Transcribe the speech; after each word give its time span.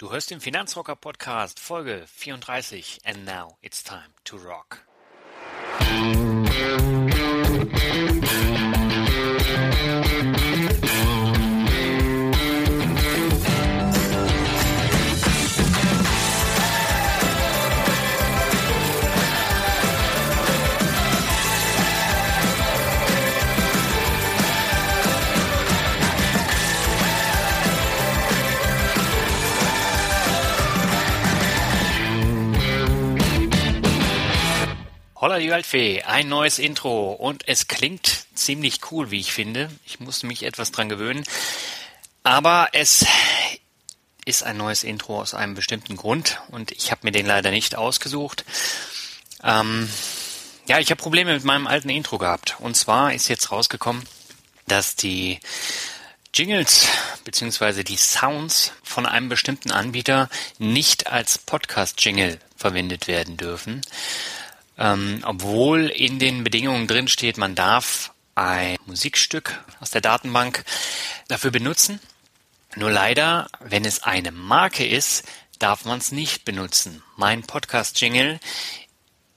Du 0.00 0.10
hörst 0.10 0.30
den 0.30 0.40
Finanzrocker 0.40 0.96
Podcast 0.96 1.60
Folge 1.60 2.06
34 2.06 3.00
and 3.04 3.26
now 3.26 3.58
it's 3.62 3.82
time 3.84 4.14
to 4.24 4.38
rock. 4.38 4.86
Holla 35.20 35.38
die 35.38 35.50
Waldfee, 35.50 36.02
ein 36.04 36.30
neues 36.30 36.58
Intro. 36.58 37.12
Und 37.12 37.46
es 37.46 37.68
klingt 37.68 38.24
ziemlich 38.34 38.80
cool, 38.90 39.10
wie 39.10 39.20
ich 39.20 39.34
finde. 39.34 39.68
Ich 39.84 40.00
musste 40.00 40.26
mich 40.26 40.44
etwas 40.44 40.72
dran 40.72 40.88
gewöhnen, 40.88 41.24
aber 42.22 42.70
es 42.72 43.04
ist 44.24 44.44
ein 44.44 44.56
neues 44.56 44.82
Intro 44.82 45.20
aus 45.20 45.34
einem 45.34 45.54
bestimmten 45.54 45.98
Grund. 45.98 46.40
Und 46.48 46.72
ich 46.72 46.90
habe 46.90 47.02
mir 47.04 47.12
den 47.12 47.26
leider 47.26 47.50
nicht 47.50 47.74
ausgesucht. 47.74 48.46
Ähm, 49.44 49.90
ja, 50.66 50.78
ich 50.78 50.90
habe 50.90 51.02
Probleme 51.02 51.34
mit 51.34 51.44
meinem 51.44 51.66
alten 51.66 51.90
Intro 51.90 52.16
gehabt. 52.16 52.56
Und 52.58 52.74
zwar 52.74 53.12
ist 53.12 53.28
jetzt 53.28 53.52
rausgekommen, 53.52 54.02
dass 54.68 54.96
die 54.96 55.38
Jingles 56.32 56.88
beziehungsweise 57.24 57.84
die 57.84 57.98
Sounds 57.98 58.72
von 58.82 59.04
einem 59.04 59.28
bestimmten 59.28 59.70
Anbieter 59.70 60.30
nicht 60.56 61.08
als 61.08 61.36
Podcast-Jingle 61.36 62.40
verwendet 62.56 63.06
werden 63.06 63.36
dürfen 63.36 63.82
ähm, 64.80 65.20
obwohl 65.24 65.88
in 65.88 66.18
den 66.18 66.42
Bedingungen 66.42 66.88
drin 66.88 67.06
steht, 67.06 67.36
man 67.36 67.54
darf 67.54 68.12
ein 68.34 68.78
Musikstück 68.86 69.62
aus 69.78 69.90
der 69.90 70.00
Datenbank 70.00 70.64
dafür 71.28 71.50
benutzen. 71.50 72.00
Nur 72.76 72.90
leider, 72.90 73.48
wenn 73.60 73.84
es 73.84 74.02
eine 74.02 74.32
Marke 74.32 74.86
ist, 74.86 75.24
darf 75.58 75.84
man 75.84 75.98
es 75.98 76.12
nicht 76.12 76.44
benutzen. 76.46 77.02
Mein 77.16 77.42
Podcast-Jingle 77.42 78.40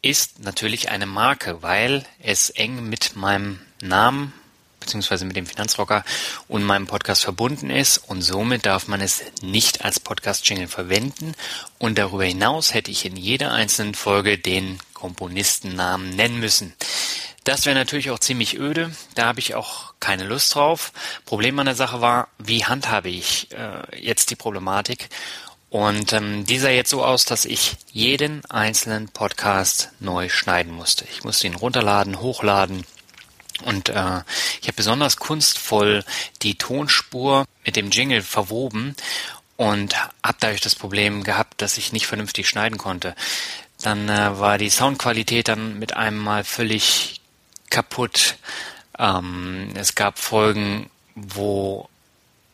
ist 0.02 0.40
natürlich 0.40 0.90
eine 0.90 1.06
Marke, 1.06 1.62
weil 1.62 2.06
es 2.20 2.50
eng 2.50 2.88
mit 2.88 3.16
meinem 3.16 3.60
Namen 3.82 4.34
beziehungsweise 4.80 5.26
mit 5.26 5.36
dem 5.38 5.46
Finanzrocker 5.46 6.04
und 6.50 6.64
meinem 6.64 6.88
Podcast 6.88 7.24
verbunden 7.24 7.70
ist 7.70 7.98
und 7.98 8.22
somit 8.22 8.66
darf 8.66 8.88
man 8.88 9.00
es 9.00 9.24
nicht 9.42 9.84
als 9.84 10.00
Podcast-Jingle 10.00 10.68
verwenden 10.68 11.36
und 11.80 11.98
darüber 11.98 12.26
hinaus 12.26 12.74
hätte 12.74 12.92
ich 12.92 13.06
in 13.06 13.16
jeder 13.16 13.54
einzelnen 13.54 13.96
Folge 13.96 14.38
den 14.38 14.80
Komponistennamen 15.04 16.12
nennen 16.12 16.40
müssen. 16.40 16.74
Das 17.44 17.66
wäre 17.66 17.76
natürlich 17.76 18.10
auch 18.10 18.20
ziemlich 18.20 18.58
öde, 18.58 18.96
da 19.16 19.26
habe 19.26 19.42
ich 19.42 19.54
auch 19.54 19.96
keine 20.00 20.24
Lust 20.24 20.56
drauf. 20.56 20.94
Problem 21.26 21.60
an 21.60 21.66
der 21.66 21.76
Sache 21.76 22.00
war, 22.00 22.30
wie 22.38 22.64
handhabe 22.64 23.10
ich 23.10 23.50
äh, 23.52 24.00
jetzt 24.00 24.30
die 24.30 24.38
Problematik? 24.38 25.10
Und 25.70 26.14
ähm, 26.14 26.46
die 26.46 26.58
sah 26.58 26.70
jetzt 26.70 26.90
so 26.90 27.04
aus, 27.04 27.26
dass 27.26 27.44
ich 27.44 27.76
jeden 27.92 28.46
einzelnen 28.46 29.10
Podcast 29.10 29.90
neu 30.00 30.30
schneiden 30.30 30.72
musste. 30.72 31.04
Ich 31.12 31.26
musste 31.26 31.48
ihn 31.48 31.56
runterladen, 31.56 32.22
hochladen, 32.22 32.86
und 33.66 33.90
äh, 33.90 34.22
ich 34.62 34.68
habe 34.68 34.78
besonders 34.78 35.18
kunstvoll 35.18 36.06
die 36.42 36.56
Tonspur 36.58 37.46
mit 37.66 37.76
dem 37.76 37.92
Jingle 37.92 38.22
verwoben 38.22 38.96
und 39.58 39.96
habe 40.24 40.38
dadurch 40.40 40.62
das 40.62 40.76
Problem 40.76 41.24
gehabt, 41.24 41.62
dass 41.62 41.78
ich 41.78 41.92
nicht 41.94 42.08
vernünftig 42.08 42.50
schneiden 42.50 42.78
konnte. 42.78 43.16
Dann 43.84 44.10
äh, 44.10 44.40
war 44.40 44.58
die 44.58 44.70
Soundqualität 44.70 45.50
dann 45.50 45.78
mit 45.78 45.96
einem 45.96 46.18
Mal 46.18 46.44
völlig 46.44 47.22
kaputt. 47.70 48.38
Ähm, 48.98 49.70
es 49.76 49.94
gab 49.96 50.20
Folgen, 50.20 50.90
wo 51.16 51.90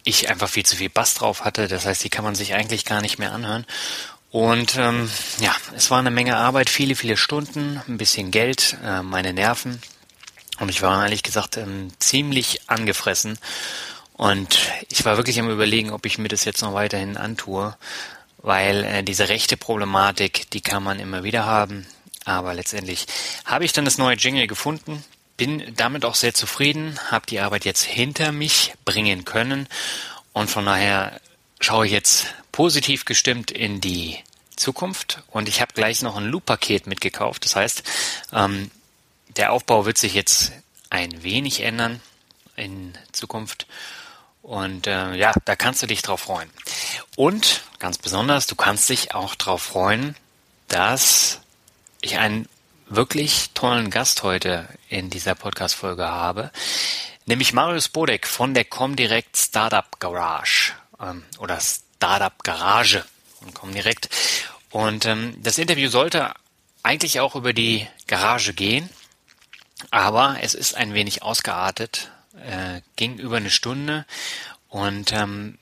ich 0.03 0.29
einfach 0.29 0.49
viel 0.49 0.65
zu 0.65 0.75
viel 0.75 0.89
Bass 0.89 1.13
drauf 1.13 1.45
hatte. 1.45 1.67
Das 1.67 1.85
heißt, 1.85 2.03
die 2.03 2.09
kann 2.09 2.25
man 2.25 2.35
sich 2.35 2.55
eigentlich 2.55 2.83
gar 2.83 3.01
nicht 3.01 3.19
mehr 3.19 3.31
anhören. 3.31 3.65
Und 4.31 4.75
ähm, 4.77 5.09
ja, 5.39 5.55
es 5.75 5.91
war 5.91 5.99
eine 5.99 6.11
Menge 6.11 6.35
Arbeit, 6.35 6.69
viele, 6.69 6.95
viele 6.95 7.17
Stunden, 7.17 7.81
ein 7.87 7.97
bisschen 7.97 8.31
Geld, 8.31 8.77
äh, 8.83 9.01
meine 9.01 9.33
Nerven. 9.33 9.81
Und 10.59 10.69
ich 10.69 10.81
war 10.81 11.03
ehrlich 11.03 11.23
gesagt 11.23 11.57
ähm, 11.57 11.91
ziemlich 11.99 12.61
angefressen. 12.67 13.37
Und 14.13 14.59
ich 14.89 15.05
war 15.05 15.17
wirklich 15.17 15.39
am 15.39 15.49
überlegen, 15.49 15.91
ob 15.91 16.05
ich 16.05 16.17
mir 16.17 16.27
das 16.27 16.43
jetzt 16.43 16.61
noch 16.61 16.73
weiterhin 16.73 17.17
antue, 17.17 17.75
weil 18.41 18.83
äh, 18.83 19.03
diese 19.03 19.29
rechte 19.29 19.57
Problematik, 19.57 20.49
die 20.51 20.61
kann 20.61 20.83
man 20.83 20.99
immer 20.99 21.23
wieder 21.23 21.45
haben. 21.45 21.85
Aber 22.25 22.53
letztendlich 22.53 23.05
habe 23.45 23.65
ich 23.65 23.73
dann 23.73 23.85
das 23.85 23.97
neue 23.97 24.15
Jingle 24.15 24.47
gefunden, 24.47 25.03
bin 25.37 25.73
damit 25.75 26.05
auch 26.05 26.15
sehr 26.15 26.33
zufrieden, 26.33 26.99
habe 27.09 27.25
die 27.25 27.39
Arbeit 27.39 27.65
jetzt 27.65 27.83
hinter 27.83 28.31
mich 28.31 28.73
bringen 28.85 29.25
können 29.25 29.67
und 30.33 30.49
von 30.49 30.65
daher 30.65 31.19
schaue 31.59 31.85
ich 31.85 31.91
jetzt 31.91 32.27
positiv 32.51 33.05
gestimmt 33.05 33.51
in 33.51 33.81
die 33.81 34.17
Zukunft 34.55 35.23
und 35.27 35.47
ich 35.47 35.61
habe 35.61 35.73
gleich 35.73 36.01
noch 36.01 36.17
ein 36.17 36.25
Loop-Paket 36.25 36.87
mitgekauft. 36.87 37.45
Das 37.45 37.55
heißt, 37.55 37.83
ähm, 38.33 38.69
der 39.37 39.53
Aufbau 39.53 39.85
wird 39.85 39.97
sich 39.97 40.13
jetzt 40.13 40.51
ein 40.89 41.23
wenig 41.23 41.61
ändern 41.61 42.01
in 42.55 42.93
Zukunft. 43.11 43.67
Und 44.41 44.87
äh, 44.87 45.15
ja, 45.15 45.33
da 45.45 45.55
kannst 45.55 45.81
du 45.83 45.87
dich 45.87 46.01
drauf 46.01 46.21
freuen. 46.21 46.49
Und 47.15 47.63
ganz 47.79 47.97
besonders, 47.97 48.47
du 48.47 48.55
kannst 48.55 48.89
dich 48.89 49.13
auch 49.13 49.35
drauf 49.35 49.61
freuen, 49.61 50.15
dass 50.67 51.41
ich 52.01 52.17
einen 52.17 52.47
wirklich 52.87 53.51
tollen 53.53 53.89
Gast 53.91 54.23
heute 54.23 54.67
in 54.87 55.09
dieser 55.09 55.35
Podcast-Folge 55.35 56.07
habe, 56.07 56.51
nämlich 57.25 57.53
Marius 57.53 57.89
Bodek 57.89 58.25
von 58.25 58.53
der 58.53 58.65
Comdirect 58.65 59.37
Startup 59.37 59.99
Garage 59.99 60.73
ähm, 60.99 61.23
oder 61.37 61.59
Startup 61.59 62.43
Garage 62.43 63.05
von 63.39 63.53
Comdirect. 63.53 64.09
Und 64.71 65.05
ähm, 65.05 65.35
das 65.43 65.57
Interview 65.57 65.89
sollte 65.89 66.33
eigentlich 66.81 67.19
auch 67.19 67.35
über 67.35 67.53
die 67.53 67.87
Garage 68.07 68.53
gehen, 68.53 68.89
aber 69.91 70.37
es 70.41 70.53
ist 70.53 70.75
ein 70.75 70.93
wenig 70.93 71.21
ausgeartet, 71.23 72.09
äh, 72.35 72.81
ging 72.95 73.17
über 73.17 73.37
eine 73.37 73.49
Stunde 73.49 74.05
und 74.67 75.11
ähm, 75.13 75.57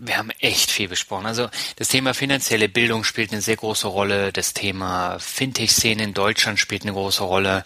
wir 0.00 0.16
haben 0.16 0.30
echt 0.38 0.70
viel 0.70 0.88
besprochen. 0.88 1.26
Also 1.26 1.50
das 1.76 1.88
Thema 1.88 2.14
finanzielle 2.14 2.68
Bildung 2.68 3.04
spielt 3.04 3.32
eine 3.32 3.42
sehr 3.42 3.56
große 3.56 3.88
Rolle, 3.88 4.32
das 4.32 4.54
Thema 4.54 5.18
Fintech-Szene 5.18 6.04
in 6.04 6.14
Deutschland 6.14 6.58
spielt 6.58 6.82
eine 6.82 6.92
große 6.92 7.22
Rolle 7.22 7.64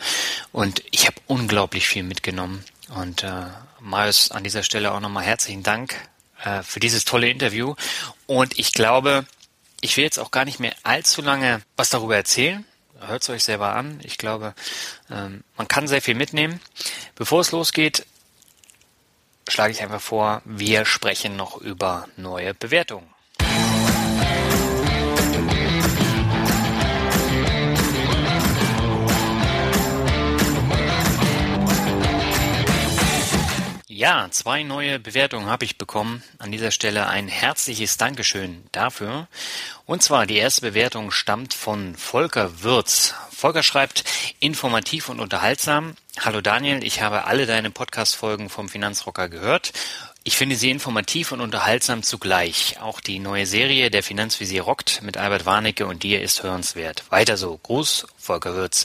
und 0.51 0.83
ich 0.91 1.07
habe 1.07 1.17
unglaublich 1.27 1.87
viel 1.87 2.03
mitgenommen. 2.03 2.65
Und 2.95 3.23
äh, 3.23 3.47
Marius, 3.81 4.31
an 4.31 4.45
dieser 4.45 4.63
Stelle 4.63 4.93
auch 4.93 5.01
nochmal 5.01 5.25
herzlichen 5.25 5.63
Dank 5.63 5.95
äh, 6.43 6.63
für 6.63 6.81
dieses 6.81 7.05
tolle 7.05 7.29
Interview. 7.29 7.75
Und 8.27 8.59
ich 8.59 8.73
glaube, 8.73 9.27
ich 9.81 9.97
will 9.97 10.05
jetzt 10.05 10.19
auch 10.19 10.31
gar 10.31 10.45
nicht 10.45 10.61
mehr 10.61 10.75
allzu 10.83 11.23
lange 11.23 11.63
was 11.77 11.91
darüber 11.91 12.17
erzählen, 12.17 12.65
hört 13.01 13.23
es 13.23 13.31
euch 13.31 13.45
selber 13.45 13.75
an. 13.75 14.01
Ich 14.05 14.19
glaube, 14.19 14.55
ähm, 15.11 15.45
man 15.57 15.69
kann 15.69 15.89
sehr 15.89 16.03
viel 16.03 16.15
mitnehmen. 16.15 16.61
Bevor 17.15 17.41
es 17.41 17.53
losgeht, 17.53 18.07
schlage 19.49 19.73
ich 19.73 19.83
einfach 19.83 20.01
vor, 20.01 20.43
wir 20.45 20.85
sprechen 20.85 21.37
noch 21.37 21.57
über 21.59 22.09
neue 22.17 22.55
Bewertungen. 22.55 23.09
Ja, 34.03 34.27
zwei 34.33 34.65
neue 34.65 34.99
Bewertungen 34.99 35.47
habe 35.47 35.65
ich 35.65 35.79
bekommen. 35.79 36.25
An 36.39 36.51
dieser 36.51 36.73
Stelle 36.73 37.07
ein 37.07 37.29
herzliches 37.29 37.99
Dankeschön 37.99 38.65
dafür. 38.73 39.29
Und 39.87 40.03
zwar 40.03 40.27
die 40.27 40.39
erste 40.39 40.63
Bewertung 40.63 41.13
stammt 41.13 41.55
von 41.55 41.95
Volker 41.95 42.65
Würz. 42.65 43.15
Volker 43.43 43.65
schreibt, 43.65 44.05
informativ 44.39 45.09
und 45.09 45.19
unterhaltsam. 45.19 45.97
Hallo 46.21 46.41
Daniel, 46.41 46.85
ich 46.85 47.03
habe 47.03 47.25
alle 47.25 47.45
deine 47.45 47.73
Podcast-Folgen 47.73 48.49
vom 48.49 48.69
Finanzrocker 48.69 49.29
gehört. 49.29 49.73
Ich 50.23 50.37
finde 50.37 50.55
sie 50.55 50.71
informativ 50.71 51.33
und 51.33 51.41
unterhaltsam 51.41 52.05
zugleich. 52.05 52.77
Auch 52.81 53.01
die 53.01 53.19
neue 53.19 53.45
Serie 53.47 53.91
Der 53.91 54.05
Finanzvisier 54.05 54.63
rockt 54.63 55.03
mit 55.03 55.17
Albert 55.17 55.45
Warnecke 55.45 55.89
und 55.89 56.05
dir 56.05 56.23
ist 56.23 56.45
hörenswert. 56.45 57.03
Weiter 57.11 57.37
so. 57.37 57.59
Gruß, 57.61 58.07
Volker 58.17 58.55
Würz. 58.55 58.85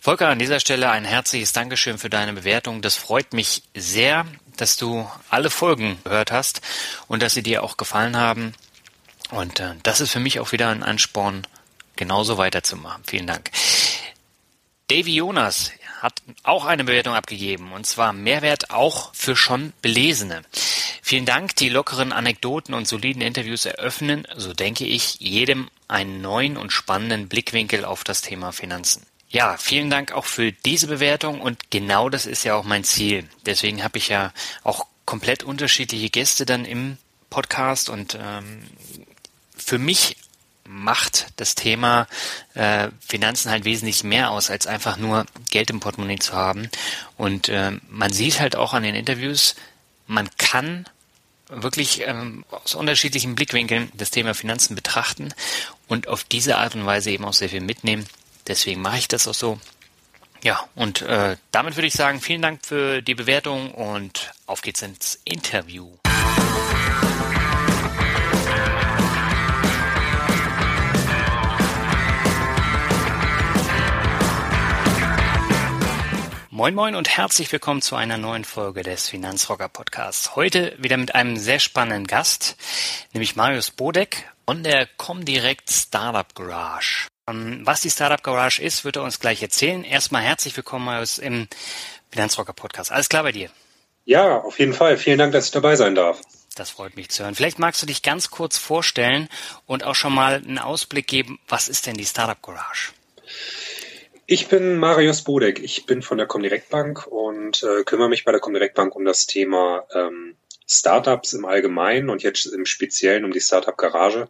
Volker, 0.00 0.26
an 0.30 0.40
dieser 0.40 0.58
Stelle 0.58 0.90
ein 0.90 1.04
herzliches 1.04 1.52
Dankeschön 1.52 1.96
für 1.96 2.10
deine 2.10 2.32
Bewertung. 2.32 2.82
Das 2.82 2.96
freut 2.96 3.32
mich 3.32 3.62
sehr, 3.72 4.26
dass 4.56 4.76
du 4.76 5.08
alle 5.30 5.48
Folgen 5.48 6.00
gehört 6.02 6.32
hast 6.32 6.60
und 7.06 7.22
dass 7.22 7.34
sie 7.34 7.44
dir 7.44 7.62
auch 7.62 7.76
gefallen 7.76 8.16
haben. 8.16 8.54
Und 9.30 9.60
äh, 9.60 9.74
das 9.84 10.00
ist 10.00 10.10
für 10.10 10.18
mich 10.18 10.40
auch 10.40 10.50
wieder 10.50 10.70
ein 10.70 10.82
Ansporn, 10.82 11.46
genauso 11.94 12.36
weiterzumachen. 12.36 13.04
Vielen 13.06 13.28
Dank. 13.28 13.52
Davy 14.92 15.14
Jonas 15.14 15.72
hat 16.02 16.20
auch 16.42 16.66
eine 16.66 16.84
Bewertung 16.84 17.14
abgegeben, 17.14 17.72
und 17.72 17.86
zwar 17.86 18.12
Mehrwert 18.12 18.70
auch 18.70 19.14
für 19.14 19.36
schon 19.36 19.72
Belesene. 19.80 20.42
Vielen 21.00 21.24
Dank, 21.24 21.56
die 21.56 21.70
lockeren 21.70 22.12
Anekdoten 22.12 22.74
und 22.74 22.86
soliden 22.86 23.22
Interviews 23.22 23.64
eröffnen, 23.64 24.28
so 24.36 24.52
denke 24.52 24.84
ich, 24.84 25.18
jedem 25.18 25.70
einen 25.88 26.20
neuen 26.20 26.58
und 26.58 26.74
spannenden 26.74 27.28
Blickwinkel 27.28 27.86
auf 27.86 28.04
das 28.04 28.20
Thema 28.20 28.52
Finanzen. 28.52 29.06
Ja, 29.30 29.56
vielen 29.56 29.88
Dank 29.88 30.12
auch 30.12 30.26
für 30.26 30.52
diese 30.52 30.88
Bewertung 30.88 31.40
und 31.40 31.70
genau 31.70 32.10
das 32.10 32.26
ist 32.26 32.44
ja 32.44 32.54
auch 32.54 32.64
mein 32.64 32.84
Ziel. 32.84 33.26
Deswegen 33.46 33.82
habe 33.82 33.96
ich 33.96 34.08
ja 34.08 34.30
auch 34.62 34.84
komplett 35.06 35.42
unterschiedliche 35.42 36.10
Gäste 36.10 36.44
dann 36.44 36.66
im 36.66 36.98
Podcast 37.30 37.88
und 37.88 38.18
ähm, 38.20 38.64
für 39.56 39.78
mich 39.78 40.18
macht 40.72 41.26
das 41.36 41.54
Thema 41.54 42.08
äh, 42.54 42.88
Finanzen 43.00 43.50
halt 43.50 43.64
wesentlich 43.64 44.02
mehr 44.04 44.30
aus, 44.30 44.50
als 44.50 44.66
einfach 44.66 44.96
nur 44.96 45.26
Geld 45.50 45.70
im 45.70 45.80
Portemonnaie 45.80 46.18
zu 46.18 46.32
haben. 46.32 46.68
Und 47.16 47.48
äh, 47.48 47.72
man 47.88 48.12
sieht 48.12 48.40
halt 48.40 48.56
auch 48.56 48.72
an 48.72 48.82
den 48.82 48.94
Interviews, 48.94 49.54
man 50.06 50.28
kann 50.38 50.86
wirklich 51.48 52.02
ähm, 52.06 52.44
aus 52.50 52.74
unterschiedlichen 52.74 53.34
Blickwinkeln 53.34 53.92
das 53.94 54.10
Thema 54.10 54.34
Finanzen 54.34 54.74
betrachten 54.74 55.34
und 55.86 56.08
auf 56.08 56.24
diese 56.24 56.56
Art 56.56 56.74
und 56.74 56.86
Weise 56.86 57.10
eben 57.10 57.24
auch 57.24 57.34
sehr 57.34 57.50
viel 57.50 57.60
mitnehmen. 57.60 58.06
Deswegen 58.46 58.80
mache 58.80 58.98
ich 58.98 59.08
das 59.08 59.28
auch 59.28 59.34
so. 59.34 59.58
Ja, 60.42 60.64
und 60.74 61.02
äh, 61.02 61.36
damit 61.52 61.76
würde 61.76 61.86
ich 61.86 61.94
sagen, 61.94 62.20
vielen 62.20 62.42
Dank 62.42 62.66
für 62.66 63.00
die 63.02 63.14
Bewertung 63.14 63.70
und 63.72 64.32
auf 64.46 64.62
geht's 64.62 64.82
ins 64.82 65.20
Interview. 65.24 66.01
Moin 76.62 76.76
Moin 76.76 76.94
und 76.94 77.08
herzlich 77.08 77.50
willkommen 77.50 77.82
zu 77.82 77.96
einer 77.96 78.18
neuen 78.18 78.44
Folge 78.44 78.84
des 78.84 79.08
Finanzrocker 79.08 79.68
Podcasts. 79.68 80.36
Heute 80.36 80.76
wieder 80.78 80.96
mit 80.96 81.12
einem 81.12 81.36
sehr 81.36 81.58
spannenden 81.58 82.06
Gast, 82.06 82.56
nämlich 83.12 83.34
Marius 83.34 83.72
Bodek 83.72 84.30
von 84.46 84.62
der 84.62 84.86
Comdirect 84.96 85.68
Startup 85.68 86.32
Garage. 86.36 87.08
Ähm, 87.28 87.62
was 87.64 87.80
die 87.80 87.90
Startup 87.90 88.22
Garage 88.22 88.62
ist, 88.62 88.84
wird 88.84 88.94
er 88.94 89.02
uns 89.02 89.18
gleich 89.18 89.42
erzählen. 89.42 89.82
Erstmal 89.82 90.22
herzlich 90.22 90.56
willkommen, 90.56 90.84
Marius, 90.84 91.18
im 91.18 91.48
Finanzrocker 92.12 92.52
Podcast. 92.52 92.92
Alles 92.92 93.08
klar 93.08 93.24
bei 93.24 93.32
dir? 93.32 93.50
Ja, 94.04 94.38
auf 94.38 94.60
jeden 94.60 94.72
Fall. 94.72 94.98
Vielen 94.98 95.18
Dank, 95.18 95.32
dass 95.32 95.46
ich 95.46 95.50
dabei 95.50 95.74
sein 95.74 95.96
darf. 95.96 96.20
Das 96.54 96.70
freut 96.70 96.94
mich 96.94 97.08
zu 97.08 97.24
hören. 97.24 97.34
Vielleicht 97.34 97.58
magst 97.58 97.82
du 97.82 97.86
dich 97.86 98.02
ganz 98.02 98.30
kurz 98.30 98.56
vorstellen 98.56 99.28
und 99.66 99.82
auch 99.82 99.96
schon 99.96 100.14
mal 100.14 100.34
einen 100.34 100.60
Ausblick 100.60 101.08
geben, 101.08 101.40
was 101.48 101.66
ist 101.66 101.88
denn 101.88 101.96
die 101.96 102.06
Startup 102.06 102.40
Garage? 102.40 102.92
Ich 104.26 104.48
bin 104.48 104.78
Marius 104.78 105.22
Bodek. 105.22 105.62
Ich 105.62 105.86
bin 105.86 106.02
von 106.02 106.18
der 106.18 106.26
Comdirect 106.26 106.70
Bank 106.70 107.06
und 107.06 107.62
äh, 107.62 107.82
kümmere 107.84 108.08
mich 108.08 108.24
bei 108.24 108.32
der 108.32 108.40
Comdirect 108.40 108.74
Bank 108.74 108.94
um 108.94 109.04
das 109.04 109.26
Thema 109.26 109.84
ähm, 109.92 110.36
Startups 110.66 111.32
im 111.32 111.44
Allgemeinen 111.44 112.08
und 112.08 112.22
jetzt 112.22 112.46
im 112.46 112.64
Speziellen 112.64 113.24
um 113.24 113.32
die 113.32 113.40
Startup 113.40 113.76
Garage. 113.76 114.28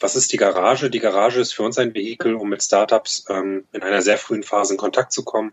Was 0.00 0.16
ist 0.16 0.32
die 0.32 0.36
Garage? 0.36 0.90
Die 0.90 1.00
Garage 1.00 1.40
ist 1.40 1.54
für 1.54 1.62
uns 1.62 1.78
ein 1.78 1.94
Vehikel, 1.94 2.34
um 2.34 2.48
mit 2.48 2.62
Startups 2.62 3.24
ähm, 3.28 3.64
in 3.72 3.82
einer 3.82 4.02
sehr 4.02 4.18
frühen 4.18 4.42
Phase 4.42 4.74
in 4.74 4.78
Kontakt 4.78 5.12
zu 5.12 5.24
kommen 5.24 5.52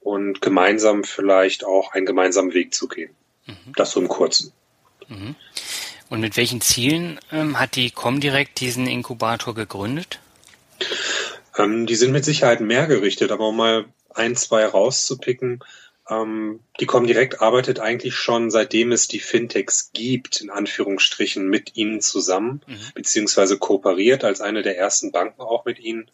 und 0.00 0.42
gemeinsam 0.42 1.04
vielleicht 1.04 1.64
auch 1.64 1.92
einen 1.92 2.06
gemeinsamen 2.06 2.52
Weg 2.52 2.74
zu 2.74 2.88
gehen. 2.88 3.14
Mhm. 3.46 3.72
Das 3.76 3.92
so 3.92 4.00
im 4.00 4.08
Kurzen. 4.08 4.52
Mhm. 5.08 5.36
Und 6.08 6.20
mit 6.20 6.36
welchen 6.36 6.60
Zielen 6.60 7.20
ähm, 7.30 7.58
hat 7.60 7.76
die 7.76 7.90
Comdirect 7.90 8.60
diesen 8.60 8.86
Inkubator 8.86 9.54
gegründet? 9.54 10.18
Ähm, 11.60 11.86
die 11.86 11.96
sind 11.96 12.12
mit 12.12 12.24
Sicherheit 12.24 12.60
mehr 12.60 12.86
gerichtet, 12.86 13.30
aber 13.32 13.48
um 13.48 13.56
mal 13.56 13.86
ein, 14.14 14.36
zwei 14.36 14.64
rauszupicken, 14.66 15.62
ähm, 16.08 16.60
die 16.80 16.86
Comdirect 16.86 17.40
arbeitet 17.40 17.78
eigentlich 17.78 18.16
schon 18.16 18.50
seitdem 18.50 18.92
es 18.92 19.08
die 19.08 19.20
Fintechs 19.20 19.90
gibt, 19.92 20.40
in 20.40 20.50
Anführungsstrichen, 20.50 21.48
mit 21.48 21.76
ihnen 21.76 22.00
zusammen, 22.00 22.62
mhm. 22.66 22.78
beziehungsweise 22.94 23.58
kooperiert 23.58 24.24
als 24.24 24.40
eine 24.40 24.62
der 24.62 24.76
ersten 24.76 25.12
Banken 25.12 25.42
auch 25.42 25.64
mit 25.64 25.78
ihnen. 25.78 26.10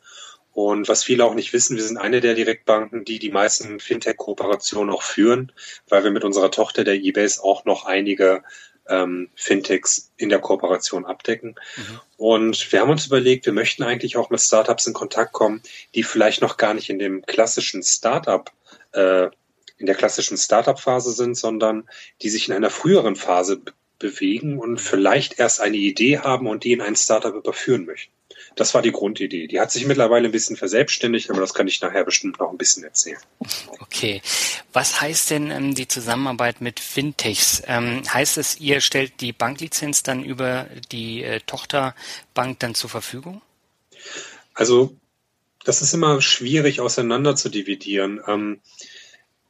Und 0.52 0.88
was 0.88 1.04
viele 1.04 1.24
auch 1.24 1.34
nicht 1.34 1.52
wissen, 1.52 1.76
wir 1.76 1.82
sind 1.82 1.98
eine 1.98 2.22
der 2.22 2.34
Direktbanken, 2.34 3.04
die 3.04 3.18
die 3.18 3.30
meisten 3.30 3.78
Fintech-Kooperationen 3.78 4.92
auch 4.92 5.02
führen, 5.02 5.52
weil 5.88 6.02
wir 6.02 6.10
mit 6.10 6.24
unserer 6.24 6.50
Tochter 6.50 6.82
der 6.82 6.94
eBase 6.94 7.42
auch 7.42 7.66
noch 7.66 7.84
einige 7.84 8.42
ähm, 8.88 9.28
Fintechs 9.34 10.12
in 10.16 10.28
der 10.28 10.38
Kooperation 10.38 11.04
abdecken. 11.04 11.56
Mhm. 11.76 12.00
Und 12.16 12.72
wir 12.72 12.80
haben 12.80 12.90
uns 12.90 13.06
überlegt, 13.06 13.46
wir 13.46 13.52
möchten 13.52 13.82
eigentlich 13.82 14.16
auch 14.16 14.30
mit 14.30 14.40
Startups 14.40 14.86
in 14.86 14.92
Kontakt 14.92 15.32
kommen, 15.32 15.62
die 15.94 16.02
vielleicht 16.02 16.40
noch 16.40 16.56
gar 16.56 16.74
nicht 16.74 16.90
in 16.90 16.98
dem 16.98 17.22
klassischen 17.26 17.82
Startup 17.82 18.50
äh, 18.92 19.28
in 19.78 19.86
der 19.86 19.94
klassischen 19.94 20.38
Startup-Phase 20.38 21.12
sind, 21.12 21.36
sondern 21.36 21.88
die 22.22 22.30
sich 22.30 22.48
in 22.48 22.54
einer 22.54 22.70
früheren 22.70 23.16
Phase 23.16 23.60
bewegen 23.98 24.58
und 24.58 24.80
vielleicht 24.80 25.38
erst 25.38 25.60
eine 25.60 25.76
Idee 25.76 26.18
haben 26.18 26.46
und 26.46 26.64
die 26.64 26.72
in 26.72 26.80
ein 26.80 26.96
Startup 26.96 27.34
überführen 27.34 27.84
möchten. 27.84 28.12
Das 28.56 28.72
war 28.72 28.80
die 28.80 28.90
Grundidee. 28.90 29.46
Die 29.46 29.60
hat 29.60 29.70
sich 29.70 29.86
mittlerweile 29.86 30.28
ein 30.28 30.32
bisschen 30.32 30.56
verselbstständigt, 30.56 31.30
aber 31.30 31.40
das 31.40 31.52
kann 31.52 31.68
ich 31.68 31.82
nachher 31.82 32.04
bestimmt 32.04 32.40
noch 32.40 32.50
ein 32.50 32.56
bisschen 32.56 32.84
erzählen. 32.84 33.20
Okay. 33.80 34.22
Was 34.72 34.98
heißt 35.02 35.30
denn 35.30 35.50
ähm, 35.50 35.74
die 35.74 35.86
Zusammenarbeit 35.86 36.62
mit 36.62 36.80
Fintechs? 36.80 37.62
Ähm, 37.66 38.02
heißt 38.10 38.38
es, 38.38 38.58
ihr 38.58 38.80
stellt 38.80 39.20
die 39.20 39.34
Banklizenz 39.34 40.02
dann 40.02 40.24
über 40.24 40.68
die 40.90 41.22
äh, 41.22 41.40
Tochterbank 41.40 42.58
dann 42.58 42.74
zur 42.74 42.88
Verfügung? 42.88 43.42
Also 44.54 44.96
das 45.64 45.82
ist 45.82 45.92
immer 45.92 46.22
schwierig 46.22 46.80
auseinander 46.80 47.36
zu 47.36 47.50
dividieren. 47.50 48.22
Ähm, 48.26 48.60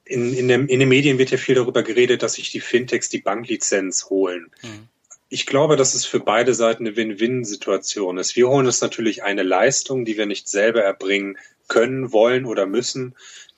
in, 0.04 0.34
in, 0.34 0.48
dem, 0.48 0.66
in 0.66 0.80
den 0.80 0.88
Medien 0.88 1.18
wird 1.18 1.30
ja 1.30 1.38
viel 1.38 1.54
darüber 1.54 1.84
geredet, 1.84 2.24
dass 2.24 2.34
sich 2.34 2.50
die 2.50 2.60
Fintechs 2.60 3.08
die 3.08 3.20
Banklizenz 3.20 4.06
holen. 4.06 4.50
Mhm 4.62 4.88
ich 5.28 5.46
glaube, 5.46 5.76
dass 5.76 5.94
es 5.94 6.04
für 6.04 6.20
beide 6.20 6.54
Seiten 6.54 6.86
eine 6.86 6.96
Win-Win-Situation 6.96 8.18
ist. 8.18 8.36
Wir 8.36 8.48
holen 8.48 8.66
uns 8.66 8.80
natürlich 8.80 9.24
eine 9.24 9.42
Leistung, 9.42 10.04
die 10.04 10.16
wir 10.16 10.26
nicht 10.26 10.48
selber 10.48 10.82
erbringen 10.82 11.38
können, 11.68 12.12
wollen 12.12 12.46
oder 12.46 12.66
müssen, 12.66 13.14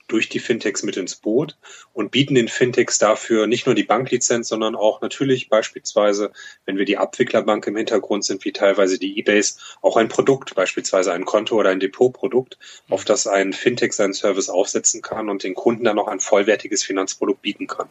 durch 0.09 0.31
die 0.31 0.39
Fintechs 0.39 0.83
mit 0.83 0.97
ins 0.97 1.17
Boot 1.17 1.59
und 1.93 2.11
bieten 2.11 2.35
den 2.35 2.49
Fintechs 2.49 2.99
dafür 2.99 3.47
nicht 3.47 3.67
nur 3.67 3.75
die 3.75 3.83
Banklizenz, 3.83 4.49
sondern 4.49 4.75
auch 4.75 5.03
natürlich 5.03 5.51
beispielsweise, 5.51 6.33
wenn 6.65 6.79
wir 6.79 6.87
die 6.87 6.97
Abwicklerbank 6.97 7.67
im 7.67 7.77
Hintergrund 7.77 8.25
sind, 8.25 8.45
wie 8.47 8.53
teilweise 8.53 8.99
die 8.99 9.19
Ebase, 9.19 9.59
auch 9.83 9.99
ein 9.99 10.09
Produkt, 10.09 10.55
beispielsweise 10.55 11.13
ein 11.13 11.27
Konto 11.27 11.57
oder 11.57 11.69
ein 11.69 11.81
Depotprodukt, 11.81 12.59
auf 12.89 13.05
das 13.05 13.27
ein 13.27 13.53
Fintech 13.53 13.93
seinen 13.93 14.15
Service 14.15 14.49
aufsetzen 14.49 15.03
kann 15.03 15.29
und 15.29 15.43
den 15.43 15.55
Kunden 15.55 15.85
dann 15.85 15.97
noch 15.97 16.09
ein 16.09 16.21
vollwertiges 16.21 16.83
Finanzprodukt 16.83 17.43
bieten 17.43 17.67
kann. 17.67 17.89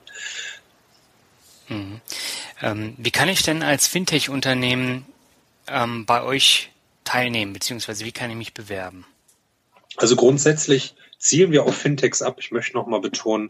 Mhm. 1.69 2.01
Ähm, 2.61 2.93
wie 2.97 3.11
kann 3.11 3.29
ich 3.29 3.43
denn 3.43 3.63
als 3.63 3.87
Fintech-Unternehmen 3.87 5.05
ähm, 5.67 6.05
bei 6.05 6.23
euch 6.23 6.71
teilnehmen, 7.03 7.53
beziehungsweise 7.53 8.05
wie 8.05 8.11
kann 8.11 8.29
ich 8.29 8.37
mich 8.37 8.53
bewerben? 8.53 9.05
Also 9.95 10.15
grundsätzlich 10.15 10.95
zielen 11.17 11.51
wir 11.51 11.63
auf 11.63 11.75
Fintechs 11.75 12.21
ab. 12.21 12.37
Ich 12.39 12.51
möchte 12.51 12.75
nochmal 12.75 13.01
betonen, 13.01 13.49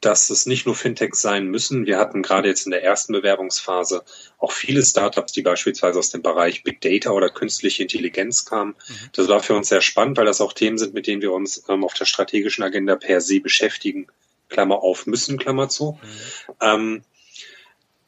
dass 0.00 0.30
es 0.30 0.46
nicht 0.46 0.64
nur 0.64 0.74
Fintechs 0.74 1.20
sein 1.20 1.46
müssen. 1.46 1.84
Wir 1.84 1.98
hatten 1.98 2.22
gerade 2.22 2.48
jetzt 2.48 2.64
in 2.64 2.70
der 2.70 2.82
ersten 2.82 3.12
Bewerbungsphase 3.12 4.02
auch 4.38 4.52
viele 4.52 4.82
Startups, 4.82 5.32
die 5.32 5.42
beispielsweise 5.42 5.98
aus 5.98 6.10
dem 6.10 6.22
Bereich 6.22 6.62
Big 6.62 6.80
Data 6.80 7.10
oder 7.10 7.28
künstliche 7.28 7.82
Intelligenz 7.82 8.46
kamen. 8.46 8.76
Mhm. 8.88 8.94
Das 9.12 9.28
war 9.28 9.42
für 9.42 9.54
uns 9.54 9.68
sehr 9.68 9.82
spannend, 9.82 10.16
weil 10.16 10.24
das 10.24 10.40
auch 10.40 10.54
Themen 10.54 10.78
sind, 10.78 10.94
mit 10.94 11.06
denen 11.06 11.20
wir 11.20 11.32
uns 11.32 11.64
ähm, 11.68 11.84
auf 11.84 11.94
der 11.94 12.06
strategischen 12.06 12.64
Agenda 12.64 12.96
per 12.96 13.20
se 13.20 13.40
beschäftigen. 13.40 14.06
Klammer 14.48 14.82
auf, 14.82 15.06
müssen, 15.06 15.38
Klammer 15.38 15.68
zu. 15.68 15.98
Mhm. 16.02 16.54
Ähm, 16.60 17.02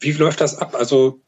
wie 0.02 0.12
läuft 0.12 0.40
das 0.40 0.58
ab? 0.58 0.74
Also 0.74 1.20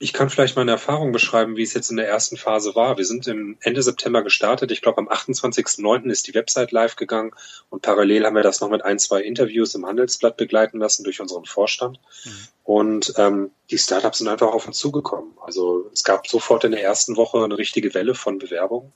ich 0.00 0.12
kann 0.12 0.30
vielleicht 0.30 0.54
meine 0.54 0.70
Erfahrung 0.70 1.10
beschreiben, 1.10 1.56
wie 1.56 1.62
es 1.62 1.74
jetzt 1.74 1.90
in 1.90 1.96
der 1.96 2.08
ersten 2.08 2.36
Phase 2.36 2.76
war. 2.76 2.98
Wir 2.98 3.04
sind 3.04 3.26
im 3.26 3.56
Ende 3.60 3.82
September 3.82 4.22
gestartet. 4.22 4.70
Ich 4.70 4.80
glaube, 4.80 4.98
am 4.98 5.08
28.09. 5.08 6.08
ist 6.08 6.28
die 6.28 6.34
Website 6.34 6.70
live 6.70 6.94
gegangen 6.94 7.32
und 7.68 7.82
parallel 7.82 8.24
haben 8.24 8.36
wir 8.36 8.44
das 8.44 8.60
noch 8.60 8.70
mit 8.70 8.84
ein, 8.84 9.00
zwei 9.00 9.22
Interviews 9.22 9.74
im 9.74 9.86
Handelsblatt 9.86 10.36
begleiten 10.36 10.78
lassen 10.78 11.02
durch 11.02 11.20
unseren 11.20 11.46
Vorstand. 11.46 11.98
Mhm. 12.24 12.30
Und 12.62 13.14
ähm, 13.16 13.50
die 13.70 13.78
Startups 13.78 14.18
sind 14.18 14.28
einfach 14.28 14.52
auf 14.52 14.68
uns 14.68 14.78
zugekommen. 14.78 15.32
Also 15.44 15.90
es 15.92 16.04
gab 16.04 16.28
sofort 16.28 16.62
in 16.62 16.70
der 16.70 16.82
ersten 16.82 17.16
Woche 17.16 17.42
eine 17.42 17.58
richtige 17.58 17.92
Welle 17.94 18.14
von 18.14 18.38
Bewerbungen. 18.38 18.92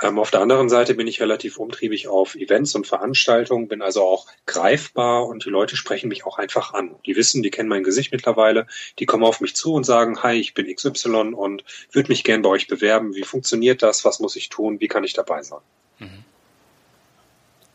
Ähm, 0.00 0.18
auf 0.18 0.30
der 0.30 0.40
anderen 0.40 0.68
Seite 0.68 0.94
bin 0.94 1.08
ich 1.08 1.20
relativ 1.20 1.58
umtriebig 1.58 2.06
auf 2.06 2.36
Events 2.36 2.74
und 2.74 2.86
Veranstaltungen, 2.86 3.66
bin 3.66 3.82
also 3.82 4.04
auch 4.04 4.26
greifbar 4.46 5.26
und 5.26 5.44
die 5.44 5.50
Leute 5.50 5.76
sprechen 5.76 6.08
mich 6.08 6.24
auch 6.24 6.38
einfach 6.38 6.72
an. 6.72 6.94
Die 7.04 7.16
wissen, 7.16 7.42
die 7.42 7.50
kennen 7.50 7.68
mein 7.68 7.82
Gesicht 7.82 8.12
mittlerweile, 8.12 8.66
die 8.98 9.06
kommen 9.06 9.24
auf 9.24 9.40
mich 9.40 9.56
zu 9.56 9.72
und 9.72 9.84
sagen, 9.84 10.22
hi, 10.22 10.34
ich 10.34 10.54
bin 10.54 10.72
XY 10.72 11.34
und 11.34 11.64
würde 11.90 12.10
mich 12.10 12.22
gern 12.22 12.42
bei 12.42 12.48
euch 12.48 12.68
bewerben. 12.68 13.14
Wie 13.14 13.24
funktioniert 13.24 13.82
das? 13.82 14.04
Was 14.04 14.20
muss 14.20 14.36
ich 14.36 14.48
tun? 14.48 14.78
Wie 14.80 14.88
kann 14.88 15.02
ich 15.02 15.14
dabei 15.14 15.42
sein? 15.42 15.60
Mhm. 15.98 16.24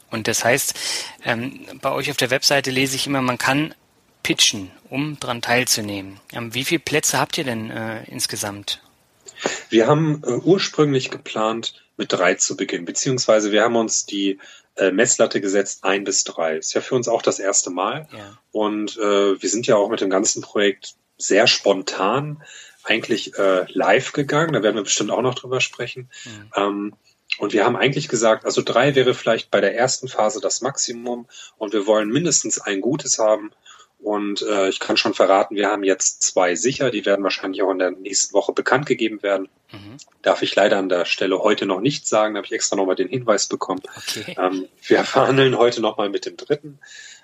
Und 0.10 0.28
das 0.28 0.46
heißt, 0.46 0.76
ähm, 1.26 1.66
bei 1.82 1.92
euch 1.92 2.12
auf 2.12 2.18
der 2.18 2.30
Webseite 2.30 2.70
lese 2.72 2.96
ich 2.96 3.08
immer, 3.08 3.22
man 3.22 3.40
kann 3.40 3.74
pitchen, 4.22 4.72
um 4.90 5.20
daran 5.20 5.42
teilzunehmen. 5.42 6.20
Ähm, 6.32 6.54
wie 6.54 6.64
viele 6.64 6.80
Plätze 6.80 7.20
habt 7.20 7.38
ihr 7.38 7.44
denn 7.44 7.70
äh, 7.70 8.04
insgesamt? 8.06 8.82
Wir 9.70 9.88
haben 9.88 10.22
äh, 10.24 10.34
ursprünglich 10.34 11.10
geplant, 11.10 11.83
mit 11.98 12.12
drei 12.12 12.36
zu 12.36 12.58
beginnen, 12.58 12.86
beziehungsweise 12.86 13.52
wir 13.52 13.64
haben 13.64 13.76
uns 13.76 14.06
die 14.06 14.40
äh, 14.76 14.92
Messlatte 14.92 15.42
gesetzt, 15.42 15.84
ein 15.84 16.04
bis 16.04 16.24
drei. 16.24 16.58
Ist 16.58 16.74
ja 16.74 16.82
für 16.82 16.96
uns 16.96 17.08
auch 17.08 17.22
das 17.22 17.40
erste 17.40 17.70
Mal. 17.70 18.08
Ja. 18.12 18.38
Und 18.52 18.98
äh, 18.98 19.42
wir 19.42 19.50
sind 19.50 19.68
ja 19.68 19.76
auch 19.76 19.90
mit 19.90 20.02
dem 20.02 20.10
ganzen 20.10 20.42
Projekt 20.42 20.96
sehr 21.18 21.48
spontan 21.48 22.44
eigentlich 22.84 23.38
äh, 23.38 23.66
live 23.72 24.12
gegangen. 24.14 24.54
Da 24.54 24.64
werden 24.64 24.76
wir 24.76 24.84
bestimmt 24.84 25.12
auch 25.12 25.22
noch 25.22 25.36
drüber 25.36 25.62
sprechen. 25.62 26.10
Mhm. 26.26 26.52
Ähm, 26.56 26.96
und 27.40 27.54
wir 27.54 27.66
haben 27.66 27.76
eigentlich 27.76 28.10
gesagt, 28.10 28.46
also 28.46 28.62
drei 28.62 28.94
wäre 28.96 29.14
vielleicht 29.14 29.50
bei 29.50 29.62
der 29.62 29.76
ersten 29.76 30.08
Phase 30.08 30.40
das 30.40 30.62
Maximum 30.62 31.28
und 31.58 31.74
wir 31.74 31.88
wollen 31.88 32.10
mindestens 32.10 32.60
ein 32.60 32.82
gutes 32.82 33.18
haben 33.18 33.52
und 34.04 34.42
äh, 34.42 34.70
ich 34.70 34.80
kann 34.80 34.98
schon 34.98 35.14
verraten, 35.14 35.56
wir 35.56 35.70
haben 35.70 35.84
jetzt 35.84 36.22
zwei 36.22 36.56
sicher, 36.56 36.92
die 36.92 37.06
werden 37.06 37.24
wahrscheinlich 37.24 37.64
auch 37.64 37.72
in 37.72 37.80
der 37.80 37.92
nächsten 37.92 38.34
Woche 38.34 38.52
bekannt 38.52 38.86
gegeben 38.86 39.24
werden. 39.24 39.48
Mhm. 39.72 39.98
Darf 40.22 40.42
ich 40.42 40.54
leider 40.56 40.78
an 40.78 40.90
der 40.90 41.06
Stelle 41.06 41.40
heute 41.40 41.66
noch 41.66 41.80
nicht 41.80 42.06
sagen, 42.06 42.34
da 42.34 42.40
habe 42.40 42.46
ich 42.46 42.52
extra 42.52 42.76
nochmal 42.76 42.96
den 42.96 43.08
Hinweis 43.08 43.48
bekommen. 43.48 43.82
Okay. 43.96 44.36
Ähm, 44.38 44.68
wir 44.86 45.04
verhandeln 45.06 45.58
heute 45.58 45.82
nochmal 45.82 46.10
mit 46.10 46.26
dem 46.26 46.36
dritten. 46.36 46.80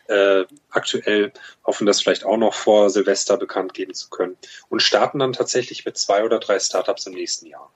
Äh, 0.08 0.46
aktuell 0.72 1.34
hoffen 1.66 1.86
das 1.86 2.02
vielleicht 2.02 2.26
auch 2.26 2.38
noch 2.38 2.56
vor 2.56 2.90
Silvester 2.90 3.38
bekannt 3.38 3.76
geben 3.76 3.94
zu 3.94 4.10
können 4.10 4.38
und 4.70 4.82
starten 4.82 5.20
dann 5.20 5.34
tatsächlich 5.34 5.86
mit 5.86 5.98
zwei 5.98 6.24
oder 6.24 6.40
drei 6.40 6.60
Startups 6.60 7.06
im 7.06 7.14
nächsten 7.14 7.46
Jahr. 7.46 7.72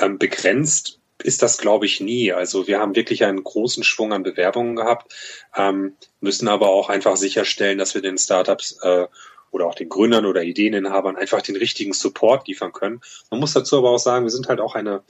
Ähm, 0.00 0.18
begrenzt 0.18 0.97
ist 1.22 1.42
das, 1.42 1.58
glaube 1.58 1.86
ich, 1.86 2.00
nie. 2.00 2.32
Also 2.32 2.66
wir 2.66 2.78
haben 2.80 2.94
wirklich 2.94 3.24
einen 3.24 3.42
großen 3.42 3.82
Schwung 3.82 4.12
an 4.12 4.22
Bewerbungen 4.22 4.76
gehabt, 4.76 5.12
ähm, 5.56 5.94
müssen 6.20 6.48
aber 6.48 6.68
auch 6.68 6.88
einfach 6.88 7.16
sicherstellen, 7.16 7.78
dass 7.78 7.94
wir 7.94 8.02
den 8.02 8.18
Startups 8.18 8.78
äh, 8.82 9.06
oder 9.50 9.66
auch 9.66 9.74
den 9.74 9.88
Gründern 9.88 10.26
oder 10.26 10.42
Ideeninhabern 10.42 11.16
einfach 11.16 11.42
den 11.42 11.56
richtigen 11.56 11.92
Support 11.92 12.46
liefern 12.46 12.72
können. 12.72 13.00
Man 13.30 13.40
muss 13.40 13.52
dazu 13.52 13.78
aber 13.78 13.90
auch 13.90 13.98
sagen, 13.98 14.24
wir 14.24 14.30
sind 14.30 14.48
halt 14.48 14.60
auch 14.60 14.74
eine, 14.74 15.02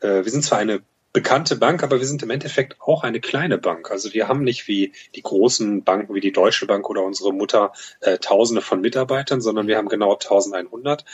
äh, 0.00 0.24
wir 0.24 0.30
sind 0.30 0.44
zwar 0.44 0.58
eine 0.58 0.82
bekannte 1.12 1.56
Bank, 1.56 1.82
aber 1.82 1.98
wir 1.98 2.06
sind 2.06 2.22
im 2.22 2.30
Endeffekt 2.30 2.80
auch 2.80 3.02
eine 3.02 3.20
kleine 3.20 3.58
Bank. 3.58 3.90
Also 3.90 4.12
wir 4.12 4.28
haben 4.28 4.44
nicht 4.44 4.68
wie 4.68 4.92
die 5.16 5.22
großen 5.22 5.82
Banken 5.82 6.14
wie 6.14 6.20
die 6.20 6.32
Deutsche 6.32 6.66
Bank 6.66 6.88
oder 6.88 7.02
unsere 7.02 7.32
Mutter 7.32 7.72
äh, 8.00 8.18
Tausende 8.18 8.62
von 8.62 8.80
Mitarbeitern, 8.80 9.40
sondern 9.40 9.66
wir 9.66 9.76
haben 9.76 9.88
genau 9.88 10.12
1100. 10.12 11.04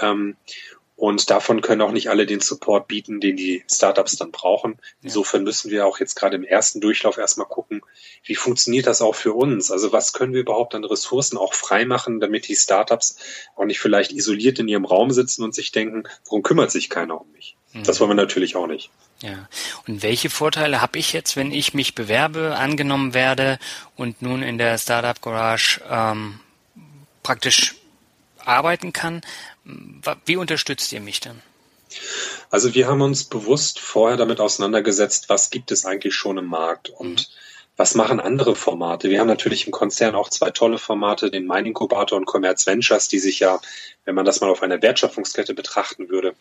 Ähm, 0.00 0.36
und 1.04 1.28
davon 1.28 1.60
können 1.60 1.82
auch 1.82 1.92
nicht 1.92 2.08
alle 2.08 2.24
den 2.24 2.40
Support 2.40 2.88
bieten, 2.88 3.20
den 3.20 3.36
die 3.36 3.62
Startups 3.70 4.16
dann 4.16 4.30
brauchen. 4.30 4.78
Insofern 5.02 5.44
müssen 5.44 5.70
wir 5.70 5.84
auch 5.84 6.00
jetzt 6.00 6.14
gerade 6.14 6.36
im 6.36 6.44
ersten 6.44 6.80
Durchlauf 6.80 7.18
erstmal 7.18 7.46
gucken, 7.46 7.82
wie 8.24 8.36
funktioniert 8.36 8.86
das 8.86 9.02
auch 9.02 9.14
für 9.14 9.34
uns? 9.34 9.70
Also 9.70 9.92
was 9.92 10.14
können 10.14 10.32
wir 10.32 10.40
überhaupt 10.40 10.74
an 10.74 10.82
Ressourcen 10.82 11.36
auch 11.36 11.52
freimachen, 11.52 12.20
damit 12.20 12.48
die 12.48 12.56
Startups 12.56 13.18
auch 13.54 13.66
nicht 13.66 13.80
vielleicht 13.80 14.12
isoliert 14.12 14.58
in 14.58 14.66
ihrem 14.66 14.86
Raum 14.86 15.10
sitzen 15.10 15.44
und 15.44 15.54
sich 15.54 15.72
denken, 15.72 16.04
warum 16.24 16.42
kümmert 16.42 16.70
sich 16.70 16.88
keiner 16.88 17.20
um 17.20 17.30
mich? 17.32 17.54
Mhm. 17.74 17.84
Das 17.84 18.00
wollen 18.00 18.08
wir 18.08 18.14
natürlich 18.14 18.56
auch 18.56 18.66
nicht. 18.66 18.88
Ja. 19.20 19.46
Und 19.86 20.02
welche 20.02 20.30
Vorteile 20.30 20.80
habe 20.80 20.98
ich 20.98 21.12
jetzt, 21.12 21.36
wenn 21.36 21.52
ich 21.52 21.74
mich 21.74 21.94
bewerbe, 21.94 22.56
angenommen 22.56 23.12
werde 23.12 23.58
und 23.94 24.22
nun 24.22 24.42
in 24.42 24.56
der 24.56 24.78
Startup 24.78 25.20
Garage 25.20 25.82
ähm, 25.86 26.40
praktisch 27.22 27.74
arbeiten 28.38 28.94
kann? 28.94 29.20
Wie 29.64 30.36
unterstützt 30.36 30.92
ihr 30.92 31.00
mich 31.00 31.20
dann? 31.20 31.40
Also 32.50 32.74
wir 32.74 32.88
haben 32.88 33.00
uns 33.02 33.24
bewusst 33.24 33.78
vorher 33.78 34.16
damit 34.16 34.40
auseinandergesetzt, 34.40 35.28
was 35.28 35.50
gibt 35.50 35.70
es 35.70 35.84
eigentlich 35.84 36.14
schon 36.14 36.38
im 36.38 36.46
Markt 36.46 36.88
und 36.88 37.20
mhm. 37.20 37.34
was 37.76 37.94
machen 37.94 38.20
andere 38.20 38.56
Formate. 38.56 39.10
Wir 39.10 39.20
haben 39.20 39.26
natürlich 39.26 39.66
im 39.66 39.72
Konzern 39.72 40.14
auch 40.14 40.28
zwei 40.28 40.50
tolle 40.50 40.78
Formate, 40.78 41.30
den 41.30 41.46
Mining 41.46 41.66
Inkubator 41.66 42.18
und 42.18 42.26
Commerz 42.26 42.66
Ventures, 42.66 43.08
die 43.08 43.18
sich 43.18 43.40
ja, 43.40 43.60
wenn 44.04 44.14
man 44.14 44.24
das 44.24 44.40
mal 44.40 44.50
auf 44.50 44.62
einer 44.62 44.82
Wertschöpfungskette 44.82 45.54
betrachten 45.54 46.08
würde, 46.08 46.34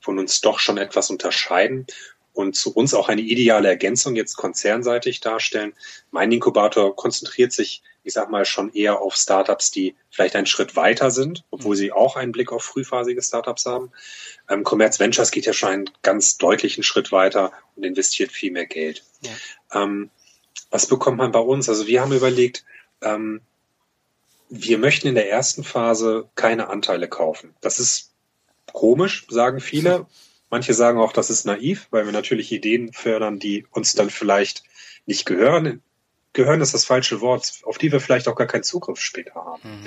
von 0.00 0.18
uns 0.18 0.40
doch 0.40 0.58
schon 0.58 0.78
etwas 0.78 1.10
unterscheiden 1.10 1.86
und 2.32 2.56
zu 2.56 2.72
uns 2.72 2.94
auch 2.94 3.08
eine 3.08 3.20
ideale 3.20 3.68
Ergänzung 3.68 4.16
jetzt 4.16 4.36
konzernseitig 4.36 5.20
darstellen. 5.20 5.74
Mein 6.10 6.32
Inkubator 6.32 6.94
konzentriert 6.96 7.52
sich 7.52 7.82
ich 8.02 8.14
sag 8.14 8.30
mal, 8.30 8.44
schon 8.44 8.72
eher 8.72 9.00
auf 9.00 9.14
Startups, 9.14 9.70
die 9.70 9.94
vielleicht 10.10 10.36
einen 10.36 10.46
Schritt 10.46 10.76
weiter 10.76 11.10
sind, 11.10 11.44
obwohl 11.50 11.76
sie 11.76 11.92
auch 11.92 12.16
einen 12.16 12.32
Blick 12.32 12.52
auf 12.52 12.62
frühphasige 12.62 13.22
Startups 13.22 13.66
haben. 13.66 13.92
Ähm, 14.48 14.64
Commerz 14.64 14.98
Ventures 14.98 15.30
geht 15.30 15.46
ja 15.46 15.52
schon 15.52 15.68
einen 15.70 15.90
ganz 16.02 16.38
deutlichen 16.38 16.82
Schritt 16.82 17.12
weiter 17.12 17.52
und 17.76 17.84
investiert 17.84 18.32
viel 18.32 18.52
mehr 18.52 18.66
Geld. 18.66 19.04
Ja. 19.22 19.82
Ähm, 19.82 20.10
was 20.70 20.86
bekommt 20.86 21.18
man 21.18 21.32
bei 21.32 21.40
uns? 21.40 21.68
Also 21.68 21.86
wir 21.86 22.00
haben 22.00 22.12
überlegt, 22.12 22.64
ähm, 23.02 23.42
wir 24.48 24.78
möchten 24.78 25.08
in 25.08 25.14
der 25.14 25.30
ersten 25.30 25.62
Phase 25.62 26.28
keine 26.34 26.68
Anteile 26.68 27.08
kaufen. 27.08 27.54
Das 27.60 27.78
ist 27.78 28.12
komisch, 28.72 29.26
sagen 29.28 29.60
viele. 29.60 30.06
Manche 30.48 30.74
sagen 30.74 30.98
auch, 30.98 31.12
das 31.12 31.30
ist 31.30 31.44
naiv, 31.44 31.86
weil 31.90 32.06
wir 32.06 32.12
natürlich 32.12 32.50
Ideen 32.50 32.92
fördern, 32.92 33.38
die 33.38 33.66
uns 33.70 33.94
dann 33.94 34.10
vielleicht 34.10 34.64
nicht 35.06 35.26
gehören 35.26 35.82
gehören 36.32 36.60
ist 36.60 36.74
das 36.74 36.84
falsche 36.84 37.20
Wort, 37.20 37.60
auf 37.64 37.78
die 37.78 37.90
wir 37.90 38.00
vielleicht 38.00 38.28
auch 38.28 38.36
gar 38.36 38.46
keinen 38.46 38.62
Zugriff 38.62 39.00
später 39.00 39.34
haben. 39.34 39.62
Mhm. 39.64 39.86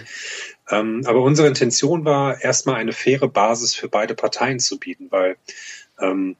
Ähm, 0.69 1.03
aber 1.05 1.21
unsere 1.21 1.47
Intention 1.47 2.05
war, 2.05 2.41
erstmal 2.41 2.75
eine 2.75 2.93
faire 2.93 3.27
Basis 3.27 3.75
für 3.75 3.87
beide 3.87 4.15
Parteien 4.15 4.59
zu 4.59 4.77
bieten, 4.77 5.07
weil 5.09 5.37
ähm, 5.99 6.35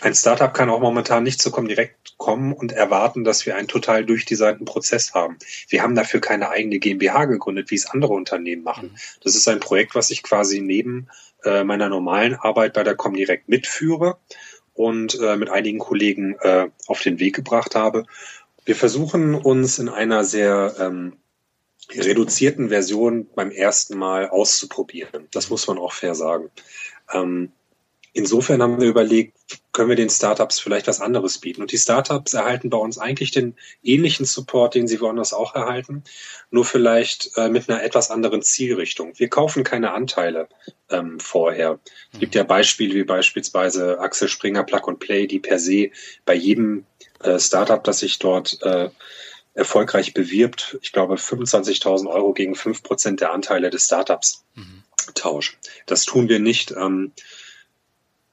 ein 0.00 0.14
Startup 0.14 0.52
kann 0.52 0.70
auch 0.70 0.80
momentan 0.80 1.22
nicht 1.22 1.42
so 1.42 1.50
direkt 1.50 2.16
kommen 2.16 2.52
und 2.52 2.72
erwarten, 2.72 3.24
dass 3.24 3.44
wir 3.44 3.56
einen 3.56 3.68
total 3.68 4.04
durchdesignten 4.04 4.64
Prozess 4.64 5.12
haben. 5.12 5.38
Wir 5.68 5.82
haben 5.82 5.94
dafür 5.94 6.20
keine 6.20 6.48
eigene 6.48 6.78
GmbH 6.78 7.26
gegründet, 7.26 7.70
wie 7.70 7.74
es 7.74 7.86
andere 7.86 8.14
Unternehmen 8.14 8.62
machen. 8.62 8.92
Mhm. 8.92 9.20
Das 9.22 9.34
ist 9.34 9.46
ein 9.48 9.60
Projekt, 9.60 9.94
was 9.94 10.10
ich 10.10 10.22
quasi 10.22 10.60
neben 10.60 11.08
äh, 11.44 11.62
meiner 11.64 11.88
normalen 11.88 12.34
Arbeit 12.34 12.72
bei 12.72 12.84
der 12.84 12.94
Comdirect 12.94 13.48
mitführe 13.48 14.18
und 14.74 15.18
äh, 15.20 15.36
mit 15.36 15.50
einigen 15.50 15.78
Kollegen 15.78 16.36
äh, 16.40 16.68
auf 16.86 17.02
den 17.02 17.18
Weg 17.18 17.34
gebracht 17.34 17.74
habe. 17.74 18.04
Wir 18.64 18.76
versuchen 18.76 19.34
uns 19.34 19.78
in 19.78 19.88
einer 19.88 20.24
sehr 20.24 20.74
ähm, 20.78 21.16
reduzierten 21.90 22.68
Version 22.68 23.28
beim 23.34 23.50
ersten 23.50 23.98
Mal 23.98 24.28
auszuprobieren. 24.28 25.28
Das 25.32 25.50
muss 25.50 25.66
man 25.66 25.78
auch 25.78 25.92
fair 25.92 26.14
sagen. 26.14 26.50
Ähm, 27.12 27.52
insofern 28.12 28.62
haben 28.62 28.80
wir 28.80 28.88
überlegt, 28.88 29.36
können 29.72 29.88
wir 29.88 29.96
den 29.96 30.10
Startups 30.10 30.60
vielleicht 30.60 30.86
was 30.86 31.00
anderes 31.00 31.38
bieten. 31.38 31.62
Und 31.62 31.72
die 31.72 31.78
Startups 31.78 32.34
erhalten 32.34 32.70
bei 32.70 32.76
uns 32.76 32.98
eigentlich 32.98 33.30
den 33.30 33.56
ähnlichen 33.82 34.26
Support, 34.26 34.74
den 34.74 34.86
sie 34.86 35.00
woanders 35.00 35.32
auch 35.32 35.54
erhalten, 35.54 36.04
nur 36.50 36.64
vielleicht 36.64 37.36
äh, 37.36 37.48
mit 37.48 37.68
einer 37.68 37.82
etwas 37.82 38.10
anderen 38.10 38.42
Zielrichtung. 38.42 39.12
Wir 39.16 39.28
kaufen 39.28 39.64
keine 39.64 39.92
Anteile 39.92 40.48
ähm, 40.90 41.18
vorher. 41.18 41.80
Es 42.12 42.20
gibt 42.20 42.34
ja 42.34 42.44
Beispiele 42.44 42.94
wie 42.94 43.04
beispielsweise 43.04 43.98
Axel 43.98 44.28
Springer 44.28 44.62
Plug 44.62 44.88
and 44.88 45.00
Play, 45.00 45.26
die 45.26 45.40
per 45.40 45.58
se 45.58 45.90
bei 46.24 46.34
jedem 46.34 46.84
äh, 47.22 47.38
Startup, 47.38 47.82
das 47.82 48.00
sich 48.00 48.18
dort 48.18 48.60
äh, 48.62 48.90
erfolgreich 49.54 50.14
bewirbt, 50.14 50.78
ich 50.82 50.92
glaube 50.92 51.14
25.000 51.14 52.08
Euro 52.08 52.32
gegen 52.32 52.54
5% 52.54 53.16
der 53.16 53.32
Anteile 53.32 53.70
des 53.70 53.84
Startups 53.84 54.44
mhm. 54.54 54.82
tauschen. 55.14 55.56
Das 55.86 56.04
tun 56.04 56.28
wir 56.28 56.38
nicht. 56.38 56.72
Ähm, 56.72 57.12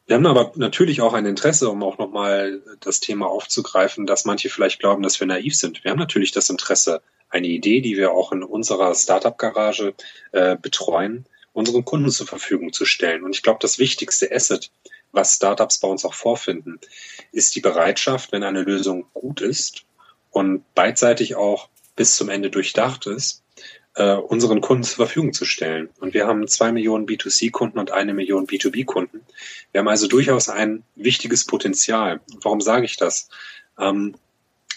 wir 0.07 0.15
haben 0.15 0.25
aber 0.25 0.53
natürlich 0.55 1.01
auch 1.01 1.13
ein 1.13 1.25
Interesse, 1.25 1.69
um 1.69 1.83
auch 1.83 1.97
nochmal 1.99 2.63
das 2.79 2.99
Thema 2.99 3.27
aufzugreifen, 3.27 4.07
dass 4.07 4.25
manche 4.25 4.49
vielleicht 4.49 4.79
glauben, 4.79 5.03
dass 5.03 5.19
wir 5.19 5.27
naiv 5.27 5.55
sind. 5.55 5.83
Wir 5.83 5.91
haben 5.91 5.99
natürlich 5.99 6.31
das 6.31 6.49
Interesse, 6.49 7.01
eine 7.29 7.47
Idee, 7.47 7.81
die 7.81 7.95
wir 7.95 8.11
auch 8.11 8.31
in 8.31 8.41
unserer 8.41 8.95
Startup-Garage 8.95 9.93
äh, 10.31 10.57
betreuen, 10.57 11.25
unseren 11.53 11.85
Kunden 11.85 12.09
zur 12.09 12.25
Verfügung 12.25 12.73
zu 12.73 12.85
stellen. 12.85 13.23
Und 13.23 13.35
ich 13.35 13.43
glaube, 13.43 13.59
das 13.61 13.77
wichtigste 13.77 14.31
Asset 14.31 14.71
was 15.11 15.35
Startups 15.35 15.79
bei 15.79 15.87
uns 15.87 16.05
auch 16.05 16.13
vorfinden, 16.13 16.79
ist 17.31 17.55
die 17.55 17.61
Bereitschaft, 17.61 18.31
wenn 18.31 18.43
eine 18.43 18.61
Lösung 18.61 19.05
gut 19.13 19.41
ist 19.41 19.85
und 20.31 20.63
beidseitig 20.75 21.35
auch 21.35 21.69
bis 21.95 22.15
zum 22.15 22.29
Ende 22.29 22.49
durchdacht 22.49 23.07
ist, 23.07 23.43
äh, 23.95 24.13
unseren 24.13 24.61
Kunden 24.61 24.83
zur 24.83 25.05
Verfügung 25.05 25.33
zu 25.33 25.45
stellen. 25.45 25.89
Und 25.99 26.13
wir 26.13 26.27
haben 26.27 26.47
zwei 26.47 26.71
Millionen 26.71 27.05
B2C-Kunden 27.05 27.79
und 27.79 27.91
eine 27.91 28.13
Million 28.13 28.47
B2B-Kunden. 28.47 29.21
Wir 29.71 29.79
haben 29.79 29.87
also 29.87 30.07
durchaus 30.07 30.49
ein 30.49 30.83
wichtiges 30.95 31.45
Potenzial. 31.45 32.21
Warum 32.41 32.61
sage 32.61 32.85
ich 32.85 32.97
das? 32.97 33.29
Ähm, 33.77 34.15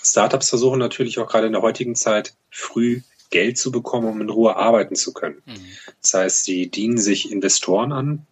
Startups 0.02 0.48
versuchen 0.48 0.78
natürlich 0.78 1.18
auch 1.18 1.28
gerade 1.28 1.46
in 1.46 1.52
der 1.52 1.62
heutigen 1.62 1.94
Zeit 1.94 2.34
früh 2.50 3.02
Geld 3.30 3.58
zu 3.58 3.70
bekommen, 3.70 4.08
um 4.08 4.20
in 4.20 4.30
Ruhe 4.30 4.56
arbeiten 4.56 4.94
zu 4.96 5.12
können. 5.12 5.42
Mhm. 5.46 5.66
Das 6.00 6.14
heißt, 6.14 6.44
sie 6.44 6.68
dienen 6.68 6.98
sich 6.98 7.30
Investoren 7.30 7.92
an, 7.92 8.26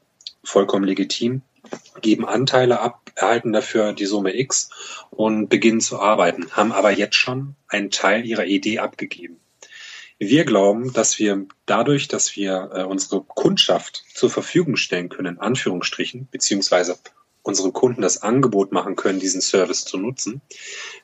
vollkommen 0.44 0.84
legitim. 0.84 1.42
Geben 2.00 2.26
Anteile 2.26 2.80
ab, 2.80 3.10
erhalten 3.14 3.52
dafür 3.52 3.92
die 3.92 4.06
Summe 4.06 4.36
X 4.36 4.70
und 5.10 5.48
beginnen 5.48 5.80
zu 5.80 5.98
arbeiten, 5.98 6.50
haben 6.52 6.72
aber 6.72 6.90
jetzt 6.90 7.16
schon 7.16 7.56
einen 7.68 7.90
Teil 7.90 8.24
ihrer 8.24 8.46
Idee 8.46 8.78
abgegeben. 8.78 9.40
Wir 10.18 10.44
glauben, 10.44 10.92
dass 10.92 11.18
wir 11.18 11.46
dadurch, 11.64 12.06
dass 12.06 12.36
wir 12.36 12.70
äh, 12.74 12.84
unsere 12.84 13.22
Kundschaft 13.22 14.04
zur 14.12 14.28
Verfügung 14.28 14.76
stellen 14.76 15.08
können, 15.08 15.36
in 15.36 15.40
Anführungsstrichen, 15.40 16.28
beziehungsweise 16.30 16.98
unseren 17.42 17.72
Kunden 17.72 18.02
das 18.02 18.22
Angebot 18.22 18.70
machen 18.70 18.96
können, 18.96 19.18
diesen 19.18 19.40
Service 19.40 19.86
zu 19.86 19.96
nutzen, 19.96 20.42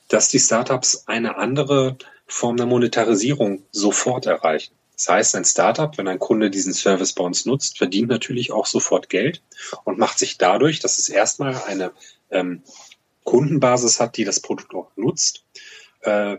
dass 0.09 0.29
die 0.29 0.39
Startups 0.39 1.05
eine 1.07 1.39
andere 1.39 1.97
Form 2.27 2.59
der 2.59 2.67
Monetarisierung 2.67 3.63
sofort 3.71 4.27
erreichen. 4.27 4.76
Das 4.97 5.09
heißt, 5.09 5.37
ein 5.37 5.45
Startup, 5.45 5.97
wenn 5.99 6.09
ein 6.09 6.19
Kunde 6.19 6.51
diesen 6.51 6.73
Service 6.73 7.13
bei 7.13 7.23
uns 7.23 7.45
nutzt, 7.45 7.77
verdient 7.79 8.09
natürlich 8.09 8.51
auch 8.51 8.67
sofort 8.67 9.11
Geld 9.11 9.43
und 9.85 9.99
macht 9.99 10.19
sich 10.19 10.39
dadurch, 10.39 10.81
dass 10.81 10.99
es 10.99 11.11
erstmal 11.11 11.55
eine 11.67 11.93
ähm, 12.31 12.63
Kundenbasis 13.25 14.01
hat, 14.01 14.17
die 14.17 14.25
das 14.25 14.41
Produkt 14.41 14.75
auch 14.75 14.91
nutzt, 14.97 15.45
äh, 16.01 16.39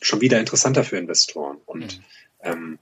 schon 0.00 0.20
wieder 0.20 0.38
interessanter 0.38 0.84
für 0.84 0.98
Investoren. 0.98 1.58
Und 1.64 1.98
mhm. 1.98 2.04
ähm, 2.42 2.78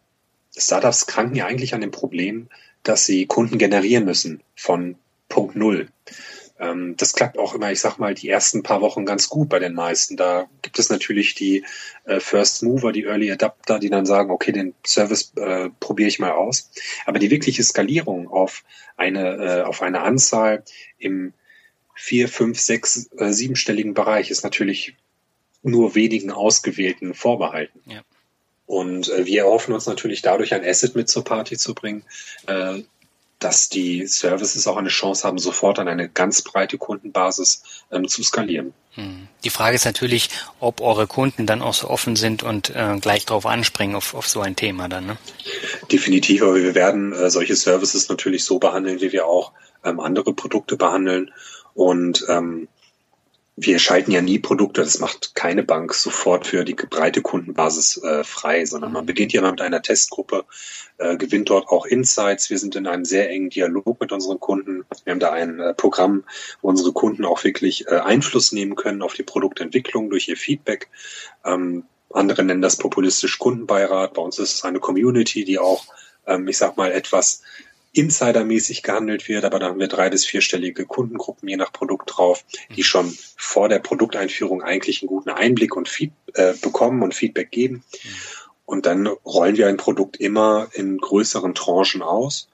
Startups 0.56 1.06
kranken 1.06 1.36
ja 1.36 1.46
eigentlich 1.46 1.74
an 1.74 1.82
dem 1.82 1.92
Problem, 1.92 2.48
dass 2.82 3.06
sie 3.06 3.26
Kunden 3.26 3.58
generieren 3.58 4.04
müssen 4.04 4.42
von 4.56 4.96
Punkt 5.28 5.54
Null. 5.54 5.88
Ähm, 6.60 6.94
das 6.96 7.14
klappt 7.14 7.38
auch 7.38 7.54
immer, 7.54 7.72
ich 7.72 7.80
sag 7.80 7.98
mal, 7.98 8.14
die 8.14 8.28
ersten 8.28 8.62
paar 8.62 8.82
Wochen 8.82 9.06
ganz 9.06 9.28
gut 9.28 9.48
bei 9.48 9.58
den 9.58 9.72
meisten. 9.74 10.16
Da 10.16 10.48
gibt 10.62 10.78
es 10.78 10.90
natürlich 10.90 11.34
die 11.34 11.64
äh, 12.04 12.20
First 12.20 12.62
Mover, 12.62 12.92
die 12.92 13.04
Early 13.04 13.32
Adapter, 13.32 13.78
die 13.78 13.88
dann 13.88 14.04
sagen, 14.04 14.30
okay, 14.30 14.52
den 14.52 14.74
Service 14.86 15.32
äh, 15.36 15.70
probiere 15.80 16.08
ich 16.08 16.18
mal 16.18 16.32
aus. 16.32 16.70
Aber 17.06 17.18
die 17.18 17.30
wirkliche 17.30 17.62
Skalierung 17.62 18.28
auf 18.28 18.62
eine, 18.96 19.36
äh, 19.36 19.62
auf 19.62 19.80
eine 19.80 20.02
Anzahl 20.02 20.62
im 20.98 21.32
vier, 21.94 22.28
fünf, 22.28 22.60
sechs, 22.60 23.10
äh, 23.16 23.32
siebenstelligen 23.32 23.94
Bereich 23.94 24.30
ist 24.30 24.44
natürlich 24.44 24.96
nur 25.62 25.94
wenigen 25.94 26.30
Ausgewählten 26.30 27.14
vorbehalten. 27.14 27.80
Ja. 27.86 28.02
Und 28.66 29.08
äh, 29.08 29.26
wir 29.26 29.42
erhoffen 29.42 29.74
uns 29.74 29.86
natürlich 29.86 30.22
dadurch 30.22 30.54
ein 30.54 30.64
Asset 30.64 30.94
mit 30.94 31.08
zur 31.08 31.24
Party 31.24 31.56
zu 31.56 31.74
bringen, 31.74 32.04
äh, 32.46 32.82
dass 33.40 33.68
die 33.68 34.06
Services 34.06 34.66
auch 34.66 34.76
eine 34.76 34.90
Chance 34.90 35.26
haben, 35.26 35.38
sofort 35.38 35.78
an 35.78 35.88
eine 35.88 36.08
ganz 36.08 36.42
breite 36.42 36.78
Kundenbasis 36.78 37.62
ähm, 37.90 38.06
zu 38.06 38.22
skalieren. 38.22 38.72
Hm. 38.92 39.28
Die 39.44 39.50
Frage 39.50 39.76
ist 39.76 39.84
natürlich, 39.84 40.28
ob 40.60 40.80
eure 40.80 41.06
Kunden 41.06 41.46
dann 41.46 41.62
auch 41.62 41.74
so 41.74 41.88
offen 41.88 42.16
sind 42.16 42.42
und 42.42 42.70
äh, 42.70 42.98
gleich 43.00 43.24
darauf 43.26 43.46
anspringen, 43.46 43.96
auf, 43.96 44.14
auf 44.14 44.28
so 44.28 44.40
ein 44.40 44.56
Thema 44.56 44.88
dann. 44.88 45.06
Ne? 45.06 45.16
Definitiv, 45.90 46.42
aber 46.42 46.56
wir 46.56 46.74
werden 46.74 47.12
äh, 47.12 47.30
solche 47.30 47.56
Services 47.56 48.08
natürlich 48.08 48.44
so 48.44 48.58
behandeln, 48.58 49.00
wie 49.00 49.12
wir 49.12 49.26
auch 49.26 49.52
ähm, 49.84 50.00
andere 50.00 50.34
Produkte 50.34 50.76
behandeln. 50.76 51.32
Und 51.74 52.24
ähm, 52.28 52.68
wir 53.56 53.78
schalten 53.78 54.10
ja 54.10 54.22
nie 54.22 54.38
Produkte, 54.38 54.82
das 54.82 55.00
macht 55.00 55.34
keine 55.34 55.62
Bank 55.62 55.92
sofort 55.92 56.46
für 56.46 56.64
die 56.64 56.74
breite 56.74 57.20
Kundenbasis 57.20 58.02
äh, 58.02 58.24
frei, 58.24 58.64
sondern 58.64 58.92
man 58.92 59.06
beginnt 59.06 59.32
ja 59.32 59.42
mal 59.42 59.50
mit 59.50 59.60
einer 59.60 59.82
Testgruppe, 59.82 60.44
äh, 60.98 61.16
gewinnt 61.16 61.50
dort 61.50 61.68
auch 61.68 61.84
Insights. 61.84 62.48
Wir 62.48 62.58
sind 62.58 62.76
in 62.76 62.86
einem 62.86 63.04
sehr 63.04 63.28
engen 63.28 63.50
Dialog 63.50 64.00
mit 64.00 64.12
unseren 64.12 64.40
Kunden. 64.40 64.84
Wir 65.04 65.12
haben 65.12 65.20
da 65.20 65.32
ein 65.32 65.60
äh, 65.60 65.74
Programm, 65.74 66.24
wo 66.62 66.68
unsere 66.68 66.92
Kunden 66.92 67.24
auch 67.24 67.44
wirklich 67.44 67.86
äh, 67.88 67.96
Einfluss 67.96 68.52
nehmen 68.52 68.76
können 68.76 69.02
auf 69.02 69.14
die 69.14 69.24
Produktentwicklung 69.24 70.10
durch 70.10 70.28
ihr 70.28 70.36
Feedback. 70.36 70.88
Ähm, 71.44 71.84
andere 72.12 72.42
nennen 72.42 72.62
das 72.62 72.76
populistisch 72.76 73.38
Kundenbeirat. 73.38 74.14
Bei 74.14 74.22
uns 74.22 74.38
ist 74.38 74.54
es 74.54 74.64
eine 74.64 74.80
Community, 74.80 75.44
die 75.44 75.58
auch, 75.58 75.84
ähm, 76.26 76.48
ich 76.48 76.56
sag 76.56 76.76
mal, 76.76 76.92
etwas 76.92 77.42
insidermäßig 77.92 78.82
gehandelt 78.82 79.28
wird, 79.28 79.44
aber 79.44 79.58
da 79.58 79.66
haben 79.66 79.80
wir 79.80 79.88
drei- 79.88 80.10
bis 80.10 80.24
vierstellige 80.24 80.86
Kundengruppen 80.86 81.48
je 81.48 81.56
nach 81.56 81.72
Produkt 81.72 82.16
drauf, 82.16 82.44
die 82.76 82.84
schon 82.84 83.16
vor 83.36 83.68
der 83.68 83.80
Produkteinführung 83.80 84.62
eigentlich 84.62 85.02
einen 85.02 85.08
guten 85.08 85.30
Einblick 85.30 85.76
und 85.76 85.88
Feed, 85.88 86.12
äh, 86.34 86.54
bekommen 86.62 87.02
und 87.02 87.14
Feedback 87.14 87.50
geben. 87.50 87.82
Und 88.64 88.86
dann 88.86 89.08
rollen 89.08 89.56
wir 89.56 89.66
ein 89.66 89.76
Produkt 89.76 90.18
immer 90.18 90.68
in 90.72 90.98
größeren 90.98 91.54
Tranchen 91.56 92.02
aus. 92.02 92.48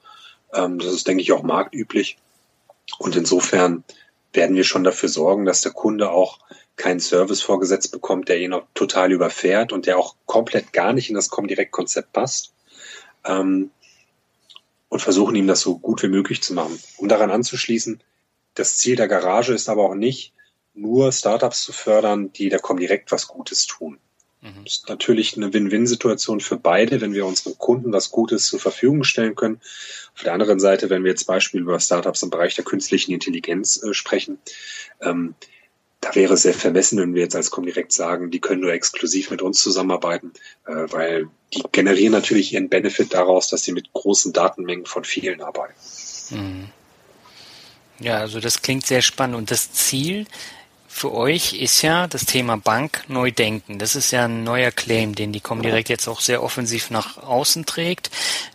Ähm, 0.53 0.79
das 0.79 0.91
ist, 0.91 1.07
denke 1.07 1.21
ich, 1.21 1.31
auch 1.31 1.43
marktüblich. 1.43 2.17
Und 2.97 3.15
insofern 3.15 3.83
werden 4.33 4.55
wir 4.55 4.63
schon 4.63 4.83
dafür 4.83 5.09
sorgen, 5.09 5.45
dass 5.45 5.61
der 5.61 5.73
Kunde 5.73 6.09
auch 6.09 6.39
keinen 6.75 6.99
Service 6.99 7.41
vorgesetzt 7.41 7.91
bekommt, 7.91 8.29
der 8.29 8.39
ihn 8.39 8.53
auch 8.53 8.65
total 8.73 9.11
überfährt 9.11 9.71
und 9.71 9.85
der 9.85 9.99
auch 9.99 10.15
komplett 10.25 10.73
gar 10.73 10.93
nicht 10.93 11.09
in 11.09 11.15
das 11.15 11.29
Comdirect-Konzept 11.29 12.13
passt. 12.13 12.53
Ähm, 13.25 13.71
und 14.89 15.01
versuchen 15.01 15.35
ihm 15.35 15.47
das 15.47 15.61
so 15.61 15.77
gut 15.79 16.03
wie 16.03 16.07
möglich 16.07 16.41
zu 16.41 16.53
machen. 16.53 16.79
Um 16.97 17.07
daran 17.07 17.31
anzuschließen, 17.31 18.01
das 18.53 18.77
Ziel 18.77 18.95
der 18.95 19.07
Garage 19.07 19.53
ist 19.53 19.69
aber 19.69 19.83
auch 19.83 19.95
nicht, 19.95 20.33
nur 20.73 21.11
Startups 21.11 21.63
zu 21.63 21.73
fördern, 21.73 22.31
die 22.33 22.49
der 22.49 22.59
Comdirect 22.59 23.11
was 23.11 23.27
Gutes 23.27 23.65
tun. 23.65 23.99
Mhm. 24.41 24.63
Das 24.63 24.73
ist 24.73 24.89
natürlich 24.89 25.35
eine 25.35 25.51
Win-Win-Situation 25.53 26.39
für 26.39 26.57
beide, 26.57 27.01
wenn 27.01 27.13
wir 27.13 27.25
unseren 27.25 27.57
Kunden 27.57 27.91
was 27.91 28.11
Gutes 28.11 28.47
zur 28.47 28.59
Verfügung 28.59 29.03
stellen 29.03 29.35
können. 29.35 29.59
Auf 30.15 30.23
der 30.23 30.33
anderen 30.33 30.59
Seite, 30.59 30.89
wenn 30.89 31.03
wir 31.03 31.11
jetzt 31.11 31.25
Beispiel 31.25 31.61
über 31.61 31.79
Startups 31.79 32.23
im 32.23 32.29
Bereich 32.29 32.55
der 32.55 32.65
künstlichen 32.65 33.11
Intelligenz 33.11 33.81
äh, 33.81 33.93
sprechen, 33.93 34.39
ähm, 35.01 35.35
da 36.07 36.15
wäre 36.15 36.35
es 36.35 36.43
sehr 36.43 36.53
vermessen, 36.53 36.99
wenn 36.99 37.13
wir 37.13 37.23
jetzt 37.23 37.35
als 37.35 37.51
Comdirect 37.51 37.91
sagen, 37.91 38.31
die 38.31 38.39
können 38.39 38.61
nur 38.61 38.71
exklusiv 38.71 39.29
mit 39.29 39.41
uns 39.41 39.61
zusammenarbeiten, 39.61 40.31
äh, 40.65 40.71
weil 40.71 41.27
die 41.53 41.63
generieren 41.71 42.13
natürlich 42.13 42.53
ihren 42.53 42.69
Benefit 42.69 43.13
daraus, 43.13 43.49
dass 43.49 43.63
sie 43.63 43.71
mit 43.71 43.91
großen 43.93 44.33
Datenmengen 44.33 44.85
von 44.85 45.03
vielen 45.03 45.41
arbeiten. 45.41 45.73
Mhm. 46.31 46.69
Ja, 47.99 48.17
also 48.17 48.39
das 48.39 48.61
klingt 48.61 48.85
sehr 48.85 49.01
spannend. 49.01 49.35
Und 49.37 49.51
das 49.51 49.71
Ziel 49.71 50.27
für 50.87 51.13
euch 51.13 51.53
ist 51.53 51.81
ja 51.81 52.07
das 52.07 52.25
Thema 52.25 52.57
Bank 52.57 53.03
neu 53.07 53.31
denken. 53.31 53.79
Das 53.79 53.95
ist 53.95 54.11
ja 54.11 54.25
ein 54.25 54.43
neuer 54.43 54.71
Claim, 54.71 55.15
den 55.15 55.33
die 55.33 55.41
Comdirect 55.41 55.89
jetzt 55.89 56.07
auch 56.07 56.21
sehr 56.21 56.43
offensiv 56.43 56.89
nach 56.89 57.17
außen 57.17 57.65
trägt. 57.65 58.11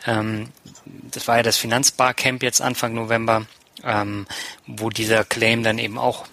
Ähm, 0.07 0.49
das 0.85 1.29
war 1.29 1.39
ja 1.39 1.43
das 1.43 1.57
Finanzbarcamp 1.57 2.43
jetzt 2.43 2.61
Anfang 2.61 2.95
November, 2.95 3.47
ähm, 3.85 4.27
wo 4.67 4.91
dieser 4.91 5.25
Claim 5.25 5.63
dann 5.63 5.79
eben 5.79 5.99
auch 5.99 6.27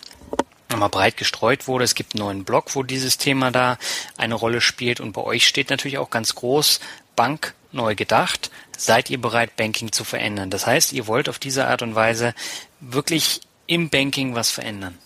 nochmal 0.70 0.90
breit 0.90 1.18
gestreut 1.18 1.68
wurde. 1.68 1.84
Es 1.84 1.96
gibt 1.96 2.16
einen 2.16 2.24
neuen 2.24 2.44
Blog, 2.44 2.76
wo 2.76 2.84
dieses 2.84 3.18
Thema 3.18 3.52
da 3.52 3.78
eine 4.18 4.36
Rolle 4.36 4.62
spielt. 4.62 5.00
Und 5.00 5.14
bei 5.14 5.22
euch 5.22 5.48
steht 5.48 5.70
natürlich 5.70 5.98
auch 5.98 6.10
ganz 6.10 6.36
groß 6.36 6.80
Bank 7.16 7.54
neu 7.72 7.96
gedacht. 7.96 8.52
Seid 8.78 9.10
ihr 9.10 9.20
bereit, 9.20 9.56
Banking 9.56 9.92
zu 9.92 10.04
verändern? 10.04 10.50
Das 10.50 10.66
heißt, 10.66 10.94
ihr 10.94 11.08
wollt 11.08 11.30
auf 11.30 11.40
diese 11.40 11.68
Art 11.68 11.82
und 11.82 11.96
Weise 11.96 12.34
wirklich 12.80 13.42
im 13.68 13.90
Banking 13.90 14.36
was 14.36 14.52
verändern. 14.52 14.98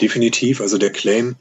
Definitiv. 0.00 0.60
Also 0.60 0.78
der 0.78 0.92
Claim, 0.92 1.36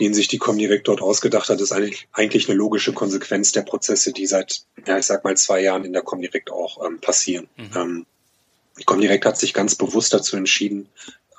den 0.00 0.14
sich 0.14 0.28
die 0.28 0.38
Comdirect 0.38 0.88
dort 0.88 1.02
ausgedacht 1.02 1.48
hat, 1.48 1.60
ist 1.60 1.72
eigentlich, 1.72 2.08
eigentlich 2.12 2.48
eine 2.48 2.56
logische 2.56 2.92
Konsequenz 2.92 3.52
der 3.52 3.62
Prozesse, 3.62 4.12
die 4.12 4.26
seit, 4.26 4.62
ja, 4.86 4.98
ich 4.98 5.06
sag 5.06 5.24
mal, 5.24 5.36
zwei 5.36 5.60
Jahren 5.60 5.84
in 5.84 5.92
der 5.92 6.02
Comdirect 6.02 6.50
auch 6.50 6.84
ähm, 6.86 7.00
passieren. 7.00 7.48
Mhm. 7.56 7.70
Ähm, 7.74 8.06
die 8.78 8.84
Comdirect 8.84 9.26
hat 9.26 9.36
sich 9.36 9.54
ganz 9.54 9.74
bewusst 9.74 10.14
dazu 10.14 10.36
entschieden, 10.36 10.88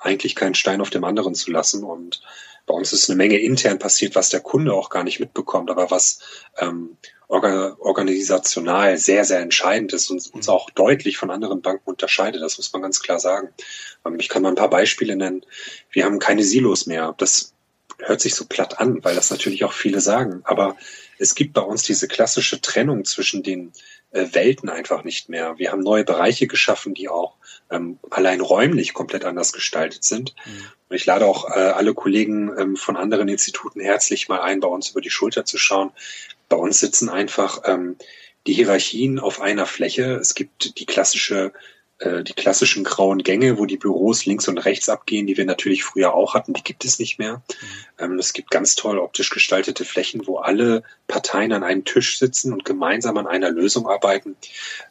eigentlich 0.00 0.34
keinen 0.34 0.54
Stein 0.54 0.80
auf 0.80 0.90
dem 0.90 1.04
anderen 1.04 1.34
zu 1.34 1.50
lassen. 1.50 1.84
Und 1.84 2.22
bei 2.66 2.74
uns 2.74 2.92
ist 2.92 3.08
eine 3.08 3.16
Menge 3.16 3.38
intern 3.38 3.78
passiert, 3.78 4.14
was 4.14 4.30
der 4.30 4.40
Kunde 4.40 4.72
auch 4.74 4.90
gar 4.90 5.04
nicht 5.04 5.20
mitbekommt, 5.20 5.70
aber 5.70 5.90
was 5.90 6.20
ähm, 6.58 6.96
organisational 7.28 8.96
sehr, 8.96 9.24
sehr 9.24 9.38
entscheidend 9.38 9.92
ist 9.92 10.10
und 10.10 10.34
uns 10.34 10.48
auch 10.48 10.68
deutlich 10.70 11.16
von 11.16 11.30
anderen 11.30 11.62
Banken 11.62 11.88
unterscheidet. 11.88 12.42
Das 12.42 12.58
muss 12.58 12.72
man 12.72 12.82
ganz 12.82 13.00
klar 13.00 13.20
sagen. 13.20 13.50
Ähm, 14.04 14.18
ich 14.18 14.28
kann 14.28 14.42
mal 14.42 14.48
ein 14.48 14.56
paar 14.56 14.70
Beispiele 14.70 15.14
nennen. 15.14 15.44
Wir 15.90 16.04
haben 16.04 16.18
keine 16.18 16.42
Silos 16.42 16.86
mehr. 16.86 17.14
Das 17.18 17.54
hört 17.98 18.20
sich 18.20 18.34
so 18.34 18.46
platt 18.46 18.80
an, 18.80 19.04
weil 19.04 19.14
das 19.14 19.30
natürlich 19.30 19.64
auch 19.64 19.72
viele 19.72 20.00
sagen. 20.00 20.40
Aber 20.44 20.76
es 21.20 21.34
gibt 21.34 21.52
bei 21.52 21.60
uns 21.60 21.82
diese 21.82 22.08
klassische 22.08 22.60
Trennung 22.62 23.04
zwischen 23.04 23.42
den 23.42 23.72
äh, 24.10 24.26
Welten 24.32 24.70
einfach 24.70 25.04
nicht 25.04 25.28
mehr. 25.28 25.58
Wir 25.58 25.70
haben 25.70 25.82
neue 25.82 26.04
Bereiche 26.04 26.46
geschaffen, 26.46 26.94
die 26.94 27.10
auch 27.10 27.34
ähm, 27.70 27.98
allein 28.10 28.40
räumlich 28.40 28.94
komplett 28.94 29.26
anders 29.26 29.52
gestaltet 29.52 30.02
sind. 30.02 30.34
Mhm. 30.46 30.64
Und 30.88 30.96
ich 30.96 31.04
lade 31.04 31.26
auch 31.26 31.50
äh, 31.50 31.60
alle 31.60 31.92
Kollegen 31.92 32.50
ähm, 32.58 32.76
von 32.76 32.96
anderen 32.96 33.28
Instituten 33.28 33.80
herzlich 33.80 34.28
mal 34.28 34.40
ein, 34.40 34.60
bei 34.60 34.68
uns 34.68 34.90
über 34.90 35.02
die 35.02 35.10
Schulter 35.10 35.44
zu 35.44 35.58
schauen. 35.58 35.92
Bei 36.48 36.56
uns 36.56 36.80
sitzen 36.80 37.10
einfach 37.10 37.60
ähm, 37.66 37.96
die 38.46 38.54
Hierarchien 38.54 39.18
auf 39.18 39.42
einer 39.42 39.66
Fläche. 39.66 40.14
Es 40.14 40.34
gibt 40.34 40.78
die 40.78 40.86
klassische 40.86 41.52
äh, 42.00 42.24
die 42.24 42.32
klassischen 42.32 42.82
grauen 42.82 43.22
Gänge, 43.22 43.58
wo 43.58 43.66
die 43.66 43.76
Büros 43.76 44.24
links 44.24 44.48
und 44.48 44.56
rechts 44.56 44.88
abgehen, 44.88 45.26
die 45.26 45.36
wir 45.36 45.44
natürlich 45.44 45.84
früher 45.84 46.14
auch 46.14 46.32
hatten, 46.32 46.54
die 46.54 46.64
gibt 46.64 46.84
es 46.86 46.98
nicht 46.98 47.18
mehr. 47.18 47.36
Mhm. 47.36 47.42
Ähm, 47.98 48.18
es 48.18 48.32
gibt 48.32 48.50
ganz 48.50 48.74
toll 48.74 48.98
optisch 48.98 49.28
gestaltete 49.28 49.84
Flächen, 49.84 50.26
wo 50.26 50.38
alle 50.38 50.82
Parteien 51.08 51.52
an 51.52 51.62
einem 51.62 51.84
Tisch 51.84 52.18
sitzen 52.18 52.54
und 52.54 52.64
gemeinsam 52.64 53.18
an 53.18 53.26
einer 53.26 53.50
Lösung 53.50 53.86
arbeiten. 53.86 54.34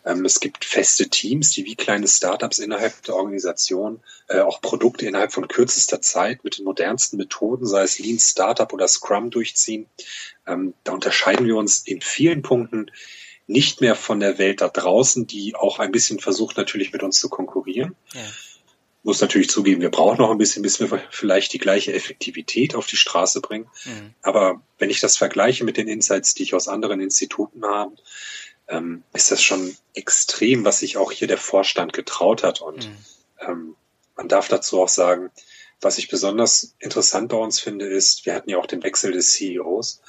Ähm, 0.05 0.23
es 0.23 0.39
gibt 0.39 0.65
feste 0.65 1.09
Teams, 1.09 1.49
die 1.51 1.65
wie 1.65 1.75
kleine 1.75 2.07
Startups 2.07 2.59
innerhalb 2.59 3.01
der 3.03 3.15
Organisation 3.15 4.01
äh, 4.27 4.41
auch 4.41 4.61
Produkte 4.61 5.07
innerhalb 5.07 5.33
von 5.33 5.47
kürzester 5.47 6.01
Zeit 6.01 6.43
mit 6.43 6.59
den 6.59 6.65
modernsten 6.65 7.17
Methoden, 7.17 7.65
sei 7.65 7.81
es 7.81 7.97
Lean 7.97 8.19
Startup 8.19 8.71
oder 8.71 8.87
Scrum 8.87 9.31
durchziehen. 9.31 9.87
Ähm, 10.45 10.75
da 10.83 10.91
unterscheiden 10.91 11.47
wir 11.47 11.55
uns 11.55 11.79
in 11.79 12.01
vielen 12.01 12.43
Punkten 12.43 12.91
nicht 13.49 13.81
mehr 13.81 13.95
von 13.95 14.19
der 14.19 14.37
Welt 14.37 14.61
da 14.61 14.69
draußen, 14.69 15.25
die 15.25 15.55
auch 15.55 15.79
ein 15.79 15.91
bisschen 15.91 16.19
versucht 16.19 16.55
natürlich 16.55 16.93
mit 16.93 17.01
uns 17.01 17.19
zu 17.19 17.29
konkurrieren. 17.29 17.95
Ja. 18.13 18.21
Muss 19.01 19.21
natürlich 19.21 19.49
zugeben, 19.49 19.81
wir 19.81 19.89
brauchen 19.89 20.19
noch 20.19 20.29
ein 20.29 20.37
bisschen, 20.37 20.61
bis 20.61 20.79
wir 20.79 21.01
vielleicht 21.09 21.53
die 21.53 21.57
gleiche 21.57 21.91
Effektivität 21.93 22.75
auf 22.75 22.85
die 22.85 22.97
Straße 22.97 23.41
bringen. 23.41 23.67
Mhm. 23.85 24.13
Aber 24.21 24.61
wenn 24.77 24.91
ich 24.91 24.99
das 24.99 25.17
vergleiche 25.17 25.63
mit 25.63 25.77
den 25.77 25.87
Insights, 25.87 26.35
die 26.35 26.43
ich 26.43 26.53
aus 26.53 26.67
anderen 26.67 27.01
Instituten 27.01 27.65
habe, 27.65 27.95
ähm, 28.67 29.03
ist 29.13 29.31
das 29.31 29.41
schon 29.41 29.75
extrem, 29.95 30.63
was 30.63 30.79
sich 30.79 30.97
auch 30.97 31.11
hier 31.11 31.27
der 31.27 31.39
Vorstand 31.39 31.91
getraut 31.93 32.43
hat. 32.43 32.61
Und 32.61 32.87
mhm. 32.87 32.97
ähm, 33.39 33.75
man 34.15 34.27
darf 34.27 34.47
dazu 34.47 34.79
auch 34.79 34.89
sagen, 34.89 35.31
was 35.81 35.97
ich 35.97 36.07
besonders 36.07 36.75
interessant 36.77 37.29
bei 37.29 37.37
uns 37.37 37.59
finde, 37.59 37.87
ist, 37.87 38.27
wir 38.27 38.35
hatten 38.35 38.49
ja 38.51 38.59
auch 38.59 38.67
den 38.67 38.83
Wechsel 38.83 39.11
des 39.11 39.31
CEOs. 39.31 40.01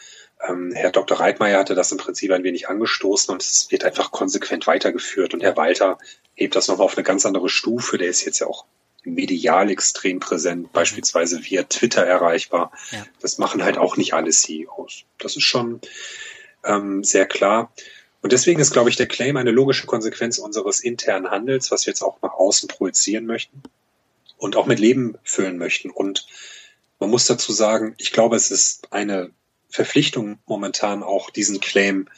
Ähm, 0.46 0.72
Herr 0.74 0.90
Dr. 0.90 1.20
Reitmeier 1.20 1.59
hatte 1.59 1.74
das 1.74 1.92
im 1.92 1.98
Prinzip 1.98 2.31
ein 2.33 2.44
wenig 2.44 2.68
angestoßen 2.68 3.33
und 3.33 3.42
es 3.42 3.70
wird 3.70 3.85
einfach 3.85 4.11
konsequent 4.11 4.66
weitergeführt. 4.66 5.35
Und 5.35 5.42
Herr 5.42 5.57
Walter 5.57 5.98
hebt 6.35 6.57
das 6.57 6.68
nochmal 6.68 6.87
auf 6.87 6.96
eine 6.96 7.05
ganz 7.05 7.26
andere 7.26 7.48
Stufe. 7.48 7.98
Der 7.98 8.09
ist 8.09 8.24
jetzt 8.24 8.38
ja 8.38 8.46
auch 8.46 8.64
medial 9.05 9.70
extrem 9.70 10.20
präsent, 10.20 10.64
mhm. 10.64 10.72
beispielsweise 10.72 11.44
via 11.44 11.64
Twitter 11.64 12.05
erreichbar. 12.05 12.72
Ja. 12.90 13.05
Das 13.20 13.38
machen 13.38 13.64
halt 13.64 13.79
auch 13.79 13.96
nicht 13.96 14.14
alle 14.14 14.31
CEOs. 14.31 15.05
Das 15.18 15.37
ist 15.37 15.44
schon 15.44 15.81
ähm, 16.64 17.05
sehr 17.05 17.26
klar. 17.26 17.72
Und 18.22 18.33
deswegen 18.33 18.61
ist, 18.61 18.72
glaube 18.72 18.90
ich, 18.90 18.96
der 18.96 19.09
Claim 19.09 19.37
eine 19.37 19.50
logische 19.50 19.87
Konsequenz 19.87 20.38
unseres 20.38 20.81
internen 20.81 21.31
Handels, 21.31 21.70
was 21.70 21.87
wir 21.87 21.92
jetzt 21.92 22.03
auch 22.03 22.20
nach 22.20 22.35
außen 22.35 22.68
projizieren 22.68 23.24
möchten 23.24 23.62
und 24.37 24.57
auch 24.57 24.66
mit 24.66 24.79
Leben 24.79 25.16
füllen 25.22 25.57
möchten. 25.57 25.90
Und 25.90 26.26
man 26.98 27.11
muss 27.11 27.26
dazu 27.26 27.53
sagen, 27.53 27.94
ich 27.96 28.12
glaube, 28.12 28.37
es 28.37 28.50
ist 28.50 28.92
eine 28.92 29.31
Verpflichtung 29.70 30.38
momentan 30.46 31.02
auch 31.02 31.30
diesen 31.30 31.61
Claim 31.61 32.09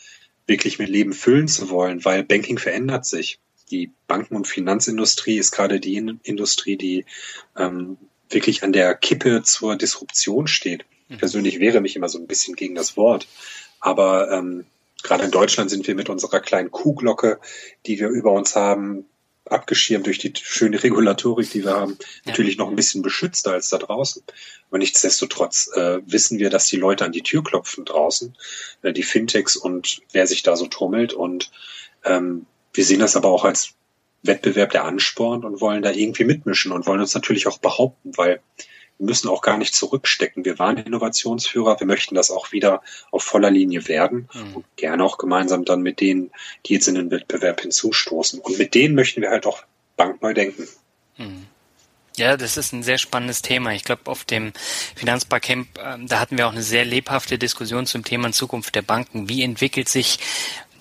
wirklich 0.46 0.78
mit 0.78 0.88
Leben 0.88 1.12
füllen 1.12 1.48
zu 1.48 1.70
wollen, 1.70 2.04
weil 2.04 2.24
Banking 2.24 2.58
verändert 2.58 3.06
sich. 3.06 3.38
Die 3.70 3.90
Banken- 4.06 4.36
und 4.36 4.46
Finanzindustrie 4.46 5.38
ist 5.38 5.52
gerade 5.52 5.80
die 5.80 5.96
Industrie, 5.96 6.76
die 6.76 7.04
ähm, 7.56 7.96
wirklich 8.28 8.62
an 8.62 8.72
der 8.72 8.94
Kippe 8.94 9.42
zur 9.42 9.76
Disruption 9.76 10.46
steht. 10.46 10.84
Ich 11.08 11.16
mhm. 11.16 11.18
persönlich 11.18 11.60
wehre 11.60 11.80
mich 11.80 11.96
immer 11.96 12.08
so 12.08 12.18
ein 12.18 12.26
bisschen 12.26 12.56
gegen 12.56 12.74
das 12.74 12.96
Wort. 12.96 13.28
Aber 13.80 14.30
ähm, 14.30 14.66
gerade 15.02 15.24
in 15.24 15.30
Deutschland 15.30 15.70
sind 15.70 15.86
wir 15.86 15.94
mit 15.94 16.08
unserer 16.08 16.40
kleinen 16.40 16.70
Kuhglocke, 16.70 17.40
die 17.86 17.98
wir 17.98 18.08
über 18.08 18.32
uns 18.32 18.56
haben, 18.56 19.06
abgeschirmt 19.44 20.06
durch 20.06 20.18
die 20.18 20.32
schöne 20.40 20.82
Regulatorik, 20.82 21.50
die 21.50 21.64
wir 21.64 21.72
haben, 21.72 21.98
natürlich 22.24 22.58
noch 22.58 22.68
ein 22.68 22.76
bisschen 22.76 23.02
beschützter 23.02 23.52
als 23.52 23.70
da 23.70 23.78
draußen. 23.78 24.22
Aber 24.68 24.78
nichtsdestotrotz 24.78 25.70
äh, 25.74 26.00
wissen 26.06 26.38
wir, 26.38 26.50
dass 26.50 26.66
die 26.66 26.76
Leute 26.76 27.04
an 27.04 27.12
die 27.12 27.22
Tür 27.22 27.42
klopfen 27.42 27.84
draußen, 27.84 28.36
äh, 28.82 28.92
die 28.92 29.02
Fintechs 29.02 29.56
und 29.56 30.00
wer 30.12 30.26
sich 30.26 30.42
da 30.42 30.56
so 30.56 30.66
trommelt. 30.66 31.12
Und 31.12 31.50
ähm, 32.04 32.46
wir 32.72 32.84
sehen 32.84 33.00
das 33.00 33.16
aber 33.16 33.28
auch 33.28 33.44
als 33.44 33.74
Wettbewerb, 34.22 34.70
der 34.70 34.84
anspornt 34.84 35.44
und 35.44 35.60
wollen 35.60 35.82
da 35.82 35.90
irgendwie 35.90 36.24
mitmischen 36.24 36.72
und 36.72 36.86
wollen 36.86 37.00
uns 37.00 37.14
natürlich 37.14 37.46
auch 37.48 37.58
behaupten, 37.58 38.16
weil 38.16 38.40
müssen 39.02 39.28
auch 39.28 39.42
gar 39.42 39.58
nicht 39.58 39.74
zurückstecken. 39.74 40.44
Wir 40.44 40.58
waren 40.58 40.78
Innovationsführer, 40.78 41.78
wir 41.78 41.86
möchten 41.86 42.14
das 42.14 42.30
auch 42.30 42.52
wieder 42.52 42.82
auf 43.10 43.22
voller 43.22 43.50
Linie 43.50 43.88
werden 43.88 44.28
mhm. 44.32 44.56
und 44.56 44.64
gerne 44.76 45.04
auch 45.04 45.18
gemeinsam 45.18 45.64
dann 45.64 45.82
mit 45.82 46.00
denen, 46.00 46.30
die 46.66 46.74
jetzt 46.74 46.88
in 46.88 46.94
den 46.94 47.10
Wettbewerb 47.10 47.60
hinzustoßen. 47.60 48.40
Und 48.40 48.58
mit 48.58 48.74
denen 48.74 48.94
möchten 48.94 49.20
wir 49.20 49.30
halt 49.30 49.46
auch 49.46 49.64
bankneu 49.96 50.34
denken. 50.34 50.68
Mhm. 51.16 51.46
Ja, 52.16 52.36
das 52.36 52.56
ist 52.56 52.72
ein 52.72 52.82
sehr 52.82 52.98
spannendes 52.98 53.40
Thema. 53.42 53.72
Ich 53.72 53.84
glaube, 53.84 54.02
auf 54.10 54.24
dem 54.24 54.52
Finanzbarcamp, 54.96 55.78
äh, 55.78 55.98
da 56.06 56.20
hatten 56.20 56.36
wir 56.36 56.46
auch 56.46 56.52
eine 56.52 56.62
sehr 56.62 56.84
lebhafte 56.84 57.38
Diskussion 57.38 57.86
zum 57.86 58.04
Thema 58.04 58.30
Zukunft 58.32 58.74
der 58.74 58.82
Banken. 58.82 59.28
Wie 59.28 59.42
entwickelt 59.42 59.88
sich 59.88 60.18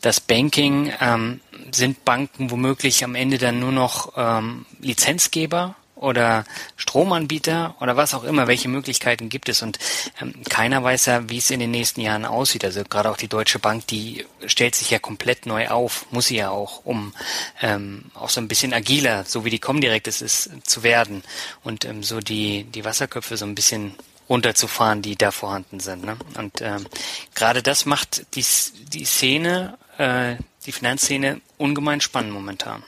das 0.01 0.19
Banking? 0.19 0.91
Ähm, 0.99 1.39
sind 1.71 2.03
Banken 2.03 2.51
womöglich 2.51 3.03
am 3.03 3.15
Ende 3.15 3.38
dann 3.38 3.60
nur 3.60 3.71
noch 3.71 4.13
ähm, 4.17 4.65
Lizenzgeber 4.81 5.75
oder 6.01 6.45
Stromanbieter 6.77 7.75
oder 7.79 7.95
was 7.95 8.13
auch 8.13 8.23
immer, 8.23 8.47
welche 8.47 8.67
Möglichkeiten 8.67 9.29
gibt 9.29 9.47
es 9.49 9.61
und 9.61 9.77
ähm, 10.19 10.33
keiner 10.49 10.83
weiß 10.83 11.05
ja, 11.05 11.29
wie 11.29 11.37
es 11.37 11.51
in 11.51 11.59
den 11.59 11.71
nächsten 11.71 12.01
Jahren 12.01 12.25
aussieht. 12.25 12.65
Also 12.65 12.83
gerade 12.83 13.09
auch 13.09 13.17
die 13.17 13.27
Deutsche 13.27 13.59
Bank, 13.59 13.87
die 13.87 14.25
stellt 14.47 14.75
sich 14.75 14.89
ja 14.89 14.99
komplett 14.99 15.45
neu 15.45 15.69
auf, 15.69 16.07
muss 16.11 16.25
sie 16.25 16.37
ja 16.37 16.49
auch, 16.49 16.85
um 16.85 17.13
ähm, 17.61 18.05
auch 18.15 18.29
so 18.29 18.41
ein 18.41 18.47
bisschen 18.47 18.73
agiler, 18.73 19.25
so 19.25 19.45
wie 19.45 19.51
die 19.51 19.59
Comdirect 19.59 20.07
es 20.07 20.21
ist, 20.21 20.49
zu 20.63 20.83
werden 20.83 21.23
und 21.63 21.85
ähm, 21.85 22.03
so 22.03 22.19
die, 22.19 22.63
die 22.63 22.83
Wasserköpfe 22.83 23.37
so 23.37 23.45
ein 23.45 23.55
bisschen 23.55 23.95
runterzufahren, 24.27 25.03
die 25.03 25.15
da 25.15 25.29
vorhanden 25.29 25.79
sind. 25.79 26.03
Ne? 26.03 26.17
Und 26.37 26.61
ähm, 26.61 26.87
gerade 27.35 27.61
das 27.61 27.85
macht 27.85 28.25
die, 28.35 28.45
die 28.87 29.05
Szene, 29.05 29.77
äh, 29.97 30.35
die 30.65 30.71
Finanzszene 30.71 31.41
ungemein 31.57 32.01
spannend 32.01 32.33
momentan. 32.33 32.83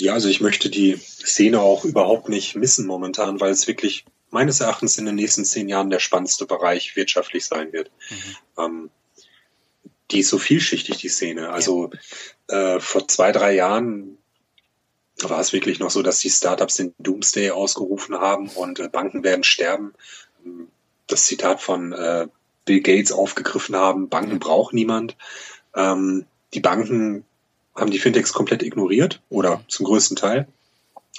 Ja, 0.00 0.12
also 0.12 0.28
ich 0.28 0.40
möchte 0.40 0.68
die 0.68 0.96
Szene 0.96 1.60
auch 1.60 1.84
überhaupt 1.84 2.28
nicht 2.28 2.54
missen 2.54 2.86
momentan, 2.86 3.40
weil 3.40 3.50
es 3.50 3.66
wirklich 3.66 4.04
meines 4.30 4.60
Erachtens 4.60 4.98
in 4.98 5.06
den 5.06 5.14
nächsten 5.14 5.44
zehn 5.44 5.68
Jahren 5.68 5.90
der 5.90 6.00
spannendste 6.00 6.46
Bereich 6.46 6.96
wirtschaftlich 6.96 7.46
sein 7.46 7.72
wird. 7.72 7.90
Mhm. 8.10 8.62
Ähm, 8.62 8.90
die 10.10 10.20
ist 10.20 10.28
so 10.28 10.38
vielschichtig, 10.38 10.98
die 10.98 11.08
Szene. 11.08 11.50
Also 11.50 11.90
ja. 12.50 12.76
äh, 12.76 12.80
vor 12.80 13.08
zwei, 13.08 13.32
drei 13.32 13.54
Jahren 13.54 14.18
war 15.22 15.40
es 15.40 15.52
wirklich 15.52 15.78
noch 15.78 15.90
so, 15.90 16.02
dass 16.02 16.18
die 16.18 16.30
Startups 16.30 16.74
den 16.74 16.94
Doomsday 16.98 17.50
ausgerufen 17.50 18.16
haben 18.16 18.48
und 18.48 18.78
äh, 18.78 18.88
Banken 18.88 19.24
werden 19.24 19.44
sterben. 19.44 19.94
Das 21.06 21.24
Zitat 21.24 21.62
von 21.62 21.92
äh, 21.92 22.28
Bill 22.64 22.80
Gates 22.80 23.12
aufgegriffen 23.12 23.76
haben, 23.76 24.08
Banken 24.08 24.34
mhm. 24.34 24.40
braucht 24.40 24.74
niemand. 24.74 25.16
Ähm, 25.74 26.26
die 26.52 26.60
Banken 26.60 27.24
haben 27.76 27.90
die 27.90 27.98
Fintechs 27.98 28.32
komplett 28.32 28.62
ignoriert 28.62 29.22
oder 29.28 29.62
zum 29.68 29.86
größten 29.86 30.16
Teil, 30.16 30.48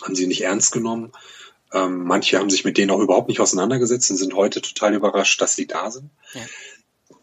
haben 0.04 0.16
sie 0.16 0.28
nicht 0.28 0.44
ernst 0.44 0.72
genommen. 0.72 1.12
Ähm, 1.74 2.04
manche 2.04 2.40
haben 2.40 2.50
sich 2.50 2.66
mit 2.66 2.78
denen 2.78 2.92
auch 2.92 3.00
überhaupt 3.00 3.28
nicht 3.28 3.40
auseinandergesetzt 3.40 4.10
und 4.10 4.18
sind 4.18 4.36
heute 4.36 4.62
total 4.62 4.96
überrascht, 4.96 5.42
dass 5.42 5.56
sie 5.56 5.68
da 5.68 5.92
sind. 5.92 6.10
Ja. 6.34 6.42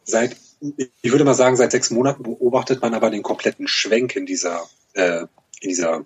Seit, 0.05 0.37
ich 0.61 1.11
würde 1.11 1.25
mal 1.25 1.35
sagen, 1.35 1.57
seit 1.57 1.73
sechs 1.73 1.91
Monaten 1.91 2.23
beobachtet 2.23 2.83
man 2.83 2.95
aber 2.95 3.11
den 3.11 3.23
kompletten 3.23 3.69
Schwenk 3.69 4.17
in 4.17 4.27
dieser, 4.27 4.69
äh, 4.93 5.23
in 5.61 5.69
dieser 5.69 6.05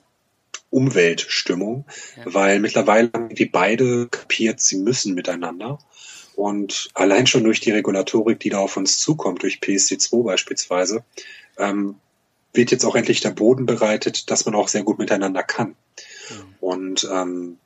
Umweltstimmung, 0.70 1.84
ja. 2.16 2.22
weil 2.26 2.60
mittlerweile 2.60 3.10
haben 3.12 3.34
die 3.34 3.46
beide 3.46 4.08
kapiert, 4.08 4.60
sie 4.60 4.78
müssen 4.78 5.14
miteinander. 5.14 5.78
Und 6.36 6.90
allein 6.94 7.26
schon 7.26 7.42
durch 7.42 7.58
die 7.58 7.72
Regulatorik, 7.72 8.38
die 8.38 8.50
da 8.50 8.58
auf 8.58 8.76
uns 8.76 9.00
zukommt, 9.00 9.42
durch 9.42 9.58
PSD2 9.58 10.22
beispielsweise, 10.22 11.02
ähm, 11.56 11.96
wird 12.52 12.70
jetzt 12.70 12.84
auch 12.84 12.94
endlich 12.94 13.20
der 13.20 13.30
Boden 13.30 13.66
bereitet, 13.66 14.30
dass 14.30 14.46
man 14.46 14.54
auch 14.54 14.68
sehr 14.68 14.82
gut 14.82 14.98
miteinander 14.98 15.42
kann. 15.42 15.68
Mhm. 16.30 16.54
Und 16.61 17.08
ähm, 17.12 17.58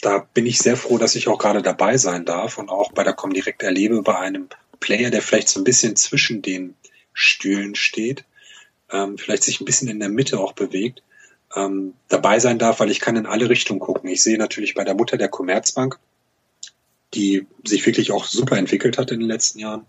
da 0.00 0.18
bin 0.18 0.46
ich 0.46 0.58
sehr 0.58 0.76
froh, 0.76 0.98
dass 0.98 1.14
ich 1.14 1.28
auch 1.28 1.38
gerade 1.38 1.62
dabei 1.62 1.96
sein 1.96 2.24
darf 2.24 2.58
und 2.58 2.68
auch 2.68 2.92
bei 2.92 3.04
der 3.04 3.14
Comdirect 3.14 3.62
erlebe, 3.62 4.02
bei 4.02 4.18
einem 4.18 4.48
Player, 4.80 5.10
der 5.10 5.22
vielleicht 5.22 5.48
so 5.48 5.60
ein 5.60 5.64
bisschen 5.64 5.96
zwischen 5.96 6.42
den 6.42 6.74
Stühlen 7.12 7.74
steht, 7.74 8.24
ähm, 8.90 9.18
vielleicht 9.18 9.42
sich 9.42 9.60
ein 9.60 9.64
bisschen 9.64 9.88
in 9.88 9.98
der 9.98 10.08
Mitte 10.08 10.38
auch 10.38 10.52
bewegt, 10.52 11.02
ähm, 11.56 11.94
dabei 12.08 12.38
sein 12.38 12.58
darf, 12.58 12.80
weil 12.80 12.90
ich 12.90 13.00
kann 13.00 13.16
in 13.16 13.26
alle 13.26 13.48
Richtungen 13.48 13.80
gucken. 13.80 14.08
Ich 14.08 14.22
sehe 14.22 14.38
natürlich 14.38 14.74
bei 14.74 14.84
der 14.84 14.94
Mutter 14.94 15.16
der 15.16 15.28
Commerzbank, 15.28 15.98
die 17.14 17.46
sich 17.64 17.84
wirklich 17.86 18.12
auch 18.12 18.26
super 18.26 18.56
entwickelt 18.56 18.98
hat 18.98 19.10
in 19.10 19.20
den 19.20 19.28
letzten 19.28 19.58
Jahren, 19.58 19.86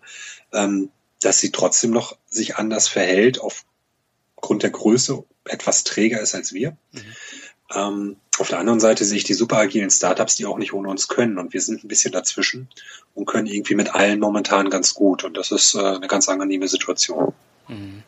ähm, 0.53 0.89
dass 1.21 1.39
sie 1.39 1.51
trotzdem 1.51 1.91
noch 1.91 2.17
sich 2.29 2.55
anders 2.55 2.87
verhält 2.87 3.41
auf 3.41 3.65
aufgrund 4.39 4.63
der 4.63 4.69
Größe 4.69 5.23
etwas 5.45 5.83
träger 5.83 6.21
ist 6.21 6.33
als 6.33 6.53
wir. 6.53 6.77
Mhm. 6.91 7.01
Ähm, 7.75 8.15
auf 8.39 8.47
der 8.47 8.59
anderen 8.59 8.79
Seite 8.79 9.03
sehe 9.03 9.17
ich 9.17 9.25
die 9.25 9.33
super 9.33 9.57
agilen 9.57 9.91
Startups, 9.91 10.37
die 10.37 10.45
auch 10.45 10.57
nicht 10.57 10.73
ohne 10.73 10.87
uns 10.87 11.09
können. 11.09 11.37
Und 11.37 11.53
wir 11.53 11.61
sind 11.61 11.83
ein 11.83 11.89
bisschen 11.89 12.13
dazwischen 12.13 12.69
und 13.13 13.25
können 13.25 13.47
irgendwie 13.47 13.75
mit 13.75 13.93
allen 13.93 14.19
momentan 14.19 14.69
ganz 14.69 14.93
gut. 14.93 15.25
Und 15.25 15.35
das 15.35 15.51
ist 15.51 15.75
äh, 15.75 15.79
eine 15.79 16.07
ganz 16.07 16.29
angenehme 16.29 16.67
Situation. 16.69 17.33
Mhm. 17.67 18.03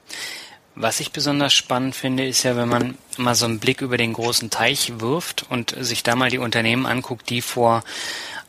Was 0.73 1.01
ich 1.01 1.11
besonders 1.11 1.53
spannend 1.53 1.95
finde, 1.95 2.25
ist 2.25 2.43
ja, 2.43 2.55
wenn 2.55 2.69
man 2.69 2.97
mal 3.17 3.35
so 3.35 3.45
einen 3.45 3.59
Blick 3.59 3.81
über 3.81 3.97
den 3.97 4.13
großen 4.13 4.49
Teich 4.49 5.01
wirft 5.01 5.45
und 5.49 5.75
sich 5.77 6.01
da 6.01 6.15
mal 6.15 6.29
die 6.29 6.37
Unternehmen 6.37 6.85
anguckt, 6.85 7.29
die 7.29 7.41
vor 7.41 7.83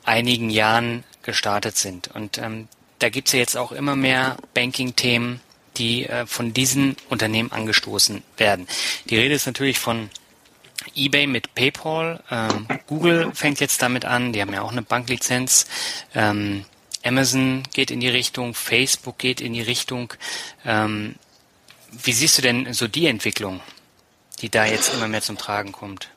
einigen 0.05 0.51
Jahren 0.51 1.03
gestartet 1.25 1.77
sind. 1.77 2.11
Und 2.15 2.39
ähm, 2.39 2.69
da 3.01 3.09
gibt's 3.09 3.33
ja 3.33 3.41
jetzt 3.41 3.57
auch 3.57 3.73
immer 3.73 3.97
mehr 3.97 4.37
Banking-Themen, 4.55 5.41
die 5.77 6.07
äh, 6.07 6.27
von 6.27 6.53
diesen 6.53 6.97
Unternehmen 7.09 7.53
angestoßen 7.53 8.23
werden. 8.37 8.67
Die 9.07 9.17
Rede 9.17 9.35
ist 9.35 9.47
natürlich 9.47 9.79
von 9.79 10.11
eBay 10.95 11.27
mit 11.27 11.55
PayPal. 11.55 12.23
Ähm, 12.31 12.67
Google 12.87 13.33
fängt 13.35 13.61
jetzt 13.61 13.83
damit 13.83 14.05
an. 14.05 14.33
Die 14.33 14.41
haben 14.41 14.53
ja 14.53 14.63
auch 14.63 14.73
eine 14.73 14.83
Banklizenz. 14.83 15.67
Ähm, 16.15 16.65
Amazon 17.05 17.63
geht 17.73 17.91
in 17.91 18.01
die 18.01 18.09
Richtung. 18.09 18.55
Facebook 18.55 19.19
geht 19.19 19.41
in 19.41 19.53
die 19.53 19.63
Richtung. 19.63 20.13
Ähm, 20.65 21.17
wie 21.91 22.13
siehst 22.13 22.39
du 22.39 22.43
denn 22.43 22.73
so 22.73 22.89
die 22.89 23.07
Entwicklung, 23.07 23.61
die 24.41 24.49
da 24.49 24.65
jetzt 24.65 24.95
immer 24.95 25.09
mehr 25.09 25.23
zum 25.23 25.37
Tragen 25.37 25.73
kommt? 25.73 26.11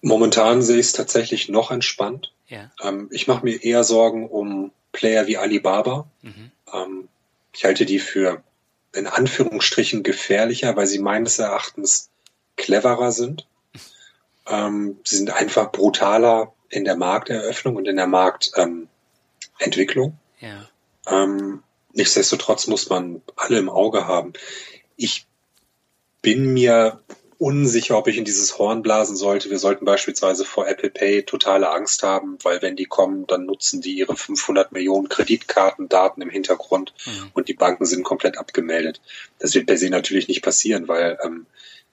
Momentan 0.00 0.62
sehe 0.62 0.78
ich 0.78 0.86
es 0.86 0.92
tatsächlich 0.92 1.48
noch 1.48 1.70
entspannt. 1.70 2.32
Ja. 2.48 2.70
Ähm, 2.82 3.08
ich 3.10 3.26
mache 3.26 3.44
mir 3.44 3.62
eher 3.62 3.84
Sorgen 3.84 4.28
um 4.28 4.70
Player 4.92 5.26
wie 5.26 5.36
Alibaba. 5.36 6.08
Mhm. 6.22 6.50
Ich 7.52 7.64
halte 7.64 7.86
die 7.86 7.98
für 7.98 8.42
in 8.94 9.06
Anführungsstrichen 9.06 10.02
gefährlicher, 10.02 10.76
weil 10.76 10.86
sie 10.86 10.98
meines 10.98 11.38
Erachtens 11.38 12.10
cleverer 12.56 13.12
sind. 13.12 13.46
Ähm, 14.46 14.98
sie 15.04 15.16
sind 15.16 15.30
einfach 15.30 15.72
brutaler 15.72 16.54
in 16.70 16.84
der 16.84 16.96
Markteröffnung 16.96 17.76
und 17.76 17.86
in 17.86 17.96
der 17.96 18.06
Marktentwicklung. 18.06 20.18
Ähm, 20.40 20.48
ja. 20.48 20.68
Ähm, 21.06 21.62
nichtsdestotrotz 21.92 22.66
muss 22.66 22.88
man 22.88 23.22
alle 23.36 23.58
im 23.58 23.68
Auge 23.68 24.06
haben. 24.06 24.32
Ich 24.96 25.26
bin 26.22 26.52
mir 26.52 27.00
unsicher, 27.38 27.96
ob 27.96 28.08
ich 28.08 28.18
in 28.18 28.24
dieses 28.24 28.58
Horn 28.58 28.82
blasen 28.82 29.16
sollte. 29.16 29.48
Wir 29.48 29.60
sollten 29.60 29.84
beispielsweise 29.84 30.44
vor 30.44 30.66
Apple 30.66 30.90
Pay 30.90 31.22
totale 31.22 31.70
Angst 31.70 32.02
haben, 32.02 32.36
weil 32.42 32.60
wenn 32.62 32.74
die 32.74 32.86
kommen, 32.86 33.26
dann 33.28 33.46
nutzen 33.46 33.80
die 33.80 33.92
ihre 33.92 34.16
500 34.16 34.72
Millionen 34.72 35.08
Kreditkartendaten 35.08 36.20
im 36.20 36.30
Hintergrund 36.30 36.94
mhm. 37.06 37.30
und 37.34 37.48
die 37.48 37.54
Banken 37.54 37.86
sind 37.86 38.02
komplett 38.02 38.38
abgemeldet. 38.38 39.00
Das 39.38 39.54
wird 39.54 39.66
per 39.66 39.78
se 39.78 39.88
natürlich 39.88 40.26
nicht 40.26 40.42
passieren, 40.42 40.88
weil 40.88 41.16
ähm, 41.24 41.46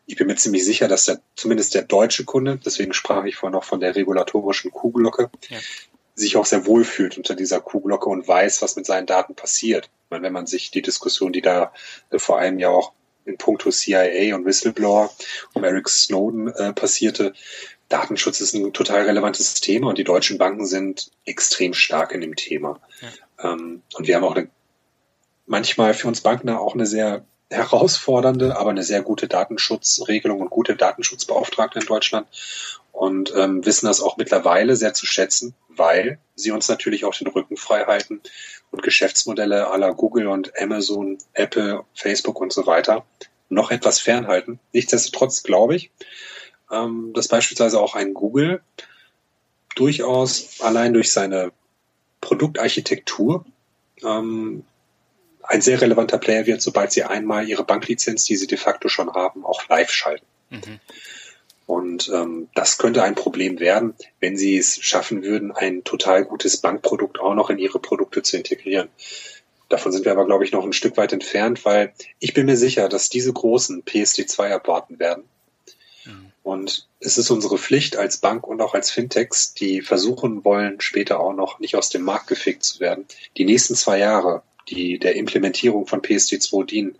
ich 0.07 0.15
bin 0.15 0.27
mir 0.27 0.35
ziemlich 0.35 0.65
sicher, 0.65 0.87
dass 0.87 1.05
der, 1.05 1.19
zumindest 1.35 1.75
der 1.75 1.83
deutsche 1.83 2.25
Kunde, 2.25 2.59
deswegen 2.63 2.93
sprach 2.93 3.25
ich 3.25 3.35
vorhin 3.35 3.55
noch 3.55 3.63
von 3.63 3.79
der 3.79 3.95
regulatorischen 3.95 4.71
Kuhglocke, 4.71 5.29
ja. 5.49 5.59
sich 6.15 6.37
auch 6.37 6.45
sehr 6.45 6.65
wohl 6.65 6.83
fühlt 6.83 7.17
unter 7.17 7.35
dieser 7.35 7.61
Kuhglocke 7.61 8.09
und 8.09 8.27
weiß, 8.27 8.63
was 8.63 8.75
mit 8.75 8.87
seinen 8.87 9.05
Daten 9.05 9.35
passiert. 9.35 9.91
Meine, 10.09 10.23
wenn 10.23 10.33
man 10.33 10.47
sich 10.47 10.71
die 10.71 10.81
Diskussion, 10.81 11.33
die 11.33 11.41
da 11.41 11.71
äh, 12.09 12.17
vor 12.17 12.39
einem 12.39 12.57
Jahr 12.57 12.73
auch 12.73 12.93
in 13.25 13.37
puncto 13.37 13.71
CIA 13.71 14.35
und 14.35 14.45
Whistleblower 14.45 15.11
um 15.53 15.63
Eric 15.63 15.89
Snowden 15.89 16.47
äh, 16.49 16.73
passierte. 16.73 17.33
Datenschutz 17.89 18.41
ist 18.41 18.53
ein 18.53 18.73
total 18.73 19.03
relevantes 19.03 19.55
Thema 19.55 19.89
und 19.89 19.97
die 19.97 20.03
deutschen 20.03 20.37
Banken 20.37 20.65
sind 20.65 21.11
extrem 21.25 21.73
stark 21.73 22.13
in 22.13 22.21
dem 22.21 22.35
Thema. 22.35 22.79
Ja. 23.01 23.53
Ähm, 23.53 23.83
und 23.93 24.07
wir 24.07 24.15
haben 24.15 24.23
auch 24.23 24.35
eine, 24.35 24.49
manchmal 25.45 25.93
für 25.93 26.07
uns 26.07 26.21
Banken 26.21 26.49
auch 26.49 26.73
eine 26.73 26.85
sehr 26.85 27.25
herausfordernde, 27.49 28.57
aber 28.57 28.71
eine 28.71 28.83
sehr 28.83 29.01
gute 29.01 29.27
Datenschutzregelung 29.27 30.41
und 30.41 30.49
gute 30.49 30.75
Datenschutzbeauftragte 30.75 31.79
in 31.79 31.85
Deutschland 31.85 32.27
und 32.91 33.33
ähm, 33.35 33.65
wissen 33.65 33.85
das 33.85 34.01
auch 34.01 34.17
mittlerweile 34.17 34.75
sehr 34.75 34.93
zu 34.93 35.05
schätzen, 35.05 35.53
weil 35.67 36.17
sie 36.35 36.51
uns 36.51 36.67
natürlich 36.67 37.05
auch 37.05 37.13
den 37.13 37.27
Rücken 37.27 37.57
frei 37.57 37.85
halten 37.85 38.21
und 38.71 38.83
Geschäftsmodelle 38.83 39.67
aller 39.67 39.93
Google 39.93 40.27
und 40.27 40.59
Amazon, 40.59 41.17
Apple, 41.33 41.83
Facebook 41.93 42.39
und 42.39 42.51
so 42.51 42.65
weiter 42.65 43.05
noch 43.49 43.71
etwas 43.71 43.99
fernhalten. 43.99 44.59
Nichtsdestotrotz 44.73 45.43
glaube 45.43 45.75
ich, 45.75 45.91
ähm, 46.71 47.11
dass 47.13 47.27
beispielsweise 47.27 47.79
auch 47.79 47.95
ein 47.95 48.13
Google 48.13 48.61
durchaus 49.75 50.61
allein 50.61 50.93
durch 50.93 51.11
seine 51.11 51.51
Produktarchitektur 52.21 53.45
ähm, 54.03 54.63
ein 55.47 55.61
sehr 55.61 55.81
relevanter 55.81 56.17
Player 56.17 56.45
wird, 56.45 56.61
sobald 56.61 56.91
sie 56.91 57.03
einmal 57.03 57.47
ihre 57.47 57.63
Banklizenz, 57.63 58.25
die 58.25 58.35
sie 58.35 58.47
de 58.47 58.57
facto 58.57 58.87
schon 58.87 59.13
haben, 59.13 59.45
auch 59.45 59.67
live 59.69 59.91
schalten. 59.91 60.25
Mhm. 60.49 60.79
Und 61.67 62.11
ähm, 62.13 62.47
das 62.53 62.77
könnte 62.77 63.01
ein 63.03 63.15
Problem 63.15 63.59
werden, 63.59 63.95
wenn 64.19 64.37
sie 64.37 64.57
es 64.57 64.77
schaffen 64.81 65.23
würden, 65.23 65.51
ein 65.51 65.83
total 65.83 66.23
gutes 66.23 66.57
Bankprodukt 66.57 67.19
auch 67.19 67.33
noch 67.33 67.49
in 67.49 67.57
ihre 67.57 67.79
Produkte 67.79 68.21
zu 68.21 68.37
integrieren. 68.37 68.89
Davon 69.69 69.91
sind 69.91 70.05
wir 70.05 70.11
aber, 70.11 70.25
glaube 70.25 70.43
ich, 70.43 70.51
noch 70.51 70.63
ein 70.63 70.73
Stück 70.73 70.95
weit 70.97 71.11
entfernt, 71.11 71.65
weil 71.65 71.93
ich 72.19 72.35
bin 72.35 72.45
mir 72.45 72.57
sicher, 72.57 72.87
dass 72.87 73.09
diese 73.09 73.33
großen 73.33 73.83
PSD2 73.83 74.47
erwarten 74.47 74.99
werden. 74.99 75.23
Mhm. 76.05 76.31
Und 76.43 76.87
es 76.99 77.17
ist 77.17 77.31
unsere 77.31 77.57
Pflicht 77.57 77.97
als 77.97 78.17
Bank 78.17 78.47
und 78.47 78.61
auch 78.61 78.75
als 78.75 78.91
Fintechs, 78.91 79.55
die 79.55 79.81
versuchen 79.81 80.45
wollen, 80.45 80.81
später 80.81 81.19
auch 81.19 81.33
noch 81.33 81.59
nicht 81.59 81.75
aus 81.75 81.89
dem 81.89 82.03
Markt 82.03 82.27
gefickt 82.27 82.63
zu 82.63 82.79
werden, 82.79 83.07
die 83.37 83.45
nächsten 83.45 83.73
zwei 83.73 83.97
Jahre, 83.97 84.43
die 84.69 84.99
der 84.99 85.15
Implementierung 85.15 85.87
von 85.87 86.01
PSD2 86.01 86.65
dienen, 86.65 86.97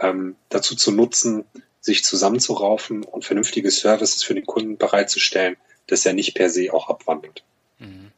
ähm, 0.00 0.36
dazu 0.48 0.76
zu 0.76 0.92
nutzen, 0.92 1.44
sich 1.80 2.04
zusammenzuraufen 2.04 3.04
und 3.04 3.24
vernünftige 3.24 3.70
Services 3.70 4.22
für 4.22 4.34
den 4.34 4.46
Kunden 4.46 4.76
bereitzustellen, 4.76 5.56
dass 5.86 6.04
er 6.04 6.12
nicht 6.12 6.34
per 6.34 6.50
se 6.50 6.72
auch 6.72 6.88
abwandelt. 6.88 7.42
Mhm. 7.78 8.10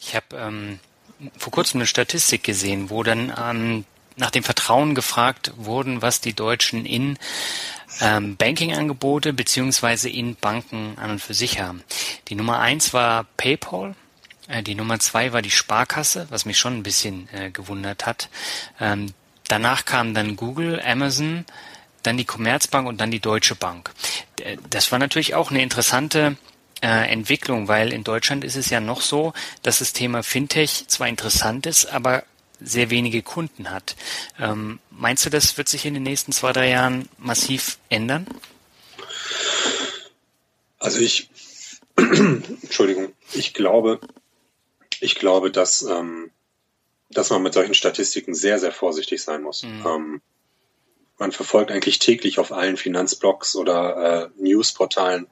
Ich 0.00 0.14
habe 0.14 0.36
ähm, 0.36 0.78
vor 1.36 1.52
kurzem 1.52 1.80
eine 1.80 1.86
Statistik 1.86 2.44
gesehen, 2.44 2.90
wo 2.90 3.02
dann 3.02 3.32
ähm, 3.36 3.84
nach 4.16 4.30
dem 4.30 4.42
Vertrauen 4.42 4.94
gefragt 4.94 5.52
wurden, 5.56 6.02
was 6.02 6.20
die 6.20 6.34
Deutschen 6.34 6.86
in 6.86 7.18
ähm, 8.00 8.36
Banking-Angebote 8.36 9.32
beziehungsweise 9.32 10.08
in 10.08 10.36
Banken 10.36 10.96
an 10.98 11.12
und 11.12 11.20
für 11.20 11.34
sich 11.34 11.60
haben. 11.60 11.82
Die 12.28 12.34
Nummer 12.34 12.58
eins 12.58 12.92
war 12.92 13.26
PayPal. 13.36 13.94
Äh, 14.48 14.62
die 14.62 14.74
Nummer 14.74 14.98
zwei 14.98 15.32
war 15.32 15.42
die 15.42 15.50
Sparkasse, 15.50 16.26
was 16.30 16.44
mich 16.44 16.58
schon 16.58 16.76
ein 16.76 16.82
bisschen 16.82 17.28
äh, 17.32 17.50
gewundert 17.50 18.06
hat. 18.06 18.28
Ähm, 18.80 19.12
danach 19.46 19.84
kamen 19.84 20.14
dann 20.14 20.36
Google, 20.36 20.80
Amazon, 20.84 21.44
dann 22.02 22.16
die 22.16 22.24
Commerzbank 22.24 22.88
und 22.88 23.00
dann 23.00 23.10
die 23.10 23.20
Deutsche 23.20 23.54
Bank. 23.54 23.90
Das 24.70 24.90
war 24.92 24.98
natürlich 24.98 25.34
auch 25.34 25.50
eine 25.50 25.62
interessante 25.62 26.36
äh, 26.80 27.10
Entwicklung, 27.10 27.68
weil 27.68 27.92
in 27.92 28.04
Deutschland 28.04 28.44
ist 28.44 28.56
es 28.56 28.70
ja 28.70 28.80
noch 28.80 29.00
so, 29.00 29.32
dass 29.62 29.80
das 29.80 29.92
Thema 29.92 30.22
Fintech 30.22 30.86
zwar 30.88 31.08
interessant 31.08 31.66
ist, 31.66 31.86
aber 31.86 32.24
sehr 32.60 32.90
wenige 32.90 33.22
Kunden 33.22 33.70
hat. 33.70 33.96
Ähm, 34.38 34.80
meinst 34.90 35.26
du, 35.26 35.30
das 35.30 35.56
wird 35.56 35.68
sich 35.68 35.86
in 35.86 35.94
den 35.94 36.02
nächsten 36.02 36.32
zwei, 36.32 36.52
drei 36.52 36.70
Jahren 36.70 37.08
massiv 37.18 37.78
ändern? 37.88 38.26
Also 40.78 41.00
ich, 41.00 41.28
Entschuldigung, 41.96 43.12
ich 43.32 43.54
glaube, 43.54 44.00
ich 45.00 45.14
glaube, 45.14 45.50
dass, 45.50 45.82
ähm, 45.82 46.30
dass 47.10 47.30
man 47.30 47.42
mit 47.42 47.54
solchen 47.54 47.74
Statistiken 47.74 48.34
sehr, 48.34 48.58
sehr 48.58 48.72
vorsichtig 48.72 49.22
sein 49.22 49.42
muss. 49.42 49.62
Mhm. 49.62 49.86
Ähm, 49.86 50.22
man 51.18 51.32
verfolgt 51.32 51.70
eigentlich 51.70 51.98
täglich 51.98 52.38
auf 52.38 52.52
allen 52.52 52.76
Finanzblogs 52.76 53.56
oder 53.56 54.30
äh, 54.36 54.42
Newsportalen 54.42 55.26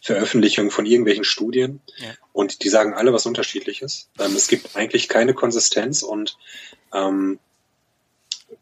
Veröffentlichungen 0.00 0.70
von 0.70 0.86
irgendwelchen 0.86 1.24
Studien 1.24 1.80
ja. 1.96 2.10
und 2.32 2.64
die 2.64 2.68
sagen 2.68 2.94
alle 2.94 3.12
was 3.12 3.26
Unterschiedliches. 3.26 4.10
Ähm, 4.18 4.34
es 4.34 4.48
gibt 4.48 4.76
eigentlich 4.76 5.08
keine 5.08 5.34
Konsistenz 5.34 6.02
und 6.02 6.36
ähm, 6.92 7.38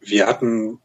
wir 0.00 0.26
hatten 0.26 0.80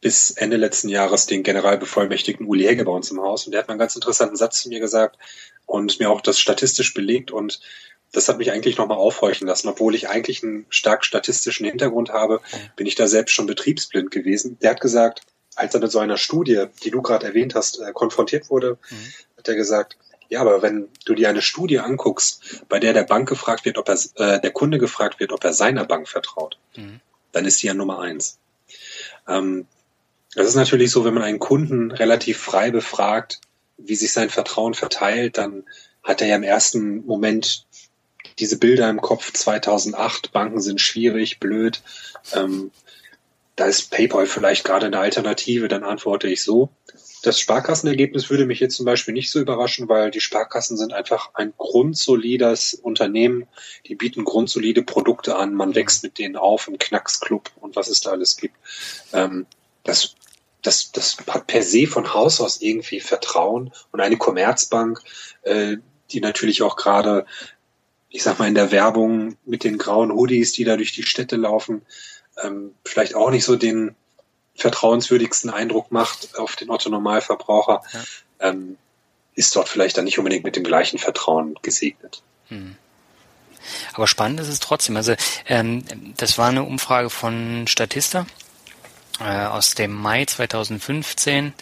bis 0.00 0.30
Ende 0.30 0.56
letzten 0.56 0.88
Jahres 0.88 1.26
den 1.26 1.42
Generalbevollmächtigten 1.42 2.46
Uli 2.46 2.64
Hegge 2.64 2.84
bei 2.84 2.92
uns 2.92 3.10
im 3.10 3.20
Haus 3.20 3.46
und 3.46 3.52
der 3.52 3.62
hat 3.62 3.68
einen 3.68 3.78
ganz 3.78 3.94
interessanten 3.94 4.36
Satz 4.36 4.62
zu 4.62 4.68
mir 4.68 4.80
gesagt 4.80 5.18
und 5.66 5.98
mir 6.00 6.10
auch 6.10 6.20
das 6.20 6.38
statistisch 6.38 6.94
belegt 6.94 7.30
und 7.30 7.60
das 8.12 8.28
hat 8.28 8.38
mich 8.38 8.52
eigentlich 8.52 8.78
nochmal 8.78 8.98
aufhorchen 8.98 9.46
lassen. 9.46 9.68
Obwohl 9.68 9.94
ich 9.94 10.08
eigentlich 10.08 10.42
einen 10.42 10.66
stark 10.70 11.04
statistischen 11.04 11.66
Hintergrund 11.66 12.10
habe, 12.10 12.40
bin 12.76 12.86
ich 12.86 12.94
da 12.94 13.06
selbst 13.06 13.32
schon 13.32 13.46
betriebsblind 13.46 14.10
gewesen. 14.10 14.58
Der 14.60 14.70
hat 14.70 14.80
gesagt, 14.80 15.22
als 15.56 15.74
er 15.74 15.80
mit 15.80 15.90
so 15.90 15.98
einer 15.98 16.16
Studie, 16.16 16.66
die 16.82 16.90
du 16.90 17.02
gerade 17.02 17.26
erwähnt 17.26 17.54
hast, 17.54 17.80
äh, 17.80 17.92
konfrontiert 17.92 18.48
wurde, 18.48 18.78
mhm. 18.90 19.12
hat 19.36 19.48
er 19.48 19.56
gesagt, 19.56 19.96
ja, 20.28 20.40
aber 20.40 20.62
wenn 20.62 20.88
du 21.04 21.14
dir 21.14 21.28
eine 21.28 21.42
Studie 21.42 21.78
anguckst, 21.78 22.62
bei 22.68 22.78
der 22.78 22.92
der 22.92 23.04
Bank 23.04 23.28
gefragt 23.28 23.64
wird, 23.64 23.78
ob 23.78 23.88
er, 23.88 23.98
äh, 24.16 24.40
der 24.40 24.50
Kunde 24.50 24.78
gefragt 24.78 25.20
wird, 25.20 25.32
ob 25.32 25.42
er 25.44 25.52
seiner 25.52 25.84
Bank 25.84 26.08
vertraut, 26.08 26.58
mhm. 26.76 27.00
dann 27.32 27.44
ist 27.44 27.62
die 27.62 27.66
ja 27.66 27.74
Nummer 27.74 28.00
eins. 28.00 28.38
Ähm, 29.26 29.66
das 30.34 30.48
ist 30.48 30.54
natürlich 30.54 30.90
so, 30.90 31.04
wenn 31.04 31.14
man 31.14 31.22
einen 31.22 31.38
Kunden 31.38 31.90
relativ 31.90 32.38
frei 32.38 32.70
befragt, 32.70 33.40
wie 33.78 33.94
sich 33.96 34.12
sein 34.12 34.30
Vertrauen 34.30 34.74
verteilt, 34.74 35.38
dann 35.38 35.64
hat 36.02 36.20
er 36.20 36.28
ja 36.28 36.36
im 36.36 36.42
ersten 36.42 37.04
Moment 37.06 37.66
diese 38.38 38.58
Bilder 38.58 38.88
im 38.88 39.00
Kopf 39.00 39.32
2008, 39.32 40.32
Banken 40.32 40.60
sind 40.60 40.80
schwierig, 40.80 41.40
blöd, 41.40 41.82
ähm, 42.34 42.70
da 43.58 43.66
ist 43.66 43.90
PayPal 43.90 44.26
vielleicht 44.26 44.64
gerade 44.64 44.86
eine 44.86 45.00
Alternative, 45.00 45.66
dann 45.66 45.82
antworte 45.82 46.28
ich 46.28 46.42
so. 46.42 46.68
Das 47.24 47.40
Sparkassenergebnis 47.40 48.30
würde 48.30 48.46
mich 48.46 48.60
jetzt 48.60 48.76
zum 48.76 48.86
Beispiel 48.86 49.12
nicht 49.12 49.32
so 49.32 49.40
überraschen, 49.40 49.88
weil 49.88 50.12
die 50.12 50.20
Sparkassen 50.20 50.76
sind 50.76 50.92
einfach 50.92 51.30
ein 51.34 51.52
grundsolides 51.58 52.74
Unternehmen. 52.74 53.48
Die 53.86 53.96
bieten 53.96 54.24
grundsolide 54.24 54.84
Produkte 54.84 55.34
an. 55.34 55.54
Man 55.54 55.74
wächst 55.74 56.04
mit 56.04 56.18
denen 56.18 56.36
auf 56.36 56.68
im 56.68 56.78
Knacksclub 56.78 57.50
und 57.56 57.74
was 57.74 57.88
es 57.88 58.00
da 58.00 58.12
alles 58.12 58.36
gibt. 58.36 58.54
Ähm, 59.12 59.46
das, 59.82 60.14
das, 60.62 60.92
das 60.92 61.16
hat 61.26 61.48
per 61.48 61.64
se 61.64 61.88
von 61.88 62.14
Haus 62.14 62.40
aus 62.40 62.60
irgendwie 62.60 63.00
Vertrauen. 63.00 63.72
Und 63.90 64.00
eine 64.00 64.16
Commerzbank, 64.16 65.00
äh, 65.42 65.78
die 66.12 66.20
natürlich 66.20 66.62
auch 66.62 66.76
gerade 66.76 67.26
ich 68.10 68.22
sag 68.22 68.38
mal, 68.38 68.48
in 68.48 68.54
der 68.54 68.70
Werbung 68.70 69.36
mit 69.44 69.64
den 69.64 69.78
grauen 69.78 70.12
Hoodies, 70.12 70.52
die 70.52 70.64
da 70.64 70.76
durch 70.76 70.92
die 70.92 71.02
Städte 71.02 71.36
laufen, 71.36 71.82
ähm, 72.42 72.74
vielleicht 72.84 73.14
auch 73.14 73.30
nicht 73.30 73.44
so 73.44 73.56
den 73.56 73.94
vertrauenswürdigsten 74.54 75.50
Eindruck 75.50 75.92
macht 75.92 76.36
auf 76.38 76.56
den 76.56 76.70
Otto-Normalverbraucher, 76.70 77.82
ja. 77.92 78.00
ähm, 78.40 78.76
ist 79.34 79.54
dort 79.54 79.68
vielleicht 79.68 79.96
dann 79.96 80.04
nicht 80.04 80.18
unbedingt 80.18 80.44
mit 80.44 80.56
dem 80.56 80.64
gleichen 80.64 80.98
Vertrauen 80.98 81.54
gesegnet. 81.62 82.22
Hm. 82.48 82.76
Aber 83.92 84.06
spannend 84.06 84.40
ist 84.40 84.48
es 84.48 84.60
trotzdem. 84.60 84.96
Also 84.96 85.14
ähm, 85.46 85.84
das 86.16 86.38
war 86.38 86.48
eine 86.48 86.64
Umfrage 86.64 87.10
von 87.10 87.66
Statista 87.66 88.26
äh, 89.20 89.46
aus 89.46 89.74
dem 89.74 89.92
Mai 89.92 90.24
2015. 90.24 91.52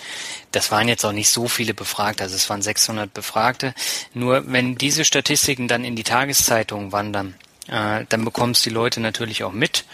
Das 0.53 0.71
waren 0.71 0.89
jetzt 0.89 1.05
auch 1.05 1.13
nicht 1.13 1.31
so 1.31 1.49
viele 1.49 1.75
Befragte, 1.75 2.23
also 2.23 2.37
es 2.37 2.49
waren 2.51 2.63
600 2.63 3.13
Befragte. 3.13 3.75
Nur 4.15 4.51
wenn 4.51 4.77
diese 4.77 5.05
Statistiken 5.05 5.69
dann 5.69 5.85
in 5.85 5.97
die 5.97 6.05
Tageszeitungen 6.05 6.93
wandern, 6.93 7.35
äh, 7.69 8.05
dann 8.09 8.25
bekommst 8.25 8.65
die 8.65 8.71
Leute 8.71 9.01
natürlich 9.01 9.45
auch 9.45 9.53
mit 9.53 9.85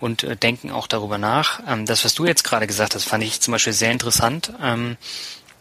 und 0.00 0.22
äh, 0.22 0.36
denken 0.36 0.70
auch 0.70 0.86
darüber 0.86 1.18
nach. 1.18 1.60
Ähm, 1.66 1.86
das, 1.86 2.04
was 2.04 2.14
du 2.14 2.26
jetzt 2.26 2.44
gerade 2.44 2.66
gesagt 2.66 2.94
hast, 2.94 3.04
fand 3.04 3.24
ich 3.24 3.40
zum 3.40 3.52
Beispiel 3.52 3.72
sehr 3.72 3.92
interessant. 3.92 4.52
Ähm, 4.62 4.96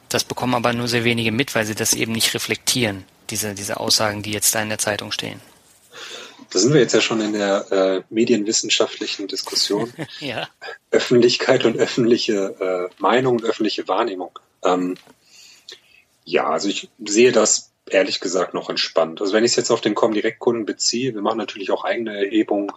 das 0.09 0.23
bekommen 0.23 0.55
aber 0.55 0.73
nur 0.73 0.87
sehr 0.87 1.03
wenige 1.03 1.31
mit, 1.31 1.55
weil 1.55 1.65
sie 1.65 1.75
das 1.75 1.93
eben 1.93 2.11
nicht 2.11 2.33
reflektieren, 2.33 3.05
diese, 3.29 3.55
diese 3.55 3.79
Aussagen, 3.79 4.21
die 4.21 4.31
jetzt 4.31 4.53
da 4.53 4.61
in 4.61 4.69
der 4.69 4.77
Zeitung 4.77 5.11
stehen. 5.11 5.41
Da 6.49 6.59
sind 6.59 6.73
wir 6.73 6.81
jetzt 6.81 6.93
ja 6.93 7.01
schon 7.01 7.21
in 7.21 7.33
der 7.33 7.71
äh, 7.71 8.01
medienwissenschaftlichen 8.09 9.27
Diskussion. 9.27 9.93
ja. 10.19 10.47
Öffentlichkeit 10.91 11.65
und 11.65 11.77
öffentliche 11.77 12.89
äh, 12.89 13.01
Meinung 13.01 13.35
und 13.37 13.43
öffentliche 13.43 13.87
Wahrnehmung. 13.87 14.37
Ähm, 14.63 14.95
ja, 16.23 16.49
also 16.49 16.69
ich 16.69 16.89
sehe 17.05 17.31
das 17.31 17.71
ehrlich 17.89 18.19
gesagt 18.19 18.53
noch 18.53 18.69
entspannt. 18.69 19.21
Also 19.21 19.33
wenn 19.33 19.43
ich 19.43 19.51
es 19.51 19.57
jetzt 19.57 19.71
auf 19.71 19.81
den 19.81 19.95
Comdirect-Kunden 19.95 20.65
beziehe, 20.65 21.13
wir 21.13 21.21
machen 21.21 21.37
natürlich 21.37 21.71
auch 21.71 21.83
eigene 21.83 22.17
Erhebungen. 22.17 22.71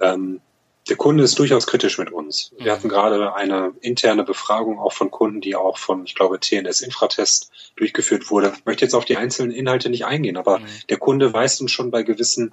Ähm, 0.00 0.40
der 0.88 0.96
Kunde 0.96 1.22
ist 1.22 1.38
durchaus 1.38 1.66
kritisch 1.66 1.98
mit 1.98 2.10
uns. 2.10 2.52
Wir 2.58 2.72
mhm. 2.72 2.76
hatten 2.76 2.88
gerade 2.88 3.34
eine 3.34 3.72
interne 3.80 4.24
Befragung 4.24 4.80
auch 4.80 4.92
von 4.92 5.10
Kunden, 5.10 5.40
die 5.40 5.54
auch 5.54 5.78
von, 5.78 6.04
ich 6.04 6.14
glaube, 6.14 6.40
TNS 6.40 6.80
Infratest 6.80 7.52
durchgeführt 7.76 8.30
wurde. 8.30 8.52
Ich 8.56 8.66
möchte 8.66 8.84
jetzt 8.84 8.94
auf 8.94 9.04
die 9.04 9.16
einzelnen 9.16 9.52
Inhalte 9.52 9.90
nicht 9.90 10.04
eingehen, 10.04 10.36
aber 10.36 10.58
mhm. 10.58 10.66
der 10.88 10.98
Kunde 10.98 11.32
weist 11.32 11.60
uns 11.60 11.70
schon 11.70 11.90
bei 11.90 12.02
gewissen 12.02 12.52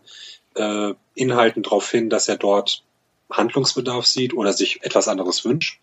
äh, 0.56 0.94
Inhalten 1.14 1.64
darauf 1.64 1.90
hin, 1.90 2.10
dass 2.10 2.28
er 2.28 2.38
dort 2.38 2.84
Handlungsbedarf 3.32 4.06
sieht 4.06 4.34
oder 4.34 4.54
sich 4.54 4.84
etwas 4.84 5.08
anderes 5.08 5.46
wünscht. 5.46 5.80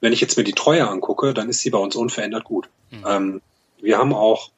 Wenn 0.00 0.12
ich 0.12 0.20
jetzt 0.20 0.36
mir 0.36 0.44
die 0.44 0.52
Treue 0.52 0.88
angucke, 0.88 1.34
dann 1.34 1.48
ist 1.48 1.60
sie 1.60 1.70
bei 1.70 1.78
uns 1.78 1.96
unverändert 1.96 2.44
gut. 2.44 2.68
Mhm. 2.90 3.04
Ähm, 3.06 3.42
wir 3.80 3.98
haben 3.98 4.12
auch, 4.12 4.50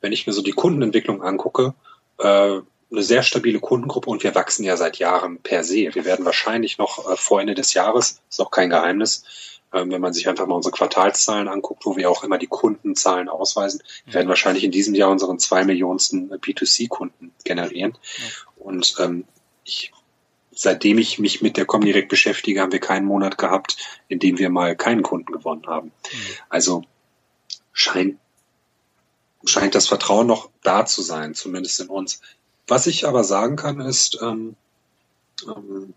wenn 0.00 0.12
ich 0.12 0.26
mir 0.26 0.32
so 0.32 0.42
die 0.42 0.52
Kundenentwicklung 0.52 1.22
angucke, 1.22 1.74
äh, 2.18 2.60
eine 2.90 3.02
sehr 3.02 3.22
stabile 3.22 3.58
Kundengruppe 3.58 4.10
und 4.10 4.22
wir 4.22 4.34
wachsen 4.34 4.64
ja 4.64 4.76
seit 4.76 4.98
Jahren 4.98 5.38
per 5.38 5.64
se. 5.64 5.90
Wir 5.92 6.04
werden 6.04 6.24
wahrscheinlich 6.24 6.78
noch 6.78 7.10
äh, 7.10 7.16
vor 7.16 7.40
Ende 7.40 7.54
des 7.54 7.74
Jahres, 7.74 8.20
ist 8.30 8.40
auch 8.40 8.50
kein 8.50 8.70
Geheimnis, 8.70 9.24
ähm, 9.72 9.90
wenn 9.90 10.00
man 10.00 10.12
sich 10.12 10.28
einfach 10.28 10.46
mal 10.46 10.54
unsere 10.54 10.72
Quartalszahlen 10.72 11.48
anguckt, 11.48 11.84
wo 11.84 11.96
wir 11.96 12.10
auch 12.10 12.22
immer 12.22 12.38
die 12.38 12.46
Kundenzahlen 12.46 13.28
ausweisen, 13.28 13.82
ja. 14.06 14.14
werden 14.14 14.28
wahrscheinlich 14.28 14.64
in 14.64 14.70
diesem 14.70 14.94
Jahr 14.94 15.10
unseren 15.10 15.38
zwei 15.38 15.64
Millionensten 15.64 16.30
B2C-Kunden 16.30 17.32
generieren. 17.44 17.98
Ja. 18.18 18.24
Und 18.66 18.96
ähm, 18.98 19.24
ich, 19.62 19.92
seitdem 20.50 20.98
ich 20.98 21.20
mich 21.20 21.40
mit 21.40 21.56
der 21.56 21.66
Comdirect 21.66 22.08
beschäftige, 22.08 22.60
haben 22.60 22.72
wir 22.72 22.80
keinen 22.80 23.06
Monat 23.06 23.38
gehabt, 23.38 23.76
in 24.08 24.18
dem 24.18 24.38
wir 24.38 24.50
mal 24.50 24.74
keinen 24.74 25.04
Kunden 25.04 25.32
gewonnen 25.32 25.68
haben. 25.68 25.86
Mhm. 25.88 26.18
Also 26.48 26.82
scheint 27.72 28.18
scheint 29.44 29.76
das 29.76 29.86
Vertrauen 29.86 30.26
noch 30.26 30.50
da 30.64 30.84
zu 30.84 31.02
sein, 31.02 31.34
zumindest 31.34 31.78
in 31.78 31.86
uns. 31.86 32.20
Was 32.66 32.88
ich 32.88 33.06
aber 33.06 33.22
sagen 33.22 33.54
kann, 33.54 33.78
ist, 33.78 34.18
ähm, 34.20 34.56
ähm, 35.46 35.94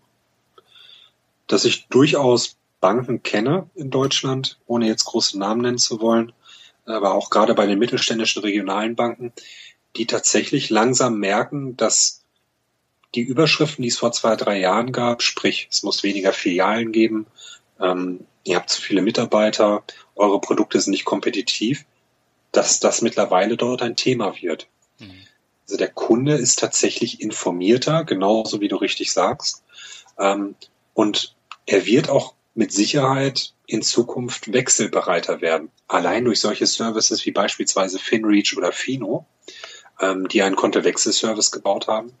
dass 1.48 1.64
ich 1.64 1.88
durchaus 1.88 2.54
Banken 2.80 3.24
kenne 3.24 3.68
in 3.74 3.90
Deutschland, 3.90 4.60
ohne 4.66 4.86
jetzt 4.86 5.06
große 5.06 5.36
Namen 5.36 5.62
nennen 5.62 5.78
zu 5.78 6.00
wollen, 6.00 6.32
aber 6.86 7.14
auch 7.14 7.30
gerade 7.30 7.54
bei 7.54 7.66
den 7.66 7.80
mittelständischen 7.80 8.42
regionalen 8.42 8.94
Banken, 8.94 9.32
die 9.96 10.06
tatsächlich 10.06 10.70
langsam 10.70 11.18
merken, 11.18 11.76
dass 11.76 12.20
die 13.14 13.22
Überschriften, 13.22 13.82
die 13.82 13.88
es 13.88 13.98
vor 13.98 14.12
zwei, 14.12 14.36
drei 14.36 14.58
Jahren 14.58 14.92
gab, 14.92 15.22
sprich, 15.22 15.68
es 15.70 15.82
muss 15.82 16.02
weniger 16.02 16.32
Filialen 16.32 16.92
geben, 16.92 17.26
ähm, 17.80 18.26
ihr 18.44 18.56
habt 18.56 18.70
zu 18.70 18.80
viele 18.80 19.02
Mitarbeiter, 19.02 19.82
eure 20.14 20.40
Produkte 20.40 20.80
sind 20.80 20.92
nicht 20.92 21.04
kompetitiv, 21.04 21.84
dass 22.52 22.80
das 22.80 23.02
mittlerweile 23.02 23.56
dort 23.56 23.82
ein 23.82 23.96
Thema 23.96 24.34
wird. 24.40 24.68
Mhm. 24.98 25.26
Also 25.66 25.76
der 25.76 25.88
Kunde 25.88 26.34
ist 26.34 26.58
tatsächlich 26.58 27.20
informierter, 27.20 28.04
genauso 28.04 28.60
wie 28.60 28.68
du 28.68 28.76
richtig 28.76 29.12
sagst. 29.12 29.62
Ähm, 30.18 30.54
und 30.94 31.34
er 31.66 31.86
wird 31.86 32.08
auch 32.08 32.34
mit 32.54 32.72
Sicherheit 32.72 33.54
in 33.66 33.82
Zukunft 33.82 34.52
wechselbereiter 34.52 35.40
werden. 35.40 35.70
Allein 35.86 36.24
durch 36.24 36.40
solche 36.40 36.66
Services 36.66 37.24
wie 37.24 37.30
beispielsweise 37.30 37.98
FinReach 37.98 38.56
oder 38.56 38.72
Fino, 38.72 39.26
ähm, 40.00 40.26
die 40.28 40.42
einen 40.42 40.56
Kontowechselservice 40.56 41.52
gebaut 41.52 41.86
haben. 41.86 42.12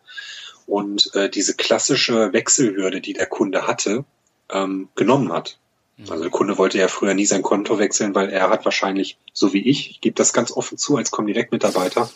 Und 0.70 1.12
äh, 1.16 1.28
diese 1.28 1.54
klassische 1.54 2.32
Wechselhürde, 2.32 3.00
die 3.00 3.12
der 3.12 3.26
Kunde 3.26 3.66
hatte, 3.66 4.04
ähm, 4.50 4.88
genommen 4.94 5.32
hat. 5.32 5.58
Mhm. 5.96 6.10
Also 6.10 6.22
der 6.22 6.30
Kunde 6.30 6.58
wollte 6.58 6.78
ja 6.78 6.86
früher 6.86 7.12
nie 7.14 7.26
sein 7.26 7.42
Konto 7.42 7.80
wechseln, 7.80 8.14
weil 8.14 8.30
er 8.30 8.50
hat 8.50 8.64
wahrscheinlich, 8.64 9.18
so 9.32 9.52
wie 9.52 9.68
ich, 9.68 9.90
ich 9.90 10.00
gebe 10.00 10.14
das 10.14 10.32
ganz 10.32 10.52
offen 10.52 10.78
zu 10.78 10.96
als 10.96 11.10
Comdirect-Mitarbeiter, 11.10 12.08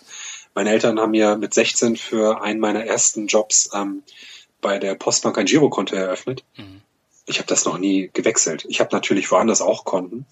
meine 0.54 0.70
Eltern 0.70 1.00
haben 1.00 1.10
mir 1.10 1.36
mit 1.36 1.52
16 1.52 1.96
für 1.96 2.42
einen 2.42 2.60
meiner 2.60 2.84
ersten 2.84 3.26
Jobs 3.26 3.70
ähm, 3.74 4.04
bei 4.60 4.78
der 4.78 4.94
Postbank 4.94 5.36
ein 5.36 5.46
Girokonto 5.46 5.96
eröffnet. 5.96 6.44
Mhm. 6.56 6.80
Ich 7.26 7.38
habe 7.38 7.48
das 7.48 7.64
noch 7.64 7.78
nie 7.78 8.08
gewechselt. 8.12 8.64
Ich 8.68 8.78
habe 8.78 8.90
natürlich 8.92 9.30
woanders 9.32 9.62
auch 9.62 9.84
Konten, 9.84 10.26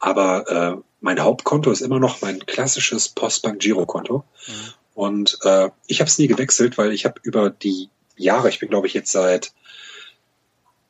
aber 0.00 0.50
äh, 0.50 0.82
mein 1.00 1.20
Hauptkonto 1.20 1.70
ist 1.70 1.80
immer 1.80 2.00
noch 2.00 2.22
mein 2.22 2.44
klassisches 2.44 3.08
Postbank 3.08 3.60
Girokonto. 3.60 4.24
Mhm. 4.48 4.72
Und 4.94 5.38
äh, 5.42 5.70
ich 5.86 6.00
habe 6.00 6.08
es 6.08 6.18
nie 6.18 6.26
gewechselt, 6.26 6.78
weil 6.78 6.92
ich 6.92 7.04
habe 7.04 7.20
über 7.22 7.50
die 7.50 7.88
Jahre, 8.16 8.48
ich 8.48 8.58
bin 8.58 8.68
glaube 8.68 8.86
ich 8.86 8.94
jetzt 8.94 9.12
seit, 9.12 9.52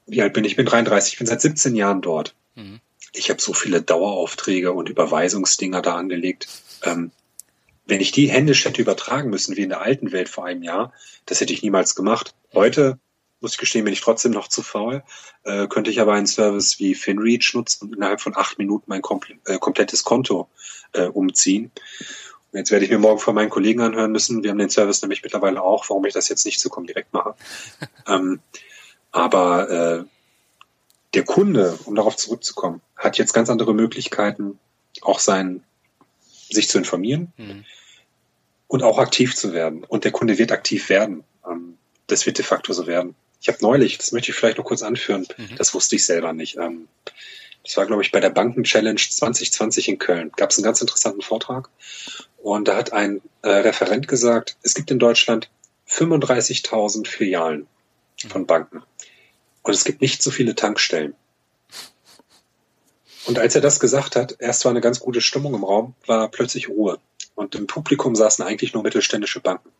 wie 0.06 0.22
alt 0.22 0.32
bin 0.32 0.44
ich? 0.44 0.52
Ich 0.52 0.56
bin 0.56 0.66
33, 0.66 1.14
ich 1.14 1.18
bin 1.18 1.26
seit 1.26 1.40
17 1.40 1.74
Jahren 1.76 2.02
dort. 2.02 2.34
Mhm. 2.54 2.80
Ich 3.12 3.30
habe 3.30 3.40
so 3.40 3.52
viele 3.52 3.82
Daueraufträge 3.82 4.72
und 4.72 4.88
Überweisungsdinger 4.88 5.82
da 5.82 5.96
angelegt. 5.96 6.48
Ähm, 6.82 7.12
wenn 7.86 8.00
ich 8.00 8.12
die 8.12 8.30
händisch 8.30 8.64
hätte 8.64 8.80
übertragen 8.80 9.30
müssen, 9.30 9.56
wie 9.56 9.62
in 9.62 9.68
der 9.68 9.82
alten 9.82 10.12
Welt 10.12 10.28
vor 10.28 10.46
einem 10.46 10.62
Jahr, 10.62 10.92
das 11.26 11.40
hätte 11.40 11.52
ich 11.52 11.62
niemals 11.62 11.94
gemacht. 11.94 12.34
Heute, 12.54 12.98
muss 13.40 13.52
ich 13.52 13.58
gestehen, 13.58 13.84
bin 13.84 13.92
ich 13.92 14.00
trotzdem 14.00 14.32
noch 14.32 14.48
zu 14.48 14.62
faul, 14.62 15.02
äh, 15.44 15.66
könnte 15.66 15.90
ich 15.90 16.00
aber 16.00 16.14
einen 16.14 16.26
Service 16.26 16.78
wie 16.78 16.94
FinReach 16.94 17.54
nutzen 17.54 17.86
und 17.86 17.96
innerhalb 17.96 18.20
von 18.20 18.36
acht 18.36 18.58
Minuten 18.58 18.84
mein 18.86 19.02
kompl 19.02 19.34
äh, 19.46 19.58
komplettes 19.58 20.04
Konto 20.04 20.48
äh, 20.92 21.06
umziehen. 21.06 21.72
Jetzt 22.52 22.70
werde 22.70 22.84
ich 22.84 22.90
mir 22.90 22.98
morgen 22.98 23.18
von 23.18 23.34
meinen 23.34 23.50
Kollegen 23.50 23.80
anhören 23.80 24.12
müssen. 24.12 24.42
Wir 24.42 24.50
haben 24.50 24.58
den 24.58 24.70
Service 24.70 25.00
nämlich 25.02 25.22
mittlerweile 25.22 25.62
auch, 25.62 25.88
warum 25.88 26.04
ich 26.04 26.12
das 26.12 26.28
jetzt 26.28 26.44
nicht 26.44 26.60
zu 26.60 26.68
direkt 26.82 27.12
mache. 27.12 27.34
ähm, 28.08 28.40
aber 29.10 29.70
äh, 29.70 30.04
der 31.14 31.24
Kunde, 31.24 31.78
um 31.84 31.94
darauf 31.94 32.16
zurückzukommen, 32.16 32.80
hat 32.96 33.18
jetzt 33.18 33.32
ganz 33.32 33.50
andere 33.50 33.74
Möglichkeiten, 33.74 34.58
auch 35.00 35.18
sein 35.18 35.62
sich 36.50 36.68
zu 36.68 36.78
informieren 36.78 37.32
mhm. 37.36 37.64
und 38.68 38.82
auch 38.82 38.98
aktiv 38.98 39.34
zu 39.34 39.52
werden. 39.52 39.84
Und 39.84 40.04
der 40.04 40.12
Kunde 40.12 40.38
wird 40.38 40.52
aktiv 40.52 40.88
werden. 40.88 41.24
Ähm, 41.46 41.78
das 42.06 42.26
wird 42.26 42.38
de 42.38 42.44
facto 42.44 42.72
so 42.72 42.86
werden. 42.86 43.14
Ich 43.40 43.48
habe 43.48 43.58
neulich, 43.60 43.98
das 43.98 44.12
möchte 44.12 44.30
ich 44.30 44.36
vielleicht 44.36 44.58
noch 44.58 44.64
kurz 44.64 44.82
anführen, 44.82 45.26
mhm. 45.36 45.56
das 45.56 45.74
wusste 45.74 45.96
ich 45.96 46.04
selber 46.04 46.32
nicht. 46.32 46.56
Ähm, 46.58 46.88
das 47.64 47.76
war, 47.76 47.86
glaube 47.86 48.02
ich, 48.02 48.10
bei 48.10 48.20
der 48.20 48.30
Banken-Challenge 48.30 49.00
2020 49.00 49.88
in 49.88 49.98
Köln. 49.98 50.32
Gab 50.36 50.50
es 50.50 50.58
einen 50.58 50.64
ganz 50.64 50.80
interessanten 50.80 51.22
Vortrag. 51.22 51.68
Und 52.42 52.68
da 52.68 52.76
hat 52.76 52.92
ein 52.92 53.20
äh, 53.42 53.48
Referent 53.48 54.09
gesagt, 54.09 54.57
es 54.62 54.74
gibt 54.74 54.90
in 54.90 54.98
Deutschland 54.98 55.48
35.000 55.88 57.07
Filialen 57.07 57.66
von 58.28 58.46
Banken. 58.46 58.83
Und 59.62 59.72
es 59.72 59.85
gibt 59.85 60.00
nicht 60.00 60.22
so 60.22 60.31
viele 60.31 60.55
Tankstellen. 60.55 61.14
Und 63.26 63.38
als 63.38 63.55
er 63.55 63.61
das 63.61 63.78
gesagt 63.78 64.16
hat, 64.16 64.37
erst 64.40 64.64
war 64.64 64.70
eine 64.70 64.81
ganz 64.81 64.98
gute 64.98 65.20
Stimmung 65.20 65.55
im 65.55 65.62
Raum, 65.62 65.94
war 66.07 66.28
plötzlich 66.28 66.68
Ruhe. 66.68 66.98
Und 67.37 67.55
im 67.55 67.68
Publikum 67.68 68.16
saßen 68.16 68.44
eigentlich 68.44 68.74
nur 68.74 68.83
mittelständische 68.83 69.40
Banken 69.40 69.70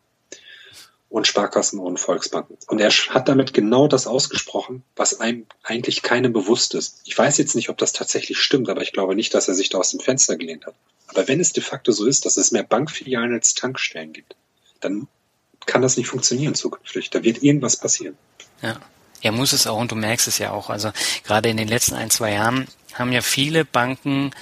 und 1.13 1.27
Sparkassen 1.27 1.79
und 1.79 2.01
Volksbanken. 2.01 2.57
Und 2.69 2.81
er 2.81 2.91
hat 2.91 3.29
damit 3.29 3.53
genau 3.53 3.87
das 3.87 4.07
ausgesprochen, 4.07 4.83
was 4.97 5.21
einem 5.21 5.47
eigentlich 5.63 6.01
keinem 6.01 6.33
bewusst 6.33 6.75
ist. 6.75 7.03
Ich 7.05 7.17
weiß 7.17 7.37
jetzt 7.37 7.55
nicht, 7.55 7.69
ob 7.69 7.77
das 7.77 7.93
tatsächlich 7.93 8.39
stimmt, 8.39 8.71
aber 8.71 8.81
ich 8.81 8.93
glaube 8.93 9.15
nicht, 9.15 9.35
dass 9.35 9.47
er 9.47 9.55
sich 9.55 9.69
da 9.69 9.79
aus 9.79 9.91
dem 9.91 10.01
Fenster 10.01 10.37
gelehnt 10.37 10.65
hat. 10.65 10.75
Aber 11.09 11.29
wenn 11.29 11.39
es 11.39 11.53
de 11.53 11.63
facto 11.63 11.93
so 11.93 12.07
ist, 12.07 12.25
dass 12.25 12.39
es 12.39 12.51
mehr 12.51 12.63
Bankfilialen 12.63 13.35
als 13.35 13.53
Tankstellen 13.53 14.15
gibt, 14.15 14.37
dann 14.81 15.07
kann 15.67 15.83
das 15.83 15.99
nicht 15.99 16.09
funktionieren 16.09 16.55
zukünftig. 16.55 17.11
Da 17.11 17.23
wird 17.23 17.43
irgendwas 17.43 17.77
passieren. 17.77 18.17
Ja. 18.63 18.81
Ja, 19.21 19.31
muss 19.31 19.53
es 19.53 19.69
auch 19.69 19.79
und 19.79 19.93
du 19.93 19.95
merkst 19.95 20.27
es 20.27 20.39
ja 20.39 20.51
auch. 20.51 20.69
Also 20.69 20.91
gerade 21.23 21.49
in 21.49 21.57
den 21.57 21.69
letzten 21.69 21.95
ein, 21.95 22.11
zwei 22.11 22.33
Jahren 22.33 22.67
haben 22.95 23.13
ja 23.13 23.21
viele 23.21 23.65
Banken 23.65 24.33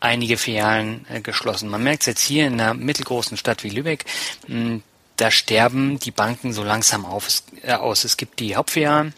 einige 0.00 0.38
Filialen 0.38 1.06
äh, 1.08 1.20
geschlossen. 1.20 1.68
Man 1.68 1.84
merkt 1.84 2.02
es 2.02 2.06
jetzt 2.06 2.22
hier 2.22 2.46
in 2.46 2.54
einer 2.60 2.74
mittelgroßen 2.74 3.36
Stadt 3.36 3.62
wie 3.62 3.68
Lübeck, 3.68 4.06
mh, 4.48 4.56
hm, 4.56 4.82
da 5.16 5.30
sterben 5.30 5.98
die 5.98 6.10
Banken 6.10 6.52
so 6.52 6.62
langsam 6.62 7.04
auf, 7.04 7.28
äh, 7.62 7.72
aus. 7.72 8.04
Es 8.04 8.16
gibt 8.16 8.40
die 8.40 8.56
Hauptfilialen, 8.56 9.14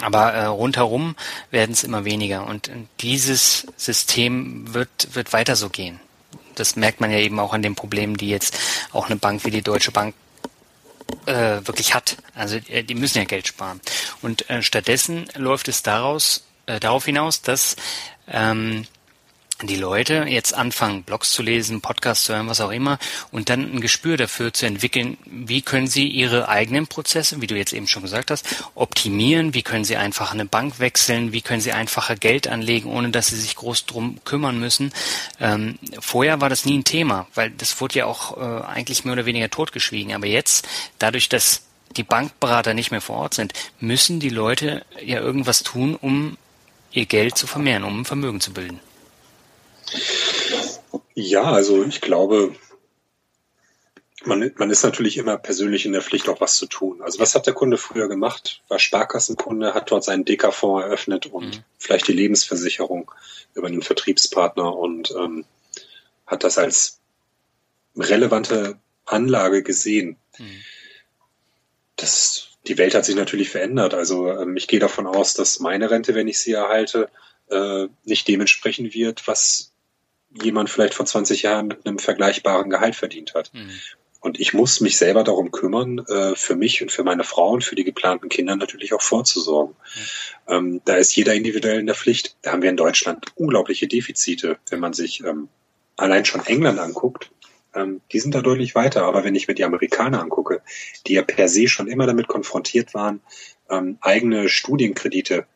aber 0.00 0.32
äh, 0.32 0.46
rundherum 0.46 1.16
werden 1.50 1.72
es 1.72 1.84
immer 1.84 2.04
weniger. 2.04 2.46
Und 2.46 2.70
dieses 3.00 3.66
System 3.76 4.72
wird, 4.74 5.14
wird 5.14 5.32
weiter 5.32 5.56
so 5.56 5.68
gehen. 5.68 6.00
Das 6.54 6.76
merkt 6.76 7.00
man 7.00 7.10
ja 7.10 7.18
eben 7.18 7.38
auch 7.38 7.52
an 7.52 7.62
den 7.62 7.74
Problemen, 7.74 8.16
die 8.16 8.28
jetzt 8.28 8.58
auch 8.92 9.06
eine 9.06 9.16
Bank 9.16 9.44
wie 9.44 9.50
die 9.50 9.62
Deutsche 9.62 9.92
Bank 9.92 10.14
äh, 11.26 11.60
wirklich 11.66 11.94
hat. 11.94 12.16
Also 12.34 12.56
äh, 12.68 12.82
die 12.82 12.94
müssen 12.94 13.18
ja 13.18 13.24
Geld 13.24 13.46
sparen. 13.46 13.80
Und 14.22 14.48
äh, 14.50 14.62
stattdessen 14.62 15.28
läuft 15.36 15.68
es 15.68 15.82
daraus 15.82 16.44
äh, 16.66 16.80
darauf 16.80 17.04
hinaus, 17.04 17.42
dass 17.42 17.76
ähm, 18.28 18.86
die 19.62 19.76
Leute 19.76 20.26
jetzt 20.28 20.54
anfangen, 20.54 21.02
Blogs 21.02 21.32
zu 21.32 21.42
lesen, 21.42 21.80
Podcasts 21.80 22.24
zu 22.24 22.34
hören, 22.34 22.48
was 22.48 22.60
auch 22.60 22.70
immer, 22.70 22.98
und 23.30 23.48
dann 23.48 23.60
ein 23.62 23.80
Gespür 23.80 24.18
dafür 24.18 24.52
zu 24.52 24.66
entwickeln, 24.66 25.16
wie 25.24 25.62
können 25.62 25.86
sie 25.86 26.08
ihre 26.08 26.48
eigenen 26.48 26.86
Prozesse, 26.86 27.40
wie 27.40 27.46
du 27.46 27.56
jetzt 27.56 27.72
eben 27.72 27.88
schon 27.88 28.02
gesagt 28.02 28.30
hast, 28.30 28.46
optimieren, 28.74 29.54
wie 29.54 29.62
können 29.62 29.84
sie 29.84 29.96
einfach 29.96 30.32
eine 30.32 30.44
Bank 30.44 30.78
wechseln, 30.78 31.32
wie 31.32 31.40
können 31.40 31.62
sie 31.62 31.72
einfacher 31.72 32.16
Geld 32.16 32.48
anlegen, 32.48 32.90
ohne 32.90 33.08
dass 33.10 33.28
sie 33.28 33.36
sich 33.36 33.56
groß 33.56 33.86
drum 33.86 34.18
kümmern 34.24 34.58
müssen. 34.58 34.92
Ähm, 35.40 35.78
vorher 36.00 36.42
war 36.42 36.50
das 36.50 36.66
nie 36.66 36.78
ein 36.78 36.84
Thema, 36.84 37.26
weil 37.34 37.50
das 37.50 37.80
wurde 37.80 38.00
ja 38.00 38.06
auch 38.06 38.36
äh, 38.36 38.64
eigentlich 38.66 39.04
mehr 39.04 39.14
oder 39.14 39.26
weniger 39.26 39.48
totgeschwiegen. 39.48 40.14
Aber 40.14 40.26
jetzt, 40.26 40.68
dadurch, 40.98 41.30
dass 41.30 41.62
die 41.96 42.02
Bankberater 42.02 42.74
nicht 42.74 42.90
mehr 42.90 43.00
vor 43.00 43.16
Ort 43.16 43.34
sind, 43.34 43.54
müssen 43.80 44.20
die 44.20 44.28
Leute 44.28 44.84
ja 45.02 45.20
irgendwas 45.20 45.62
tun, 45.62 45.96
um 45.96 46.36
ihr 46.92 47.06
Geld 47.06 47.38
zu 47.38 47.46
vermehren, 47.46 47.84
um 47.84 48.00
ein 48.00 48.04
Vermögen 48.04 48.40
zu 48.40 48.52
bilden. 48.52 48.80
Ja, 51.14 51.44
also 51.44 51.84
ich 51.84 52.00
glaube, 52.00 52.54
man, 54.26 54.52
man 54.56 54.70
ist 54.70 54.82
natürlich 54.82 55.16
immer 55.16 55.36
persönlich 55.38 55.86
in 55.86 55.92
der 55.92 56.02
Pflicht, 56.02 56.28
auch 56.28 56.40
was 56.40 56.56
zu 56.56 56.66
tun. 56.66 57.00
Also 57.02 57.18
was 57.20 57.34
hat 57.34 57.46
der 57.46 57.54
Kunde 57.54 57.78
früher 57.78 58.08
gemacht? 58.08 58.62
War 58.68 58.78
Sparkassenkunde, 58.78 59.74
hat 59.74 59.90
dort 59.90 60.04
seinen 60.04 60.24
DK-Fonds 60.24 60.84
eröffnet 60.84 61.26
und 61.26 61.56
mhm. 61.56 61.64
vielleicht 61.78 62.08
die 62.08 62.12
Lebensversicherung 62.12 63.10
über 63.54 63.68
einen 63.68 63.82
Vertriebspartner 63.82 64.74
und 64.74 65.12
ähm, 65.12 65.44
hat 66.26 66.44
das 66.44 66.58
als 66.58 67.00
relevante 67.96 68.78
Anlage 69.04 69.62
gesehen. 69.62 70.16
Mhm. 70.38 70.62
Das, 71.96 72.48
die 72.66 72.78
Welt 72.78 72.94
hat 72.94 73.04
sich 73.04 73.16
natürlich 73.16 73.50
verändert. 73.50 73.94
Also 73.94 74.30
ähm, 74.30 74.56
ich 74.56 74.68
gehe 74.68 74.80
davon 74.80 75.06
aus, 75.06 75.34
dass 75.34 75.60
meine 75.60 75.90
Rente, 75.90 76.14
wenn 76.14 76.28
ich 76.28 76.38
sie 76.38 76.52
erhalte, 76.52 77.08
äh, 77.48 77.86
nicht 78.04 78.28
dementsprechend 78.28 78.92
wird, 78.92 79.26
was 79.28 79.72
jemand 80.42 80.70
vielleicht 80.70 80.94
vor 80.94 81.06
20 81.06 81.42
Jahren 81.42 81.68
mit 81.68 81.86
einem 81.86 81.98
vergleichbaren 81.98 82.70
Gehalt 82.70 82.96
verdient 82.96 83.34
hat. 83.34 83.52
Mhm. 83.52 83.70
Und 84.20 84.40
ich 84.40 84.54
muss 84.54 84.80
mich 84.80 84.96
selber 84.96 85.22
darum 85.22 85.52
kümmern, 85.52 86.00
äh, 86.08 86.34
für 86.34 86.56
mich 86.56 86.82
und 86.82 86.90
für 86.90 87.04
meine 87.04 87.22
Frau 87.22 87.50
und 87.50 87.62
für 87.62 87.76
die 87.76 87.84
geplanten 87.84 88.28
Kinder 88.28 88.56
natürlich 88.56 88.92
auch 88.92 89.02
vorzusorgen. 89.02 89.76
Mhm. 90.48 90.80
Da 90.84 90.96
ist 90.96 91.14
jeder 91.14 91.34
individuell 91.34 91.80
in 91.80 91.86
der 91.86 91.94
Pflicht. 91.94 92.36
Da 92.42 92.52
haben 92.52 92.62
wir 92.62 92.70
in 92.70 92.76
Deutschland 92.76 93.26
unglaubliche 93.34 93.86
Defizite, 93.86 94.58
wenn 94.70 94.80
man 94.80 94.92
sich 94.92 95.22
ähm, 95.24 95.48
allein 95.96 96.24
schon 96.24 96.44
England 96.46 96.78
anguckt. 96.78 97.30
Ähm, 97.74 98.00
die 98.12 98.20
sind 98.20 98.34
da 98.34 98.42
deutlich 98.42 98.74
weiter. 98.74 99.04
Aber 99.04 99.24
wenn 99.24 99.34
ich 99.34 99.48
mir 99.48 99.54
die 99.54 99.64
Amerikaner 99.64 100.20
angucke, 100.20 100.62
die 101.06 101.14
ja 101.14 101.22
per 101.22 101.48
se 101.48 101.68
schon 101.68 101.88
immer 101.88 102.06
damit 102.06 102.26
konfrontiert 102.26 102.94
waren, 102.94 103.20
ähm, 103.70 103.98
eigene 104.00 104.48
Studienkredite 104.48 105.46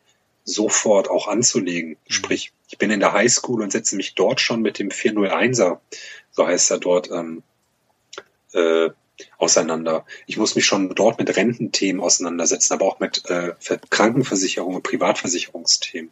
sofort 0.43 1.09
auch 1.09 1.27
anzulegen. 1.27 1.91
Mhm. 1.91 1.95
Sprich, 2.07 2.53
ich 2.69 2.77
bin 2.77 2.91
in 2.91 2.99
der 2.99 3.13
Highschool 3.13 3.61
und 3.61 3.71
setze 3.71 3.95
mich 3.95 4.15
dort 4.15 4.39
schon 4.39 4.61
mit 4.61 4.79
dem 4.79 4.89
401er, 4.89 5.79
so 6.31 6.47
heißt 6.47 6.71
er 6.71 6.79
dort, 6.79 7.11
ähm, 7.11 7.43
äh, 8.53 8.89
auseinander. 9.37 10.05
Ich 10.25 10.37
muss 10.37 10.55
mich 10.55 10.65
schon 10.65 10.93
dort 10.95 11.19
mit 11.19 11.35
Rententhemen 11.35 12.01
auseinandersetzen, 12.01 12.73
aber 12.73 12.85
auch 12.85 12.99
mit 12.99 13.29
äh, 13.29 13.53
Krankenversicherung 13.89 14.75
und 14.75 14.83
Privatversicherungsthemen. 14.83 16.11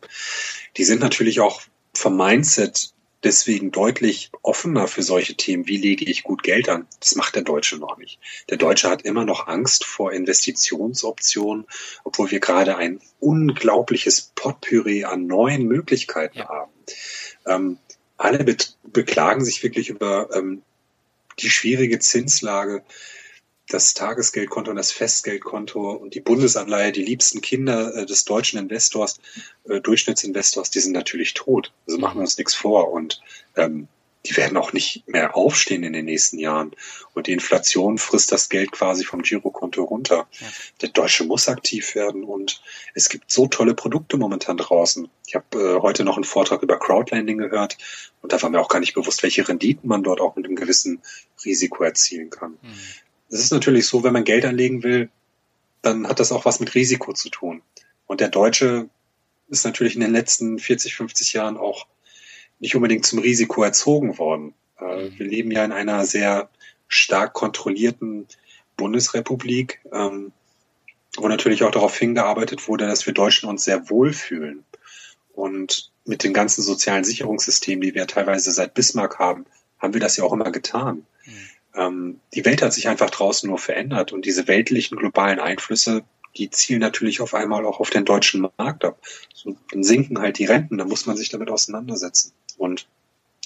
Die 0.78 0.84
sind 0.84 1.02
natürlich 1.02 1.40
auch 1.40 1.62
vom 1.94 2.18
Mindset 2.18 2.94
deswegen 3.24 3.72
deutlich 3.72 4.32
offener 4.42 4.88
für 4.88 5.04
solche 5.04 5.36
Themen. 5.36 5.68
Wie 5.68 5.78
lege 5.78 6.06
ich 6.06 6.24
gut 6.24 6.44
Geld 6.44 6.70
an? 6.70 6.88
Das 7.00 7.16
macht 7.16 7.36
der 7.36 7.44
Deutsche 7.44 7.78
noch 7.78 7.98
nicht. 7.98 8.20
Der 8.50 8.58
Deutsche 8.58 8.90
hat 8.90 9.02
immer 9.02 9.26
noch 9.26 9.48
Angst 9.48 9.86
vor 9.86 10.14
Investitionsoptionen, 10.14 11.66
obwohl 12.04 12.32
wir 12.32 12.40
gerade 12.40 12.78
ein 12.78 13.02
unglaubliches 13.20 14.32
Potpourri 14.36 15.04
an 15.04 15.28
neuen 15.28 15.68
Möglichkeiten 15.68 16.40
ja. 16.40 16.50
haben. 16.50 16.72
Ähm, 17.46 17.78
alle 18.18 18.44
be 18.44 18.58
beklagen 18.84 19.46
sich 19.46 19.62
wirklich 19.62 19.90
über 19.90 20.30
ähm, 20.34 20.64
die 21.40 21.50
schwierige 21.50 22.00
Zinslage 22.00 22.84
das 23.70 23.94
Tagesgeldkonto 23.94 24.72
und 24.72 24.78
das 24.78 24.92
Festgeldkonto 24.92 25.92
und 25.92 26.16
die 26.16 26.22
Bundesanleihe, 26.22 26.92
die 26.92 27.04
liebsten 27.04 27.42
Kinder 27.42 27.96
äh, 27.96 28.06
des 28.06 28.26
deutschen 28.26 28.60
Investors, 28.60 29.20
äh, 29.70 29.80
Durchschnittsinvestors, 29.80 30.72
die 30.72 30.80
sind 30.80 30.94
natürlich 30.94 31.36
tot. 31.36 31.72
Also 31.88 32.00
machen 32.00 32.18
wir 32.18 32.22
uns 32.22 32.38
nichts 32.38 32.56
vor. 32.56 32.92
Und 32.92 33.22
ähm, 33.56 33.88
die 34.26 34.36
werden 34.36 34.58
auch 34.58 34.74
nicht 34.74 35.08
mehr 35.08 35.36
aufstehen 35.36 35.84
in 35.84 35.94
den 35.94 36.06
nächsten 36.06 36.40
Jahren. 36.40 36.72
Und 37.14 37.28
die 37.28 37.32
Inflation 37.32 37.98
frisst 37.98 38.32
das 38.32 38.50
Geld 38.50 38.72
quasi 38.72 39.06
vom 39.06 39.22
Girokonto 39.22 39.84
runter. 39.84 40.28
Ja. 40.40 40.48
Der 40.82 40.90
Deutsche 40.90 41.24
muss 41.24 41.48
aktiv 41.48 41.96
werden 41.96 42.24
und 42.24 42.62
es 42.96 43.08
gibt 43.08 43.32
so 43.32 43.48
tolle 43.48 43.76
Produkte 43.76 44.18
momentan 44.18 44.58
draußen. 44.58 45.10
Ich 45.28 45.36
habe 45.36 45.46
äh, 45.58 45.82
heute 45.82 46.04
noch 46.04 46.16
einen 46.16 46.26
Vortrag 46.26 46.64
über 46.64 46.78
Crowdlending 46.78 47.38
gehört 47.38 47.78
und 48.22 48.34
da 48.34 48.42
war 48.42 48.50
mir 48.50 48.60
auch 48.60 48.68
gar 48.68 48.80
nicht 48.80 48.94
bewusst, 48.96 49.24
welche 49.24 49.48
Renditen 49.48 49.88
man 49.88 50.04
dort 50.04 50.20
auch 50.20 50.36
mit 50.36 50.46
einem 50.46 50.56
gewissen 50.56 51.02
Risiko 51.46 51.84
erzielen 51.84 52.30
kann. 52.30 52.58
Mhm. 52.62 52.74
Es 53.30 53.40
ist 53.40 53.52
natürlich 53.52 53.88
so, 53.88 54.04
wenn 54.04 54.14
man 54.14 54.24
Geld 54.24 54.46
anlegen 54.46 54.84
will, 54.84 55.10
dann 55.82 56.08
hat 56.08 56.20
das 56.20 56.32
auch 56.32 56.46
was 56.46 56.60
mit 56.60 56.76
Risiko 56.76 57.14
zu 57.14 57.30
tun. 57.30 57.62
Und 58.08 58.22
der 58.22 58.30
Deutsche 58.30 58.90
ist 59.50 59.66
natürlich 59.66 59.96
in 59.96 60.02
den 60.02 60.12
letzten 60.12 60.60
40, 60.60 60.96
50 60.96 61.34
Jahren 61.34 61.58
auch 61.58 61.88
nicht 62.60 62.76
unbedingt 62.76 63.06
zum 63.06 63.20
Risiko 63.20 63.64
erzogen 63.64 64.18
worden. 64.18 64.54
Äh, 64.80 65.10
mhm. 65.10 65.20
Wir 65.20 65.28
leben 65.28 65.52
ja 65.52 65.64
in 65.64 65.72
einer 65.72 66.06
sehr 66.06 66.50
stark 66.88 67.34
kontrollierten 67.34 68.28
Bundesrepublik, 68.78 69.80
ähm, 69.92 70.32
wo 71.18 71.28
natürlich 71.28 71.64
auch 71.64 71.72
darauf 71.72 71.98
hingearbeitet 71.98 72.68
wurde, 72.68 72.88
dass 72.88 73.06
wir 73.06 73.14
Deutschen 73.14 73.48
uns 73.48 73.64
sehr 73.64 73.90
wohlfühlen. 73.90 74.66
Und 75.34 75.92
mit 76.06 76.24
den 76.24 76.34
ganzen 76.34 76.64
sozialen 76.64 77.04
Sicherungssystemen, 77.04 77.82
die 77.82 77.94
wir 77.94 78.08
teilweise 78.08 78.52
seit 78.52 78.74
Bismarck 78.74 79.20
haben, 79.20 79.46
haben 79.78 79.94
wir 79.94 80.02
das 80.02 80.18
ja 80.18 80.24
auch 80.24 80.34
immer 80.34 80.52
getan. 80.52 81.06
Mhm 81.26 81.49
ähm, 81.76 82.20
die 82.34 82.46
Welt 82.46 82.62
hat 82.62 82.74
sich 82.74 82.88
einfach 82.88 83.10
draußen 83.10 83.50
nur 83.50 83.60
verändert 83.60 84.12
und 84.12 84.26
diese 84.26 84.48
weltlichen 84.48 84.98
globalen 84.98 85.40
Einflüsse, 85.40 86.04
die 86.38 86.50
zielen 86.50 86.80
natürlich 86.80 87.22
auf 87.22 87.34
einmal 87.34 87.66
auch 87.66 87.80
auf 87.80 87.90
den 87.90 88.06
deutschen 88.06 88.48
Markt 88.58 88.86
ab. 88.86 89.00
So, 89.34 89.56
dann 89.72 89.84
sinken 89.84 90.20
halt 90.20 90.38
die 90.38 90.46
Renten, 90.46 90.78
dann 90.78 90.88
muss 90.88 91.06
man 91.06 91.18
sich 91.18 91.30
damit 91.30 91.50
auseinandersetzen. 91.50 92.34
Und 92.58 92.88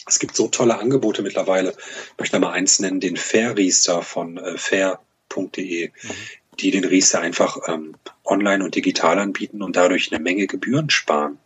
es 0.05 0.19
gibt 0.19 0.35
so 0.35 0.47
tolle 0.47 0.77
Angebote 0.79 1.21
mittlerweile. 1.21 1.71
Ich 1.71 2.19
möchte 2.19 2.39
mal 2.39 2.51
eins 2.51 2.79
nennen, 2.79 2.99
den 2.99 3.15
Fair 3.15 3.57
Riester 3.57 4.01
von 4.01 4.37
äh, 4.37 4.57
fair.de, 4.57 5.89
mhm. 5.89 6.11
die 6.59 6.71
den 6.71 6.85
Riester 6.85 7.21
einfach 7.21 7.57
ähm, 7.67 7.95
online 8.25 8.63
und 8.63 8.75
digital 8.75 9.19
anbieten 9.19 9.61
und 9.61 9.75
dadurch 9.75 10.11
eine 10.11 10.21
Menge 10.21 10.47
Gebühren 10.47 10.89
sparen. 10.89 11.39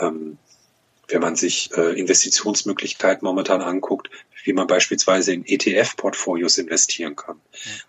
Ähm, 0.00 0.38
wenn 1.08 1.20
man 1.20 1.36
sich 1.36 1.70
äh, 1.76 1.98
Investitionsmöglichkeiten 1.98 3.24
momentan 3.26 3.62
anguckt, 3.62 4.10
wie 4.44 4.52
man 4.52 4.66
beispielsweise 4.66 5.32
in 5.32 5.44
ETF-Portfolios 5.44 6.58
investieren 6.58 7.16
kann. 7.16 7.40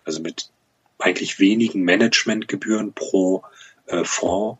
Also 0.04 0.20
mit 0.20 0.50
eigentlich 0.98 1.38
wenigen 1.38 1.84
Managementgebühren 1.84 2.92
pro 2.92 3.42
äh, 3.86 4.04
Fonds 4.04 4.58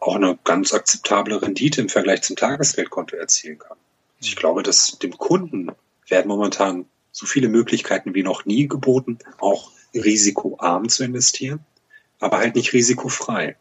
auch 0.00 0.14
eine 0.14 0.38
ganz 0.44 0.72
akzeptable 0.72 1.42
Rendite 1.42 1.80
im 1.80 1.88
Vergleich 1.88 2.22
zum 2.22 2.36
Tagesgeldkonto 2.36 3.16
erzielen 3.16 3.58
kann. 3.58 3.76
Ich 4.20 4.36
glaube, 4.36 4.62
dass 4.62 4.98
dem 4.98 5.16
Kunden 5.16 5.72
werden 6.08 6.28
momentan 6.28 6.86
so 7.10 7.26
viele 7.26 7.48
Möglichkeiten 7.48 8.14
wie 8.14 8.22
noch 8.22 8.44
nie 8.44 8.68
geboten, 8.68 9.18
auch 9.38 9.72
risikoarm 9.94 10.88
zu 10.88 11.04
investieren, 11.04 11.64
aber 12.20 12.38
halt 12.38 12.54
nicht 12.54 12.72
risikofrei. 12.72 13.56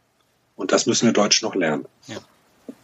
Und 0.56 0.72
das 0.72 0.86
müssen 0.86 1.06
wir 1.08 1.14
Deutschen 1.14 1.48
noch 1.48 1.56
lernen. 1.56 1.86
Ja. 2.08 2.18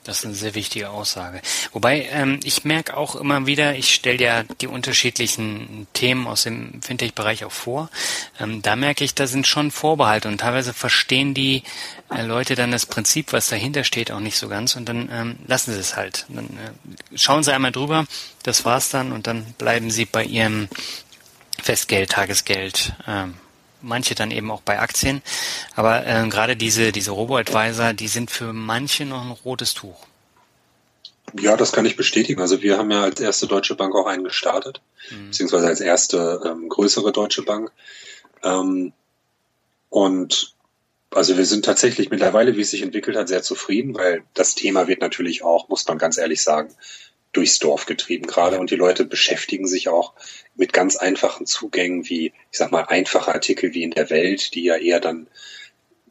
Das 0.04 0.20
ist 0.20 0.26
eine 0.26 0.36
sehr 0.36 0.54
wichtige 0.56 0.90
Aussage. 0.90 1.42
Wobei 1.72 2.10
ähm, 2.12 2.40
ich 2.44 2.66
merke 2.66 2.98
auch 2.98 3.16
immer 3.16 3.46
wieder, 3.46 3.76
ich 3.76 3.94
stelle 3.94 4.22
ja 4.22 4.44
die 4.44 4.68
unterschiedlichen 4.68 5.88
Themen 5.94 6.28
aus 6.28 6.44
dem 6.44 6.82
Fintech-Bereich 6.82 7.46
auch 7.46 7.52
vor. 7.52 7.90
Ähm, 8.40 8.62
da 8.62 8.76
merke 8.76 9.04
ich, 9.04 9.16
da 9.16 9.28
sind 9.28 9.48
schon 9.48 9.72
Vorbehalte 9.72 10.28
und 10.28 10.40
teilweise 10.40 10.74
verstehen 10.74 11.34
die 11.34 11.64
äh, 12.10 12.24
Leute 12.24 12.56
dann 12.56 12.72
das 12.72 12.86
Prinzip, 12.86 13.32
was 13.32 13.48
dahinter 13.48 13.84
steht, 13.84 14.12
auch 14.12 14.20
nicht 14.20 14.38
so 14.38 14.50
ganz 14.50 14.76
und 14.76 14.90
dann 14.90 15.10
ähm, 15.12 15.36
lassen 15.48 15.74
sie 15.74 15.80
es 15.80 15.96
halt. 15.96 16.26
Dann 16.30 16.46
äh, 16.46 17.18
schauen 17.18 17.44
sie 17.44 17.54
einmal 17.54 17.72
drüber, 17.72 18.06
das 18.44 18.66
war's 18.66 18.90
dann 18.90 19.14
und 19.14 19.28
dann 19.28 19.46
bleiben 19.58 19.90
sie 19.90 20.06
bei 20.06 20.26
ihrem 20.26 20.68
Festgeld, 21.62 22.12
Tagesgeld, 22.12 22.94
ähm, 23.08 23.36
manche 23.84 24.16
dann 24.16 24.32
eben 24.32 24.50
auch 24.52 24.62
bei 24.62 24.80
Aktien. 24.80 25.22
Aber 25.76 26.06
äh, 26.08 26.28
gerade 26.30 26.56
diese, 26.56 26.92
diese 26.92 27.12
Robo-Advisor, 27.12 27.94
die 27.94 28.08
sind 28.08 28.32
für 28.32 28.54
manche 28.54 29.06
noch 29.06 29.24
ein 29.24 29.32
rotes 29.32 29.74
Tuch. 29.74 30.08
Ja, 31.40 31.58
das 31.58 31.72
kann 31.72 31.86
ich 31.86 31.96
bestätigen. 31.96 32.42
Also 32.42 32.62
wir 32.62 32.78
haben 32.78 32.92
ja 32.92 33.04
als 33.04 33.20
erste 33.20 33.48
deutsche 33.48 33.76
Bank 33.76 33.96
auch 33.96 34.08
einen 34.08 34.24
gestartet, 34.24 34.82
mhm. 35.10 35.28
beziehungsweise 35.28 35.68
als 35.68 35.82
erste 35.82 36.42
ähm, 36.46 36.70
größere 36.70 37.12
deutsche 37.12 37.44
Bank. 37.44 37.72
Ähm, 38.44 38.94
und 39.90 40.54
also 41.12 41.38
wir 41.38 41.46
sind 41.46 41.66
tatsächlich 41.66 42.10
mittlerweile, 42.10 42.56
wie 42.56 42.62
es 42.62 42.72
sich 42.72 42.82
entwickelt 42.82 43.18
hat, 43.18 43.28
sehr 43.28 43.44
zufrieden, 43.44 43.96
weil 43.96 44.24
das 44.34 44.56
Thema 44.56 44.88
wird 44.88 45.02
natürlich 45.02 45.44
auch, 45.44 45.70
muss 45.70 45.88
man 45.88 45.98
ganz 45.98 46.18
ehrlich 46.18 46.42
sagen, 46.42 46.74
durchs 47.34 47.60
Dorf 47.60 47.86
getrieben 47.86 48.28
gerade 48.28 48.60
und 48.60 48.72
die 48.72 48.76
Leute 48.76 49.06
beschäftigen 49.06 49.68
sich 49.68 49.90
auch 49.90 50.14
mit 50.56 50.72
ganz 50.72 50.96
einfachen 50.96 51.46
Zugängen 51.46 52.08
wie, 52.08 52.28
ich 52.52 52.58
sag 52.58 52.72
mal, 52.72 52.84
einfache 52.84 53.34
Artikel 53.34 53.74
wie 53.74 53.84
in 53.84 53.92
der 53.92 54.10
Welt, 54.10 54.54
die 54.54 54.64
ja 54.64 54.76
eher 54.78 55.00
dann 55.00 55.28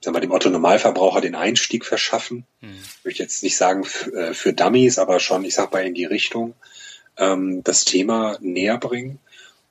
sagen 0.02 0.16
wir, 0.16 0.20
dem 0.20 0.32
Otto 0.32 0.50
Normalverbraucher 0.50 1.20
den 1.20 1.36
Einstieg 1.36 1.84
verschaffen. 1.84 2.44
Mhm. 2.60 2.78
Ich 2.98 3.04
möchte 3.04 3.22
jetzt 3.22 3.42
nicht 3.42 3.56
sagen 3.56 3.84
für, 3.84 4.34
für 4.34 4.52
Dummies, 4.52 4.98
aber 4.98 5.20
schon, 5.20 5.44
ich 5.44 5.54
sag 5.54 5.72
mal, 5.72 5.86
in 5.86 5.94
die 5.94 6.04
Richtung 6.04 6.54
ähm, 7.16 7.62
das 7.62 7.84
Thema 7.84 8.36
näher 8.40 8.78
bringen. 8.78 9.20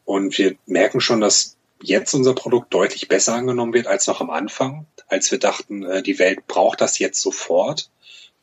Und 0.05 0.37
wir 0.37 0.55
merken 0.65 1.01
schon, 1.01 1.21
dass 1.21 1.57
jetzt 1.81 2.13
unser 2.13 2.33
Produkt 2.33 2.73
deutlich 2.73 3.07
besser 3.07 3.33
angenommen 3.33 3.73
wird 3.73 3.87
als 3.87 4.07
noch 4.07 4.21
am 4.21 4.29
Anfang, 4.29 4.85
als 5.07 5.31
wir 5.31 5.39
dachten, 5.39 5.83
äh, 5.83 6.01
die 6.03 6.19
Welt 6.19 6.47
braucht 6.47 6.81
das 6.81 6.99
jetzt 6.99 7.21
sofort. 7.21 7.89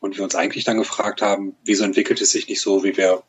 Und 0.00 0.16
wir 0.16 0.24
uns 0.24 0.34
eigentlich 0.34 0.64
dann 0.64 0.78
gefragt 0.78 1.22
haben, 1.22 1.56
wieso 1.64 1.84
entwickelt 1.84 2.20
es 2.20 2.30
sich 2.30 2.48
nicht 2.48 2.60
so, 2.60 2.84
wie 2.84 2.96
wir 2.96 3.22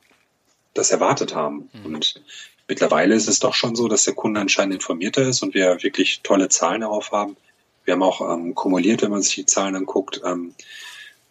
das 0.74 0.91
erwartet 0.91 1.34
haben. 1.36 1.70
Mhm. 1.74 1.95
Und 1.95 2.22
mittlerweile 2.67 3.15
ist 3.15 3.28
es 3.28 3.39
doch 3.39 3.55
schon 3.55 3.76
so, 3.76 3.88
dass 3.88 4.03
der 4.03 4.13
Kunde 4.13 4.39
anscheinend 4.39 4.76
informierter 4.76 5.24
ist 5.24 5.41
und 5.41 5.53
wir 5.53 5.82
wirklich 5.82 6.22
tolle 6.22 6.49
Zahlen 6.49 6.82
darauf 6.82 7.11
haben. 7.11 7.38
Wir 7.86 7.93
haben 7.93 8.03
auch 8.03 8.22
ähm, 8.22 8.53
kumuliert, 8.53 9.01
wenn 9.01 9.11
man 9.11 9.22
sich 9.22 9.36
die 9.36 9.45
Zahlen 9.45 9.76
anguckt, 9.76 10.22
ähm, 10.24 10.53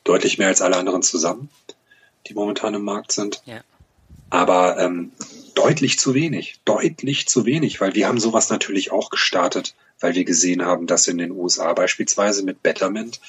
deutlich 0.05 0.39
mehr 0.39 0.49
als 0.49 0.61
alle 0.61 0.77
anderen 0.77 1.03
zusammen, 1.03 1.51
die 2.27 2.35
momentan 2.35 2.75
im 2.75 2.83
Markt 2.83 3.13
sind. 3.13 3.43
Ja. 3.47 3.63
Aber 4.31 4.79
ähm, 4.79 5.13
deutlich 5.55 5.99
zu 5.99 6.15
wenig, 6.15 6.61
deutlich 6.65 7.29
zu 7.29 7.47
wenig, 7.47 7.81
weil 7.81 7.95
wir 7.95 8.09
haben 8.09 8.21
sowas 8.21 8.51
natürlich 8.51 8.93
auch 8.93 9.11
gestartet, 9.11 9.75
weil 10.01 10.15
wir 10.15 10.25
gesehen 10.25 10.65
haben, 10.65 10.87
dass 10.87 11.09
in 11.09 11.19
den 11.19 11.31
USA 11.31 11.73
beispielsweise 11.73 12.45
mit 12.45 12.63
Betterment 12.63 13.21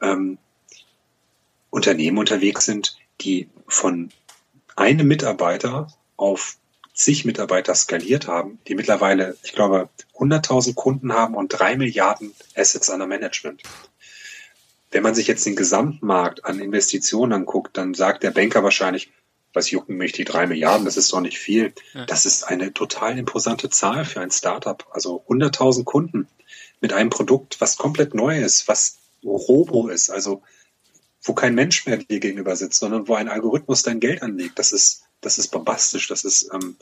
ähm, 0.00 0.38
Unternehmen 1.74 2.18
unterwegs 2.18 2.66
sind, 2.66 2.96
die 3.20 3.48
von 3.66 4.10
einem 4.76 5.08
Mitarbeiter 5.08 5.88
auf 6.16 6.56
zig 6.94 7.24
Mitarbeiter 7.24 7.74
skaliert 7.74 8.28
haben, 8.28 8.60
die 8.68 8.76
mittlerweile, 8.76 9.36
ich 9.42 9.54
glaube, 9.54 9.88
100.000 10.16 10.74
Kunden 10.74 11.12
haben 11.12 11.34
und 11.34 11.48
drei 11.48 11.76
Milliarden 11.76 12.32
Assets 12.54 12.90
under 12.90 13.08
Management. 13.08 13.64
Wenn 14.92 15.02
man 15.02 15.16
sich 15.16 15.26
jetzt 15.26 15.44
den 15.46 15.56
Gesamtmarkt 15.56 16.44
an 16.44 16.60
Investitionen 16.60 17.32
anguckt, 17.32 17.76
dann 17.76 17.94
sagt 17.94 18.22
der 18.22 18.30
Banker 18.30 18.62
wahrscheinlich, 18.62 19.10
was 19.52 19.72
jucken 19.72 19.96
mich 19.96 20.12
die 20.12 20.24
drei 20.24 20.46
Milliarden, 20.46 20.84
das 20.84 20.96
ist 20.96 21.12
doch 21.12 21.20
nicht 21.20 21.38
viel. 21.38 21.72
Ja. 21.92 22.06
Das 22.06 22.24
ist 22.24 22.44
eine 22.44 22.72
total 22.72 23.18
imposante 23.18 23.68
Zahl 23.68 24.04
für 24.04 24.20
ein 24.20 24.30
Startup. 24.30 24.86
Also 24.92 25.24
100.000 25.28 25.82
Kunden 25.82 26.28
mit 26.80 26.92
einem 26.92 27.10
Produkt, 27.10 27.60
was 27.60 27.78
komplett 27.78 28.14
neu 28.14 28.40
ist, 28.40 28.68
was 28.68 28.98
Robo 29.24 29.88
ist, 29.88 30.10
also 30.10 30.42
wo 31.24 31.34
kein 31.34 31.54
Mensch 31.54 31.86
mehr 31.86 31.96
dir 31.96 32.20
gegenüber 32.20 32.54
sitzt, 32.56 32.80
sondern 32.80 33.08
wo 33.08 33.14
ein 33.14 33.28
Algorithmus 33.28 33.82
dein 33.82 34.00
Geld 34.00 34.22
anlegt. 34.22 34.58
Das 34.58 34.72
ist, 34.72 35.04
das 35.20 35.38
ist 35.38 35.48
bombastisch. 35.48 36.08
Das 36.08 36.24
ist, 36.24 36.50
ähm, 36.52 36.76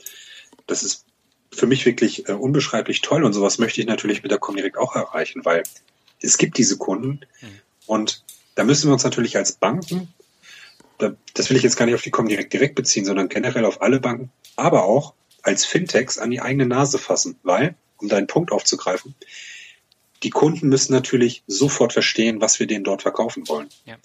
das 0.67 0.83
ist 0.83 1.05
für 1.51 1.67
mich 1.67 1.85
wirklich 1.85 2.27
äh, 2.27 2.33
unbeschreiblich 2.33 3.01
toll. 3.01 3.23
Und 3.23 3.33
sowas 3.33 3.57
möchte 3.57 3.81
ich 3.81 3.87
natürlich 3.87 4.23
mit 4.23 4.31
der 4.31 4.39
Comdirect 4.39 4.77
auch 4.77 4.95
erreichen, 4.95 5.45
weil 5.45 5.63
es 6.21 6.37
gibt 6.37 6.57
diese 6.57 6.77
Kunden 6.77 7.21
mhm. 7.41 7.47
und 7.85 8.23
da 8.55 8.63
müssen 8.63 8.87
wir 8.87 8.93
uns 8.93 9.03
natürlich 9.03 9.35
als 9.35 9.53
Banken 9.53 10.13
das 11.33 11.49
will 11.49 11.57
ich 11.57 11.63
jetzt 11.63 11.75
gar 11.75 11.85
nicht 11.85 11.95
auf 11.95 12.01
die 12.01 12.11
Comdirect 12.11 12.53
direkt 12.53 12.75
beziehen, 12.75 13.05
sondern 13.05 13.29
generell 13.29 13.65
auf 13.65 13.81
alle 13.81 13.99
Banken, 13.99 14.31
aber 14.55 14.83
auch 14.83 15.13
als 15.41 15.65
Fintechs 15.65 16.17
an 16.17 16.31
die 16.31 16.41
eigene 16.41 16.65
Nase 16.65 16.97
fassen, 16.97 17.37
weil, 17.43 17.75
um 17.97 18.07
deinen 18.07 18.27
Punkt 18.27 18.51
aufzugreifen, 18.51 19.15
die 20.23 20.29
Kunden 20.29 20.69
müssen 20.69 20.93
natürlich 20.93 21.43
sofort 21.47 21.91
verstehen, 21.91 22.39
was 22.39 22.59
wir 22.59 22.67
denen 22.67 22.85
dort 22.85 23.01
verkaufen 23.01 23.47
wollen. 23.47 23.67
Ja. 23.85 23.97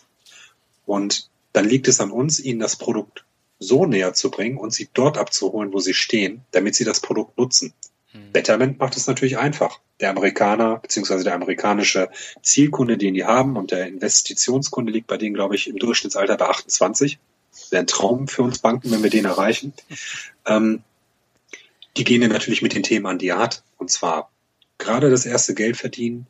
Und 0.88 1.28
dann 1.52 1.68
liegt 1.68 1.86
es 1.86 2.00
an 2.00 2.10
uns, 2.10 2.40
ihnen 2.40 2.60
das 2.60 2.76
Produkt 2.76 3.24
so 3.58 3.84
näher 3.84 4.14
zu 4.14 4.30
bringen 4.30 4.56
und 4.56 4.72
sie 4.72 4.88
dort 4.94 5.18
abzuholen, 5.18 5.72
wo 5.72 5.80
sie 5.80 5.92
stehen, 5.92 6.42
damit 6.52 6.74
sie 6.74 6.84
das 6.84 7.00
Produkt 7.00 7.36
nutzen. 7.36 7.74
Hm. 8.12 8.32
Betterment 8.32 8.78
macht 8.78 8.96
es 8.96 9.06
natürlich 9.06 9.36
einfach. 9.36 9.80
Der 10.00 10.10
Amerikaner 10.10 10.78
beziehungsweise 10.78 11.24
der 11.24 11.34
amerikanische 11.34 12.08
Zielkunde, 12.42 12.96
den 12.96 13.14
die 13.14 13.24
haben 13.24 13.56
und 13.56 13.70
der 13.70 13.86
Investitionskunde 13.86 14.92
liegt 14.92 15.08
bei 15.08 15.18
denen, 15.18 15.34
glaube 15.34 15.56
ich, 15.56 15.68
im 15.68 15.76
Durchschnittsalter 15.76 16.36
bei 16.36 16.46
28. 16.46 17.18
Das 17.50 17.72
wäre 17.72 17.80
ein 17.80 17.86
Traum 17.86 18.28
für 18.28 18.42
uns 18.42 18.60
Banken, 18.60 18.90
wenn 18.90 19.02
wir 19.02 19.10
den 19.10 19.26
erreichen. 19.26 19.72
Ähm, 20.46 20.82
die 21.98 22.04
gehen 22.04 22.22
dann 22.22 22.30
natürlich 22.30 22.62
mit 22.62 22.74
den 22.74 22.82
Themen 22.82 23.04
an 23.04 23.18
die 23.18 23.32
Art. 23.32 23.62
Und 23.76 23.90
zwar 23.90 24.30
gerade 24.78 25.10
das 25.10 25.26
erste 25.26 25.52
Geld 25.52 25.76
verdienen, 25.76 26.26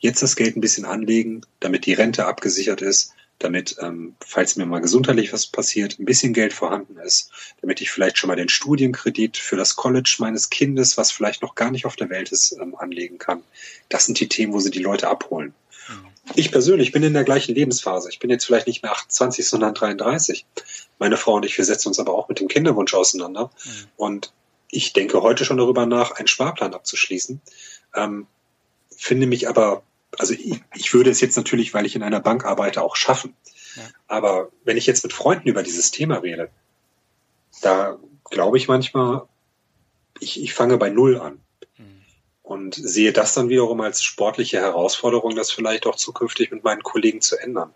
jetzt 0.00 0.24
das 0.24 0.34
Geld 0.34 0.56
ein 0.56 0.60
bisschen 0.60 0.86
anlegen, 0.86 1.42
damit 1.60 1.86
die 1.86 1.92
Rente 1.92 2.26
abgesichert 2.26 2.82
ist, 2.82 3.14
damit, 3.40 3.76
ähm, 3.80 4.14
falls 4.20 4.56
mir 4.56 4.66
mal 4.66 4.80
gesundheitlich 4.80 5.32
was 5.32 5.46
passiert, 5.46 5.98
ein 5.98 6.04
bisschen 6.04 6.32
Geld 6.32 6.52
vorhanden 6.52 6.98
ist, 6.98 7.30
damit 7.60 7.80
ich 7.80 7.90
vielleicht 7.90 8.18
schon 8.18 8.28
mal 8.28 8.36
den 8.36 8.48
Studienkredit 8.48 9.36
für 9.36 9.56
das 9.56 9.76
College 9.76 10.16
meines 10.18 10.50
Kindes, 10.50 10.96
was 10.96 11.10
vielleicht 11.10 11.42
noch 11.42 11.54
gar 11.54 11.70
nicht 11.70 11.86
auf 11.86 11.96
der 11.96 12.10
Welt 12.10 12.30
ist, 12.30 12.52
ähm, 12.52 12.76
anlegen 12.76 13.18
kann. 13.18 13.42
Das 13.88 14.04
sind 14.04 14.20
die 14.20 14.28
Themen, 14.28 14.52
wo 14.52 14.60
sie 14.60 14.70
die 14.70 14.82
Leute 14.82 15.08
abholen. 15.08 15.54
Mhm. 15.88 16.06
Ich 16.36 16.52
persönlich 16.52 16.92
bin 16.92 17.02
in 17.02 17.14
der 17.14 17.24
gleichen 17.24 17.54
Lebensphase. 17.54 18.10
Ich 18.10 18.18
bin 18.18 18.30
jetzt 18.30 18.44
vielleicht 18.44 18.66
nicht 18.66 18.82
mehr 18.82 18.92
28, 18.92 19.48
sondern 19.48 19.74
33. 19.74 20.44
Meine 20.98 21.16
Frau 21.16 21.34
und 21.34 21.46
ich, 21.46 21.56
wir 21.56 21.64
setzen 21.64 21.88
uns 21.88 21.98
aber 21.98 22.14
auch 22.14 22.28
mit 22.28 22.40
dem 22.40 22.48
Kinderwunsch 22.48 22.92
auseinander. 22.94 23.50
Mhm. 23.64 23.70
Und 23.96 24.32
ich 24.70 24.92
denke 24.92 25.22
heute 25.22 25.44
schon 25.44 25.56
darüber 25.56 25.86
nach, 25.86 26.12
einen 26.12 26.28
Sparplan 26.28 26.74
abzuschließen. 26.74 27.40
Ähm, 27.96 28.26
finde 28.94 29.26
mich 29.26 29.48
aber 29.48 29.82
also 30.20 30.34
ich, 30.34 30.60
ich 30.74 30.92
würde 30.92 31.10
es 31.10 31.20
jetzt 31.20 31.36
natürlich, 31.36 31.72
weil 31.72 31.86
ich 31.86 31.96
in 31.96 32.02
einer 32.02 32.20
Bank 32.20 32.44
arbeite, 32.44 32.82
auch 32.82 32.94
schaffen. 32.94 33.34
Ja. 33.76 33.82
Aber 34.06 34.50
wenn 34.64 34.76
ich 34.76 34.86
jetzt 34.86 35.02
mit 35.02 35.14
Freunden 35.14 35.48
über 35.48 35.62
dieses 35.62 35.90
Thema 35.90 36.18
rede, 36.18 36.50
da 37.62 37.98
glaube 38.30 38.58
ich 38.58 38.68
manchmal, 38.68 39.22
ich, 40.20 40.42
ich 40.42 40.52
fange 40.52 40.76
bei 40.76 40.90
Null 40.90 41.18
an. 41.18 41.40
Mhm. 41.78 42.02
Und 42.42 42.74
sehe 42.74 43.12
das 43.12 43.32
dann 43.32 43.48
wiederum 43.48 43.80
als 43.80 44.02
sportliche 44.02 44.58
Herausforderung, 44.58 45.34
das 45.34 45.50
vielleicht 45.50 45.86
auch 45.86 45.96
zukünftig 45.96 46.50
mit 46.50 46.64
meinen 46.64 46.82
Kollegen 46.82 47.22
zu 47.22 47.38
ändern. 47.38 47.72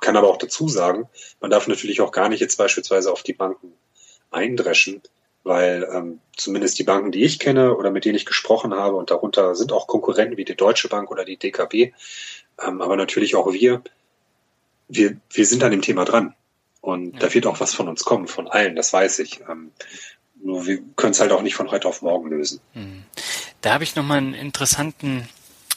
Kann 0.00 0.16
aber 0.16 0.28
auch 0.28 0.38
dazu 0.38 0.68
sagen, 0.68 1.08
man 1.40 1.52
darf 1.52 1.68
natürlich 1.68 2.00
auch 2.00 2.10
gar 2.10 2.28
nicht 2.28 2.40
jetzt 2.40 2.56
beispielsweise 2.56 3.12
auf 3.12 3.22
die 3.22 3.32
Banken 3.32 3.72
eindreschen, 4.32 5.02
weil 5.44 5.86
ähm, 5.92 6.20
zumindest 6.36 6.78
die 6.78 6.84
Banken, 6.84 7.12
die 7.12 7.22
ich 7.22 7.38
kenne 7.38 7.76
oder 7.76 7.90
mit 7.90 8.04
denen 8.04 8.16
ich 8.16 8.26
gesprochen 8.26 8.74
habe, 8.74 8.96
und 8.96 9.10
darunter 9.10 9.54
sind 9.54 9.72
auch 9.72 9.86
Konkurrenten 9.86 10.36
wie 10.36 10.44
die 10.44 10.56
Deutsche 10.56 10.88
Bank 10.88 11.10
oder 11.10 11.24
die 11.24 11.36
DKB, 11.36 11.92
ähm, 12.66 12.80
aber 12.80 12.96
natürlich 12.96 13.36
auch 13.36 13.52
wir, 13.52 13.82
wir, 14.88 15.16
wir 15.30 15.46
sind 15.46 15.62
an 15.62 15.70
dem 15.70 15.82
Thema 15.82 16.04
dran. 16.04 16.34
Und 16.80 17.14
ja. 17.14 17.20
da 17.20 17.34
wird 17.34 17.46
auch 17.46 17.60
was 17.60 17.74
von 17.74 17.88
uns 17.88 18.04
kommen, 18.04 18.26
von 18.26 18.48
allen, 18.48 18.76
das 18.76 18.92
weiß 18.92 19.20
ich. 19.20 19.40
Ähm, 19.48 19.70
nur 20.42 20.66
wir 20.66 20.80
können 20.96 21.12
es 21.12 21.20
halt 21.20 21.32
auch 21.32 21.42
nicht 21.42 21.54
von 21.54 21.70
heute 21.70 21.88
auf 21.88 22.02
morgen 22.02 22.28
lösen. 22.28 22.60
Hm. 22.72 23.04
Da 23.60 23.72
habe 23.72 23.84
ich 23.84 23.96
nochmal 23.96 24.18
einen 24.18 24.34
interessanten 24.34 25.28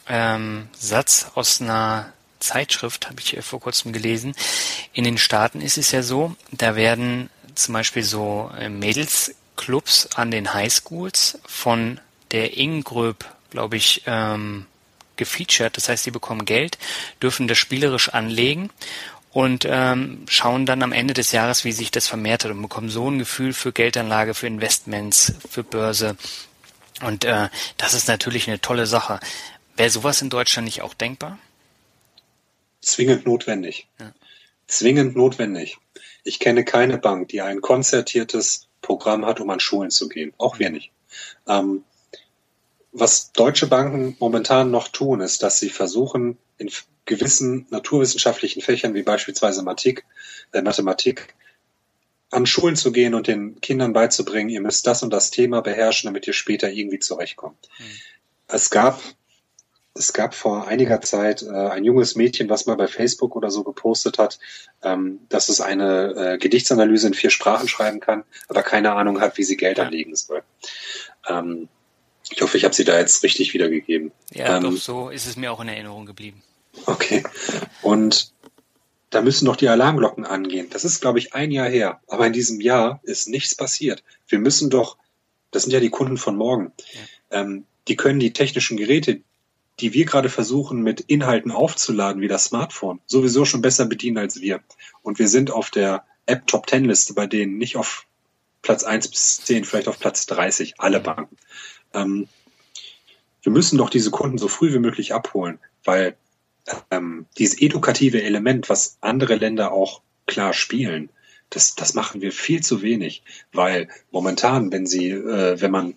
ähm, 0.09 0.68
Satz 0.78 1.32
aus 1.36 1.61
einer 1.61 2.11
Zeitschrift, 2.39 3.07
habe 3.07 3.22
ich 3.22 3.38
vor 3.43 3.59
kurzem 3.59 3.93
gelesen. 3.93 4.36
In 4.93 5.05
den 5.05 5.18
Staaten 5.18 5.61
ist 5.61 5.78
es 5.78 5.91
ja 5.91 6.03
so, 6.03 6.36
da 6.51 6.76
werden 6.76 7.30
zum 7.55 7.74
Beispiel 7.74 8.03
so 8.03 8.51
äh, 8.59 8.70
Mädels 8.70 9.34
Clubs 9.57 10.07
an 10.15 10.31
den 10.31 10.53
Highschools 10.53 11.39
von 11.45 11.99
der 12.31 12.55
Ingröb, 12.57 13.25
glaube 13.49 13.75
ich, 13.75 14.03
ähm, 14.05 14.65
gefeatured. 15.17 15.75
Das 15.75 15.89
heißt, 15.89 16.05
sie 16.05 16.11
bekommen 16.11 16.45
Geld, 16.45 16.77
dürfen 17.21 17.47
das 17.47 17.57
spielerisch 17.57 18.09
anlegen 18.09 18.69
und 19.31 19.65
ähm, 19.69 20.25
schauen 20.29 20.65
dann 20.65 20.83
am 20.83 20.93
Ende 20.93 21.13
des 21.13 21.31
Jahres, 21.31 21.65
wie 21.65 21.71
sich 21.71 21.91
das 21.91 22.07
vermehrt 22.07 22.43
hat 22.43 22.51
und 22.51 22.61
bekommen 22.61 22.89
so 22.89 23.09
ein 23.09 23.19
Gefühl 23.19 23.53
für 23.53 23.71
Geldanlage, 23.73 24.33
für 24.33 24.47
Investments, 24.47 25.33
für 25.49 25.63
Börse. 25.63 26.17
Und 27.01 27.25
äh, 27.25 27.49
das 27.77 27.93
ist 27.93 28.07
natürlich 28.07 28.47
eine 28.47 28.61
tolle 28.61 28.87
Sache. 28.87 29.19
Wäre 29.75 29.89
sowas 29.89 30.21
in 30.21 30.29
Deutschland 30.29 30.65
nicht 30.65 30.81
auch 30.81 30.93
denkbar? 30.93 31.37
Zwingend 32.81 33.25
notwendig. 33.25 33.87
Ja. 33.99 34.13
Zwingend 34.67 35.15
notwendig. 35.15 35.77
Ich 36.23 36.39
kenne 36.39 36.65
keine 36.65 36.97
Bank, 36.97 37.29
die 37.29 37.41
ein 37.41 37.61
konzertiertes 37.61 38.66
Programm 38.88 39.25
hat, 39.25 39.41
um 39.41 39.49
an 39.49 39.59
Schulen 39.59 39.91
zu 39.91 40.07
gehen. 40.07 40.33
Auch 40.38 40.59
wir 40.59 40.69
nicht. 40.69 40.91
Ähm, 41.45 41.83
was 42.93 43.33
deutsche 43.33 43.67
Banken 43.67 44.15
momentan 44.19 44.71
noch 44.71 44.88
tun, 44.88 45.19
ist, 45.19 45.43
dass 45.43 45.59
sie 45.59 45.69
versuchen, 45.69 46.38
in 46.57 46.71
gewissen 47.05 47.67
naturwissenschaftlichen 47.69 48.61
Fächern 48.61 48.93
wie 48.93 49.03
beispielsweise 49.03 49.61
Mathematik, 49.61 50.05
äh, 50.53 50.61
Mathematik 50.61 51.35
an 52.31 52.45
Schulen 52.45 52.77
zu 52.77 52.91
gehen 52.93 53.13
und 53.13 53.27
den 53.27 53.59
Kindern 53.59 53.91
beizubringen, 53.93 54.49
ihr 54.49 54.61
müsst 54.61 54.88
das 54.88 55.03
und 55.03 55.11
das 55.11 55.31
Thema 55.31 55.61
beherrschen, 55.61 56.07
damit 56.07 56.25
ihr 56.27 56.33
später 56.33 56.69
irgendwie 56.69 56.99
zurechtkommt. 56.99 57.69
Mhm. 57.79 57.83
Es 58.47 58.69
gab 58.69 59.01
es 59.97 60.13
gab 60.13 60.33
vor 60.33 60.67
einiger 60.67 61.01
Zeit 61.01 61.41
äh, 61.41 61.49
ein 61.49 61.83
junges 61.83 62.15
Mädchen, 62.15 62.49
was 62.49 62.65
mal 62.65 62.75
bei 62.75 62.87
Facebook 62.87 63.35
oder 63.35 63.51
so 63.51 63.63
gepostet 63.63 64.17
hat, 64.17 64.39
ähm, 64.83 65.19
dass 65.29 65.49
es 65.49 65.61
eine 65.61 66.13
äh, 66.15 66.37
Gedichtsanalyse 66.37 67.07
in 67.07 67.13
vier 67.13 67.29
Sprachen 67.29 67.67
schreiben 67.67 67.99
kann, 67.99 68.23
aber 68.47 68.63
keine 68.63 68.93
Ahnung 68.93 69.19
hat, 69.19 69.37
wie 69.37 69.43
sie 69.43 69.57
Geld 69.57 69.79
anlegen 69.79 70.15
soll. 70.15 70.43
Ähm, 71.27 71.67
ich 72.29 72.41
hoffe, 72.41 72.57
ich 72.57 72.63
habe 72.63 72.75
sie 72.75 72.83
da 72.83 72.97
jetzt 72.97 73.23
richtig 73.23 73.53
wiedergegeben. 73.53 74.11
Ja, 74.33 74.57
ähm, 74.57 74.63
doch, 74.63 74.77
so 74.77 75.09
ist 75.09 75.27
es 75.27 75.37
mir 75.37 75.51
auch 75.51 75.61
in 75.61 75.69
Erinnerung 75.69 76.05
geblieben. 76.05 76.43
Okay. 76.85 77.23
Und 77.81 78.31
da 79.09 79.21
müssen 79.21 79.45
doch 79.45 79.55
die 79.55 79.69
Alarmglocken 79.69 80.25
angehen. 80.25 80.67
Das 80.69 80.83
ist, 80.83 80.99
glaube 80.99 81.19
ich, 81.19 81.33
ein 81.33 81.51
Jahr 81.51 81.69
her. 81.69 82.01
Aber 82.07 82.27
in 82.27 82.33
diesem 82.33 82.59
Jahr 82.59 82.99
ist 83.03 83.29
nichts 83.29 83.55
passiert. 83.55 84.03
Wir 84.27 84.39
müssen 84.39 84.69
doch, 84.69 84.97
das 85.51 85.63
sind 85.63 85.71
ja 85.71 85.79
die 85.79 85.89
Kunden 85.89 86.17
von 86.17 86.35
morgen, 86.35 86.73
ja. 86.93 87.41
ähm, 87.41 87.65
die 87.87 87.95
können 87.95 88.19
die 88.19 88.33
technischen 88.33 88.75
Geräte, 88.75 89.21
die 89.80 89.93
wir 89.93 90.05
gerade 90.05 90.30
versuchen 90.30 90.82
mit 90.82 91.01
Inhalten 91.01 91.51
aufzuladen, 91.51 92.21
wie 92.21 92.28
das 92.28 92.45
Smartphone, 92.45 92.99
sowieso 93.05 93.45
schon 93.45 93.61
besser 93.61 93.86
bedienen 93.86 94.17
als 94.17 94.41
wir. 94.41 94.61
Und 95.03 95.19
wir 95.19 95.28
sind 95.28 95.51
auf 95.51 95.69
der 95.69 96.05
App 96.25 96.47
Top 96.47 96.69
10 96.69 96.86
Liste 96.86 97.13
bei 97.13 97.28
denen 97.28 97.57
nicht 97.57 97.78
auf 97.78 98.05
Platz 98.61 98.84
1 98.84 99.07
bis 99.09 99.38
10, 99.43 99.65
vielleicht 99.65 99.88
auf 99.88 99.99
Platz 99.99 100.25
30, 100.25 100.75
alle 100.80 100.99
Banken. 100.99 101.38
Ähm, 101.93 102.28
wir 103.43 103.51
müssen 103.51 103.78
doch 103.78 103.89
diese 103.89 104.11
Kunden 104.11 104.38
so 104.38 104.47
früh 104.47 104.73
wie 104.73 104.80
möglich 104.80 105.13
abholen, 105.13 105.59
weil 105.84 106.17
ähm, 106.91 107.28
dieses 107.38 107.61
edukative 107.61 108.21
Element, 108.21 108.69
was 108.69 108.97
andere 108.99 109.36
Länder 109.36 109.71
auch 109.71 110.01
klar 110.25 110.53
spielen, 110.53 111.09
das, 111.49 111.75
das 111.75 111.93
machen 111.93 112.21
wir 112.21 112.34
viel 112.34 112.61
zu 112.61 112.82
wenig, 112.82 113.23
weil 113.53 113.88
momentan, 114.11 114.71
wenn 114.71 114.86
sie, 114.86 115.11
äh, 115.11 115.61
wenn 115.61 115.71
man 115.71 115.95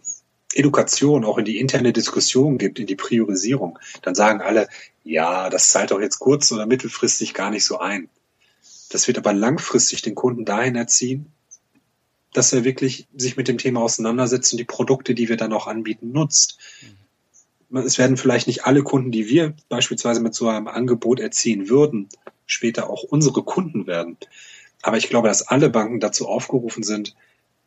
Education 0.55 1.25
auch 1.25 1.39
in 1.39 1.45
die 1.45 1.59
interne 1.59 1.93
Diskussion 1.93 2.59
gibt, 2.59 2.79
in 2.79 2.87
die 2.87 2.97
Priorisierung, 2.97 3.79
dann 4.03 4.15
sagen 4.15 4.41
alle, 4.41 4.69
ja, 5.05 5.49
das 5.49 5.71
zahlt 5.71 5.91
doch 5.91 6.01
jetzt 6.01 6.19
kurz- 6.19 6.51
oder 6.53 6.67
mittelfristig 6.67 7.35
gar 7.35 7.51
nicht 7.51 7.65
so 7.65 7.79
ein. 7.79 8.09
Das 8.91 9.07
wird 9.07 9.19
aber 9.19 9.33
langfristig 9.33 10.03
den 10.03 10.15
Kunden 10.15 10.45
dahin 10.45 10.75
erziehen, 10.75 11.33
dass 12.33 12.53
er 12.53 12.65
wirklich 12.65 13.07
sich 13.17 13.37
mit 13.37 13.49
dem 13.49 13.59
Thema 13.59 13.81
auseinandersetzt 13.81 14.53
und 14.53 14.59
die 14.59 14.65
Produkte, 14.65 15.15
die 15.15 15.29
wir 15.29 15.37
dann 15.37 15.53
auch 15.53 15.67
anbieten, 15.67 16.13
nutzt. 16.13 16.59
Es 17.73 17.99
werden 17.99 18.17
vielleicht 18.17 18.49
nicht 18.49 18.65
alle 18.65 18.83
Kunden, 18.83 19.13
die 19.13 19.29
wir 19.29 19.55
beispielsweise 19.69 20.21
mit 20.21 20.35
so 20.35 20.49
einem 20.49 20.67
Angebot 20.67 21.21
erziehen 21.21 21.69
würden, 21.69 22.09
später 22.47 22.91
auch 22.91 23.05
unsere 23.05 23.45
Kunden 23.45 23.87
werden. 23.87 24.17
Aber 24.83 24.97
ich 24.97 25.09
glaube, 25.09 25.29
dass 25.29 25.47
alle 25.47 25.71
Banken 25.71 26.01
dazu 26.01 26.27
aufgerufen 26.27 26.83
sind, 26.83 27.15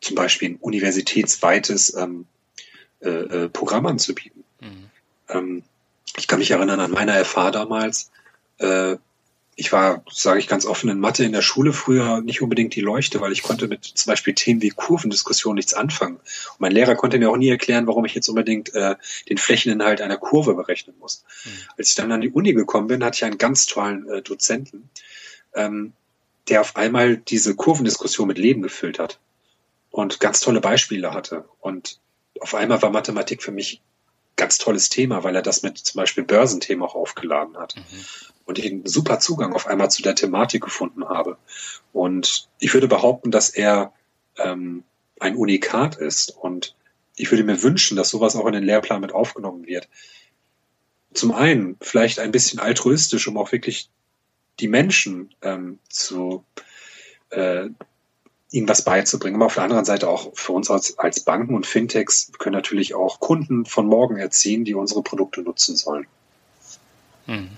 zum 0.01 0.15
Beispiel 0.15 0.49
ein 0.49 0.55
universitätsweites 0.57 1.95
ähm, 1.95 2.25
äh, 3.03 3.09
äh, 3.09 3.49
Programm 3.49 3.85
anzubieten. 3.85 4.43
Mhm. 4.61 4.89
Ähm, 5.29 5.63
ich 6.17 6.27
kann 6.27 6.39
mich 6.39 6.51
erinnern 6.51 6.79
an 6.79 6.91
meine 6.91 7.23
FH 7.23 7.51
damals. 7.51 8.11
Äh, 8.59 8.97
ich 9.55 9.71
war, 9.71 10.03
sage 10.11 10.39
ich 10.39 10.47
ganz 10.47 10.65
offen, 10.65 10.89
in 10.89 10.99
Mathe 10.99 11.23
in 11.23 11.31
der 11.31 11.43
Schule 11.43 11.73
früher 11.73 12.21
nicht 12.21 12.41
unbedingt 12.41 12.73
die 12.75 12.81
Leuchte, 12.81 13.21
weil 13.21 13.31
ich 13.31 13.43
konnte 13.43 13.67
mit 13.67 13.83
zum 13.83 14.09
Beispiel 14.09 14.33
Themen 14.33 14.61
wie 14.61 14.69
Kurvendiskussion 14.69 15.55
nichts 15.55 15.73
anfangen. 15.73 16.15
Und 16.15 16.59
mein 16.59 16.71
Lehrer 16.71 16.95
konnte 16.95 17.19
mir 17.19 17.29
auch 17.29 17.37
nie 17.37 17.49
erklären, 17.49 17.85
warum 17.85 18.05
ich 18.05 18.15
jetzt 18.15 18.29
unbedingt 18.29 18.73
äh, 18.73 18.95
den 19.29 19.37
Flächeninhalt 19.37 20.01
einer 20.01 20.17
Kurve 20.17 20.55
berechnen 20.55 20.95
muss. 20.99 21.23
Mhm. 21.45 21.49
Als 21.77 21.89
ich 21.89 21.95
dann 21.95 22.11
an 22.11 22.21
die 22.21 22.31
Uni 22.31 22.53
gekommen 22.53 22.87
bin, 22.87 23.03
hatte 23.03 23.17
ich 23.17 23.25
einen 23.25 23.37
ganz 23.37 23.67
tollen 23.67 24.09
äh, 24.09 24.21
Dozenten, 24.23 24.89
ähm, 25.53 25.93
der 26.49 26.61
auf 26.61 26.75
einmal 26.75 27.17
diese 27.17 27.55
Kurvendiskussion 27.55 28.27
mit 28.27 28.39
Leben 28.39 28.63
gefüllt 28.63 28.97
hat 28.97 29.19
und 29.91 30.19
ganz 30.19 30.39
tolle 30.39 30.61
Beispiele 30.61 31.13
hatte. 31.13 31.45
Und 31.59 31.99
auf 32.39 32.55
einmal 32.55 32.81
war 32.81 32.89
Mathematik 32.89 33.43
für 33.43 33.51
mich 33.51 33.81
ganz 34.35 34.57
tolles 34.57 34.89
Thema, 34.89 35.23
weil 35.23 35.35
er 35.35 35.41
das 35.41 35.63
mit 35.63 35.77
zum 35.77 35.99
Beispiel 35.99 36.23
Börsenthemen 36.23 36.83
auch 36.83 36.95
aufgeladen 36.95 37.57
hat. 37.57 37.75
Mhm. 37.75 37.81
Und 38.45 38.59
ich 38.59 38.65
einen 38.65 38.85
super 38.85 39.19
Zugang 39.19 39.53
auf 39.53 39.67
einmal 39.67 39.89
zu 39.89 40.01
der 40.01 40.15
Thematik 40.15 40.63
gefunden 40.63 41.05
habe. 41.05 41.37
Und 41.93 42.49
ich 42.59 42.73
würde 42.73 42.87
behaupten, 42.87 43.31
dass 43.31 43.49
er 43.49 43.93
ähm, 44.37 44.83
ein 45.19 45.35
Unikat 45.35 45.95
ist. 45.95 46.35
Und 46.35 46.75
ich 47.15 47.31
würde 47.31 47.43
mir 47.43 47.61
wünschen, 47.61 47.95
dass 47.95 48.09
sowas 48.09 48.35
auch 48.35 48.45
in 48.47 48.53
den 48.53 48.63
Lehrplan 48.63 49.01
mit 49.01 49.13
aufgenommen 49.13 49.65
wird. 49.65 49.87
Zum 51.13 51.31
einen 51.31 51.77
vielleicht 51.79 52.19
ein 52.19 52.31
bisschen 52.31 52.59
altruistisch, 52.59 53.27
um 53.27 53.37
auch 53.37 53.51
wirklich 53.51 53.89
die 54.59 54.67
Menschen 54.67 55.33
ähm, 55.41 55.79
zu 55.89 56.43
äh, 57.29 57.69
ihnen 58.53 58.69
was 58.69 58.83
beizubringen. 58.83 59.35
Aber 59.35 59.47
auf 59.47 59.55
der 59.55 59.63
anderen 59.63 59.83
Seite 59.83 60.07
auch 60.07 60.31
für 60.35 60.53
uns 60.53 60.69
als, 60.69 60.97
als 60.99 61.21
Banken 61.21 61.55
und 61.55 61.65
Fintechs 61.65 62.31
können 62.37 62.55
natürlich 62.55 62.93
auch 62.93 63.19
Kunden 63.19 63.65
von 63.65 63.87
morgen 63.87 64.17
erziehen, 64.17 64.63
die 64.63 64.75
unsere 64.75 65.01
Produkte 65.01 65.41
nutzen 65.41 65.75
sollen. 65.75 66.05
Hm. 67.25 67.49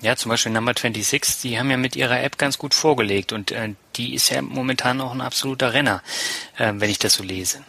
Ja, 0.00 0.16
zum 0.16 0.30
Beispiel 0.30 0.52
Number 0.52 0.74
26, 0.76 1.42
die 1.42 1.58
haben 1.58 1.70
ja 1.70 1.76
mit 1.76 1.96
ihrer 1.96 2.22
App 2.22 2.38
ganz 2.38 2.58
gut 2.58 2.74
vorgelegt 2.74 3.32
und 3.32 3.50
äh, 3.50 3.74
die 3.96 4.14
ist 4.14 4.30
ja 4.30 4.42
momentan 4.42 5.00
auch 5.00 5.12
ein 5.12 5.20
absoluter 5.20 5.74
Renner, 5.74 6.02
äh, 6.56 6.72
wenn 6.76 6.90
ich 6.90 6.98
das 6.98 7.14
so 7.14 7.22
lese. 7.22 7.64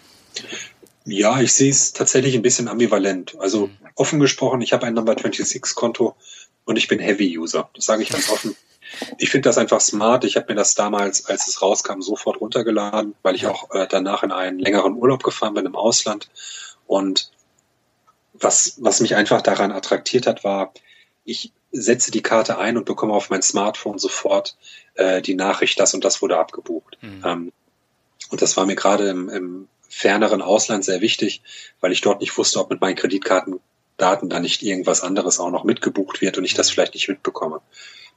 Ja, 1.06 1.42
ich 1.42 1.54
sehe 1.54 1.70
es 1.70 1.94
tatsächlich 1.94 2.36
ein 2.36 2.42
bisschen 2.42 2.68
ambivalent. 2.68 3.36
Also 3.40 3.68
mhm. 3.68 3.78
offen 3.96 4.20
gesprochen, 4.20 4.62
ich 4.62 4.74
habe 4.74 4.86
ein 4.86 4.94
Number 4.94 5.14
26 5.14 5.76
Konto 5.76 6.16
und 6.66 6.78
ich 6.78 6.88
bin 6.88 7.00
Heavy-User. 7.00 7.70
Das 7.74 7.86
sage 7.86 8.04
ich 8.04 8.10
ganz 8.10 8.30
offen. 8.30 8.56
Ich 9.18 9.30
finde 9.30 9.50
das 9.50 9.58
einfach 9.58 9.82
smart. 9.82 10.24
Ich 10.24 10.36
habe 10.36 10.48
mir 10.50 10.56
das 10.56 10.76
damals, 10.76 11.26
als 11.26 11.48
es 11.48 11.62
rauskam, 11.62 12.02
sofort 12.02 12.40
runtergeladen, 12.42 13.16
weil 13.24 13.36
ich 13.36 13.48
auch 13.48 13.74
äh, 13.74 13.88
danach 13.90 14.24
in 14.24 14.32
einen 14.32 14.60
längeren 14.60 14.96
Urlaub 14.96 15.24
gefahren 15.24 15.54
bin 15.54 15.66
im 15.66 15.76
Ausland. 15.76 16.30
Und 16.88 17.32
was, 18.34 18.76
was 18.80 19.00
mich 19.00 19.16
einfach 19.16 19.42
daran 19.42 19.72
attraktiert 19.72 20.28
hat, 20.28 20.44
war, 20.44 20.74
ich 21.26 21.52
setze 21.72 22.12
die 22.12 22.22
Karte 22.22 22.58
ein 22.58 22.78
und 22.78 22.86
bekomme 22.86 23.14
auf 23.14 23.30
mein 23.30 23.42
Smartphone 23.42 23.98
sofort 23.98 24.56
äh, 24.96 25.22
die 25.22 25.36
Nachricht, 25.36 25.80
das 25.80 25.94
und 25.94 26.04
das 26.04 26.22
wurde 26.22 26.38
abgebucht. 26.38 26.98
Mhm. 27.02 27.24
Ähm, 27.26 27.54
und 28.30 28.42
das 28.42 28.58
war 28.58 28.66
mir 28.66 28.76
gerade 28.76 29.10
im, 29.10 29.30
im 29.30 29.68
ferneren 29.90 30.42
Ausland 30.42 30.86
sehr 30.86 31.02
wichtig, 31.02 31.42
weil 31.80 31.92
ich 31.92 32.02
dort 32.02 32.22
nicht 32.22 32.38
wusste, 32.38 32.60
ob 32.60 32.70
mit 32.70 32.82
meinen 32.82 32.96
Kreditkartendaten 32.96 34.30
da 34.30 34.40
nicht 34.40 34.62
irgendwas 34.64 35.02
anderes 35.02 35.40
auch 35.40 35.52
noch 35.52 35.64
mitgebucht 35.64 36.22
wird 36.22 36.38
und 36.38 36.46
ich 36.46 36.54
das 36.54 36.70
mhm. 36.70 36.74
vielleicht 36.74 36.94
nicht 36.94 37.10
mitbekomme. 37.10 37.62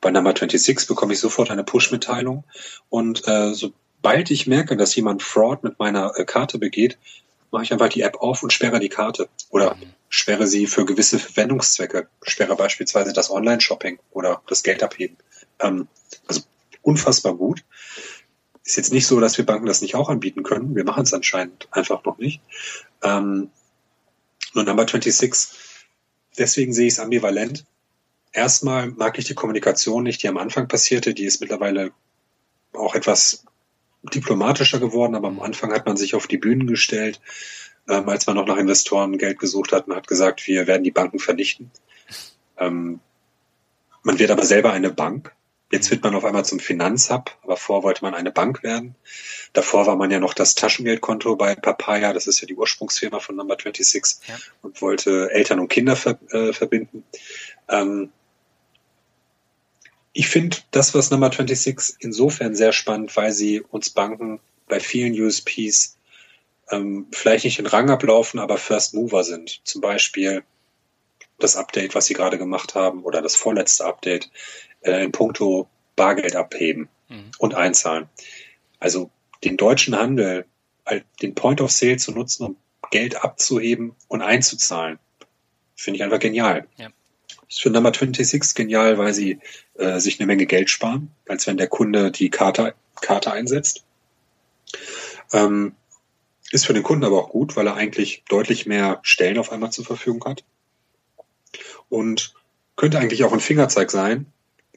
Bei 0.01 0.11
Number 0.11 0.31
26 0.31 0.87
bekomme 0.87 1.15
ich 1.15 1.21
sofort 1.21 1.51
eine 1.51 1.65
Push-Mitteilung 1.65 2.45
und 2.89 3.27
äh, 3.27 3.55
sobald 3.55 4.31
ich 4.31 4.47
merke, 4.47 4.77
dass 4.77 4.95
jemand 4.95 5.23
Fraud 5.23 5.65
mit 5.65 5.79
meiner 5.79 6.13
äh, 6.17 6.25
Karte 6.25 6.59
begeht, 6.59 6.99
mache 7.51 7.65
ich 7.65 7.73
einfach 7.73 7.89
die 7.89 8.03
App 8.03 8.17
auf 8.17 8.43
und 8.43 8.53
sperre 8.53 8.81
die 8.81 8.89
Karte 8.89 9.29
oder 9.51 9.77
sperre 10.09 10.47
sie 10.47 10.67
für 10.67 10.85
gewisse 10.85 11.19
Verwendungszwecke, 11.19 12.09
sperre 12.23 12.57
beispielsweise 12.57 13.13
das 13.13 13.31
Online-Shopping 13.31 13.99
oder 14.11 14.43
das 14.47 14.63
Geldabheben. 14.63 15.17
Ähm, 15.61 15.89
also 16.27 16.43
unfassbar 16.83 17.35
gut. 17.35 17.65
Ist 18.65 18.77
jetzt 18.77 18.93
nicht 18.93 19.07
so, 19.07 19.21
dass 19.21 19.39
wir 19.39 19.47
Banken 19.47 19.67
das 19.67 19.81
nicht 19.81 19.95
auch 19.95 20.09
anbieten 20.09 20.43
können. 20.43 20.75
Wir 20.75 20.85
machen 20.85 21.05
es 21.05 21.15
anscheinend 21.15 21.69
einfach 21.71 22.05
noch 22.05 22.19
nicht. 22.19 22.41
Ähm, 23.03 23.51
nur 24.55 24.65
Number 24.65 24.87
26, 24.87 25.59
deswegen 26.39 26.73
sehe 26.73 26.87
ich 26.87 26.95
es 26.95 26.99
ambivalent 26.99 27.65
erstmal 28.37 28.89
mag 28.89 29.19
ich 29.19 29.25
die 29.25 29.35
Kommunikation 29.35 30.03
nicht, 30.03 30.23
die 30.23 30.29
am 30.29 30.37
Anfang 30.37 30.69
passierte. 30.69 31.15
Die 31.15 31.25
ist 31.25 31.41
mittlerweile 31.41 31.93
auch 32.73 32.95
etwas 32.95 33.45
diplomatischer 34.03 34.79
geworden, 34.79 35.15
aber 35.15 35.29
am 35.29 35.41
Anfang 35.41 35.73
hat 35.73 35.87
man 35.87 35.97
sich 35.97 36.15
auf 36.15 36.27
die 36.27 36.39
Bühnen 36.39 36.67
gestellt, 36.67 37.21
ähm, 37.89 38.09
als 38.09 38.27
man 38.27 38.37
noch 38.37 38.47
nach 38.47 38.59
Investoren 38.59 39.19
Geld 39.19 39.39
gesucht 39.39 39.73
hat. 39.73 39.89
Man 39.89 39.97
hat 39.97 40.07
gesagt, 40.07 40.47
wir 40.47 40.67
werden 40.67 40.85
die 40.85 40.91
Banken 40.91 41.19
vernichten. 41.19 41.71
Ähm, 42.59 43.01
man 44.03 44.19
wird 44.19 44.31
aber 44.31 44.45
selber 44.45 44.73
eine 44.73 44.91
Bank. 44.91 45.35
Jetzt 45.73 45.91
wird 45.91 46.05
man 46.05 46.15
auf 46.15 46.25
einmal 46.25 46.45
zum 46.45 46.61
Finanzhub, 46.61 47.37
aber 47.43 47.57
vor 47.57 47.83
wollte 47.83 48.05
man 48.05 48.15
eine 48.15 48.31
Bank 48.31 48.63
werden. 48.63 48.95
Davor 49.53 49.87
war 49.87 49.97
man 49.97 50.13
ja 50.13 50.21
noch 50.21 50.33
das 50.33 50.55
Taschengeldkonto 50.55 51.35
bei 51.35 51.57
Papaya, 51.57 52.13
das 52.13 52.29
ist 52.29 52.41
ja 52.41 52.47
die 52.47 52.55
Ursprungsfirma 52.55 53.19
von 53.19 53.35
Number 53.35 53.57
26 53.61 54.29
ja. 54.29 54.37
und 54.63 54.81
wollte 54.81 55.29
Eltern 55.33 55.59
und 55.59 55.67
Kinder 55.67 55.97
ver 55.97 56.21
äh, 56.31 56.53
verbinden. 56.53 57.03
Ähm, 57.69 58.13
ich 60.17 60.29
finde 60.29 60.57
das, 60.71 60.95
was 60.95 61.11
Number 61.11 61.31
26 61.31 61.97
insofern 61.99 62.55
sehr 62.55 62.73
spannend, 62.73 63.15
weil 63.19 63.33
sie 63.33 63.61
uns 63.61 63.91
Banken 63.91 64.41
bei 64.67 64.81
vielen 64.81 65.13
USPs 65.13 65.99
ähm, 66.71 67.07
vielleicht 67.13 67.45
nicht 67.45 67.59
den 67.59 67.67
Rang 67.67 67.91
ablaufen, 67.91 68.41
aber 68.41 68.57
First 68.57 68.95
Mover 68.95 69.25
sind. 69.25 69.61
Zum 69.65 69.83
Beispiel 69.83 70.43
das 71.39 71.57
Update, 71.57 71.95
was 71.95 72.07
sie 72.07 72.15
gerade 72.15 72.39
gemacht 72.39 72.75
haben, 72.75 73.05
oder 73.05 73.21
das 73.21 73.37
vorletzte 73.37 73.85
Update 73.85 74.31
äh, 74.81 75.05
in 75.05 75.13
puncto 75.13 75.69
Bargeld 75.97 76.35
abheben 76.35 76.89
mhm. 77.11 77.33
und 77.39 77.55
einzahlen. 77.55 78.09
Also 78.79 79.11
den 79.45 79.59
deutschen 79.59 79.95
Handel, 79.95 80.47
den 81.21 81.35
Point 81.35 81.61
of 81.61 81.71
Sale 81.71 81.99
zu 81.99 82.13
nutzen, 82.13 82.47
um 82.47 82.57
Geld 82.91 83.23
abzuheben 83.23 83.95
und 84.09 84.23
einzuzahlen, 84.23 84.99
finde 85.75 85.99
ich 85.99 86.05
einfach 86.05 86.21
genial. 86.21 86.67
Ja 86.79 86.89
ist 87.49 87.61
für 87.61 87.71
Number 87.71 87.93
26 87.93 88.55
genial, 88.55 88.99
weil 88.99 89.15
sie 89.15 89.39
äh, 89.75 90.01
sich 90.01 90.19
eine 90.19 90.27
Menge 90.27 90.47
Geld 90.47 90.71
sparen, 90.71 91.11
als 91.29 91.47
wenn 91.47 91.57
der 91.57 91.69
Kunde 91.69 92.11
die 92.11 92.31
Karte, 92.31 92.75
Karte 93.01 93.33
einsetzt. 93.33 93.85
Ähm, 95.33 95.75
ist 96.51 96.67
für 96.67 96.75
den 96.75 96.83
Kunden 96.83 97.05
aber 97.05 97.19
auch 97.19 97.31
gut, 97.31 97.57
weil 97.57 97.67
er 97.67 97.75
eigentlich 97.75 98.25
deutlich 98.29 98.67
mehr 98.67 99.01
Stellen 99.03 99.39
auf 99.39 99.51
einmal 99.51 99.73
zur 99.73 99.85
Verfügung 99.85 100.25
hat. 100.25 100.45
Und 101.89 102.35
könnte 102.77 102.99
eigentlich 102.99 103.25
auch 103.25 103.33
ein 103.33 103.41
Fingerzeig 103.41 103.91
sein, 103.91 104.27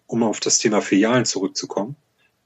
um 0.07 0.23
auf 0.23 0.39
das 0.39 0.57
Thema 0.57 0.81
Filialen 0.81 1.25
zurückzukommen, 1.25 1.95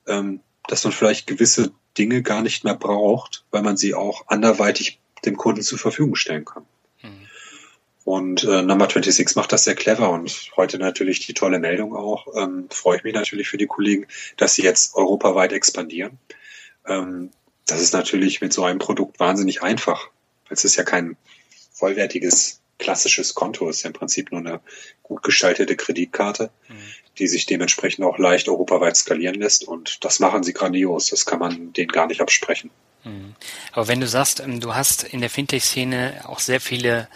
ähm, 0.08 0.42
dass 0.68 0.84
man 0.84 0.94
vielleicht 0.94 1.28
gewisse 1.28 1.72
Dinge 1.98 2.22
gar 2.22 2.42
nicht 2.42 2.64
mehr 2.64 2.76
braucht, 2.76 3.46
weil 3.52 3.62
man 3.62 3.78
sie 3.78 3.94
auch 3.94 4.28
anderweitig 4.28 5.00
dem 5.26 5.38
Kunden 5.38 5.62
zur 5.62 5.78
Verfügung 5.78 6.16
stellen 6.16 6.46
kann. 6.46 6.66
Und 8.06 8.44
äh, 8.44 8.62
Number 8.62 8.90
26 8.90 9.36
macht 9.36 9.54
das 9.54 9.64
sehr 9.64 9.76
clever 9.76 10.10
und 10.10 10.52
heute 10.58 10.78
natürlich 10.78 11.26
die 11.26 11.34
tolle 11.34 11.60
Meldung 11.60 11.96
auch. 11.96 12.28
Ähm, 12.36 12.68
freue 12.70 12.98
ich 12.98 13.04
mich 13.04 13.14
natürlich 13.14 13.48
für 13.48 13.58
die 13.58 13.68
Kollegen, 13.68 14.08
dass 14.36 14.56
sie 14.56 14.64
jetzt 14.64 14.96
europaweit 14.96 15.54
expandieren. 15.54 16.20
Ähm, 16.86 17.32
das 17.66 17.80
ist 17.82 17.94
natürlich 17.94 18.42
mit 18.42 18.52
so 18.52 18.66
einem 18.66 18.80
Produkt 18.80 19.20
wahnsinnig 19.20 19.64
einfach. 19.64 20.10
Es 20.50 20.66
ist 20.66 20.76
ja 20.76 20.84
kein 20.84 21.16
vollwertiges 21.72 22.60
klassisches 22.78 23.36
Konto, 23.36 23.70
ist 23.70 23.84
ja 23.84 23.88
im 23.88 23.94
Prinzip 23.94 24.32
nur 24.32 24.42
eine 24.42 24.60
gut 25.02 25.24
gestaltete 25.24 25.78
Kreditkarte, 25.78 26.50
mhm. 26.68 26.74
die 27.18 27.28
sich 27.28 27.46
dementsprechend 27.46 28.04
auch 28.04 28.18
leicht 28.18 28.50
europaweit 28.50 28.98
skalieren 28.98 29.36
lässt. 29.36 29.64
Und 29.64 30.04
das 30.04 30.20
machen 30.20 30.44
sie 30.44 30.52
grandios. 30.52 31.10
Das 31.10 31.26
kann 31.26 31.40
man 31.40 31.72
denen 31.72 31.90
gar 31.90 32.08
nicht 32.08 32.20
absprechen. 32.20 32.70
Mhm. 33.06 33.36
Aber 33.72 33.88
wenn 33.88 34.02
du 34.02 34.08
sagst, 34.08 34.42
ähm, 34.42 34.60
du 34.60 34.76
hast 34.76 35.04
in 35.04 35.22
der 35.22 35.30
Fintech-Szene 35.30 36.26
auch 36.28 36.40
sehr 36.40 36.60
viele 36.60 37.08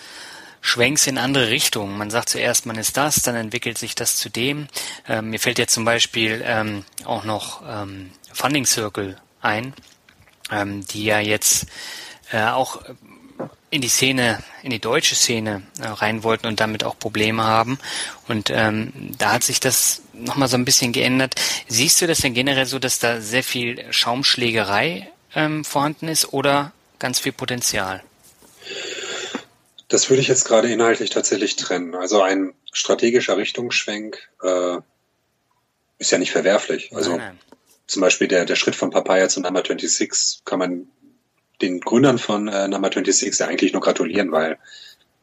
Schwenks 0.68 1.07
in 1.07 1.18
andere 1.18 1.47
Richtungen. 1.47 1.97
Man 1.97 2.11
sagt 2.11 2.28
zuerst, 2.28 2.65
man 2.65 2.78
ist 2.78 2.97
das, 2.97 3.22
dann 3.22 3.36
entwickelt 3.36 3.78
sich 3.78 3.95
das 3.95 4.18
zu 4.18 4.30
dem. 4.30 4.68
Ähm, 5.07 5.30
mir 5.30 5.39
fällt 5.39 5.59
jetzt 5.59 5.74
zum 5.74 5.86
Beispiel 5.86 6.43
ähm, 6.45 6.84
auch 7.05 7.24
noch 7.24 7.61
ähm, 7.65 8.11
Funding 8.34 8.65
Circle 8.65 9.15
ein, 9.41 9.74
ähm, 10.51 10.86
die 10.86 11.05
ja 11.05 11.20
jetzt 11.20 11.68
äh, 12.32 12.43
auch 12.47 12.82
in 13.70 13.80
die 13.80 13.88
Szene, 13.88 14.43
in 14.61 14.72
die 14.72 14.80
deutsche 14.80 15.15
Szene 15.15 15.63
äh, 15.80 15.88
rein 15.88 16.24
wollten 16.24 16.47
und 16.47 16.59
damit 16.59 16.84
auch 16.84 16.99
Probleme 16.99 17.45
haben. 17.45 17.80
Und 18.28 18.49
ähm, 18.49 18.91
da 19.18 19.32
hat 19.32 19.43
sich 19.43 19.61
das 19.61 20.01
nochmal 20.13 20.49
so 20.49 20.57
ein 20.57 20.65
bisschen 20.65 20.91
geändert. 20.91 21.36
Siehst 21.70 22.01
du 22.01 22.07
das 22.07 22.20
denn 22.20 22.34
generell 22.34 22.65
so, 22.65 22.78
dass 22.78 22.99
da 22.99 23.22
sehr 23.22 23.43
viel 23.43 23.86
Schaumschlägerei 23.93 25.09
ähm, 25.34 25.63
vorhanden 25.63 26.09
ist 26.09 26.34
oder 26.34 26.74
ganz 26.99 27.20
viel 27.20 27.32
Potenzial? 27.32 28.03
Das 29.88 30.09
würde 30.09 30.21
ich 30.21 30.27
jetzt 30.27 30.45
gerade 30.45 30.71
inhaltlich 30.71 31.09
tatsächlich 31.09 31.55
trennen. 31.55 31.95
Also 31.95 32.21
ein 32.21 32.53
strategischer 32.73 33.38
Richtungsschwenk 33.38 34.29
äh, 34.43 34.77
ist 35.97 36.11
ja 36.11 36.17
nicht 36.17 36.31
verwerflich. 36.31 36.91
Also 36.93 37.11
nein, 37.11 37.19
nein. 37.19 37.39
zum 37.88 38.01
Beispiel 38.01 38.27
der, 38.27 38.45
der 38.45 38.55
Schritt 38.55 38.75
von 38.75 38.91
Papaya 38.91 39.29
zu 39.29 39.39
Number 39.39 39.63
26 39.65 40.43
kann 40.45 40.59
man 40.59 40.88
den 41.61 41.79
Gründern 41.79 42.19
von 42.19 42.47
äh, 42.47 42.67
Number 42.67 42.91
26 42.91 43.39
ja 43.39 43.47
eigentlich 43.47 43.73
nur 43.73 43.81
gratulieren, 43.81 44.31
weil 44.31 44.57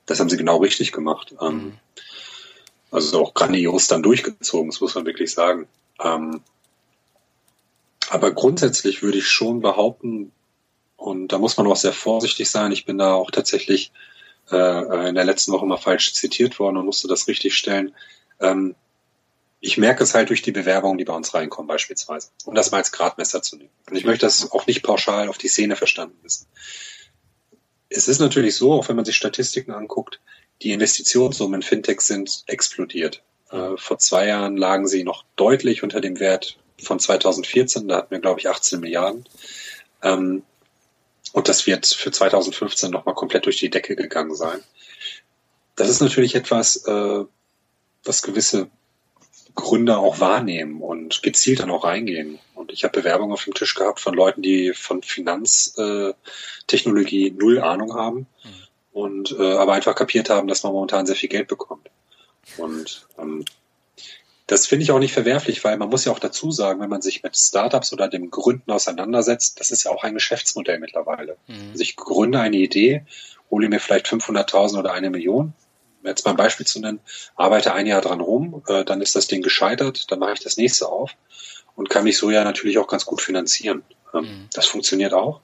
das 0.06 0.20
haben 0.20 0.28
sie 0.28 0.36
genau 0.36 0.58
richtig 0.58 0.92
gemacht. 0.92 1.34
Ähm, 1.40 1.56
mhm. 1.56 1.78
Also 2.90 3.20
auch 3.20 3.34
grandios 3.34 3.88
dann 3.88 4.02
durchgezogen, 4.02 4.70
das 4.70 4.80
muss 4.80 4.94
man 4.94 5.06
wirklich 5.06 5.32
sagen. 5.32 5.66
Ähm, 6.02 6.42
aber 8.08 8.32
grundsätzlich 8.32 9.02
würde 9.02 9.18
ich 9.18 9.26
schon 9.26 9.60
behaupten, 9.60 10.32
und 10.96 11.28
da 11.28 11.38
muss 11.38 11.56
man 11.56 11.66
auch 11.66 11.76
sehr 11.76 11.92
vorsichtig 11.92 12.48
sein, 12.48 12.72
ich 12.72 12.84
bin 12.84 12.98
da 12.98 13.14
auch 13.14 13.30
tatsächlich 13.30 13.92
äh, 14.50 15.08
in 15.08 15.14
der 15.14 15.24
letzten 15.24 15.52
Woche 15.52 15.66
mal 15.66 15.76
falsch 15.76 16.14
zitiert 16.14 16.58
worden 16.58 16.76
und 16.76 16.86
musste 16.86 17.08
das 17.08 17.28
richtig 17.28 17.56
stellen. 17.56 17.94
Ähm, 18.40 18.74
ich 19.60 19.78
merke 19.78 20.04
es 20.04 20.14
halt 20.14 20.28
durch 20.28 20.42
die 20.42 20.52
Bewerbungen, 20.52 20.98
die 20.98 21.06
bei 21.06 21.14
uns 21.14 21.32
reinkommen 21.32 21.66
beispielsweise, 21.66 22.28
um 22.44 22.54
das 22.54 22.70
mal 22.70 22.78
als 22.78 22.92
Gradmesser 22.92 23.40
zu 23.40 23.56
nehmen. 23.56 23.70
Und 23.88 23.96
ich 23.96 24.04
möchte 24.04 24.26
das 24.26 24.52
auch 24.52 24.66
nicht 24.66 24.82
pauschal 24.82 25.28
auf 25.28 25.38
die 25.38 25.48
Szene 25.48 25.74
verstanden 25.74 26.18
wissen. 26.22 26.46
Es 27.88 28.06
ist 28.06 28.18
natürlich 28.18 28.56
so, 28.56 28.72
auch 28.74 28.88
wenn 28.88 28.96
man 28.96 29.06
sich 29.06 29.16
Statistiken 29.16 29.72
anguckt, 29.72 30.20
die 30.62 30.72
Investitionssummen 30.72 31.60
in 31.60 31.66
Fintech 31.66 32.02
sind 32.02 32.44
explodiert. 32.46 33.22
Äh, 33.50 33.76
vor 33.76 33.98
zwei 33.98 34.26
Jahren 34.26 34.56
lagen 34.56 34.86
sie 34.86 35.02
noch 35.02 35.24
deutlich 35.36 35.82
unter 35.82 36.00
dem 36.00 36.20
Wert 36.20 36.58
von 36.82 36.98
2014, 36.98 37.88
da 37.88 37.96
hatten 37.96 38.10
wir, 38.10 38.20
glaube 38.20 38.40
ich, 38.40 38.48
18 38.48 38.80
Milliarden. 38.80 39.24
Ähm, 40.02 40.42
und 41.34 41.48
das 41.48 41.66
wird 41.66 41.84
für 41.84 42.10
2015 42.12 42.92
nochmal 42.92 43.16
komplett 43.16 43.46
durch 43.46 43.56
die 43.56 43.68
Decke 43.68 43.96
gegangen 43.96 44.36
sein. 44.36 44.62
Das 45.74 45.88
ist 45.88 46.00
natürlich 46.00 46.36
etwas, 46.36 46.86
äh, 46.86 47.24
was 48.04 48.22
gewisse 48.22 48.70
Gründer 49.56 49.98
auch 49.98 50.20
wahrnehmen 50.20 50.80
und 50.80 51.24
gezielt 51.24 51.58
dann 51.58 51.72
auch 51.72 51.82
reingehen. 51.82 52.38
Und 52.54 52.70
ich 52.70 52.84
habe 52.84 53.00
Bewerbungen 53.00 53.32
auf 53.32 53.42
dem 53.42 53.54
Tisch 53.54 53.74
gehabt 53.74 53.98
von 53.98 54.14
Leuten, 54.14 54.42
die 54.42 54.74
von 54.74 55.02
Finanztechnologie 55.02 57.26
äh, 57.26 57.32
null 57.32 57.58
Ahnung 57.58 57.96
haben 57.96 58.28
mhm. 58.44 58.62
und 58.92 59.36
äh, 59.36 59.54
aber 59.54 59.72
einfach 59.72 59.96
kapiert 59.96 60.30
haben, 60.30 60.46
dass 60.46 60.62
man 60.62 60.72
momentan 60.72 61.04
sehr 61.04 61.16
viel 61.16 61.30
Geld 61.30 61.48
bekommt. 61.48 61.90
Und 62.58 63.08
ähm, 63.18 63.44
das 64.46 64.66
finde 64.66 64.82
ich 64.82 64.90
auch 64.90 64.98
nicht 64.98 65.14
verwerflich, 65.14 65.64
weil 65.64 65.78
man 65.78 65.88
muss 65.88 66.04
ja 66.04 66.12
auch 66.12 66.18
dazu 66.18 66.50
sagen, 66.50 66.80
wenn 66.80 66.90
man 66.90 67.00
sich 67.00 67.22
mit 67.22 67.36
Startups 67.36 67.92
oder 67.92 68.08
dem 68.08 68.30
Gründen 68.30 68.70
auseinandersetzt, 68.70 69.58
das 69.58 69.70
ist 69.70 69.84
ja 69.84 69.90
auch 69.90 70.04
ein 70.04 70.14
Geschäftsmodell 70.14 70.78
mittlerweile. 70.78 71.36
Mhm. 71.46 71.70
Also 71.72 71.82
ich 71.82 71.96
gründe 71.96 72.40
eine 72.40 72.56
Idee, 72.56 73.04
hole 73.50 73.68
mir 73.68 73.80
vielleicht 73.80 74.06
500.000 74.06 74.78
oder 74.78 74.92
eine 74.92 75.08
Million, 75.08 75.54
jetzt 76.02 76.24
mal 76.26 76.32
ein 76.32 76.36
Beispiel 76.36 76.66
zu 76.66 76.80
nennen, 76.80 77.00
arbeite 77.36 77.72
ein 77.72 77.86
Jahr 77.86 78.02
dran 78.02 78.20
rum, 78.20 78.62
äh, 78.68 78.84
dann 78.84 79.00
ist 79.00 79.16
das 79.16 79.28
Ding 79.28 79.42
gescheitert, 79.42 80.10
dann 80.10 80.18
mache 80.18 80.34
ich 80.34 80.40
das 80.40 80.58
nächste 80.58 80.88
auf 80.88 81.12
und 81.74 81.88
kann 81.88 82.04
mich 82.04 82.18
so 82.18 82.30
ja 82.30 82.44
natürlich 82.44 82.76
auch 82.76 82.88
ganz 82.88 83.06
gut 83.06 83.22
finanzieren. 83.22 83.82
Ähm, 84.12 84.20
mhm. 84.20 84.48
Das 84.52 84.66
funktioniert 84.66 85.14
auch. 85.14 85.40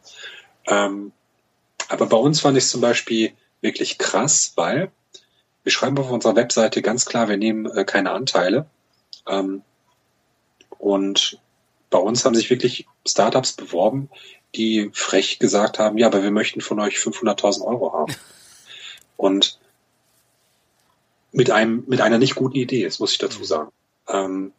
Ähm, 0.67 1.13
aber 1.89 2.07
bei 2.07 2.19
uns 2.19 2.41
fand 2.41 2.59
ich 2.59 2.65
es 2.65 2.71
zum 2.71 2.83
Beispiel 2.83 3.33
wirklich 3.63 3.97
krass, 3.97 4.53
weil 4.57 4.91
wir 5.63 5.73
schreiben 5.73 5.99
auf 5.99 6.11
unserer 6.11 6.37
Webseite 6.37 6.83
ganz 6.83 7.07
klar, 7.07 7.29
wir 7.29 7.37
nehmen 7.39 7.67
äh, 7.67 7.85
keine 7.85 8.13
Anteile. 8.13 8.67
Ähm, 9.31 9.63
und 10.79 11.39
bei 11.89 11.99
uns 11.99 12.25
haben 12.25 12.35
sich 12.35 12.51
wirklich 12.51 12.87
Startups 13.07 13.53
beworben, 13.53 14.11
die 14.55 14.91
frech 14.93 15.39
gesagt 15.39 15.79
haben, 15.79 15.99
ja, 15.99 16.09
aber 16.09 16.23
wir 16.23 16.31
möchten 16.31 16.61
von 16.61 16.81
euch 16.81 16.97
500.000 16.97 17.65
Euro 17.65 17.93
haben. 17.93 18.15
Und 19.17 19.61
mit 21.33 21.51
einem, 21.51 21.85
mit 21.87 22.01
einer 22.01 22.19
nicht 22.19 22.35
guten 22.35 22.57
Idee, 22.57 22.85
das 22.85 22.99
muss 22.99 23.13
ich 23.13 23.19
dazu 23.19 23.41
mhm. 23.41 23.45
sagen. 23.45 23.71
Ähm, 24.09 24.53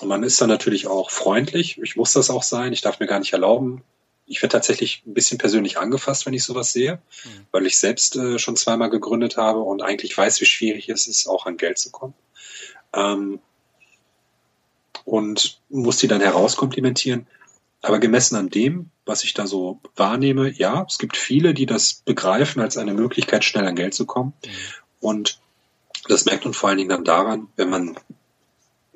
und 0.00 0.08
man 0.08 0.22
ist 0.22 0.40
dann 0.40 0.48
natürlich 0.48 0.86
auch 0.86 1.10
freundlich. 1.10 1.80
Ich 1.82 1.96
muss 1.96 2.12
das 2.12 2.30
auch 2.30 2.42
sein. 2.42 2.72
Ich 2.72 2.82
darf 2.82 3.00
mir 3.00 3.06
gar 3.06 3.18
nicht 3.18 3.32
erlauben. 3.32 3.82
Ich 4.26 4.42
werde 4.42 4.52
tatsächlich 4.52 5.02
ein 5.06 5.14
bisschen 5.14 5.38
persönlich 5.38 5.78
angefasst, 5.78 6.26
wenn 6.26 6.34
ich 6.34 6.44
sowas 6.44 6.72
sehe, 6.72 7.00
mhm. 7.24 7.46
weil 7.50 7.66
ich 7.66 7.78
selbst 7.78 8.14
äh, 8.16 8.38
schon 8.38 8.56
zweimal 8.56 8.90
gegründet 8.90 9.36
habe 9.36 9.60
und 9.60 9.82
eigentlich 9.82 10.16
weiß, 10.16 10.40
wie 10.40 10.46
schwierig 10.46 10.88
es 10.88 11.06
ist, 11.06 11.26
auch 11.26 11.46
an 11.46 11.56
Geld 11.56 11.78
zu 11.78 11.90
kommen. 11.90 12.14
Ähm, 12.92 13.40
und 15.08 15.58
muss 15.70 15.96
die 15.96 16.06
dann 16.06 16.20
herauskomplimentieren. 16.20 17.26
Aber 17.80 17.98
gemessen 17.98 18.36
an 18.36 18.50
dem, 18.50 18.90
was 19.06 19.24
ich 19.24 19.32
da 19.32 19.46
so 19.46 19.80
wahrnehme, 19.96 20.50
ja, 20.50 20.84
es 20.86 20.98
gibt 20.98 21.16
viele, 21.16 21.54
die 21.54 21.64
das 21.64 22.02
begreifen 22.04 22.60
als 22.60 22.76
eine 22.76 22.92
Möglichkeit, 22.92 23.42
schnell 23.42 23.66
an 23.66 23.76
Geld 23.76 23.94
zu 23.94 24.04
kommen. 24.04 24.34
Und 25.00 25.40
das 26.08 26.26
merkt 26.26 26.44
man 26.44 26.52
vor 26.52 26.68
allen 26.68 26.78
Dingen 26.78 26.90
dann 26.90 27.04
daran, 27.04 27.48
wenn 27.56 27.70
man 27.70 27.98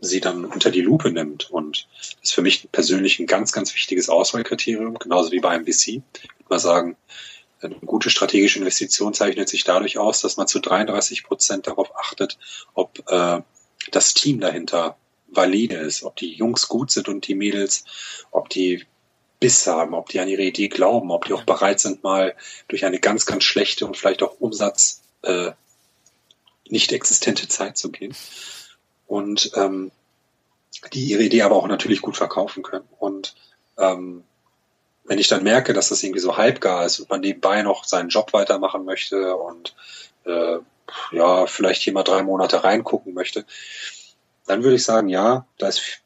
sie 0.03 0.21
dann 0.21 0.45
unter 0.45 0.71
die 0.71 0.83
Lupe 0.83 1.11
nimmt. 1.11 1.51
Und 1.51 1.89
das 1.99 2.17
ist 2.23 2.35
für 2.35 2.43
mich 2.43 2.69
persönlich 2.71 3.19
ein 3.19 3.27
ganz, 3.27 3.53
ganz 3.53 3.75
wichtiges 3.75 4.11
Auswahlkriterium, 4.11 4.99
genauso 4.99 5.33
wie 5.33 5.41
bei 5.41 5.61
VC. 5.61 5.87
Ich 5.87 5.95
würde 5.95 6.51
mal 6.51 6.59
sagen, 6.59 6.97
eine 7.63 7.77
gute 7.77 8.11
strategische 8.11 8.59
Investition 8.59 9.15
zeichnet 9.15 9.49
sich 9.49 9.65
dadurch 9.65 9.97
aus, 9.97 10.21
dass 10.21 10.37
man 10.37 10.47
zu 10.47 10.59
33 10.59 11.23
Prozent 11.25 11.69
darauf 11.69 11.97
achtet, 11.97 12.37
ob 12.75 13.03
äh, 13.11 13.41
das 13.93 14.13
Team 14.13 14.41
dahinter 14.41 14.99
valide 15.35 15.77
ist, 15.77 16.03
ob 16.03 16.17
die 16.17 16.33
Jungs 16.35 16.69
gut 16.69 16.91
sind 16.91 17.09
und 17.09 17.27
die 17.27 17.35
Mädels, 17.35 17.85
ob 18.31 18.49
die 18.49 18.87
Biss 19.41 19.67
haben, 19.67 19.95
ob 19.95 20.09
die 20.09 20.21
an 20.21 20.29
ihre 20.29 20.43
Idee 20.43 20.69
glauben, 20.69 21.11
ob 21.11 21.25
die 21.25 21.33
auch 21.33 21.43
bereit 21.43 21.81
sind, 21.81 22.05
mal 22.05 22.37
durch 22.69 22.85
eine 22.85 23.01
ganz, 23.01 23.27
ganz 23.27 23.45
schlechte 23.45 23.87
und 23.87 23.97
vielleicht 23.97 24.23
auch 24.23 24.41
Umsatz 24.41 25.03
äh, 25.23 25.51
nicht 26.69 26.93
existente 26.93 27.49
Zeit 27.49 27.77
zu 27.77 27.91
gehen. 27.91 28.15
Und 29.07 29.51
ähm, 29.57 29.91
die 30.93 31.05
ihre 31.05 31.23
Idee 31.23 31.43
aber 31.43 31.57
auch 31.57 31.67
natürlich 31.67 32.03
gut 32.03 32.17
verkaufen 32.17 32.63
können. 32.63 32.89
Und 32.99 33.35
ähm, 33.79 34.25
wenn 35.05 35.19
ich 35.19 35.29
dann 35.29 35.43
merke, 35.43 35.73
dass 35.73 35.89
das 35.89 36.03
irgendwie 36.03 36.21
so 36.21 36.37
halbgar 36.37 36.85
ist 36.87 37.01
und 37.01 37.11
man 37.11 37.21
nebenbei 37.21 37.63
noch 37.63 37.85
seinen 37.85 38.09
Job 38.09 38.33
weitermachen 38.33 38.85
möchte 38.85 39.37
und 39.37 39.75
äh, 40.25 40.59
ja, 41.11 41.47
vielleicht 41.47 41.83
hier 41.83 41.93
mal 41.93 42.03
drei 42.03 42.23
Monate 42.23 42.65
reingucken 42.65 43.15
möchte, 43.15 43.45
dann 44.47 44.63
würde 44.63 44.77
ich 44.77 44.85
sagen, 44.85 45.09
ja, 45.09 45.47
da 45.59 45.69
ist 45.69 46.03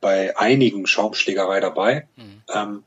bei 0.00 0.36
einigen 0.36 0.86
Schaumschlägerei 0.86 1.60
dabei. 1.60 2.08
Mhm. 2.16 2.42
Ähm, 2.52 2.84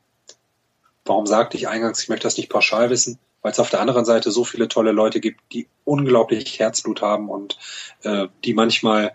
warum 1.05 1.27
sagte 1.27 1.57
ich 1.57 1.67
eingangs, 1.67 2.01
ich 2.01 2.09
möchte 2.09 2.23
das 2.23 2.37
nicht 2.37 2.49
pauschal 2.49 2.89
wissen? 2.89 3.19
Weil 3.41 3.51
es 3.51 3.59
auf 3.59 3.69
der 3.69 3.81
anderen 3.81 4.05
Seite 4.05 4.31
so 4.31 4.43
viele 4.43 4.67
tolle 4.67 4.91
Leute 4.91 5.19
gibt, 5.19 5.41
die 5.51 5.67
unglaublich 5.83 6.59
Herzblut 6.59 7.01
haben 7.01 7.29
und 7.29 7.57
äh, 8.03 8.27
die 8.43 8.53
manchmal 8.53 9.13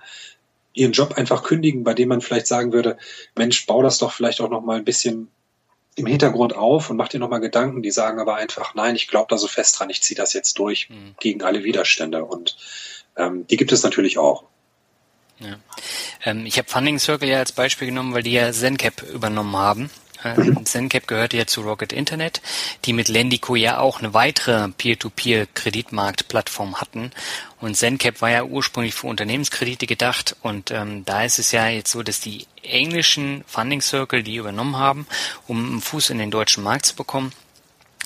ihren 0.73 0.93
Job 0.93 1.15
einfach 1.17 1.43
kündigen, 1.43 1.85
bei 1.85 1.95
dem 1.95 2.09
man 2.09 2.21
vielleicht 2.21 2.49
sagen 2.49 2.73
würde, 2.73 2.99
Mensch, 3.35 3.67
bau 3.67 3.83
das 3.83 3.99
doch 3.99 4.13
vielleicht 4.13 4.41
auch 4.41 4.51
noch 4.51 4.63
mal 4.63 4.77
ein 4.77 4.85
bisschen 4.85 5.29
im 5.95 6.07
Hintergrund 6.07 6.55
auf 6.55 6.91
und 6.91 6.97
mach 6.97 7.09
dir 7.09 7.19
noch 7.19 7.31
mal 7.31 7.39
Gedanken. 7.39 7.83
Die 7.83 7.91
sagen 7.91 8.21
aber 8.21 8.35
einfach, 8.35 8.75
nein, 8.75 8.95
ich 8.97 9.09
glaube 9.09 9.29
da 9.31 9.39
so 9.39 9.49
fest 9.49 9.79
dran, 9.79 9.89
ich 9.89 10.03
ziehe 10.03 10.17
das 10.17 10.35
jetzt 10.35 10.59
durch 10.59 10.91
mhm. 10.91 11.15
gegen 11.19 11.43
alle 11.43 11.65
Widerstände. 11.65 12.25
Und 12.25 12.59
ähm, 13.17 13.47
die 13.47 13.57
gibt 13.57 13.73
es 13.73 13.83
natürlich 13.83 14.19
auch. 14.19 14.45
Ja. 15.39 15.57
Ähm, 16.25 16.47
ich 16.47 16.59
habe 16.59 16.69
Funding 16.69 16.99
Circle 16.99 17.29
ja 17.29 17.39
als 17.39 17.53
Beispiel 17.53 17.89
genommen, 17.89 18.15
weil 18.15 18.23
die 18.23 18.33
ja 18.33 18.53
ZenCap 18.53 19.03
übernommen 19.03 19.57
haben. 19.57 19.91
Ähm, 20.25 20.65
ZenCap 20.65 21.07
gehörte 21.07 21.37
ja 21.37 21.47
zu 21.47 21.61
Rocket 21.61 21.93
Internet, 21.93 22.41
die 22.85 22.93
mit 22.93 23.09
Lendico 23.09 23.55
ja 23.55 23.79
auch 23.79 23.99
eine 23.99 24.15
weitere 24.15 24.69
Peer-to-Peer-Kreditmarktplattform 24.69 26.81
hatten. 26.81 27.11
Und 27.61 27.77
ZenCap 27.77 28.21
war 28.23 28.31
ja 28.31 28.45
ursprünglich 28.45 28.95
für 28.95 29.07
Unternehmenskredite 29.07 29.87
gedacht. 29.87 30.37
Und 30.43 30.71
ähm, 30.71 31.05
da 31.05 31.25
ist 31.25 31.39
es 31.39 31.53
ja 31.53 31.69
jetzt 31.69 31.93
so, 31.93 32.03
dass 32.03 32.21
die 32.21 32.47
englischen 32.63 33.45
Funding 33.47 33.81
Circle 33.81 34.23
die 34.23 34.37
übernommen 34.37 34.77
haben, 34.77 35.07
um 35.47 35.65
einen 35.65 35.81
Fuß 35.81 36.11
in 36.11 36.19
den 36.19 36.31
deutschen 36.31 36.65
Markt 36.65 36.87
zu 36.87 36.97
bekommen. 36.97 37.33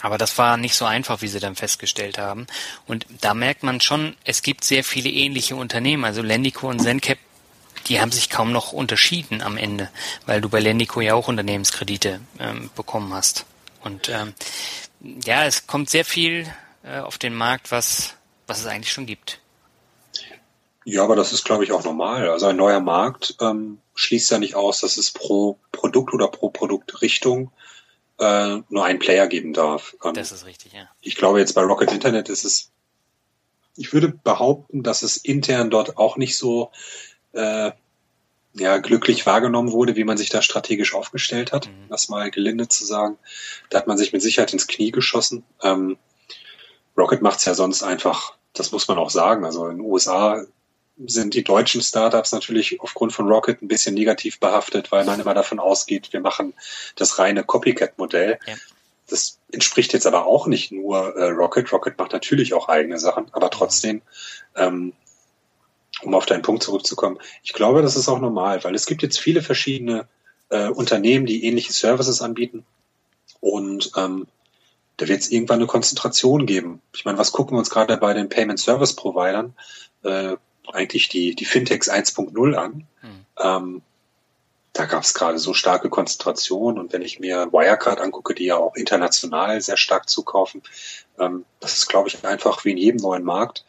Aber 0.03 0.19
das 0.19 0.39
war 0.39 0.57
nicht 0.57 0.75
so 0.75 0.85
einfach, 0.85 1.23
wie 1.23 1.29
sie 1.29 1.41
dann 1.41 1.57
festgestellt 1.57 2.19
haben. 2.19 2.47
Und 2.87 3.07
da 3.21 3.35
merkt 3.35 3.63
man 3.63 3.81
schon, 3.81 4.17
es 4.25 4.43
gibt 4.43 4.65
sehr 4.65 4.85
viele 4.85 5.11
ähnliche 5.11 5.57
Unternehmen. 5.57 6.05
Also 6.05 6.23
Lendico 6.23 6.69
und 6.69 6.81
Zencap, 6.81 7.19
die 7.87 8.01
haben 8.01 8.13
sich 8.13 8.31
kaum 8.31 8.53
noch 8.53 8.73
unterschieden 8.73 9.43
am 9.43 9.57
Ende, 9.57 9.91
weil 10.27 10.41
du 10.41 10.49
bei 10.49 10.61
Lendico 10.61 11.01
ja 11.01 11.15
auch 11.15 11.29
Unternehmenskredite 11.29 12.21
ähm, 12.39 12.71
bekommen 12.75 13.13
hast. 13.13 13.47
Und 13.83 14.09
ähm, 14.09 14.35
ja, 15.25 15.45
es 15.45 15.67
kommt 15.67 15.91
sehr 15.91 16.05
viel 16.05 16.47
äh, 16.83 16.99
auf 16.99 17.19
den 17.19 17.35
Markt, 17.35 17.71
was, 17.71 18.15
was 18.47 18.61
es 18.61 18.67
eigentlich 18.67 18.93
schon 18.93 19.07
gibt. 19.07 19.41
Ja, 20.85 21.05
aber 21.05 21.15
das 21.15 21.33
ist, 21.33 21.45
glaube 21.45 21.65
ich, 21.65 21.73
auch 21.73 21.85
normal. 21.85 22.29
Also 22.31 22.47
ein 22.47 22.57
neuer 22.57 22.81
Markt 22.81 23.37
ähm, 23.41 23.79
schließt 23.95 24.31
ja 24.31 24.39
nicht 24.39 24.55
aus, 24.55 24.81
dass 24.81 24.97
es 24.97 25.11
pro 25.11 25.59
Produkt 25.73 26.15
oder 26.15 26.29
pro 26.29 26.49
Produktrichtung 26.49 27.51
äh, 28.21 28.61
nur 28.69 28.85
einen 28.85 28.99
Player 28.99 29.27
geben 29.27 29.53
darf. 29.53 29.97
Ähm, 30.05 30.15
das 30.15 30.31
ist 30.31 30.47
richtig, 30.47 30.73
ja. 30.73 30.89
Ich 31.01 31.17
glaube 31.17 31.41
jetzt 31.41 31.55
bei 31.55 31.63
Rocket 31.63 31.91
Internet 31.91 32.29
ist 32.29 32.45
es, 32.45 32.71
ich 33.77 33.93
würde 33.93 34.09
behaupten, 34.09 34.83
dass 34.83 35.03
es 35.03 35.17
intern 35.17 35.71
dort 35.71 35.97
auch 35.97 36.17
nicht 36.17 36.37
so 36.37 36.71
äh, 37.33 37.73
ja, 38.53 38.79
glücklich 38.79 39.27
wahrgenommen 39.27 39.73
wurde, 39.73 39.97
wie 39.97 40.05
man 40.05 40.19
sich 40.19 40.29
da 40.29 40.43
strategisch 40.43 40.95
aufgestellt 40.95 41.53
hat, 41.53 41.69
mhm. 41.69 41.89
das 41.89 42.09
mal 42.09 42.31
gelinde 42.31 42.69
zu 42.69 42.85
sagen. 42.85 43.17
Da 43.71 43.79
hat 43.79 43.87
man 43.87 43.97
sich 43.97 44.13
mit 44.13 44.23
Sicherheit 44.23 44.53
ins 44.53 44.67
Knie 44.67 44.91
geschossen. 44.91 45.45
Ähm, 45.63 45.97
Rocket 46.97 47.23
macht's 47.23 47.47
ja 47.47 47.55
sonst 47.55 47.83
einfach, 47.83 48.37
das 48.53 48.73
muss 48.73 48.87
man 48.89 48.99
auch 48.99 49.11
sagen. 49.11 49.45
Also 49.45 49.69
in 49.69 49.79
den 49.79 49.87
USA 49.87 50.45
sind 51.07 51.35
die 51.35 51.45
deutschen 51.45 51.83
Startups 51.83 52.33
natürlich 52.33 52.81
aufgrund 52.81 53.13
von 53.13 53.29
Rocket 53.29 53.63
ein 53.63 53.69
bisschen 53.69 53.95
negativ 53.95 54.39
behaftet, 54.41 54.93
weil 54.93 55.05
man 55.05 55.21
immer 55.21 55.35
davon 55.35 55.59
ausgeht, 55.59 56.13
wir 56.13 56.21
machen 56.21 56.55
das 56.97 57.19
reine 57.19 57.45
Copycat-Modell. 57.45 58.39
Ja. 58.47 58.55
Das 59.09 59.39
entspricht 59.51 59.93
jetzt 59.93 60.07
aber 60.07 60.27
auch 60.27 60.47
nicht 60.47 60.73
nur 60.73 61.17
äh, 61.17 61.31
Rocket. 61.31 61.73
Rocket 61.73 61.99
macht 61.99 62.13
natürlich 62.13 62.55
auch 62.55 62.69
eigene 62.69 62.99
Sachen, 62.99 63.27
aber 63.33 63.51
trotzdem, 63.51 64.03
ähm, 64.57 64.93
um 66.03 66.15
auf 66.15 66.27
deinen 66.27 66.43
Punkt 66.43 66.63
zurückzukommen, 66.63 67.19
ich 67.43 67.53
glaube, 67.53 67.83
das 67.83 67.97
ist 67.97 68.09
auch 68.09 68.21
normal, 68.21 68.63
weil 68.65 68.75
es 68.75 68.87
gibt 68.87 69.03
jetzt 69.03 69.19
viele 69.19 69.43
verschiedene 69.43 70.07
äh, 70.51 70.69
Unternehmen, 70.69 71.27
die 71.27 71.45
ähnliche 71.45 71.73
Services 71.73 72.23
anbieten 72.23 72.65
und 73.41 73.93
ähm, 73.97 74.27
da 74.99 75.09
wird 75.09 75.21
es 75.21 75.31
irgendwann 75.31 75.61
eine 75.61 75.67
Konzentration 75.67 76.45
geben. 76.45 76.83
Ich 76.95 77.07
meine, 77.07 77.17
was 77.17 77.33
gucken 77.33 77.57
wir 77.57 77.59
uns 77.59 77.71
gerade 77.71 77.97
bei 77.97 78.13
den 78.13 78.29
Payment 78.29 78.61
Service 78.61 78.95
Providern? 78.95 79.55
Äh, 80.05 80.37
eigentlich 80.73 81.09
die, 81.09 81.35
die 81.35 81.45
Fintechs 81.45 81.91
1.0 81.91 82.55
an. 82.55 82.87
Hm. 83.01 83.27
Ähm, 83.39 83.83
da 84.73 84.85
gab 84.85 85.03
es 85.03 85.15
gerade 85.15 85.39
so 85.39 85.53
starke 85.53 85.91
Konzentration 85.91 86.79
und 86.79 86.93
wenn 86.93 87.03
ich 87.03 87.19
mir 87.19 87.53
Wirecard 87.53 88.01
angucke, 88.01 88.35
die 88.35 88.47
ja 88.47 88.57
auch 88.57 88.77
international 88.77 89.61
sehr 89.61 89.77
stark 89.77 90.09
zukaufen, 90.09 90.63
ähm, 91.19 91.45
das 91.59 91.79
ist, 91.79 91.89
glaube 91.89 92.09
ich, 92.09 92.25
einfach 92.25 92.65
wie 92.65 92.71
in 92.71 92.77
jedem 92.77 93.01
neuen 93.01 93.25
Markt. 93.25 93.65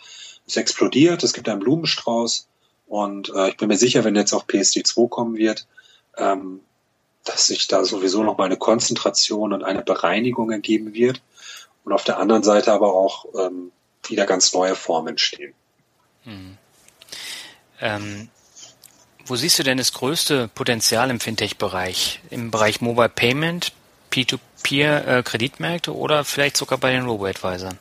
Es 0.45 0.57
explodiert, 0.57 1.23
es 1.23 1.33
gibt 1.33 1.49
einen 1.49 1.59
Blumenstrauß 1.59 2.47
und 2.87 3.29
äh, 3.33 3.49
ich 3.49 3.57
bin 3.57 3.69
mir 3.69 3.77
sicher, 3.77 4.03
wenn 4.03 4.15
jetzt 4.15 4.33
auch 4.33 4.45
PSD2 4.45 5.09
kommen 5.09 5.37
wird, 5.37 5.67
ähm, 6.17 6.61
dass 7.23 7.47
sich 7.47 7.67
da 7.67 7.83
sowieso 7.83 8.23
noch 8.23 8.37
mal 8.37 8.45
eine 8.45 8.57
Konzentration 8.57 9.53
und 9.53 9.63
eine 9.63 9.81
Bereinigung 9.81 10.51
ergeben 10.51 10.93
wird 10.93 11.21
und 11.83 11.93
auf 11.93 12.03
der 12.03 12.19
anderen 12.19 12.43
Seite 12.43 12.71
aber 12.71 12.93
auch 12.93 13.25
ähm, 13.39 13.71
wieder 14.07 14.25
ganz 14.25 14.53
neue 14.53 14.75
Formen 14.75 15.09
entstehen. 15.09 15.53
Hm. 16.23 16.57
Ähm, 17.81 18.29
wo 19.25 19.35
siehst 19.35 19.59
du 19.59 19.63
denn 19.63 19.77
das 19.77 19.93
größte 19.93 20.49
Potenzial 20.53 21.09
im 21.09 21.19
Fintech-Bereich? 21.19 22.21
Im 22.29 22.51
Bereich 22.51 22.81
Mobile 22.81 23.09
Payment, 23.09 23.71
P2P-Kreditmärkte 24.11 25.91
äh, 25.91 25.93
oder 25.93 26.23
vielleicht 26.23 26.57
sogar 26.57 26.77
bei 26.77 26.91
den 26.91 27.05
Robo-Advisern? 27.05 27.77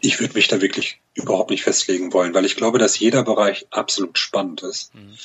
Ich 0.00 0.20
würde 0.20 0.34
mich 0.34 0.48
da 0.48 0.60
wirklich 0.60 1.00
überhaupt 1.14 1.50
nicht 1.50 1.62
festlegen 1.62 2.12
wollen, 2.12 2.34
weil 2.34 2.44
ich 2.44 2.56
glaube, 2.56 2.78
dass 2.78 2.98
jeder 2.98 3.22
Bereich 3.22 3.66
absolut 3.70 4.18
spannend 4.18 4.62
ist. 4.62 4.94
Mhm. 4.94 5.18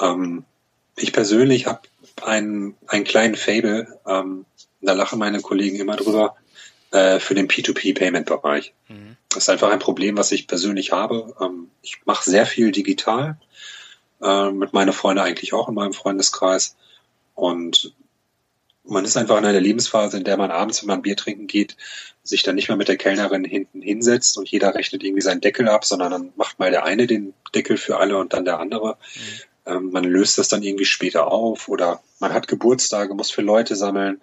Ähm, 0.00 0.44
ich 0.96 1.12
persönlich 1.12 1.66
habe 1.66 1.80
einen, 2.22 2.76
einen 2.86 3.04
kleinen 3.04 3.34
Fable, 3.34 3.98
ähm, 4.06 4.44
da 4.80 4.92
lachen 4.92 5.18
meine 5.18 5.40
Kollegen 5.40 5.76
immer 5.76 5.96
drüber, 5.96 6.36
äh, 6.96 7.20
für 7.20 7.34
den 7.34 7.46
P2P-Payment-Bereich. 7.46 8.72
Mhm. 8.88 9.16
Das 9.28 9.44
ist 9.44 9.48
einfach 9.50 9.70
ein 9.70 9.78
Problem, 9.78 10.16
was 10.16 10.32
ich 10.32 10.46
persönlich 10.46 10.92
habe. 10.92 11.34
Ähm, 11.40 11.70
ich 11.82 11.98
mache 12.06 12.28
sehr 12.28 12.46
viel 12.46 12.72
digital, 12.72 13.38
äh, 14.22 14.50
mit 14.50 14.72
meinen 14.72 14.94
Freunden 14.94 15.22
eigentlich 15.22 15.52
auch 15.52 15.68
in 15.68 15.74
meinem 15.74 15.92
Freundeskreis. 15.92 16.74
Und 17.34 17.94
man 18.84 19.04
ist 19.04 19.16
einfach 19.18 19.36
in 19.36 19.44
einer 19.44 19.60
Lebensphase, 19.60 20.16
in 20.16 20.24
der 20.24 20.38
man 20.38 20.50
abends, 20.50 20.80
wenn 20.80 20.88
man 20.88 21.02
Bier 21.02 21.16
trinken 21.16 21.46
geht, 21.46 21.76
sich 22.22 22.42
dann 22.42 22.54
nicht 22.54 22.68
mehr 22.68 22.78
mit 22.78 22.88
der 22.88 22.96
Kellnerin 22.96 23.44
hinten 23.44 23.82
hinsetzt 23.82 24.38
und 24.38 24.48
jeder 24.48 24.74
rechnet 24.74 25.04
irgendwie 25.04 25.20
seinen 25.20 25.42
Deckel 25.42 25.68
ab, 25.68 25.84
sondern 25.84 26.10
dann 26.12 26.32
macht 26.36 26.58
mal 26.58 26.70
der 26.70 26.84
eine 26.84 27.06
den 27.06 27.34
Deckel 27.54 27.76
für 27.76 27.98
alle 27.98 28.16
und 28.16 28.32
dann 28.32 28.46
der 28.46 28.58
andere. 28.58 28.96
Mhm. 29.66 29.72
Ähm, 29.72 29.90
man 29.90 30.04
löst 30.04 30.38
das 30.38 30.48
dann 30.48 30.62
irgendwie 30.62 30.86
später 30.86 31.26
auf 31.26 31.68
oder 31.68 32.00
man 32.20 32.32
hat 32.32 32.48
Geburtstage, 32.48 33.12
muss 33.12 33.30
für 33.30 33.42
Leute 33.42 33.76
sammeln 33.76 34.22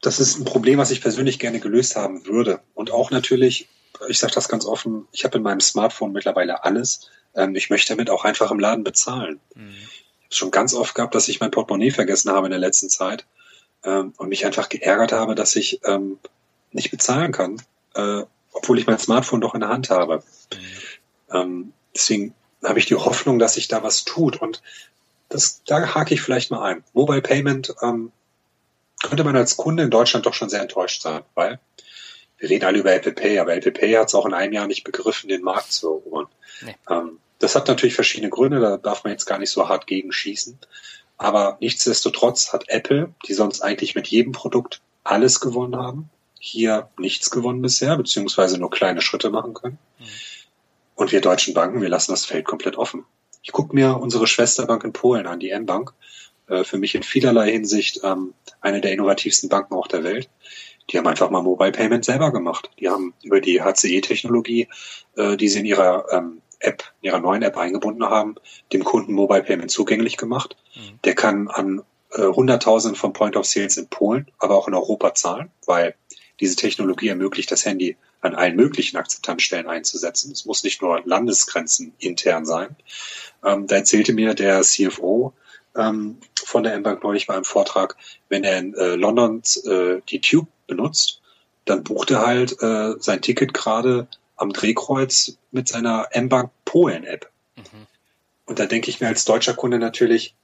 das 0.00 0.20
ist 0.20 0.38
ein 0.38 0.44
Problem, 0.44 0.78
was 0.78 0.90
ich 0.90 1.00
persönlich 1.00 1.38
gerne 1.38 1.60
gelöst 1.60 1.96
haben 1.96 2.24
würde. 2.26 2.60
Und 2.74 2.90
auch 2.90 3.10
natürlich, 3.10 3.68
ich 4.08 4.18
sage 4.18 4.34
das 4.34 4.48
ganz 4.48 4.64
offen, 4.64 5.08
ich 5.12 5.24
habe 5.24 5.38
in 5.38 5.42
meinem 5.42 5.60
Smartphone 5.60 6.12
mittlerweile 6.12 6.64
alles. 6.64 7.10
Ähm, 7.34 7.56
ich 7.56 7.70
möchte 7.70 7.94
damit 7.94 8.10
auch 8.10 8.24
einfach 8.24 8.50
im 8.50 8.60
Laden 8.60 8.84
bezahlen. 8.84 9.40
Mhm. 9.54 9.70
Ich 9.70 10.24
habe 10.26 10.34
schon 10.34 10.50
ganz 10.50 10.74
oft 10.74 10.94
gehabt, 10.94 11.14
dass 11.14 11.28
ich 11.28 11.40
mein 11.40 11.50
Portemonnaie 11.50 11.90
vergessen 11.90 12.30
habe 12.30 12.46
in 12.46 12.50
der 12.52 12.60
letzten 12.60 12.90
Zeit 12.90 13.26
ähm, 13.84 14.12
und 14.16 14.28
mich 14.28 14.46
einfach 14.46 14.68
geärgert 14.68 15.12
habe, 15.12 15.34
dass 15.34 15.56
ich 15.56 15.80
ähm, 15.84 16.18
nicht 16.70 16.90
bezahlen 16.90 17.32
kann, 17.32 17.60
äh, 17.94 18.22
obwohl 18.52 18.78
ich 18.78 18.86
mein 18.86 18.98
Smartphone 18.98 19.40
doch 19.40 19.54
in 19.54 19.60
der 19.60 19.70
Hand 19.70 19.90
habe. 19.90 20.22
Mhm. 20.52 21.34
Ähm, 21.34 21.72
deswegen 21.94 22.34
habe 22.62 22.78
ich 22.78 22.86
die 22.86 22.94
Hoffnung, 22.94 23.38
dass 23.38 23.54
sich 23.54 23.66
da 23.66 23.82
was 23.82 24.04
tut. 24.04 24.40
Und 24.40 24.62
das, 25.28 25.62
da 25.66 25.94
hake 25.94 26.14
ich 26.14 26.20
vielleicht 26.20 26.50
mal 26.50 26.62
ein. 26.62 26.84
Mobile 26.92 27.22
Payment 27.22 27.74
ähm, 27.82 28.12
könnte 29.02 29.24
man 29.24 29.36
als 29.36 29.56
Kunde 29.56 29.82
in 29.84 29.90
Deutschland 29.90 30.26
doch 30.26 30.34
schon 30.34 30.48
sehr 30.48 30.62
enttäuscht 30.62 31.02
sein, 31.02 31.22
weil 31.34 31.60
wir 32.38 32.50
reden 32.50 32.64
alle 32.64 32.78
über 32.78 32.92
Apple 32.92 33.12
Pay, 33.12 33.38
aber 33.38 33.54
Apple 33.54 33.72
Pay 33.72 33.92
hat 33.94 34.08
es 34.08 34.14
auch 34.14 34.26
in 34.26 34.34
einem 34.34 34.52
Jahr 34.52 34.66
nicht 34.66 34.84
begriffen, 34.84 35.28
den 35.28 35.42
Markt 35.42 35.72
zu 35.72 35.88
erobern. 35.88 36.26
Nee. 36.62 36.76
Ähm, 36.88 37.18
das 37.38 37.54
hat 37.54 37.68
natürlich 37.68 37.94
verschiedene 37.94 38.30
Gründe, 38.30 38.60
da 38.60 38.76
darf 38.76 39.04
man 39.04 39.12
jetzt 39.12 39.26
gar 39.26 39.38
nicht 39.38 39.50
so 39.50 39.68
hart 39.68 39.86
gegenschießen. 39.86 40.58
Aber 41.16 41.56
nichtsdestotrotz 41.60 42.52
hat 42.52 42.68
Apple, 42.68 43.12
die 43.26 43.34
sonst 43.34 43.60
eigentlich 43.60 43.94
mit 43.94 44.06
jedem 44.06 44.32
Produkt 44.32 44.80
alles 45.02 45.40
gewonnen 45.40 45.76
haben, 45.76 46.10
hier 46.38 46.88
nichts 46.96 47.30
gewonnen 47.30 47.62
bisher, 47.62 47.96
beziehungsweise 47.96 48.58
nur 48.58 48.70
kleine 48.70 49.00
Schritte 49.00 49.30
machen 49.30 49.54
können. 49.54 49.78
Mhm. 49.98 50.04
Und 50.94 51.12
wir 51.12 51.20
deutschen 51.20 51.54
Banken, 51.54 51.80
wir 51.80 51.88
lassen 51.88 52.12
das 52.12 52.24
Feld 52.24 52.44
komplett 52.44 52.76
offen. 52.76 53.04
Ich 53.42 53.52
gucke 53.52 53.74
mir 53.74 53.96
unsere 53.96 54.26
Schwesterbank 54.26 54.84
in 54.84 54.92
Polen 54.92 55.26
an, 55.26 55.40
die 55.40 55.50
M-Bank. 55.50 55.92
Äh, 56.48 56.64
für 56.64 56.78
mich 56.78 56.94
in 56.94 57.02
vielerlei 57.02 57.52
Hinsicht 57.52 58.00
ähm, 58.02 58.34
eine 58.60 58.80
der 58.80 58.92
innovativsten 58.92 59.48
Banken 59.48 59.74
auch 59.74 59.86
der 59.86 60.04
Welt. 60.04 60.28
Die 60.90 60.98
haben 60.98 61.06
einfach 61.06 61.30
mal 61.30 61.42
Mobile 61.42 61.72
Payment 61.72 62.04
selber 62.04 62.32
gemacht. 62.32 62.70
Die 62.80 62.88
haben 62.88 63.14
über 63.22 63.40
die 63.40 63.62
HCE-Technologie, 63.62 64.68
äh, 65.16 65.36
die 65.36 65.48
sie 65.48 65.60
in 65.60 65.66
ihrer 65.66 66.06
ähm, 66.10 66.40
App, 66.60 66.82
in 67.00 67.08
ihrer 67.08 67.20
neuen 67.20 67.42
App 67.42 67.56
eingebunden 67.56 68.04
haben, 68.04 68.36
dem 68.72 68.84
Kunden 68.84 69.12
Mobile 69.12 69.42
Payment 69.42 69.70
zugänglich 69.70 70.16
gemacht. 70.16 70.56
Mhm. 70.74 70.98
Der 71.04 71.14
kann 71.14 71.48
an 71.48 71.82
äh, 72.12 72.22
Hunderttausenden 72.22 72.96
von 72.96 73.12
Point 73.12 73.36
of 73.36 73.46
Sales 73.46 73.76
in 73.76 73.88
Polen, 73.88 74.30
aber 74.38 74.56
auch 74.56 74.66
in 74.66 74.74
Europa 74.74 75.14
zahlen, 75.14 75.50
weil 75.66 75.94
diese 76.40 76.56
Technologie 76.56 77.08
ermöglicht, 77.08 77.50
das 77.50 77.64
Handy 77.64 77.96
an 78.20 78.34
allen 78.34 78.56
möglichen 78.56 78.96
Akzeptanzstellen 78.96 79.68
einzusetzen. 79.68 80.32
Es 80.32 80.44
muss 80.44 80.64
nicht 80.64 80.82
nur 80.82 81.02
Landesgrenzen 81.04 81.92
intern 81.98 82.46
sein. 82.46 82.76
Ähm, 83.44 83.66
da 83.66 83.76
erzählte 83.76 84.12
mir 84.12 84.34
der 84.34 84.62
CFO, 84.62 85.34
ähm, 85.76 86.18
von 86.48 86.62
der 86.62 86.74
M-Bank 86.74 87.02
neulich 87.02 87.26
bei 87.26 87.34
einem 87.34 87.44
Vortrag, 87.44 87.96
wenn 88.28 88.42
er 88.42 88.58
in 88.58 88.74
äh, 88.74 88.94
London 88.94 89.42
äh, 89.64 90.00
die 90.08 90.20
Tube 90.20 90.48
benutzt, 90.66 91.20
dann 91.64 91.84
bucht 91.84 92.10
er 92.10 92.26
halt 92.26 92.60
äh, 92.62 92.94
sein 92.98 93.20
Ticket 93.20 93.52
gerade 93.52 94.08
am 94.36 94.52
Drehkreuz 94.52 95.36
mit 95.50 95.68
seiner 95.68 96.08
M-Bank 96.12 96.50
Polen-App. 96.64 97.30
Mhm. 97.56 97.86
Und 98.46 98.58
da 98.58 98.66
denke 98.66 98.88
ich 98.88 99.00
mir 99.00 99.08
als 99.08 99.24
deutscher 99.24 99.54
Kunde 99.54 99.78
natürlich, 99.78 100.34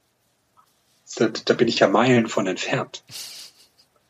da, 1.17 1.29
da 1.29 1.53
bin 1.53 1.67
ich 1.67 1.79
ja 1.79 1.87
Meilen 1.87 2.27
von 2.27 2.45
entfernt. 2.45 3.03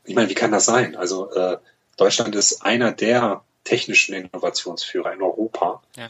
Ich 0.03 0.15
meine, 0.15 0.29
wie 0.29 0.35
kann 0.35 0.51
das 0.51 0.65
sein? 0.65 0.95
Also 0.95 1.31
äh, 1.31 1.57
Deutschland 1.97 2.35
ist 2.35 2.61
einer 2.61 2.91
der 2.91 3.43
technischen 3.63 4.13
Innovationsführer 4.13 5.13
in 5.13 5.21
Europa. 5.21 5.81
Ja. 5.95 6.09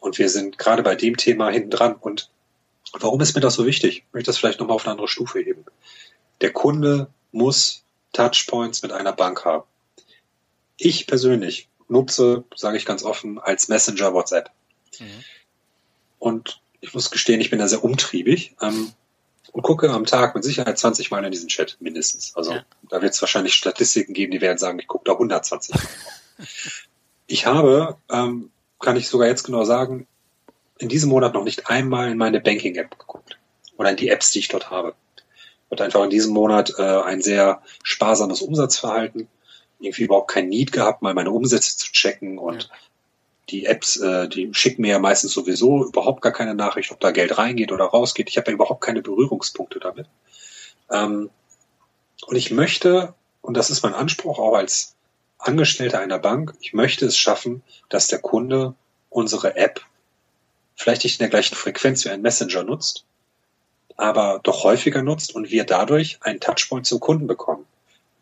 Und 0.00 0.18
wir 0.18 0.28
sind 0.28 0.58
gerade 0.58 0.82
bei 0.82 0.96
dem 0.96 1.16
Thema 1.16 1.50
hinten 1.50 1.70
dran. 1.70 1.94
Und 1.94 2.30
Warum 2.92 3.20
ist 3.20 3.34
mir 3.34 3.40
das 3.40 3.54
so 3.54 3.66
wichtig? 3.66 4.04
Ich 4.06 4.14
möchte 4.14 4.28
das 4.28 4.38
vielleicht 4.38 4.60
nochmal 4.60 4.76
auf 4.76 4.84
eine 4.84 4.92
andere 4.92 5.08
Stufe 5.08 5.40
heben. 5.40 5.64
Der 6.40 6.52
Kunde 6.52 7.08
muss 7.32 7.84
Touchpoints 8.12 8.82
mit 8.82 8.92
einer 8.92 9.12
Bank 9.12 9.44
haben. 9.44 9.64
Ich 10.76 11.06
persönlich 11.06 11.68
nutze, 11.88 12.44
sage 12.54 12.76
ich 12.76 12.86
ganz 12.86 13.02
offen, 13.02 13.38
als 13.38 13.68
Messenger 13.68 14.14
WhatsApp. 14.14 14.50
Mhm. 14.98 15.24
Und 16.18 16.60
ich 16.80 16.94
muss 16.94 17.10
gestehen, 17.10 17.40
ich 17.40 17.50
bin 17.50 17.58
da 17.58 17.68
sehr 17.68 17.84
umtriebig. 17.84 18.56
Ähm, 18.60 18.92
und 19.52 19.62
gucke 19.62 19.90
am 19.90 20.06
Tag 20.06 20.34
mit 20.34 20.44
Sicherheit 20.44 20.78
20 20.78 21.10
Mal 21.10 21.24
in 21.24 21.32
diesen 21.32 21.48
Chat 21.48 21.76
mindestens. 21.80 22.36
Also 22.36 22.52
ja. 22.52 22.64
da 22.88 23.02
wird 23.02 23.14
es 23.14 23.20
wahrscheinlich 23.20 23.54
Statistiken 23.54 24.12
geben, 24.12 24.30
die 24.30 24.40
werden 24.40 24.58
sagen, 24.58 24.78
ich 24.78 24.86
gucke 24.86 25.04
da 25.04 25.12
120 25.12 25.74
Mal. 25.74 25.82
ich 27.26 27.46
habe, 27.46 27.96
ähm, 28.10 28.50
kann 28.78 28.96
ich 28.96 29.08
sogar 29.08 29.26
jetzt 29.26 29.42
genau 29.42 29.64
sagen, 29.64 30.06
in 30.80 30.88
diesem 30.88 31.10
Monat 31.10 31.34
noch 31.34 31.44
nicht 31.44 31.68
einmal 31.68 32.10
in 32.10 32.18
meine 32.18 32.40
Banking-App 32.40 32.98
geguckt 32.98 33.38
oder 33.76 33.90
in 33.90 33.96
die 33.96 34.08
Apps, 34.08 34.30
die 34.30 34.40
ich 34.40 34.48
dort 34.48 34.70
habe. 34.70 34.94
Und 35.68 35.80
einfach 35.80 36.02
in 36.02 36.10
diesem 36.10 36.32
Monat 36.32 36.72
äh, 36.78 36.82
ein 36.82 37.22
sehr 37.22 37.62
sparsames 37.82 38.42
Umsatzverhalten, 38.42 39.28
irgendwie 39.78 40.04
überhaupt 40.04 40.30
kein 40.30 40.48
Need 40.48 40.72
gehabt, 40.72 41.02
mal 41.02 41.14
meine 41.14 41.30
Umsätze 41.30 41.76
zu 41.76 41.92
checken 41.92 42.38
und 42.38 42.64
ja. 42.64 42.68
die 43.50 43.66
Apps, 43.66 43.96
äh, 43.96 44.28
die 44.28 44.52
schicken 44.52 44.82
mir 44.82 44.92
ja 44.92 44.98
meistens 44.98 45.32
sowieso 45.32 45.84
überhaupt 45.84 46.22
gar 46.22 46.32
keine 46.32 46.54
Nachricht, 46.54 46.90
ob 46.90 47.00
da 47.00 47.12
Geld 47.12 47.38
reingeht 47.38 47.72
oder 47.72 47.84
rausgeht. 47.84 48.28
Ich 48.28 48.36
habe 48.36 48.50
ja 48.50 48.54
überhaupt 48.54 48.80
keine 48.80 49.02
Berührungspunkte 49.02 49.78
damit. 49.78 50.06
Ähm, 50.90 51.30
und 52.26 52.36
ich 52.36 52.50
möchte, 52.50 53.14
und 53.42 53.56
das 53.56 53.70
ist 53.70 53.82
mein 53.82 53.94
Anspruch 53.94 54.38
auch 54.38 54.54
als 54.54 54.96
Angestellter 55.38 56.00
einer 56.00 56.18
Bank, 56.18 56.54
ich 56.60 56.72
möchte 56.72 57.06
es 57.06 57.16
schaffen, 57.16 57.62
dass 57.88 58.08
der 58.08 58.18
Kunde 58.18 58.74
unsere 59.08 59.56
App 59.56 59.80
vielleicht 60.80 61.04
nicht 61.04 61.20
in 61.20 61.24
der 61.24 61.28
gleichen 61.28 61.54
Frequenz 61.54 62.04
wie 62.04 62.08
ein 62.08 62.22
Messenger 62.22 62.64
nutzt, 62.64 63.04
aber 63.96 64.40
doch 64.42 64.64
häufiger 64.64 65.02
nutzt 65.02 65.34
und 65.34 65.50
wir 65.50 65.64
dadurch 65.64 66.18
einen 66.22 66.40
Touchpoint 66.40 66.86
zum 66.86 67.00
Kunden 67.00 67.26
bekommen. 67.26 67.66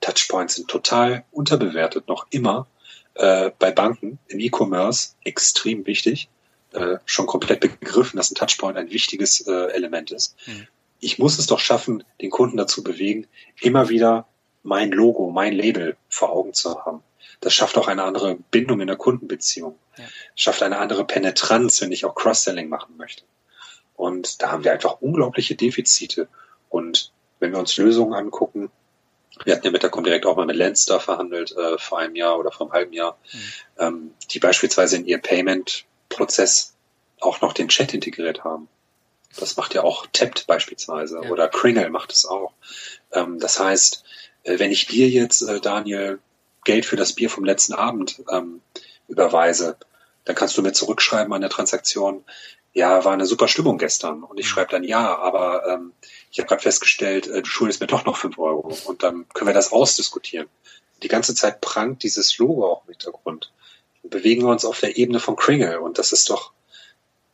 Touchpoints 0.01 0.57
sind 0.57 0.69
total 0.69 1.25
unterbewertet, 1.31 2.09
noch 2.09 2.27
immer 2.31 2.67
äh, 3.15 3.53
bei 3.61 3.71
Banken 3.71 4.19
im 4.27 4.41
E-Commerce 4.41 5.11
extrem 5.23 5.87
wichtig. 5.87 6.29
Äh, 6.73 6.99
schon 7.07 7.27
komplett 7.27 7.61
begriffen, 7.61 8.17
dass 8.17 8.31
ein 8.31 8.35
Touchpoint 8.35 8.77
ein 8.77 8.91
wichtiges 8.91 9.47
äh, 9.47 9.73
Element 9.73 10.11
ist. 10.11 10.35
Mhm. 10.47 10.67
Ich 11.01 11.19
muss 11.19 11.39
es 11.39 11.47
doch 11.47 11.61
schaffen, 11.61 12.03
den 12.21 12.31
Kunden 12.31 12.57
dazu 12.57 12.83
bewegen, 12.83 13.29
immer 13.61 13.89
wieder 13.89 14.27
mein 14.65 14.91
Logo, 14.91 15.31
mein 15.31 15.53
Label 15.53 15.97
vor 16.09 16.31
Augen 16.31 16.55
zu 16.55 16.85
haben. 16.85 17.03
Das 17.41 17.55
schafft 17.55 17.79
auch 17.79 17.89
eine 17.89 18.03
andere 18.03 18.37
Bindung 18.51 18.81
in 18.81 18.89
der 18.89 18.97
Kundenbeziehung. 18.97 19.79
Ja. 19.97 20.05
Schafft 20.35 20.63
eine 20.63 20.79
andere 20.79 21.05
Penetranz, 21.05 21.81
wenn 21.81 21.93
ich 21.93 22.05
auch 22.05 22.15
Cross-Selling 22.15 22.69
machen 22.69 22.97
möchte. 22.97 23.23
Und 23.95 24.43
da 24.43 24.53
haben 24.53 24.65
wir 24.65 24.73
einfach 24.73 25.01
unglaubliche 25.01 25.55
Defizite. 25.55 26.29
Und 26.69 27.13
wenn 27.41 27.53
wir 27.53 27.59
uns 27.59 27.77
Lösungen 27.77 28.15
angucken, 28.15 28.71
wir 29.45 29.55
hatten 29.55 29.67
ja 29.67 29.71
mit 29.71 29.83
der 29.83 29.91
Comdirect 29.91 30.27
auch 30.27 30.37
mal 30.37 30.47
mit 30.47 30.57
Landstar 30.57 31.01
verhandelt 31.01 31.53
äh, 31.53 31.79
vor 31.79 31.99
einem 31.99 32.17
Jahr 32.17 32.39
oder 32.39 32.51
vor 32.51 32.67
einem 32.67 32.73
halben 32.73 32.93
Jahr, 32.93 33.19
mhm. 33.33 33.39
ähm, 33.79 34.15
die 34.31 34.39
beispielsweise 34.41 34.97
in 34.97 35.07
ihr 35.07 35.19
Payment-Prozess 35.19 36.75
auch 37.21 37.41
noch 37.41 37.53
den 37.53 37.69
Chat 37.69 37.95
integriert 37.95 38.45
haben. 38.45 38.69
Das 39.39 39.57
macht 39.57 39.75
ja 39.75 39.83
auch 39.83 40.07
Tapt 40.13 40.47
beispielsweise 40.47 41.21
ja. 41.23 41.31
oder 41.31 41.49
Kringle 41.49 41.91
macht 41.91 42.13
es 42.13 42.25
auch. 42.25 42.53
Ähm, 43.13 43.39
das 43.39 43.61
heißt, 43.61 44.05
äh, 44.45 44.59
wenn 44.59 44.73
ich 44.73 44.87
dir 44.87 45.09
jetzt, 45.09 45.43
äh, 45.43 45.61
Daniel, 45.61 46.19
Geld 46.69 46.85
für 46.85 46.97
das 46.97 47.15
Bier 47.15 47.31
vom 47.31 47.47
letzten 47.47 47.73
Abend 47.73 48.23
ähm, 48.31 48.61
überweise, 49.09 49.79
dann 50.27 50.37
kannst 50.37 50.59
du 50.59 50.63
mir 50.63 50.73
zurückschreiben 50.75 51.33
an 51.33 51.41
der 51.41 51.49
Transaktion, 51.49 52.25
ja, 52.75 53.07
war 53.07 53.15
eine 53.15 53.25
super 53.25 53.49
Stimmung 53.49 53.79
gestern. 53.79 54.23
Und 54.23 54.39
ich 54.39 54.45
mhm. 54.45 54.51
schreibe 54.51 54.73
dann, 54.73 54.85
ja, 54.85 55.17
aber 55.17 55.67
ähm, 55.67 55.93
ich 56.31 56.39
habe 56.39 56.47
gerade 56.47 56.61
festgestellt, 56.61 57.27
äh, 57.27 57.41
du 57.41 57.49
schuldest 57.49 57.81
mir 57.81 57.87
doch 57.87 58.05
noch 58.05 58.19
fünf 58.19 58.39
Euro. 58.39 58.77
Und 58.85 59.03
dann 59.03 59.27
können 59.31 59.49
wir 59.49 59.55
das 59.55 59.73
ausdiskutieren. 59.73 60.47
Die 61.03 61.09
ganze 61.09 61.35
Zeit 61.35 61.63
prangt 61.63 62.03
dieses 62.03 62.37
Logo 62.37 62.71
auch 62.71 62.83
im 62.85 62.91
Hintergrund. 62.91 63.51
Und 64.03 64.11
bewegen 64.11 64.43
wir 64.43 64.51
uns 64.51 64.67
auf 64.67 64.79
der 64.79 64.99
Ebene 64.99 65.21
von 65.21 65.37
Kringle. 65.37 65.81
Und 65.81 65.97
das 65.97 66.13
ist 66.13 66.29
doch, 66.29 66.53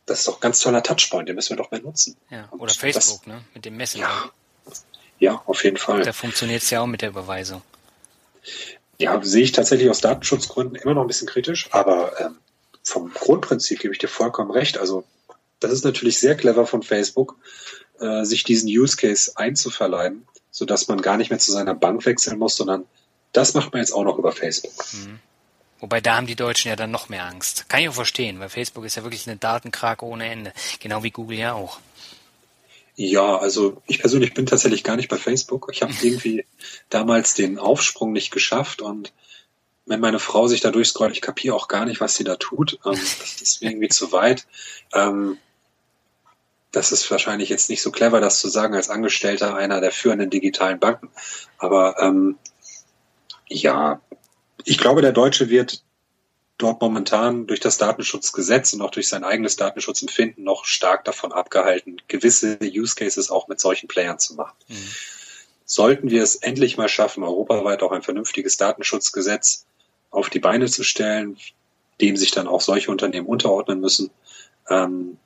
das 0.05 0.19
ist 0.19 0.29
doch 0.29 0.37
ein 0.37 0.39
ganz 0.39 0.61
toller 0.61 0.81
Touchpoint, 0.81 1.27
den 1.27 1.35
müssen 1.35 1.57
wir 1.57 1.61
doch 1.61 1.71
mehr 1.71 1.81
nutzen. 1.81 2.15
Ja, 2.29 2.47
oder 2.51 2.61
und 2.61 2.71
Facebook, 2.71 3.19
das, 3.25 3.27
ne? 3.27 3.43
Mit 3.53 3.65
dem 3.65 3.75
Messenger. 3.75 4.07
Ja, 4.07 4.31
ja, 5.19 5.41
auf 5.45 5.65
jeden 5.65 5.77
Fall. 5.77 6.03
Da 6.03 6.13
funktioniert 6.13 6.63
es 6.63 6.69
ja 6.69 6.79
auch 6.79 6.87
mit 6.87 7.01
der 7.01 7.09
Überweisung. 7.09 7.61
Ja, 8.97 9.21
sehe 9.23 9.43
ich 9.43 9.51
tatsächlich 9.51 9.89
aus 9.89 10.01
Datenschutzgründen 10.01 10.75
immer 10.75 10.93
noch 10.93 11.01
ein 11.01 11.07
bisschen 11.07 11.27
kritisch, 11.27 11.67
aber 11.71 12.19
ähm, 12.19 12.37
vom 12.83 13.13
Grundprinzip 13.13 13.79
gebe 13.79 13.93
ich 13.93 13.99
dir 13.99 14.07
vollkommen 14.07 14.51
recht. 14.51 14.77
Also 14.77 15.03
das 15.59 15.71
ist 15.71 15.83
natürlich 15.83 16.19
sehr 16.19 16.35
clever 16.35 16.65
von 16.65 16.83
Facebook, 16.83 17.37
äh, 17.99 18.23
sich 18.23 18.43
diesen 18.43 18.69
Use 18.69 18.95
Case 18.95 19.31
einzuverleiben, 19.35 20.27
sodass 20.51 20.87
man 20.87 21.01
gar 21.01 21.17
nicht 21.17 21.29
mehr 21.29 21.39
zu 21.39 21.51
seiner 21.51 21.75
Bank 21.75 22.05
wechseln 22.05 22.39
muss, 22.39 22.55
sondern 22.55 22.85
das 23.33 23.53
macht 23.53 23.73
man 23.73 23.81
jetzt 23.81 23.91
auch 23.91 24.03
noch 24.03 24.17
über 24.17 24.31
Facebook. 24.31 24.73
Mhm. 24.93 25.19
Wobei 25.79 25.99
da 25.99 26.15
haben 26.15 26.27
die 26.27 26.35
Deutschen 26.35 26.69
ja 26.69 26.75
dann 26.75 26.91
noch 26.91 27.09
mehr 27.09 27.25
Angst. 27.25 27.67
Kann 27.67 27.81
ich 27.81 27.89
auch 27.89 27.93
verstehen, 27.93 28.39
weil 28.39 28.49
Facebook 28.49 28.85
ist 28.85 28.95
ja 28.95 29.03
wirklich 29.03 29.27
eine 29.27 29.35
Datenkrake 29.35 30.05
ohne 30.05 30.29
Ende. 30.29 30.53
Genau 30.79 31.03
wie 31.03 31.11
Google 31.11 31.37
ja 31.37 31.53
auch. 31.53 31.79
Ja, 32.95 33.37
also 33.37 33.81
ich 33.87 33.99
persönlich 33.99 34.33
bin 34.33 34.45
tatsächlich 34.45 34.83
gar 34.83 34.95
nicht 34.95 35.09
bei 35.09 35.17
Facebook. 35.17 35.69
Ich 35.71 35.81
habe 35.81 35.93
irgendwie 36.01 36.45
damals 36.89 37.33
den 37.33 37.59
Aufsprung 37.59 38.13
nicht 38.13 38.31
geschafft 38.31 38.81
und 38.81 39.13
wenn 39.85 39.99
meine 39.99 40.19
Frau 40.19 40.47
sich 40.47 40.61
da 40.61 40.71
durchscrollt, 40.71 41.13
ich 41.13 41.21
kapiere 41.21 41.55
auch 41.55 41.67
gar 41.67 41.85
nicht, 41.85 42.01
was 42.01 42.15
sie 42.15 42.23
da 42.23 42.37
tut. 42.37 42.79
Ähm, 42.85 42.93
das 42.93 43.41
ist 43.41 43.61
mir 43.61 43.69
irgendwie 43.69 43.89
zu 43.89 44.11
weit. 44.11 44.47
Ähm, 44.93 45.37
das 46.71 46.91
ist 46.91 47.09
wahrscheinlich 47.09 47.49
jetzt 47.49 47.69
nicht 47.69 47.81
so 47.81 47.91
clever, 47.91 48.19
das 48.19 48.39
zu 48.39 48.49
sagen 48.49 48.75
als 48.75 48.89
Angestellter 48.89 49.55
einer 49.55 49.81
der 49.81 49.91
führenden 49.91 50.29
digitalen 50.29 50.79
Banken. 50.79 51.09
Aber 51.57 51.97
ähm, 51.99 52.37
ja, 53.47 54.01
ich 54.63 54.77
glaube, 54.77 55.01
der 55.01 55.13
Deutsche 55.13 55.49
wird 55.49 55.83
dort 56.57 56.81
momentan 56.81 57.47
durch 57.47 57.59
das 57.59 57.77
Datenschutzgesetz 57.77 58.73
und 58.73 58.81
auch 58.81 58.91
durch 58.91 59.09
sein 59.09 59.23
eigenes 59.23 59.55
Datenschutzempfinden 59.57 60.43
noch 60.43 60.65
stark 60.65 61.03
davon 61.03 61.31
abgehalten, 61.31 62.01
gewisse 62.07 62.57
Use 62.61 62.95
Cases 62.95 63.29
auch 63.29 63.47
mit 63.47 63.59
solchen 63.59 63.87
Playern 63.87 64.19
zu 64.19 64.35
machen. 64.35 64.55
Mhm. 64.67 64.89
Sollten 65.65 66.09
wir 66.11 66.23
es 66.23 66.35
endlich 66.35 66.77
mal 66.77 66.89
schaffen, 66.89 67.23
europaweit 67.23 67.81
auch 67.81 67.91
ein 67.91 68.03
vernünftiges 68.03 68.57
Datenschutzgesetz 68.57 69.65
auf 70.11 70.29
die 70.29 70.39
Beine 70.39 70.67
zu 70.67 70.83
stellen, 70.83 71.37
dem 71.99 72.15
sich 72.15 72.31
dann 72.31 72.47
auch 72.47 72.61
solche 72.61 72.91
Unternehmen 72.91 73.27
unterordnen 73.27 73.79
müssen, 73.81 74.11
ähm, 74.69 75.17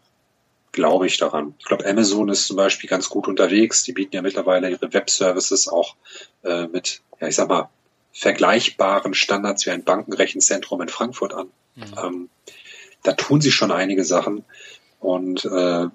glaube 0.72 1.08
ich 1.08 1.18
daran. 1.18 1.56
Ich 1.60 1.66
glaube, 1.66 1.86
Amazon 1.86 2.30
ist 2.30 2.48
zum 2.48 2.56
Beispiel 2.56 2.90
ganz 2.90 3.10
gut 3.10 3.28
unterwegs. 3.28 3.84
Die 3.84 3.94
bieten 3.94 4.16
ja 4.16 4.22
mittlerweile 4.22 4.70
ihre 4.70 4.94
Web-Services 4.94 5.68
auch 5.68 5.96
äh, 6.44 6.68
mit, 6.68 7.02
ja, 7.20 7.28
ich 7.28 7.36
sag 7.36 7.50
mal, 7.50 7.70
vergleichbaren 8.12 9.14
Standards 9.14 9.66
wie 9.66 9.72
ein 9.72 9.84
Bankenrechenzentrum 9.84 10.82
in 10.82 10.90
Frankfurt 10.90 11.34
an. 11.34 11.52
Mhm. 11.76 11.84
Ähm, 12.04 12.30
da 13.04 13.14
tun 13.14 13.42
sie 13.42 13.52
schon 13.52 13.72
einige 13.72 14.04
Sachen 14.04 14.44
und 15.00 15.46
äh, 15.46 15.88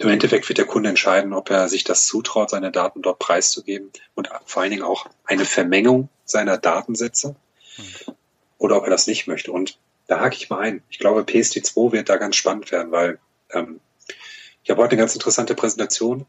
im 0.00 0.08
Endeffekt 0.08 0.48
wird 0.48 0.58
der 0.58 0.66
Kunde 0.66 0.88
entscheiden, 0.88 1.32
ob 1.32 1.50
er 1.50 1.68
sich 1.68 1.84
das 1.84 2.06
zutraut, 2.06 2.50
seine 2.50 2.70
Daten 2.70 3.02
dort 3.02 3.18
preiszugeben 3.18 3.90
und 4.14 4.28
vor 4.44 4.62
allen 4.62 4.70
Dingen 4.70 4.82
auch 4.82 5.06
eine 5.24 5.44
Vermengung 5.44 6.08
seiner 6.24 6.56
Datensätze 6.56 7.34
mhm. 7.76 8.14
oder 8.58 8.76
ob 8.76 8.84
er 8.84 8.90
das 8.90 9.06
nicht 9.06 9.26
möchte. 9.26 9.52
Und 9.52 9.78
da 10.06 10.20
hake 10.20 10.36
ich 10.36 10.50
mal 10.50 10.60
ein. 10.60 10.82
Ich 10.88 10.98
glaube, 10.98 11.22
PSD2 11.22 11.92
wird 11.92 12.08
da 12.08 12.16
ganz 12.16 12.36
spannend 12.36 12.70
werden, 12.70 12.92
weil 12.92 13.18
ähm, 13.50 13.80
ich 14.62 14.70
habe 14.70 14.82
heute 14.82 14.92
eine 14.92 15.00
ganz 15.00 15.14
interessante 15.14 15.54
Präsentation 15.54 16.26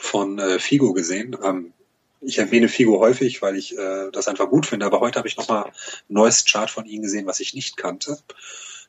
von 0.00 0.38
äh, 0.38 0.58
Figo 0.58 0.92
gesehen. 0.92 1.36
Ähm, 1.42 1.72
ich 2.20 2.38
erwähne 2.38 2.68
Figo 2.68 2.98
häufig, 2.98 3.42
weil 3.42 3.56
ich 3.56 3.76
äh, 3.76 4.10
das 4.12 4.28
einfach 4.28 4.48
gut 4.48 4.66
finde, 4.66 4.86
aber 4.86 5.00
heute 5.00 5.18
habe 5.18 5.28
ich 5.28 5.36
nochmal 5.36 5.64
ein 5.64 5.72
neues 6.08 6.44
Chart 6.44 6.70
von 6.70 6.86
ihnen 6.86 7.02
gesehen, 7.02 7.26
was 7.26 7.40
ich 7.40 7.54
nicht 7.54 7.76
kannte, 7.76 8.18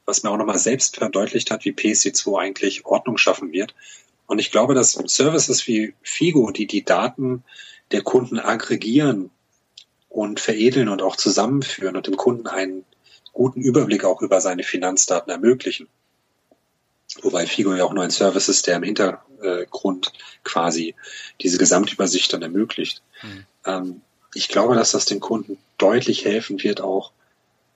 was 0.05 0.23
mir 0.23 0.31
auch 0.31 0.37
nochmal 0.37 0.57
selbst 0.57 0.97
verdeutlicht 0.97 1.51
hat, 1.51 1.65
wie 1.65 1.71
PSD2 1.71 2.39
eigentlich 2.39 2.85
Ordnung 2.85 3.17
schaffen 3.17 3.51
wird. 3.51 3.75
Und 4.25 4.39
ich 4.39 4.51
glaube, 4.51 4.73
dass 4.73 4.93
Services 4.93 5.67
wie 5.67 5.93
Figo, 6.01 6.51
die 6.51 6.67
die 6.67 6.85
Daten 6.85 7.43
der 7.91 8.01
Kunden 8.01 8.39
aggregieren 8.39 9.31
und 10.07 10.39
veredeln 10.39 10.89
und 10.89 11.01
auch 11.01 11.15
zusammenführen 11.15 11.95
und 11.95 12.07
dem 12.07 12.17
Kunden 12.17 12.47
einen 12.47 12.85
guten 13.33 13.61
Überblick 13.61 14.03
auch 14.03 14.21
über 14.21 14.41
seine 14.41 14.63
Finanzdaten 14.63 15.31
ermöglichen, 15.31 15.87
Wobei 17.21 17.47
Figo 17.47 17.73
ja 17.73 17.85
auch 17.85 17.93
nur 17.93 18.03
ein 18.03 18.11
Service 18.11 18.49
ist, 18.49 18.67
der 18.67 18.77
im 18.77 18.83
Hintergrund 18.83 20.13
quasi 20.43 20.95
diese 21.41 21.57
Gesamtübersicht 21.57 22.31
dann 22.31 22.43
ermöglicht. 22.43 23.01
Mhm. 23.21 23.45
Ähm, 23.65 24.01
ich 24.33 24.47
glaube, 24.47 24.75
dass 24.75 24.91
das 24.91 25.05
den 25.05 25.19
Kunden 25.19 25.57
deutlich 25.77 26.25
helfen 26.25 26.61
wird, 26.63 26.81
auch 26.81 27.11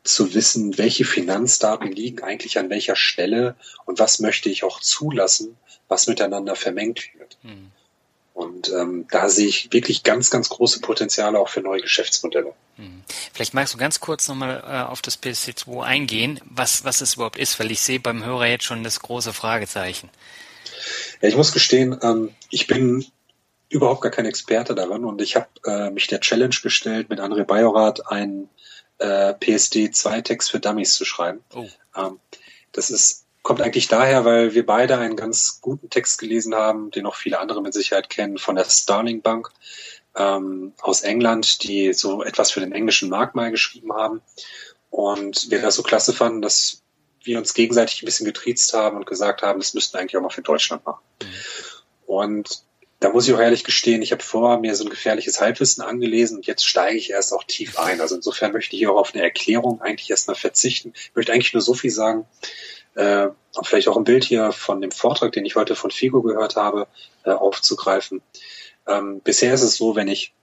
zu 0.04 0.34
wissen, 0.34 0.78
welche 0.78 1.06
Finanzdaten 1.06 1.91
liegen 1.91 2.22
eigentlich 2.22 2.58
an 2.60 2.70
welcher 2.70 2.96
Stelle 2.96 3.56
und 3.86 4.00
was 4.00 4.20
möchte 4.20 4.50
ich 4.50 4.64
auch 4.64 4.82
zulassen, 4.82 5.58
was 5.88 6.08
miteinander 6.08 6.56
vermengt 6.56 7.10
wird. 7.18 7.38
Mhm. 7.41 7.72
Und 8.34 8.70
ähm, 8.70 9.06
da 9.12 9.30
sehe 9.30 9.48
ich 9.48 9.72
wirklich 9.72 10.02
ganz, 10.04 10.32
ganz 10.32 10.50
große 10.50 10.82
Potenziale 10.82 11.39
auch 11.39 11.50
für 11.50 11.62
neue 11.62 11.82
Geschäftsmodelle. 11.82 12.54
Hm. 12.78 13.04
Vielleicht 13.32 13.54
magst 13.54 13.76
du 13.76 13.78
ganz 13.78 14.00
kurz 14.00 14.28
nochmal 14.28 14.64
äh, 14.68 14.89
auf 14.89 15.04
das 15.04 15.22
PSD2 15.22 15.84
eingehen, 15.84 16.41
was, 16.46 16.84
was 16.84 17.02
es 17.02 17.14
überhaupt 17.14 17.38
ist, 17.38 17.60
weil 17.60 17.72
ich 17.72 17.82
sehe 17.82 18.00
beim 18.00 18.26
Hörer 18.26 18.48
jetzt 18.48 18.64
schon 18.66 18.84
das 18.84 19.00
große 19.02 19.34
Fragezeichen. 19.34 20.10
Ja, 21.22 21.30
ich 21.30 21.36
muss 21.36 21.52
gestehen, 21.52 21.98
ähm, 22.02 22.30
ich 22.50 22.66
bin 22.66 23.06
überhaupt 23.74 24.01
gar 24.01 24.11
kein 24.11 24.26
Experte 24.26 24.76
daran 24.76 25.03
und 25.03 25.21
ich 25.21 25.36
habe 25.36 25.47
äh, 25.65 25.89
mich 25.89 26.07
der 26.07 26.19
Challenge 26.19 26.55
gestellt, 26.61 27.09
mit 27.09 27.19
André 27.19 27.43
Bajorath 27.43 28.11
einen 28.11 28.49
äh, 28.99 29.34
PSD2-Text 29.34 30.51
für 30.51 30.59
Dummies 30.59 30.93
zu 30.93 31.05
schreiben. 31.05 31.43
Oh. 31.53 31.67
Ähm, 31.95 32.19
das 32.71 32.89
ist 32.89 33.24
kommt 33.43 33.61
eigentlich 33.61 33.89
daher, 33.89 34.24
weil 34.24 34.53
wir 34.53 34.65
beide 34.65 34.97
einen 34.97 35.17
ganz 35.17 35.59
guten 35.61 35.89
Text 35.89 36.17
gelesen 36.17 36.55
haben, 36.55 36.91
den 36.91 37.05
auch 37.05 37.15
viele 37.15 37.39
andere 37.39 37.61
mit 37.61 37.74
Sicherheit 37.74 38.09
kennen, 38.09 38.38
von 38.38 38.55
der 38.55 38.63
Starling 38.63 39.21
Bank 39.21 39.49
ähm, 40.15 40.74
aus 40.82 41.01
England, 41.01 41.63
die 41.63 41.93
so 41.93 42.24
etwas 42.24 42.51
für 42.51 42.61
den 42.61 42.71
englischen 42.71 43.09
Markt 43.09 43.36
mal 43.36 43.51
geschrieben 43.51 43.93
haben. 43.93 44.21
Und 44.89 45.51
wir 45.51 45.61
das 45.61 45.76
so 45.76 45.84
klasse 45.84 46.13
fanden, 46.13 46.41
dass 46.41 46.82
wir 47.21 47.38
uns 47.38 47.53
gegenseitig 47.53 48.01
ein 48.01 48.05
bisschen 48.05 48.26
getriezt 48.26 48.74
haben 48.74 48.95
und 48.95 49.05
gesagt 49.05 49.41
haben, 49.41 49.59
das 49.59 49.74
müssten 49.74 49.97
eigentlich 49.97 50.15
auch 50.15 50.21
mal 50.21 50.30
für 50.30 50.41
Deutschland 50.41 50.86
machen. 50.86 51.03
Mhm. 51.21 51.28
Und 52.05 52.63
da 53.04 53.10
muss 53.10 53.28
ich 53.28 53.34
auch 53.34 53.39
ehrlich 53.39 53.66
gestehen, 53.66 54.01
ich 54.01 54.14
habe 54.14 54.24
vorher 54.24 54.60
mir 54.60 54.74
so 54.76 54.86
ein 54.86 54.89
gefährliches 54.89 55.41
Halbwissen 55.41 55.84
angelesen 55.84 56.38
und 56.38 56.47
jetzt 56.47 56.66
steige 56.66 56.97
ich 56.97 57.10
erst 57.10 57.34
auch 57.34 57.43
tief 57.43 57.78
ein. 57.78 57.99
Also 57.99 58.16
insofern 58.16 58.54
möchte 58.54 58.78
ich 58.78 58.88
auch 58.88 58.95
auf 58.95 59.14
eine 59.14 59.24
Erklärung 59.24 59.82
eigentlich 59.82 60.10
erstmal 60.10 60.38
verzichten. 60.38 60.93
Ich 60.95 61.14
möchte 61.14 61.34
eigentlich 61.34 61.51
nur 61.51 61.62
so 61.62 61.74
viel 61.74 61.91
sagen, 61.91 62.26
äh, 62.95 63.28
vielleicht 63.62 63.89
auch 63.89 63.97
ein 63.97 64.06
Bild 64.06 64.24
hier 64.24 64.54
von 64.54 64.80
dem 64.80 64.91
Vortrag, 64.91 65.34
den 65.34 65.45
ich 65.45 65.58
heute 65.58 65.76
von 65.76 65.91
Figo 65.91 66.22
gehört 66.22 66.56
habe, 66.56 66.88
äh, 67.26 67.32
aufzugreifen. 67.32 68.22
Ähm, 68.88 69.20
bisher 69.22 69.54
ist 69.54 69.64
es 69.64 69.76
so, 69.76 69.97
wenn 69.97 70.08
ich 70.08 70.34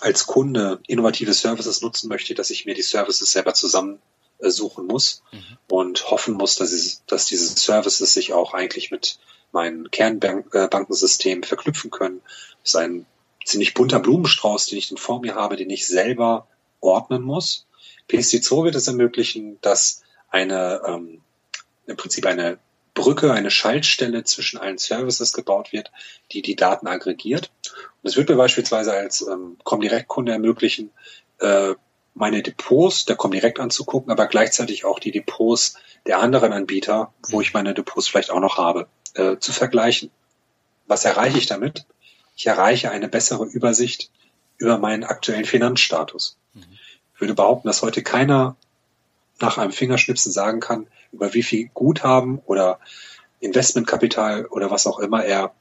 als 0.00 0.26
Kunde 0.26 0.80
innovative 0.88 1.32
Services 1.32 1.80
nutzen 1.80 2.08
möchte, 2.08 2.34
dass 2.34 2.50
ich 2.50 2.66
mir 2.66 2.74
die 2.74 2.82
Services 2.82 3.30
selber 3.30 3.54
zusammen 3.54 4.02
äh, 4.40 4.50
suchen 4.50 4.88
muss 4.88 5.22
mhm. 5.30 5.58
und 5.68 6.10
hoffen 6.10 6.34
muss, 6.34 6.56
dass, 6.56 6.72
es, 6.72 7.04
dass 7.06 7.26
diese 7.26 7.46
Services 7.56 8.12
sich 8.12 8.32
auch 8.32 8.52
eigentlich 8.52 8.90
mit 8.90 9.20
meinen 9.52 9.90
Kernbankensystemen 9.90 11.44
verknüpfen 11.44 11.90
können. 11.90 12.20
Das 12.62 12.74
ist 12.74 12.76
ein 12.76 13.06
ziemlich 13.44 13.74
bunter 13.74 14.00
Blumenstrauß, 14.00 14.66
den 14.66 14.78
ich 14.78 14.88
dann 14.88 14.98
vor 14.98 15.20
mir 15.20 15.34
habe, 15.34 15.56
den 15.56 15.70
ich 15.70 15.86
selber 15.86 16.46
ordnen 16.80 17.22
muss. 17.22 17.66
PSD2 18.10 18.64
wird 18.64 18.74
es 18.74 18.88
ermöglichen, 18.88 19.58
dass 19.60 20.02
eine 20.30 20.82
ähm, 20.86 21.22
im 21.86 21.96
Prinzip 21.96 22.26
eine 22.26 22.58
Brücke, 22.94 23.32
eine 23.32 23.50
Schaltstelle 23.50 24.24
zwischen 24.24 24.58
allen 24.58 24.78
Services 24.78 25.32
gebaut 25.32 25.72
wird, 25.72 25.90
die 26.32 26.42
die 26.42 26.56
Daten 26.56 26.86
aggregiert. 26.86 27.50
Und 28.02 28.10
es 28.10 28.16
wird 28.16 28.28
mir 28.28 28.36
beispielsweise 28.36 28.92
als 28.92 29.22
ähm, 29.22 29.56
Comdirect-Kunde 29.64 30.32
ermöglichen, 30.32 30.90
äh, 31.38 31.74
meine 32.14 32.42
Depots 32.42 33.04
der 33.04 33.16
Comdirect 33.16 33.60
anzugucken, 33.60 34.10
aber 34.10 34.26
gleichzeitig 34.26 34.84
auch 34.84 34.98
die 34.98 35.12
Depots 35.12 35.76
der 36.06 36.18
anderen 36.18 36.52
Anbieter, 36.52 37.12
wo 37.28 37.40
ich 37.40 37.54
meine 37.54 37.74
Depots 37.74 38.08
vielleicht 38.08 38.30
auch 38.30 38.40
noch 38.40 38.58
habe, 38.58 38.88
äh, 39.14 39.38
zu 39.38 39.52
vergleichen. 39.52 40.10
Was 40.86 41.04
erreiche 41.04 41.38
ich 41.38 41.46
damit? 41.46 41.84
Ich 42.36 42.46
erreiche 42.46 42.90
eine 42.90 43.08
bessere 43.08 43.44
Übersicht 43.44 44.10
über 44.58 44.78
meinen 44.78 45.04
aktuellen 45.04 45.44
Finanzstatus. 45.44 46.36
Mhm. 46.54 46.64
Ich 47.14 47.20
würde 47.20 47.34
behaupten, 47.34 47.68
dass 47.68 47.82
heute 47.82 48.02
keiner 48.02 48.56
nach 49.40 49.58
einem 49.58 49.72
Fingerschnipsen 49.72 50.32
sagen 50.32 50.60
kann, 50.60 50.86
über 51.12 51.34
wie 51.34 51.42
viel 51.42 51.68
Guthaben 51.74 52.40
oder 52.46 52.80
Investmentkapital 53.40 54.46
oder 54.46 54.70
was 54.70 54.86
auch 54.86 54.98
immer 54.98 55.24
er 55.24 55.52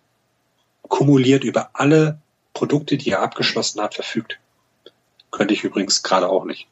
kumuliert 0.83 1.43
über 1.43 1.71
alle 1.73 2.19
Produkte, 2.53 2.97
die 2.97 3.11
er 3.11 3.21
abgeschlossen 3.21 3.81
hat, 3.81 3.95
verfügt. 3.95 4.39
Könnte 5.31 5.53
ich 5.53 5.63
übrigens 5.63 6.01
gerade 6.03 6.29
auch 6.29 6.45
nicht. 6.45 6.67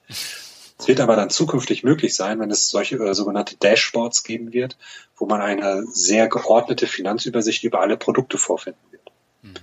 Es 0.78 0.88
wird 0.88 1.00
aber 1.00 1.16
dann 1.16 1.30
zukünftig 1.30 1.84
möglich 1.84 2.16
sein, 2.16 2.40
wenn 2.40 2.52
es 2.52 2.70
solche 2.70 2.98
äh, 2.98 3.14
sogenannte 3.14 3.56
Dashboards 3.56 4.24
geben 4.24 4.52
wird, 4.52 4.78
wo 5.16 5.26
man 5.26 5.42
eine 5.42 5.86
sehr 5.88 6.28
geordnete 6.28 6.86
Finanzübersicht 6.86 7.64
über 7.64 7.80
alle 7.80 7.98
Produkte 7.98 8.38
vorfinden 8.38 8.82
wird. 8.92 9.12
Mhm. 9.42 9.54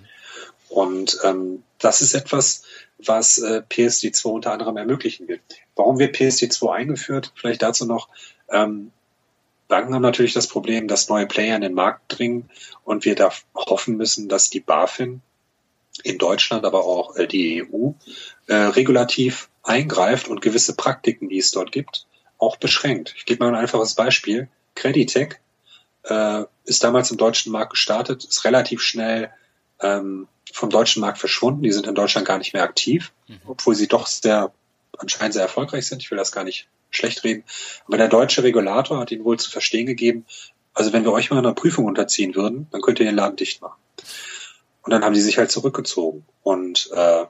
Und 0.71 1.19
ähm, 1.23 1.63
das 1.79 2.01
ist 2.01 2.15
etwas, 2.15 2.63
was 2.99 3.39
äh, 3.39 3.63
PSD2 3.69 4.27
unter 4.27 4.53
anderem 4.53 4.77
ermöglichen 4.77 5.29
wird. 5.29 5.41
Warum 5.77 5.99
wird 5.99 6.17
PSD2 6.17 6.73
eingeführt? 6.73 7.33
Vielleicht 7.35 7.63
dazu 7.63 7.85
noch. 7.85 8.09
Ähm, 8.49 8.93
Banken 9.69 9.95
haben 9.95 10.03
natürlich 10.03 10.35
das 10.35 10.49
Problem, 10.49 10.89
dass 10.89 11.09
neue 11.09 11.27
Player 11.27 11.57
in 11.57 11.63
den 11.63 11.75
Markt 11.75 12.19
dringen 12.19 12.51
und 12.85 13.05
wir 13.05 13.15
da 13.15 13.33
hoffen 13.55 13.97
müssen, 13.97 14.29
dass 14.29 14.51
die 14.51 14.61
BaFin 14.61 15.23
in 16.03 16.19
Deutschland, 16.19 16.65
aber 16.65 16.85
auch 16.85 17.17
äh, 17.17 17.27
die 17.27 17.63
EU 17.63 17.93
äh, 18.47 18.55
regulativ 18.55 19.49
eingreift 19.63 20.29
und 20.29 20.41
gewisse 20.41 20.75
Praktiken, 20.75 21.29
die 21.29 21.39
es 21.39 21.51
dort 21.51 21.73
gibt, 21.73 22.07
auch 22.39 22.57
beschränkt. 22.57 23.15
Ich 23.17 23.25
gebe 23.25 23.45
mal 23.45 23.55
ein 23.55 23.61
einfaches 23.61 23.95
Beispiel. 23.95 24.49
Creditec 24.75 25.41
äh, 26.05 26.45
ist 26.65 26.83
damals 26.83 27.11
im 27.11 27.17
deutschen 27.17 27.53
Markt 27.53 27.71
gestartet, 27.71 28.25
ist 28.25 28.45
relativ 28.45 28.83
schnell 28.83 29.31
ähm, 29.81 30.27
vom 30.53 30.71
deutschen 30.71 31.01
Markt 31.01 31.19
verschwunden. 31.19 31.63
Die 31.63 31.73
sind 31.73 31.87
in 31.87 31.95
Deutschland 31.95 32.27
gar 32.27 32.39
nicht 32.39 32.53
mehr 32.53 32.65
aktiv, 32.65 33.13
mhm. 33.29 33.41
obwohl 33.47 33.75
sie 33.75 33.89
doch 33.89 34.07
sehr 34.07 34.53
anscheinend 34.99 35.35
sehr 35.35 35.43
erfolgreich 35.43 35.87
sind. 35.87 36.03
Ich 36.03 36.11
will 36.11 36.19
das 36.19 36.33
gar 36.33 36.45
nicht 36.45 36.69
schlecht 36.91 37.25
reden. 37.25 37.45
Aber 37.87 37.97
der 37.97 38.09
deutsche 38.09 38.43
Regulator 38.43 38.99
hat 38.99 39.11
ihnen 39.11 39.25
wohl 39.25 39.39
zu 39.39 39.51
verstehen 39.51 39.87
gegeben, 39.87 40.27
also 40.75 40.93
wenn 40.93 41.05
wir 41.05 41.13
euch 41.13 41.31
mal 41.31 41.39
einer 41.39 41.55
Prüfung 41.55 41.85
unterziehen 41.85 42.35
würden, 42.35 42.67
dann 42.71 42.81
könnt 42.81 42.99
ihr 42.99 43.07
den 43.07 43.17
Laden 43.17 43.37
dicht 43.37 43.61
machen. 43.61 43.81
Und 44.83 44.91
dann 44.91 45.05
haben 45.05 45.15
die 45.15 45.21
sich 45.21 45.39
halt 45.39 45.51
zurückgezogen. 45.51 46.27
Und 46.43 46.91
äh, 46.93 47.25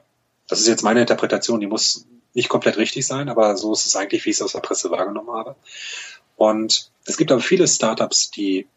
das 0.47 0.59
ist 0.59 0.67
jetzt 0.67 0.83
meine 0.83 1.01
Interpretation, 1.01 1.59
die 1.59 1.67
muss 1.67 2.05
nicht 2.33 2.49
komplett 2.49 2.77
richtig 2.77 3.05
sein, 3.05 3.29
aber 3.29 3.55
so 3.57 3.73
ist 3.73 3.85
es 3.85 3.95
eigentlich, 3.95 4.25
wie 4.25 4.31
ich 4.31 4.37
es 4.37 4.41
aus 4.41 4.53
der 4.53 4.59
Presse 4.59 4.89
wahrgenommen 4.89 5.31
habe. 5.31 5.55
Und 6.35 6.91
es 7.05 7.17
gibt 7.17 7.31
aber 7.31 7.41
viele 7.41 7.67
Startups, 7.67 8.31
die 8.31 8.67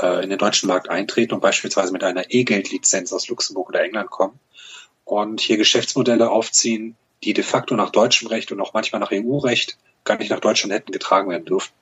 äh, 0.00 0.24
in 0.24 0.30
den 0.30 0.38
deutschen 0.38 0.68
Markt 0.68 0.88
eintreten 0.88 1.34
und 1.34 1.40
beispielsweise 1.40 1.92
mit 1.92 2.04
einer 2.04 2.24
E-Geld-Lizenz 2.30 3.12
aus 3.12 3.28
Luxemburg 3.28 3.68
oder 3.68 3.82
England 3.82 4.10
kommen 4.10 4.38
und 5.04 5.40
hier 5.40 5.58
Geschäftsmodelle 5.58 6.30
aufziehen, 6.30 6.96
die 7.22 7.34
de 7.34 7.44
facto 7.44 7.74
nach 7.74 7.90
deutschem 7.90 8.28
Recht 8.28 8.50
und 8.50 8.60
auch 8.60 8.72
manchmal 8.72 9.00
nach 9.00 9.12
EU-Recht 9.12 9.76
gar 10.04 10.16
nicht 10.16 10.30
nach 10.30 10.40
Deutschland 10.40 10.72
hätten 10.72 10.92
getragen 10.92 11.30
werden 11.30 11.44
dürfen. 11.44 11.72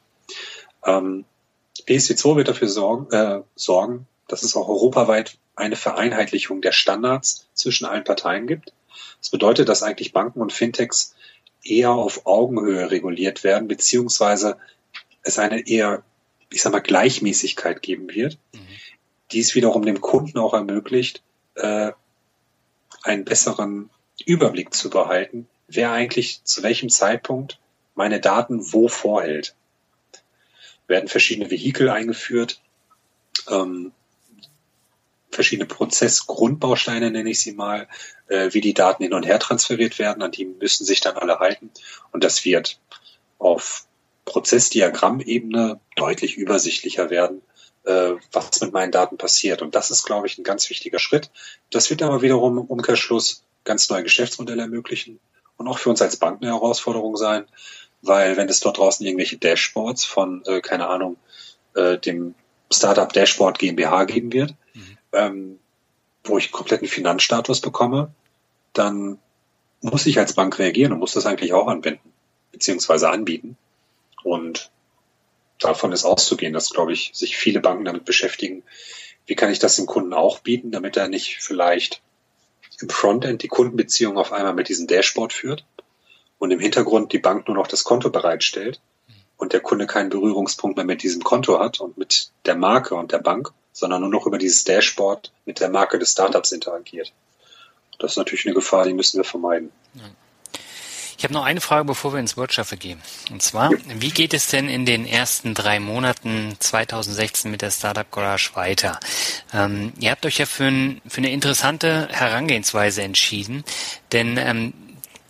Ähm, 0.85 1.25
PSD2 1.87 2.37
wird 2.37 2.49
dafür 2.49 2.69
sorgen, 2.69 3.11
äh, 3.13 3.43
sorgen, 3.55 4.07
dass 4.29 4.43
es 4.43 4.57
auch 4.57 4.69
europaweit 4.69 5.39
eine 5.57 5.77
Vereinheitlichung 5.77 6.63
der 6.63 6.73
Standards 6.73 7.49
zwischen 7.55 7.85
allen 7.85 8.05
Parteien 8.05 8.47
gibt. 8.47 8.73
Das 9.21 9.31
bedeutet, 9.31 9.69
dass 9.69 9.83
eigentlich 9.83 10.13
Banken 10.13 10.41
und 10.41 10.53
Fintechs 10.53 11.15
eher 11.63 11.91
auf 11.91 12.27
Augenhöhe 12.27 12.91
reguliert 12.91 13.45
werden, 13.45 13.69
beziehungsweise 13.69 14.57
es 15.23 15.39
eine 15.39 15.67
eher, 15.67 16.03
ich 16.51 16.63
sag 16.63 16.73
mal, 16.73 16.81
Gleichmäßigkeit 16.81 17.83
geben 17.83 18.09
wird, 18.15 18.39
mhm. 18.53 18.67
die 19.33 19.41
es 19.41 19.55
wiederum 19.55 19.85
dem 19.85 20.01
Kunden 20.01 20.39
auch 20.39 20.55
ermöglicht, 20.55 21.23
äh, 21.55 21.93
einen 23.03 23.25
besseren 23.25 23.91
Überblick 24.25 24.75
zu 24.75 24.91
behalten, 24.91 25.49
wer 25.69 25.93
eigentlich 25.93 26.43
zu 26.45 26.63
welchem 26.63 26.89
Zeitpunkt 26.89 27.59
meine 27.95 28.21
Daten 28.21 28.73
wo 28.73 28.89
vorhält. 28.89 29.55
Werden 30.87 31.09
verschiedene 31.09 31.51
Vehikel 31.51 31.89
eingeführt, 31.89 32.61
ähm, 33.49 33.93
verschiedene 35.31 35.67
Prozessgrundbausteine 35.67 37.11
nenne 37.11 37.31
ich 37.31 37.41
sie 37.41 37.53
mal, 37.53 37.89
äh, 38.29 38.53
wie 38.53 38.61
die 38.61 38.75
Daten 38.75 39.03
hin 39.03 39.15
und 39.15 39.27
her 39.27 39.39
transferiert 39.39 39.99
werden, 39.99 40.23
an 40.23 40.33
die 40.33 40.45
müssen 40.45 40.85
sich 40.85 41.01
dann 41.01 41.17
alle 41.17 41.39
halten. 41.39 41.71
Und 42.13 42.25
das 42.25 42.45
wird 42.45 42.79
auf 43.39 43.87
Prozessdiagrammebene 44.25 45.81
deutlich 45.97 46.37
übersichtlicher 46.37 47.11
werden, 47.11 47.43
äh, 47.85 48.13
was 48.33 48.61
mit 48.61 48.73
meinen 48.73 48.93
Daten 48.93 49.19
passiert. 49.19 49.63
Und 49.63 49.75
das 49.75 49.91
ist, 49.91 50.05
glaube 50.05 50.27
ich, 50.27 50.39
ein 50.39 50.45
ganz 50.45 50.69
wichtiger 50.71 50.99
Schritt. 50.99 51.31
Das 51.71 51.91
wird 51.91 52.03
aber 52.03 52.23
wiederum 52.23 52.59
im 52.59 52.65
Umkehrschluss 52.65 53.45
ganz 53.65 53.89
neue 53.89 54.03
Geschäftsmodelle 54.03 54.63
ermöglichen 54.63 55.21
und 55.57 55.69
auch 55.69 55.79
für 55.79 55.91
uns 55.91 56.03
als 56.03 56.17
Bank 56.17 56.43
eine 56.43 56.53
Herausforderung 56.53 57.17
sein, 57.17 57.47
weil 58.03 58.37
wenn 58.37 58.49
es 58.49 58.61
dort 58.61 58.79
draußen 58.79 59.05
irgendwelche 59.05 59.37
Dashboards 59.37 60.05
von, 60.05 60.43
äh, 60.47 60.61
keine 60.61 60.89
Ahnung, 60.89 61.17
äh, 61.75 61.99
dem 61.99 62.35
Startup 62.73 63.13
Dashboard 63.13 63.59
GmbH 63.59 64.05
geben 64.05 64.33
wird, 64.33 64.55
mhm. 64.75 64.99
ähm, 65.13 65.59
wo 66.25 66.39
ich 66.39 66.53
kompletten 66.53 66.89
Finanzstatus 66.89 67.61
bekomme, 67.61 68.13
dann 68.73 69.19
muss 69.81 70.07
ich 70.07 70.19
als 70.19 70.35
Bank 70.35 70.59
reagieren 70.59 70.93
und 70.93 70.99
muss 70.99 71.15
das 71.15 71.27
eigentlich 71.27 71.53
auch 71.53 71.67
anwenden, 71.67 72.13
beziehungsweise 72.53 73.11
anbieten. 73.11 73.57
Und 74.23 74.71
davon 75.59 75.93
ist 75.93 76.05
auszugehen, 76.05 76.53
dass, 76.53 76.71
glaube 76.71 76.93
ich, 76.93 77.11
sich 77.15 77.37
viele 77.37 77.61
Banken 77.61 77.85
damit 77.85 78.05
beschäftigen, 78.05 78.63
wie 79.27 79.35
kann 79.35 79.51
ich 79.51 79.59
das 79.59 79.77
dem 79.77 79.87
Kunden 79.87 80.13
auch 80.13 80.41
bieten, 80.41 80.71
damit 80.71 80.97
er 80.97 81.09
nicht 81.09 81.39
vielleicht 81.41 82.03
im 82.81 82.89
Frontend 82.89 83.43
die 83.43 83.49
Kundenbeziehung 83.49 84.19
auf 84.19 84.33
einmal 84.33 84.55
mit 84.55 84.69
diesem 84.69 84.87
Dashboard 84.87 85.33
führt 85.33 85.65
und 86.39 86.51
im 86.51 86.61
Hintergrund 86.61 87.13
die 87.13 87.19
Bank 87.19 87.47
nur 87.47 87.57
noch 87.57 87.67
das 87.67 87.85
Konto 87.85 88.11
bereitstellt 88.11 88.81
und 89.41 89.53
der 89.53 89.61
Kunde 89.61 89.87
keinen 89.87 90.11
Berührungspunkt 90.11 90.77
mehr 90.77 90.87
mit 90.87 91.03
diesem 91.03 91.25
Konto 91.25 91.59
hat 91.59 91.81
und 91.81 91.97
mit 91.97 92.31
der 92.45 92.57
Marke 92.57 92.95
und 92.95 93.13
der 93.13 93.19
Bank, 93.19 93.51
sondern 93.73 94.03
nur 94.03 94.11
noch 94.11 94.27
über 94.27 94.39
dieses 94.39 94.65
Dashboard 94.65 95.33
mit 95.47 95.61
der 95.61 95.71
Marke 95.71 95.99
des 95.99 96.13
Startups 96.13 96.53
interagiert. 96.53 97.13
Das 97.99 98.13
ist 98.13 98.17
natürlich 98.17 98.47
eine 98.47 98.55
Gefahr, 98.55 98.85
die 98.85 98.95
müssen 98.95 99.19
wir 99.19 99.25
vermeiden. 99.25 99.71
Ich 101.17 101.25
habe 101.25 101.35
noch 101.35 101.45
eine 101.45 101.61
Frage, 101.61 101.85
bevor 101.85 102.15
wir 102.15 102.21
ins 102.21 102.39
Wirtschaften 102.39 102.79
gehen. 102.79 103.03
Und 103.31 103.43
zwar, 103.43 103.71
wie 103.87 104.11
geht 104.11 104.33
es 104.33 104.49
denn 104.49 104.71
in 104.71 104.87
den 104.87 105.07
ersten 105.07 105.53
drei 105.53 105.79
Monaten 105.79 106.57
2016 106.59 107.51
mit 107.51 107.61
der 107.61 107.71
Startup 107.71 108.11
Garage 108.11 108.53
weiter? 108.55 108.99
Ähm, 109.53 109.93
ihr 110.01 110.13
habt 110.13 110.25
euch 110.25 110.39
ja 110.39 110.47
für, 110.47 110.65
ein, 110.65 111.03
für, 111.07 111.19
eine 111.19 111.31
interessante 111.31 112.09
Herangehensweise 112.11 113.03
entschieden, 113.03 113.65
denn 114.13 114.39
ähm, 114.39 114.73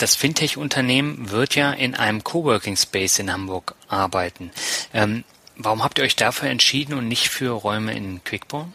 das 0.02 0.16
Fintech-Unternehmen 0.16 1.30
wird 1.30 1.54
ja 1.54 1.72
in 1.72 1.94
einem 1.94 2.24
Coworking 2.24 2.76
Space 2.76 3.18
in 3.18 3.32
Hamburg 3.32 3.74
arbeiten. 3.88 4.50
Ähm, 4.92 5.24
Warum 5.62 5.84
habt 5.84 5.98
ihr 5.98 6.04
euch 6.04 6.16
dafür 6.16 6.48
entschieden 6.48 6.94
und 6.94 7.06
nicht 7.06 7.28
für 7.28 7.50
Räume 7.50 7.94
in 7.94 8.24
Quickborn? 8.24 8.72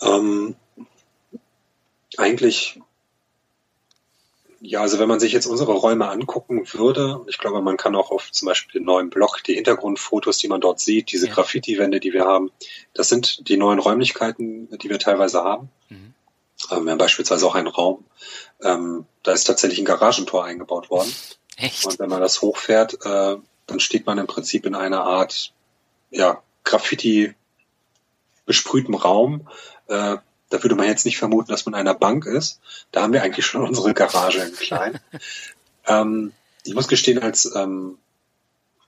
Ähm, 0.00 0.56
eigentlich, 2.16 2.80
ja, 4.62 4.80
also 4.80 4.98
wenn 4.98 5.08
man 5.08 5.20
sich 5.20 5.32
jetzt 5.32 5.44
unsere 5.44 5.72
Räume 5.72 6.08
angucken 6.08 6.66
würde, 6.72 7.18
und 7.18 7.28
ich 7.28 7.36
glaube, 7.36 7.60
man 7.60 7.76
kann 7.76 7.94
auch 7.94 8.10
auf 8.10 8.32
zum 8.32 8.46
Beispiel 8.46 8.80
den 8.80 8.86
neuen 8.86 9.10
Blog, 9.10 9.42
die 9.44 9.54
Hintergrundfotos, 9.54 10.38
die 10.38 10.48
man 10.48 10.62
dort 10.62 10.80
sieht, 10.80 11.12
diese 11.12 11.26
ja. 11.26 11.34
Graffiti-Wände, 11.34 12.00
die 12.00 12.14
wir 12.14 12.24
haben, 12.24 12.50
das 12.94 13.10
sind 13.10 13.50
die 13.50 13.58
neuen 13.58 13.80
Räumlichkeiten, 13.80 14.70
die 14.78 14.88
wir 14.88 14.98
teilweise 14.98 15.44
haben. 15.44 15.68
Mhm. 15.90 16.14
Ähm, 16.70 16.84
wir 16.84 16.92
haben 16.92 16.98
beispielsweise 16.98 17.46
auch 17.46 17.54
einen 17.54 17.68
Raum, 17.68 18.02
ähm, 18.62 19.06
da 19.22 19.32
ist 19.32 19.44
tatsächlich 19.44 19.78
ein 19.78 19.84
Garagentor 19.84 20.44
eingebaut 20.44 20.90
worden. 20.90 21.12
Echt? 21.56 21.86
Und 21.86 21.98
wenn 21.98 22.08
man 22.08 22.20
das 22.20 22.42
hochfährt, 22.42 23.04
äh, 23.04 23.36
dann 23.66 23.80
steht 23.80 24.06
man 24.06 24.18
im 24.18 24.26
Prinzip 24.26 24.66
in 24.66 24.74
einer 24.74 25.04
Art, 25.04 25.52
ja, 26.10 26.42
Graffiti 26.64 27.34
besprühtem 28.46 28.94
Raum. 28.94 29.48
Äh, 29.86 30.16
da 30.50 30.62
würde 30.62 30.74
man 30.74 30.86
jetzt 30.86 31.04
nicht 31.04 31.18
vermuten, 31.18 31.50
dass 31.50 31.66
man 31.66 31.74
in 31.74 31.80
einer 31.80 31.94
Bank 31.94 32.26
ist. 32.26 32.60
Da 32.90 33.02
haben 33.02 33.12
wir 33.12 33.22
eigentlich 33.22 33.46
schon 33.46 33.62
unsere 33.62 33.94
Garage 33.94 34.40
in 34.40 34.52
klein. 34.54 35.00
ähm, 35.86 36.32
ich 36.64 36.74
muss 36.74 36.88
gestehen, 36.88 37.20
als 37.20 37.54
ähm, 37.54 37.98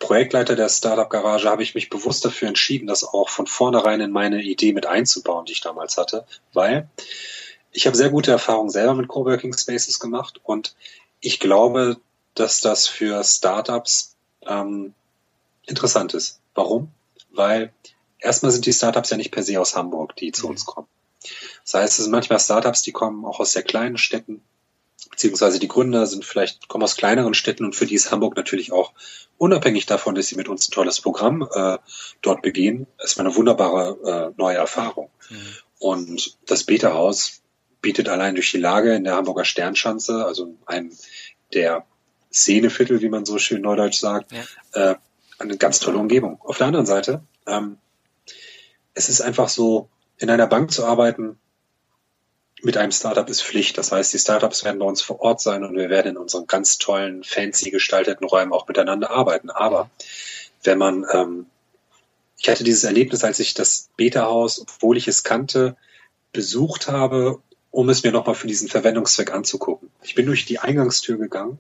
Projektleiter 0.01 0.57
der 0.57 0.69
Startup 0.69 1.09
Garage 1.09 1.49
habe 1.49 1.63
ich 1.63 1.77
mich 1.77 1.89
bewusst 1.89 2.25
dafür 2.25 2.49
entschieden, 2.49 2.89
das 2.89 3.05
auch 3.05 3.29
von 3.29 3.47
vornherein 3.47 4.01
in 4.01 4.11
meine 4.11 4.43
Idee 4.43 4.73
mit 4.73 4.87
einzubauen, 4.87 5.47
die 5.47 5.53
ich 5.53 5.61
damals 5.61 5.97
hatte, 5.97 6.27
weil 6.53 6.89
ich 7.73 7.87
habe 7.87 7.97
sehr 7.97 8.11
gute 8.11 8.31
Erfahrungen 8.31 8.71
selber 8.71 8.95
mit 8.95 9.09
Coworking 9.09 9.57
Spaces 9.57 9.99
gemacht 9.99 10.41
und 10.45 10.75
ich 11.21 11.41
glaube, 11.41 11.97
dass 12.35 12.61
das 12.61 12.87
für 12.87 13.23
Startups 13.25 14.17
ähm, 14.47 14.95
interessant 15.67 16.15
ist. 16.15 16.41
Warum? 16.55 16.91
Weil 17.31 17.73
erstmal 18.19 18.53
sind 18.53 18.67
die 18.67 18.73
Startups 18.73 19.11
ja 19.11 19.17
nicht 19.17 19.31
per 19.31 19.43
se 19.43 19.61
aus 19.61 19.75
Hamburg, 19.75 20.17
die 20.17 20.33
zu 20.33 20.47
mhm. 20.47 20.53
uns 20.53 20.67
kommen. 20.67 20.89
Das 21.65 21.75
heißt, 21.75 21.99
es 21.99 22.05
sind 22.05 22.13
manchmal 22.13 22.41
Startups, 22.41 22.83
die 22.83 22.93
kommen 22.93 23.25
auch 23.25 23.41
aus 23.41 23.53
sehr 23.53 23.63
kleinen 23.63 23.97
Städten, 23.97 24.43
beziehungsweise 25.11 25.59
die 25.59 25.69
Gründer 25.69 26.07
sind 26.07 26.25
vielleicht, 26.25 26.69
kommen 26.69 26.85
aus 26.85 26.97
kleineren 26.97 27.35
Städten 27.35 27.65
und 27.65 27.77
für 27.77 27.87
die 27.87 27.95
ist 27.95 28.11
Hamburg 28.11 28.37
natürlich 28.37 28.73
auch 28.73 28.93
unabhängig 29.39 29.87
davon, 29.87 30.15
dass 30.15 30.27
sie 30.27 30.37
mit 30.37 30.49
uns 30.49 30.69
ein 30.69 30.73
tolles 30.73 31.01
Programm 31.01 31.49
äh, 31.53 31.79
dort 32.23 32.43
begehen, 32.43 32.87
erstmal 32.99 33.27
eine 33.27 33.37
wunderbare 33.37 34.33
äh, 34.35 34.41
neue 34.41 34.57
Erfahrung. 34.57 35.11
Mhm. 35.31 35.37
Und 35.79 36.39
das 36.47 36.65
Beta-Haus 36.65 37.42
bietet 37.83 38.09
allein 38.09 38.35
durch 38.35 38.51
die 38.51 38.59
Lage 38.59 38.95
in 38.95 39.05
der 39.05 39.17
Hamburger 39.17 39.45
Sternschanze, 39.45 40.25
also 40.25 40.55
einem 40.67 40.93
der 41.53 41.85
Szeneviertel, 42.33 43.03
wie 43.03 43.09
man 43.09 43.27
so 43.27 43.39
schön 43.39 43.61
neudeutsch 43.61 43.99
sagt, 43.99 44.33
ja. 44.33 44.93
äh, 44.93 44.95
eine 45.39 45.57
ganz 45.59 45.81
tolle 45.81 45.99
Umgebung. 45.99 46.41
Auf 46.41 46.59
der 46.59 46.69
anderen 46.69 46.87
Seite, 46.87 47.23
ähm, 47.47 47.77
es 48.95 49.09
ist 49.09 49.21
einfach 49.21 49.49
so, 49.49 49.89
in 50.19 50.31
einer 50.31 50.47
Bank 50.47 50.71
zu 50.71 50.87
arbeiten 50.87 51.39
mit 52.63 52.77
einem 52.77 52.93
Startup 52.93 53.29
ist 53.29 53.43
Pflicht. 53.43 53.77
Das 53.77 53.91
heißt, 53.91 54.13
die 54.15 54.19
Startups 54.19 54.65
werden 54.65 54.79
bei 54.79 54.87
uns 54.87 55.03
vor 55.03 55.21
Ort 55.21 55.41
sein 55.41 55.65
und 55.65 55.77
wir 55.77 55.91
werden 55.91 56.13
in 56.13 56.17
unseren 56.17 56.47
ganz 56.47 56.79
tollen, 56.79 57.25
fancy 57.25 57.71
gestalteten 57.71 58.25
Räumen 58.25 58.53
auch 58.53 58.69
miteinander 58.69 59.11
arbeiten. 59.11 59.51
Aber 59.51 59.91
wenn 60.63 60.79
man, 60.79 61.05
ähm, 61.13 61.47
ich 62.39 62.49
hatte 62.49 62.63
dieses 62.63 62.85
Erlebnis, 62.85 63.25
als 63.25 63.41
ich 63.41 63.55
das 63.55 63.91
Beta-Haus, 63.97 64.61
obwohl 64.61 64.97
ich 64.97 65.09
es 65.09 65.25
kannte, 65.25 65.77
besucht 66.33 66.87
habe, 66.87 67.43
um 67.73 67.89
es 67.89 68.05
mir 68.05 68.13
nochmal 68.13 68.37
für 68.37 68.47
diesen 68.47 68.69
Verwendungszweck 68.69 69.33
anzugucken. 69.33 69.91
Ich 70.03 70.15
bin 70.15 70.27
durch 70.27 70.45
die 70.45 70.61
Eingangstür 70.61 71.19
gegangen 71.19 71.59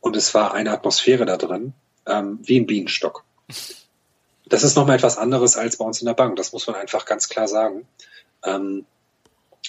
und 0.00 0.16
es 0.16 0.32
war 0.32 0.54
eine 0.54 0.72
Atmosphäre 0.72 1.26
da 1.26 1.36
drin, 1.36 1.74
ähm, 2.06 2.38
wie 2.42 2.58
ein 2.58 2.66
Bienenstock. 2.66 3.24
Das 4.46 4.62
ist 4.62 4.76
nochmal 4.76 4.96
etwas 4.96 5.18
anderes 5.18 5.56
als 5.56 5.76
bei 5.76 5.84
uns 5.84 6.00
in 6.00 6.06
der 6.06 6.14
Bank. 6.14 6.36
Das 6.36 6.52
muss 6.52 6.66
man 6.66 6.76
einfach 6.76 7.04
ganz 7.04 7.28
klar 7.28 7.48
sagen. 7.48 7.86
Ähm, 8.44 8.86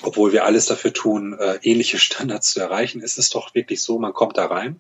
obwohl 0.04 0.32
wir 0.32 0.46
alles 0.46 0.68
dafür 0.68 0.94
tun, 0.94 1.38
äh, 1.38 1.60
ähnliche 1.64 1.98
Standards 1.98 2.54
zu 2.54 2.62
erreichen, 2.62 3.02
ist 3.02 3.18
es 3.18 3.30
doch 3.30 3.54
wirklich 3.56 3.82
so, 3.82 4.00
man 4.00 4.14
kommt 4.14 4.38
da 4.38 4.46
rein 4.46 4.80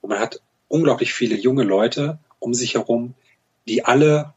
und 0.00 0.10
man 0.10 0.20
hat 0.20 0.40
unglaublich 0.68 1.14
viele 1.14 1.34
junge 1.34 1.64
Leute 1.64 2.18
um 2.38 2.54
sich 2.54 2.74
herum, 2.74 3.14
die 3.66 3.84
alle 3.84 4.34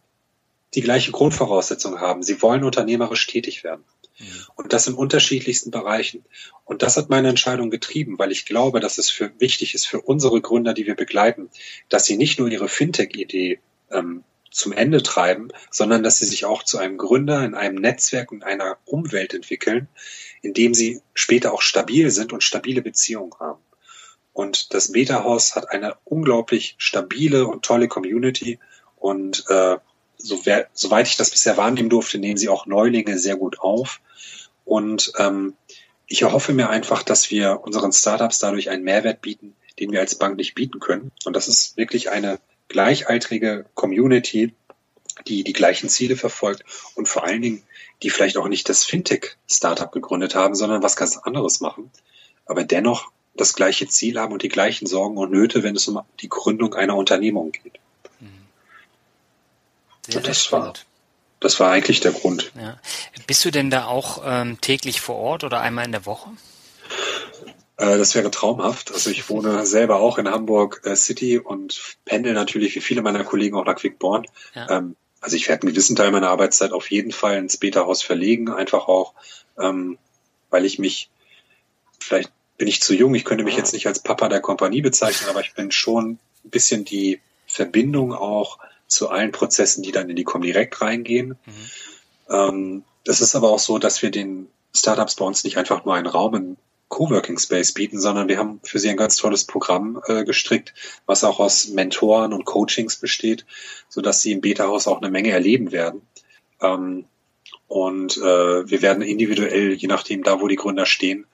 die 0.73 0.81
gleiche 0.81 1.11
Grundvoraussetzung 1.11 1.99
haben. 1.99 2.23
Sie 2.23 2.41
wollen 2.41 2.63
unternehmerisch 2.63 3.27
tätig 3.27 3.63
werden. 3.63 3.83
Mhm. 4.19 4.25
Und 4.55 4.73
das 4.73 4.87
in 4.87 4.93
unterschiedlichsten 4.93 5.71
Bereichen. 5.71 6.25
Und 6.65 6.81
das 6.81 6.97
hat 6.97 7.09
meine 7.09 7.29
Entscheidung 7.29 7.69
getrieben, 7.69 8.17
weil 8.19 8.31
ich 8.31 8.45
glaube, 8.45 8.79
dass 8.79 8.97
es 8.97 9.09
für 9.09 9.31
wichtig 9.39 9.73
ist 9.73 9.87
für 9.87 10.01
unsere 10.01 10.41
Gründer, 10.41 10.73
die 10.73 10.85
wir 10.85 10.95
begleiten, 10.95 11.49
dass 11.89 12.05
sie 12.05 12.17
nicht 12.17 12.39
nur 12.39 12.49
ihre 12.49 12.69
Fintech-Idee 12.69 13.59
ähm, 13.91 14.23
zum 14.51 14.73
Ende 14.73 15.03
treiben, 15.03 15.49
sondern 15.69 16.03
dass 16.03 16.17
sie 16.17 16.25
sich 16.25 16.45
auch 16.45 16.63
zu 16.63 16.77
einem 16.77 16.97
Gründer 16.97 17.45
in 17.45 17.53
einem 17.53 17.75
Netzwerk 17.75 18.31
und 18.31 18.43
einer 18.43 18.77
Umwelt 18.85 19.33
entwickeln, 19.33 19.87
in 20.41 20.53
dem 20.53 20.73
sie 20.73 21.01
später 21.13 21.53
auch 21.53 21.61
stabil 21.61 22.09
sind 22.09 22.33
und 22.33 22.43
stabile 22.43 22.81
Beziehungen 22.81 23.33
haben. 23.39 23.61
Und 24.33 24.73
das 24.73 24.91
Beta-Haus 24.91 25.55
hat 25.55 25.71
eine 25.71 25.95
unglaublich 26.03 26.75
stabile 26.77 27.47
und 27.47 27.65
tolle 27.65 27.87
Community 27.87 28.59
und 28.95 29.45
äh, 29.49 29.77
so 30.17 30.45
wer, 30.45 30.67
soweit 30.73 31.07
ich 31.07 31.17
das 31.17 31.29
bisher 31.29 31.57
wahrnehmen 31.57 31.89
durfte, 31.89 32.17
nehmen 32.17 32.37
sie 32.37 32.49
auch 32.49 32.65
Neulinge 32.65 33.17
sehr 33.17 33.35
gut 33.35 33.59
auf. 33.59 34.01
Und 34.65 35.13
ähm, 35.17 35.55
ich 36.07 36.21
erhoffe 36.21 36.53
mir 36.53 36.69
einfach, 36.69 37.03
dass 37.03 37.31
wir 37.31 37.61
unseren 37.63 37.91
Startups 37.91 38.39
dadurch 38.39 38.69
einen 38.69 38.83
Mehrwert 38.83 39.21
bieten, 39.21 39.55
den 39.79 39.91
wir 39.91 39.99
als 39.99 40.15
Bank 40.15 40.37
nicht 40.37 40.55
bieten 40.55 40.79
können. 40.79 41.11
Und 41.25 41.35
das 41.35 41.47
ist 41.47 41.77
wirklich 41.77 42.09
eine 42.09 42.39
gleichaltrige 42.67 43.65
Community, 43.75 44.53
die 45.27 45.43
die 45.43 45.53
gleichen 45.53 45.89
Ziele 45.89 46.15
verfolgt 46.15 46.63
und 46.95 47.07
vor 47.07 47.23
allen 47.23 47.41
Dingen, 47.41 47.63
die 48.03 48.09
vielleicht 48.09 48.37
auch 48.37 48.47
nicht 48.47 48.69
das 48.69 48.83
Fintech-Startup 48.83 49.91
gegründet 49.91 50.35
haben, 50.35 50.55
sondern 50.55 50.83
was 50.83 50.95
ganz 50.95 51.17
anderes 51.17 51.61
machen, 51.61 51.91
aber 52.45 52.63
dennoch 52.63 53.11
das 53.35 53.53
gleiche 53.53 53.87
Ziel 53.87 54.19
haben 54.19 54.33
und 54.33 54.43
die 54.43 54.49
gleichen 54.49 54.87
Sorgen 54.87 55.17
und 55.17 55.31
Nöte, 55.31 55.63
wenn 55.63 55.75
es 55.75 55.87
um 55.87 56.01
die 56.19 56.29
Gründung 56.29 56.73
einer 56.73 56.95
Unternehmung 56.95 57.51
geht. 57.51 57.79
Sehr, 60.07 60.21
das 60.21 60.51
war, 60.51 60.73
das 61.39 61.59
war 61.59 61.71
eigentlich 61.71 61.99
der 61.99 62.11
Grund. 62.11 62.51
Ja. 62.55 62.79
Bist 63.27 63.43
du 63.45 63.51
denn 63.51 63.69
da 63.69 63.85
auch 63.85 64.23
ähm, 64.25 64.59
täglich 64.61 65.01
vor 65.01 65.15
Ort 65.15 65.43
oder 65.43 65.59
einmal 65.59 65.85
in 65.85 65.91
der 65.91 66.05
Woche? 66.05 66.29
Äh, 67.77 67.97
das 67.97 68.15
wäre 68.15 68.31
traumhaft. 68.31 68.91
Also 68.91 69.09
ich 69.09 69.29
wohne 69.29 69.65
selber 69.65 69.99
auch 69.99 70.17
in 70.17 70.29
Hamburg 70.29 70.81
äh, 70.83 70.95
City 70.95 71.37
und 71.37 71.79
pendel 72.05 72.33
natürlich 72.33 72.75
wie 72.75 72.81
viele 72.81 73.01
meiner 73.01 73.23
Kollegen 73.23 73.55
auch 73.55 73.65
nach 73.65 73.75
Quickborn. 73.75 74.25
Ja. 74.55 74.69
Ähm, 74.69 74.95
also 75.21 75.35
ich 75.35 75.47
werde 75.47 75.63
einen 75.63 75.73
gewissen 75.73 75.95
Teil 75.95 76.11
meiner 76.11 76.29
Arbeitszeit 76.29 76.71
auf 76.71 76.89
jeden 76.91 77.11
Fall 77.11 77.37
ins 77.37 77.57
Beta-Haus 77.57 78.01
verlegen, 78.01 78.49
einfach 78.49 78.87
auch, 78.87 79.13
ähm, 79.59 79.97
weil 80.49 80.65
ich 80.65 80.79
mich, 80.79 81.09
vielleicht 81.99 82.31
bin 82.57 82.67
ich 82.67 82.81
zu 82.81 82.93
jung, 82.93 83.13
ich 83.15 83.25
könnte 83.25 83.43
mich 83.43 83.57
jetzt 83.57 83.73
nicht 83.73 83.87
als 83.87 83.99
Papa 83.99 84.29
der 84.29 84.41
Kompanie 84.41 84.81
bezeichnen, 84.81 85.29
aber 85.29 85.41
ich 85.41 85.53
bin 85.53 85.71
schon 85.71 86.19
ein 86.45 86.49
bisschen 86.49 86.85
die 86.85 87.19
Verbindung 87.47 88.13
auch 88.13 88.59
zu 88.87 89.09
allen 89.09 89.31
Prozessen, 89.31 89.83
die 89.83 89.91
dann 89.91 90.09
in 90.09 90.15
die 90.15 90.23
Comdirect 90.23 90.81
reingehen. 90.81 91.37
Mhm. 91.45 91.53
Ähm, 92.29 92.83
das 93.03 93.21
ist 93.21 93.35
aber 93.35 93.49
auch 93.49 93.59
so, 93.59 93.77
dass 93.79 94.01
wir 94.01 94.11
den 94.11 94.47
Startups 94.75 95.15
bei 95.15 95.25
uns 95.25 95.43
nicht 95.43 95.57
einfach 95.57 95.85
nur 95.85 95.95
einen 95.95 96.07
Raum 96.07 96.35
in 96.35 96.57
Coworking 96.89 97.37
Space 97.37 97.73
bieten, 97.73 97.99
sondern 97.99 98.27
wir 98.27 98.37
haben 98.37 98.59
für 98.63 98.79
sie 98.79 98.89
ein 98.89 98.97
ganz 98.97 99.17
tolles 99.17 99.43
Programm 99.43 100.01
äh, 100.07 100.23
gestrickt, 100.23 100.73
was 101.05 101.23
auch 101.23 101.39
aus 101.39 101.67
Mentoren 101.67 102.33
und 102.33 102.45
Coachings 102.45 102.95
besteht, 102.95 103.45
so 103.89 104.01
dass 104.01 104.21
sie 104.21 104.31
im 104.31 104.41
Beta-Haus 104.41 104.87
auch 104.87 105.01
eine 105.01 105.11
Menge 105.11 105.31
erleben 105.31 105.71
werden. 105.71 106.01
Ähm, 106.61 107.05
und 107.67 108.17
äh, 108.17 108.69
wir 108.69 108.81
werden 108.81 109.03
individuell, 109.03 109.73
je 109.73 109.87
nachdem 109.87 110.23
da, 110.23 110.39
wo 110.39 110.47
die 110.47 110.55
Gründer 110.55 110.85
stehen, 110.85 111.25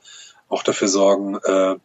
auch 0.50 0.64
dafür 0.64 0.88
sorgen, 0.88 1.36
äh, 1.36 1.76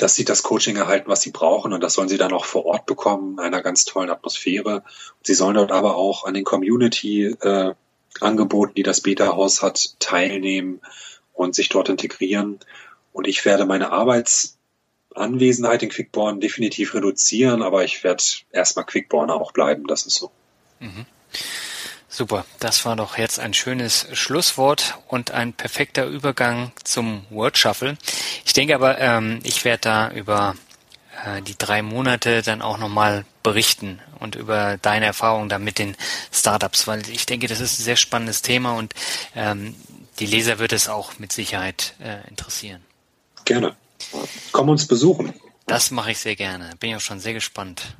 dass 0.00 0.14
sie 0.14 0.24
das 0.24 0.42
Coaching 0.42 0.76
erhalten, 0.76 1.08
was 1.08 1.20
sie 1.20 1.30
brauchen. 1.30 1.74
Und 1.74 1.82
das 1.82 1.94
sollen 1.94 2.08
sie 2.08 2.16
dann 2.16 2.32
auch 2.32 2.46
vor 2.46 2.64
Ort 2.64 2.86
bekommen, 2.86 3.34
in 3.34 3.40
einer 3.44 3.62
ganz 3.62 3.84
tollen 3.84 4.08
Atmosphäre. 4.08 4.82
Sie 5.22 5.34
sollen 5.34 5.54
dort 5.54 5.72
aber 5.72 5.96
auch 5.96 6.24
an 6.24 6.32
den 6.34 6.44
Community-Angeboten, 6.44 8.72
äh, 8.72 8.76
die 8.76 8.82
das 8.82 9.02
Beta-Haus 9.02 9.62
hat, 9.62 9.96
teilnehmen 9.98 10.80
und 11.34 11.54
sich 11.54 11.68
dort 11.68 11.90
integrieren. 11.90 12.60
Und 13.12 13.28
ich 13.28 13.44
werde 13.44 13.66
meine 13.66 13.92
Arbeitsanwesenheit 13.92 15.82
in 15.82 15.90
Quickborn 15.90 16.40
definitiv 16.40 16.94
reduzieren, 16.94 17.62
aber 17.62 17.84
ich 17.84 18.02
werde 18.02 18.24
erstmal 18.52 18.86
Quickborner 18.86 19.34
auch 19.34 19.52
bleiben, 19.52 19.86
das 19.86 20.06
ist 20.06 20.14
so. 20.14 20.30
Mhm. 20.78 21.04
Super, 22.12 22.44
das 22.58 22.84
war 22.84 22.96
doch 22.96 23.18
jetzt 23.18 23.38
ein 23.38 23.54
schönes 23.54 24.08
Schlusswort 24.14 24.98
und 25.06 25.30
ein 25.30 25.52
perfekter 25.52 26.06
Übergang 26.06 26.72
zum 26.82 27.24
Word 27.30 27.56
Shuffle. 27.56 27.96
Ich 28.50 28.54
denke 28.54 28.74
aber, 28.74 28.98
ähm, 28.98 29.38
ich 29.44 29.64
werde 29.64 29.80
da 29.82 30.10
über 30.10 30.56
äh, 31.24 31.40
die 31.40 31.56
drei 31.56 31.82
Monate 31.82 32.42
dann 32.42 32.62
auch 32.62 32.78
nochmal 32.78 33.24
berichten 33.44 34.00
und 34.18 34.34
über 34.34 34.76
deine 34.82 35.06
Erfahrungen 35.06 35.48
da 35.48 35.60
mit 35.60 35.78
den 35.78 35.96
Startups, 36.32 36.88
weil 36.88 37.08
ich 37.08 37.26
denke, 37.26 37.46
das 37.46 37.60
ist 37.60 37.78
ein 37.78 37.84
sehr 37.84 37.94
spannendes 37.94 38.42
Thema 38.42 38.72
und 38.72 38.92
ähm, 39.36 39.76
die 40.18 40.26
Leser 40.26 40.58
wird 40.58 40.72
es 40.72 40.88
auch 40.88 41.20
mit 41.20 41.32
Sicherheit 41.32 41.94
äh, 42.00 42.28
interessieren. 42.28 42.82
Gerne. 43.44 43.76
Komm 44.50 44.68
uns 44.68 44.84
besuchen. 44.84 45.32
Das 45.68 45.92
mache 45.92 46.10
ich 46.10 46.18
sehr 46.18 46.34
gerne. 46.34 46.74
Bin 46.80 46.90
ja 46.90 46.96
auch 46.96 47.00
schon 47.00 47.20
sehr 47.20 47.34
gespannt. 47.34 47.94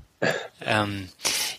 Ähm, 0.63 1.09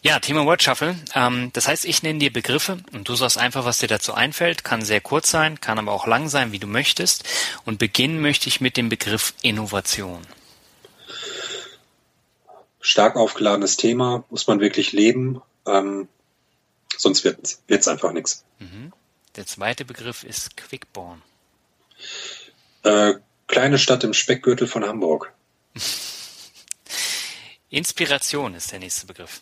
ja, 0.04 0.20
Thema 0.20 0.46
Word 0.46 0.64
Shuffle. 0.64 0.96
Ähm, 1.16 1.52
das 1.54 1.68
heißt, 1.68 1.86
ich 1.86 2.04
nenne 2.04 2.20
dir 2.20 2.34
Begriffe 2.34 2.78
und 2.92 3.08
du 3.08 3.16
sagst 3.16 3.38
einfach, 3.38 3.66
was 3.66 3.80
dir 3.80 3.88
dazu 3.88 4.14
einfällt. 4.14 4.64
Kann 4.64 4.84
sehr 4.84 5.02
kurz 5.02 5.30
sein, 5.30 5.62
kann 5.62 5.80
aber 5.80 5.92
auch 5.92 6.08
lang 6.08 6.30
sein, 6.30 6.52
wie 6.52 6.60
du 6.60 6.68
möchtest. 6.68 7.24
Und 7.66 7.80
beginnen 7.80 8.22
möchte 8.22 8.48
ich 8.48 8.62
mit 8.62 8.78
dem 8.78 8.90
Begriff 8.90 9.34
Innovation. 9.42 10.22
Stark 12.80 13.16
aufgeladenes 13.16 13.78
Thema, 13.78 14.24
muss 14.32 14.48
man 14.48 14.60
wirklich 14.60 14.92
leben, 14.92 15.42
ähm, 15.68 16.08
sonst 16.98 17.24
wird 17.24 17.60
es 17.68 17.88
einfach 17.88 18.12
nichts. 18.12 18.44
Mhm. 18.58 18.92
Der 19.36 19.46
zweite 19.46 19.86
Begriff 19.86 20.24
ist 20.24 20.58
Quickborn. 20.58 21.22
Äh, 22.84 23.14
kleine 23.48 23.78
Stadt 23.78 24.04
im 24.04 24.14
Speckgürtel 24.14 24.68
von 24.68 24.84
Hamburg. 24.84 25.32
Inspiration 27.72 28.54
ist 28.54 28.72
der 28.72 28.80
nächste 28.80 29.08
Begriff 29.08 29.42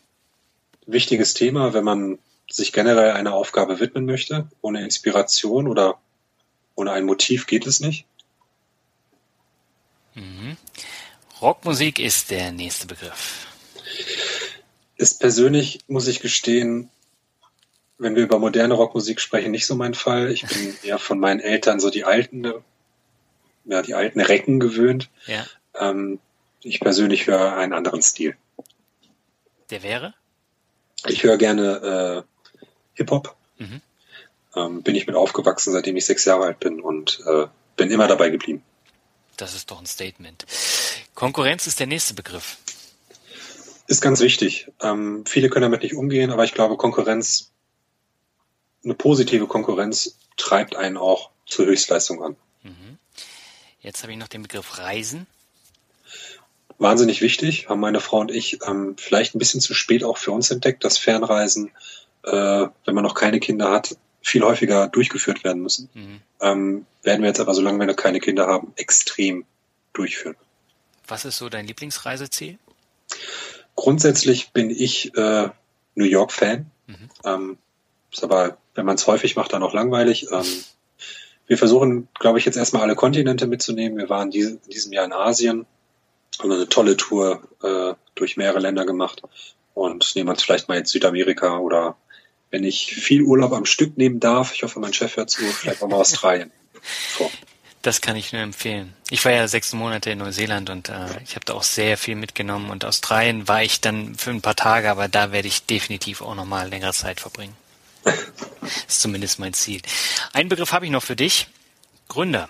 wichtiges 0.92 1.34
Thema, 1.34 1.74
wenn 1.74 1.84
man 1.84 2.20
sich 2.50 2.74
generell 2.74 3.12
einer 3.12 3.34
Aufgabe 3.34 3.80
widmen 3.80 4.06
möchte. 4.06 4.48
Ohne 4.62 4.84
Inspiration 4.84 5.68
oder 5.68 6.00
ohne 6.76 6.92
ein 6.92 7.06
Motiv 7.06 7.48
geht 7.48 7.68
es 7.68 7.80
nicht. 7.80 8.06
Mhm. 10.16 10.58
Rockmusik 11.42 12.00
ist 12.00 12.32
der 12.32 12.52
nächste 12.52 12.88
Begriff. 12.88 13.48
Ist 14.98 15.20
persönlich, 15.20 15.80
muss 15.88 16.08
ich 16.08 16.20
gestehen, 16.20 16.90
wenn 17.98 18.16
wir 18.16 18.24
über 18.24 18.40
moderne 18.40 18.74
Rockmusik 18.74 19.22
sprechen, 19.22 19.52
nicht 19.52 19.66
so 19.66 19.76
mein 19.76 19.94
Fall. 19.94 20.32
Ich 20.32 20.46
bin 20.46 20.76
eher 20.84 21.00
von 21.00 21.20
meinen 21.20 21.40
Eltern 21.40 21.80
so 21.80 21.90
die 21.90 22.04
alten, 22.04 22.52
ja, 23.66 23.82
die 23.82 23.94
alten 23.94 24.20
Recken 24.20 24.60
gewöhnt. 24.60 25.10
Ja. 25.28 25.46
Ähm, 25.76 26.20
ich 26.64 26.80
persönlich 26.80 27.28
höre 27.28 27.56
einen 27.56 27.74
anderen 27.74 28.02
Stil. 28.02 28.36
Der 29.70 29.84
wäre? 29.84 30.14
Ich 31.06 31.24
höre 31.24 31.38
gerne 31.38 32.26
äh, 32.26 32.48
Hip-Hop. 32.96 33.36
Mhm. 33.58 33.82
Ähm, 34.56 34.84
bin 34.84 34.96
ich 34.96 35.08
mit 35.08 35.16
aufgewachsen, 35.16 35.72
seitdem 35.72 35.96
ich 35.96 36.06
sechs 36.06 36.26
Jahre 36.26 36.46
alt 36.46 36.60
bin 36.60 36.82
und 36.82 37.22
äh, 37.26 37.48
bin 37.76 37.92
immer 37.92 38.08
dabei 38.08 38.30
geblieben. 38.30 38.64
Das 39.38 39.56
ist 39.56 39.72
doch 39.72 39.80
ein 39.80 39.86
Statement. 39.86 40.46
Konkurrenz 41.14 41.68
ist 41.68 41.80
der 41.80 41.88
nächste 41.88 42.14
Begriff. 42.14 42.58
Ist 43.88 44.02
ganz 44.02 44.20
wichtig. 44.20 44.68
Ähm, 44.82 45.24
viele 45.26 45.50
können 45.50 45.64
damit 45.64 45.84
nicht 45.84 45.96
umgehen, 45.96 46.32
aber 46.32 46.44
ich 46.44 46.54
glaube, 46.54 46.78
Konkurrenz, 46.78 47.52
eine 48.84 48.96
positive 48.96 49.48
Konkurrenz 49.48 50.18
treibt 50.36 50.76
einen 50.76 50.98
auch 50.98 51.30
zur 51.46 51.66
Höchstleistung 51.68 52.24
an. 52.24 52.36
Mhm. 52.64 52.98
Jetzt 53.82 54.04
habe 54.04 54.12
ich 54.12 54.18
noch 54.18 54.28
den 54.28 54.42
Begriff 54.42 54.78
Reisen 54.78 55.26
wahnsinnig 56.80 57.22
wichtig, 57.22 57.70
haben 57.70 57.80
meine 57.80 58.00
Frau 58.00 58.20
und 58.20 58.32
ich 58.32 58.60
ähm, 58.68 58.96
vielleicht 58.98 59.36
ein 59.36 59.40
bisschen 59.40 59.62
zu 59.62 59.74
spät 59.74 60.04
auch 60.04 60.18
für 60.18 60.32
uns 60.32 60.50
entdeckt, 60.50 60.84
dass 60.84 60.98
Fernreisen, 60.98 61.72
äh, 62.24 62.32
wenn 62.32 62.96
man 62.96 63.04
noch 63.04 63.14
keine 63.14 63.40
Kinder 63.40 63.70
hat, 63.70 63.98
viel 64.22 64.44
häufiger 64.44 64.88
durchgeführt 64.88 65.44
werden 65.44 65.62
müssen. 65.62 65.90
Mhm. 65.94 66.22
Ähm, 66.42 66.86
werden 67.04 67.22
wir 67.22 67.28
jetzt 67.28 67.40
aber, 67.40 67.54
solange 67.54 67.80
wir 67.80 67.86
noch 67.86 67.96
keine 67.96 68.20
Kinder 68.20 68.48
haben, 68.48 68.74
extrem 68.76 69.46
durchführen. 69.94 70.36
Was 71.08 71.26
ist 71.26 71.38
so 71.38 71.50
dein 71.50 71.68
Lieblingsreiseziel? 71.68 72.58
Grundsätzlich 73.76 74.52
bin 74.52 74.70
ich 74.70 75.16
äh, 75.16 75.50
New 75.96 76.06
York-Fan. 76.06 76.70
Mhm. 76.88 77.10
Ähm, 77.26 77.58
ist 78.12 78.24
aber, 78.24 78.58
wenn 78.76 78.86
man 78.86 78.96
es 78.96 79.08
häufig 79.08 79.36
macht, 79.36 79.54
dann 79.54 79.64
auch 79.64 79.74
langweilig. 79.74 80.28
Ähm, 80.32 80.46
wir 81.48 81.58
versuchen, 81.58 82.08
glaube 82.20 82.40
ich, 82.40 82.46
jetzt 82.46 82.58
erstmal 82.58 82.84
alle 82.84 82.96
Kontinente 82.96 83.48
mitzunehmen. 83.48 83.98
Wir 83.98 84.10
waren 84.10 84.32
diese, 84.32 84.52
in 84.52 84.70
diesem 84.70 84.94
Jahr 84.94 85.06
in 85.06 85.14
Asien, 85.14 85.66
haben 86.40 86.52
eine 86.52 86.70
tolle 86.70 86.98
Tour 86.98 87.42
äh, 87.64 87.94
durch 88.16 88.38
mehrere 88.38 88.60
Länder 88.60 88.86
gemacht 88.86 89.22
und 89.74 90.16
nehmen 90.16 90.30
uns 90.30 90.44
vielleicht 90.44 90.68
mal 90.68 90.78
jetzt 90.78 90.92
Südamerika 90.92 91.58
oder 91.58 91.96
wenn 92.52 92.64
ich 92.64 92.94
viel 92.96 93.22
Urlaub 93.22 93.54
am 93.54 93.66
Stück 93.66 93.98
nehmen 93.98 94.20
darf, 94.20 94.54
ich 94.54 94.64
hoffe, 94.64 94.80
mein 94.80 94.94
Chef 94.94 95.18
hört 95.18 95.30
zu, 95.30 95.44
vielleicht 95.44 95.84
auch 95.84 95.88
mal 95.88 95.98
Australien 95.98 96.52
vor. 96.82 97.30
Das 97.82 98.02
kann 98.02 98.18
ich 98.18 98.34
nur 98.34 98.42
empfehlen. 98.42 98.94
Ich 99.10 99.24
war 99.24 99.32
ja 99.32 99.48
sechs 99.48 99.72
Monate 99.72 100.12
in 100.12 100.18
Neuseeland 100.18 100.70
und 100.70 100.90
äh, 100.90 101.06
ich 101.24 101.36
habe 101.36 101.46
da 101.46 101.54
auch 101.54 101.64
sehr 101.64 101.98
viel 101.98 102.16
mitgenommen. 102.16 102.70
Und 102.70 102.84
Australien 102.84 103.48
war 103.48 103.64
ich 103.64 103.80
dann 103.80 104.16
für 104.16 104.32
ein 104.32 104.42
paar 104.42 104.56
Tage, 104.56 104.90
aber 104.90 105.08
da 105.08 105.32
werde 105.32 105.48
ich 105.48 105.66
definitiv 105.66 106.22
auch 106.22 106.36
nochmal 106.36 106.68
längere 106.68 106.92
Zeit 106.92 107.22
verbringen. 107.22 107.56
ist 108.88 109.02
zumindest 109.02 109.40
mein 109.40 109.54
Ziel. 109.54 109.82
Ein 110.34 110.50
Begriff 110.50 110.74
habe 110.74 110.86
ich 110.86 110.92
noch 110.92 111.04
für 111.04 111.16
dich. 111.16 111.48
Gründer. 112.10 112.50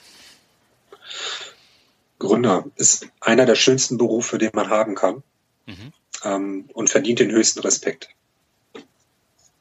Gründer 2.19 2.65
ist 2.75 3.07
einer 3.21 3.45
der 3.45 3.55
schönsten 3.55 3.97
Berufe, 3.97 4.37
den 4.37 4.51
man 4.53 4.69
haben 4.69 4.95
kann 4.95 5.23
mhm. 5.65 5.93
ähm, 6.23 6.69
und 6.73 6.89
verdient 6.89 7.19
den 7.19 7.31
höchsten 7.31 7.61
Respekt. 7.61 8.09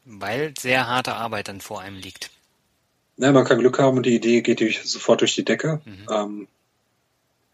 Weil 0.05 0.55
sehr 0.59 0.87
harte 0.89 1.15
Arbeit 1.15 1.49
dann 1.49 1.61
vor 1.61 1.81
einem 1.81 1.97
liegt. 1.97 2.31
Ja, 3.17 3.33
man 3.33 3.45
kann 3.45 3.59
Glück 3.59 3.79
haben 3.79 3.97
und 3.97 4.07
die 4.07 4.15
Idee 4.15 4.43
geht 4.43 4.61
durch, 4.61 4.83
sofort 4.85 5.21
durch 5.21 5.35
die 5.35 5.45
Decke. 5.45 5.81
Mhm. 5.85 6.07
Ähm, 6.11 6.49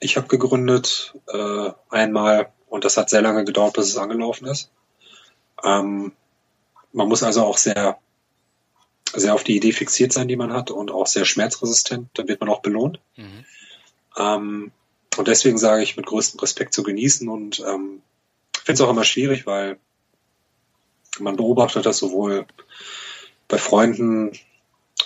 ich 0.01 0.17
habe 0.17 0.29
gegründet 0.29 1.15
äh, 1.29 1.71
einmal 1.91 2.53
und 2.69 2.85
das 2.85 2.97
hat 2.97 3.11
sehr 3.11 3.23
lange 3.23 3.45
gedauert, 3.45 3.75
bis 3.75 3.89
es 3.89 3.97
angelaufen 3.97 4.47
ist. 4.47 4.71
Ähm, 5.63 6.13
man 6.93 7.09
muss 7.09 7.23
also 7.23 7.45
auch 7.45 7.59
sehr, 7.59 7.99
sehr 9.15 9.35
auf 9.35 9.45
die 9.45 9.57
Idee 9.57 9.73
fixiert 9.73 10.13
sein, 10.13 10.29
die 10.29 10.37
man 10.37 10.53
hat 10.53 10.71
und 10.71 10.91
auch 10.91 11.07
sehr 11.07 11.25
schmerzresistent. 11.25 12.09
Dann 12.15 12.29
wird 12.29 12.41
man 12.41 12.51
auch 12.51 12.61
belohnt. 12.61 13.01
Mhm. 13.17 13.45
Ähm, 14.17 14.73
und 15.19 15.29
deswegen 15.29 15.59
sage 15.59 15.83
ich 15.83 15.97
mit 15.97 16.07
größtem 16.07 16.41
Respekt 16.41 16.75
zu 16.75 16.83
genießen 16.83 17.29
und 17.29 17.61
ähm, 17.61 18.03
finde 18.53 18.75
es 18.75 18.81
auch 18.81 18.91
immer 18.91 19.05
schwierig, 19.05 19.47
weil 19.47 19.79
man 21.19 21.37
beobachtet 21.37 21.87
das 21.87 21.99
sowohl 21.99 22.47
bei 23.49 23.59
Freunden, 23.59 24.33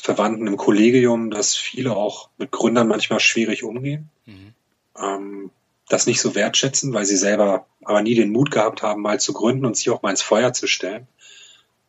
Verwandten 0.00 0.46
im 0.46 0.56
Kollegium, 0.56 1.30
dass 1.30 1.56
viele 1.56 1.96
auch 1.96 2.30
mit 2.38 2.50
Gründern 2.50 2.88
manchmal 2.88 3.20
schwierig 3.20 3.64
umgehen, 3.64 4.10
mhm. 4.26 4.54
ähm, 4.98 5.50
das 5.88 6.06
nicht 6.06 6.20
so 6.20 6.34
wertschätzen, 6.34 6.92
weil 6.92 7.04
sie 7.04 7.16
selber 7.16 7.66
aber 7.82 8.02
nie 8.02 8.14
den 8.14 8.30
Mut 8.30 8.50
gehabt 8.50 8.82
haben, 8.82 9.02
mal 9.02 9.18
zu 9.18 9.32
gründen 9.32 9.64
und 9.64 9.76
sich 9.76 9.90
auch 9.90 10.02
mal 10.02 10.10
ins 10.10 10.22
Feuer 10.22 10.52
zu 10.52 10.66
stellen. 10.66 11.08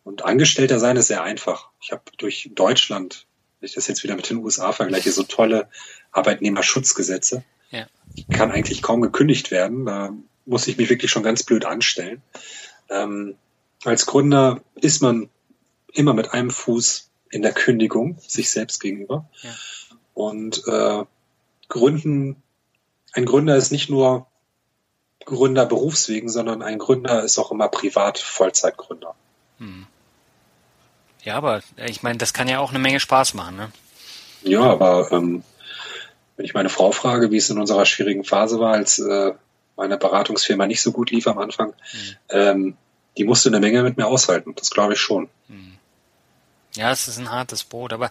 Und 0.04 0.24
Angestellter 0.24 0.80
sein 0.80 0.96
ist 0.96 1.08
sehr 1.08 1.24
einfach. 1.24 1.70
Ich 1.82 1.92
habe 1.92 2.04
durch 2.18 2.50
Deutschland, 2.56 3.28
wenn 3.60 3.68
ich 3.68 3.76
das 3.76 3.88
jetzt 3.88 4.04
wieder 4.04 4.16
mit 4.16 4.30
den 4.30 4.38
USA 4.38 4.72
vergleiche, 4.72 5.12
so 5.12 5.24
tolle 5.24 5.70
Arbeitnehmerschutzgesetze. 6.12 7.44
Ja. 7.70 7.88
Kann 8.32 8.52
eigentlich 8.52 8.82
kaum 8.82 9.02
gekündigt 9.02 9.52
werden. 9.52 9.86
Da 9.86 10.14
muss 10.46 10.68
ich 10.68 10.78
mich 10.78 10.90
wirklich 10.90 11.12
schon 11.12 11.24
ganz 11.24 11.44
blöd 11.44 11.66
anstellen. 11.66 12.22
Ähm, 12.90 13.36
als 13.84 14.06
Gründer 14.06 14.62
ist 14.76 15.02
man 15.02 15.30
immer 15.94 16.14
mit 16.14 16.34
einem 16.34 16.52
Fuß 16.52 17.10
in 17.32 17.42
der 17.42 17.54
Kündigung 17.54 18.18
sich 18.26 18.50
selbst 18.50 18.80
gegenüber. 18.80 19.30
Ja. 19.42 19.50
Und 20.14 20.64
äh, 20.68 21.06
Gründen, 21.70 22.42
ein 23.14 23.26
Gründer 23.26 23.56
ist 23.56 23.72
nicht 23.72 23.90
nur 23.90 24.28
Gründer 25.26 25.66
berufswegen, 25.66 26.30
sondern 26.30 26.62
ein 26.62 26.80
Gründer 26.80 27.24
ist 27.24 27.38
auch 27.38 27.52
immer 27.52 27.68
privat 27.68 28.18
Vollzeitgründer. 28.18 29.16
Hm. 29.60 29.86
Ja, 31.24 31.36
aber 31.36 31.62
ich 31.86 32.02
meine, 32.02 32.18
das 32.18 32.34
kann 32.34 32.48
ja 32.48 32.60
auch 32.60 32.72
eine 32.72 32.80
Menge 32.80 33.00
Spaß 33.00 33.34
machen, 33.34 33.58
ne? 33.58 33.72
Ja, 34.42 34.62
aber 34.62 35.12
ähm, 35.12 35.44
wenn 36.40 36.46
ich 36.46 36.54
meine 36.54 36.70
Frau 36.70 36.94
frage, 36.94 37.32
wie 37.32 37.38
es 37.38 37.50
in 37.50 37.60
unserer 37.60 37.86
schwierigen 37.86 38.24
Phase 38.24 38.62
war, 38.62 38.72
als 38.72 38.98
äh, 38.98 39.34
meine 39.76 39.98
Beratungsfirma 39.98 40.68
nicht 40.68 40.82
so 40.82 40.94
gut 40.94 41.12
lief 41.12 41.28
am 41.28 41.38
Anfang, 41.38 41.72
mhm. 41.72 42.16
ähm, 42.30 42.78
die 43.18 43.26
musste 43.26 43.50
eine 43.50 43.60
Menge 43.60 43.84
mit 43.84 43.98
mir 43.98 44.08
aushalten. 44.08 44.54
Das 44.56 44.70
glaube 44.70 44.94
ich 44.94 45.02
schon. 45.02 45.28
Mhm. 45.50 45.74
Ja, 46.80 46.92
es 46.92 47.08
ist 47.08 47.18
ein 47.18 47.30
hartes 47.30 47.64
Brot, 47.64 47.94
aber 47.94 48.10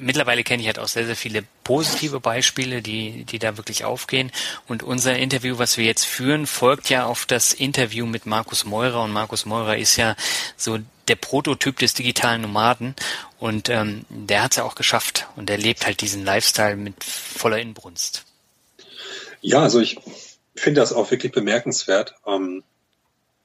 mittlerweile 0.00 0.42
kenne 0.42 0.62
ich 0.62 0.66
halt 0.66 0.78
auch 0.78 0.88
sehr, 0.88 1.06
sehr 1.06 1.16
viele 1.16 1.44
positive 1.64 2.18
Beispiele, 2.18 2.82
die, 2.82 3.24
die 3.24 3.38
da 3.38 3.56
wirklich 3.56 3.84
aufgehen. 3.84 4.32
Und 4.66 4.82
unser 4.82 5.16
Interview, 5.16 5.58
was 5.58 5.76
wir 5.76 5.84
jetzt 5.84 6.04
führen, 6.04 6.46
folgt 6.46 6.88
ja 6.88 7.04
auf 7.04 7.26
das 7.26 7.52
Interview 7.52 8.06
mit 8.06 8.26
Markus 8.26 8.64
Meurer. 8.64 9.02
Und 9.02 9.12
Markus 9.12 9.46
Meurer 9.46 9.76
ist 9.76 9.96
ja 9.96 10.16
so 10.56 10.78
der 11.08 11.16
Prototyp 11.16 11.78
des 11.78 11.94
digitalen 11.94 12.42
Nomaden. 12.42 12.94
Und 13.38 13.68
ähm, 13.68 14.04
der 14.08 14.42
hat 14.42 14.52
es 14.52 14.56
ja 14.56 14.64
auch 14.64 14.74
geschafft. 14.74 15.26
Und 15.36 15.48
der 15.48 15.58
lebt 15.58 15.84
halt 15.86 16.00
diesen 16.00 16.24
Lifestyle 16.24 16.76
mit 16.76 17.04
voller 17.04 17.58
Inbrunst. 17.58 18.24
Ja, 19.42 19.60
also 19.60 19.80
ich 19.80 19.98
finde 20.54 20.80
das 20.80 20.92
auch 20.92 21.10
wirklich 21.10 21.32
bemerkenswert. 21.32 22.14
Ähm, 22.26 22.62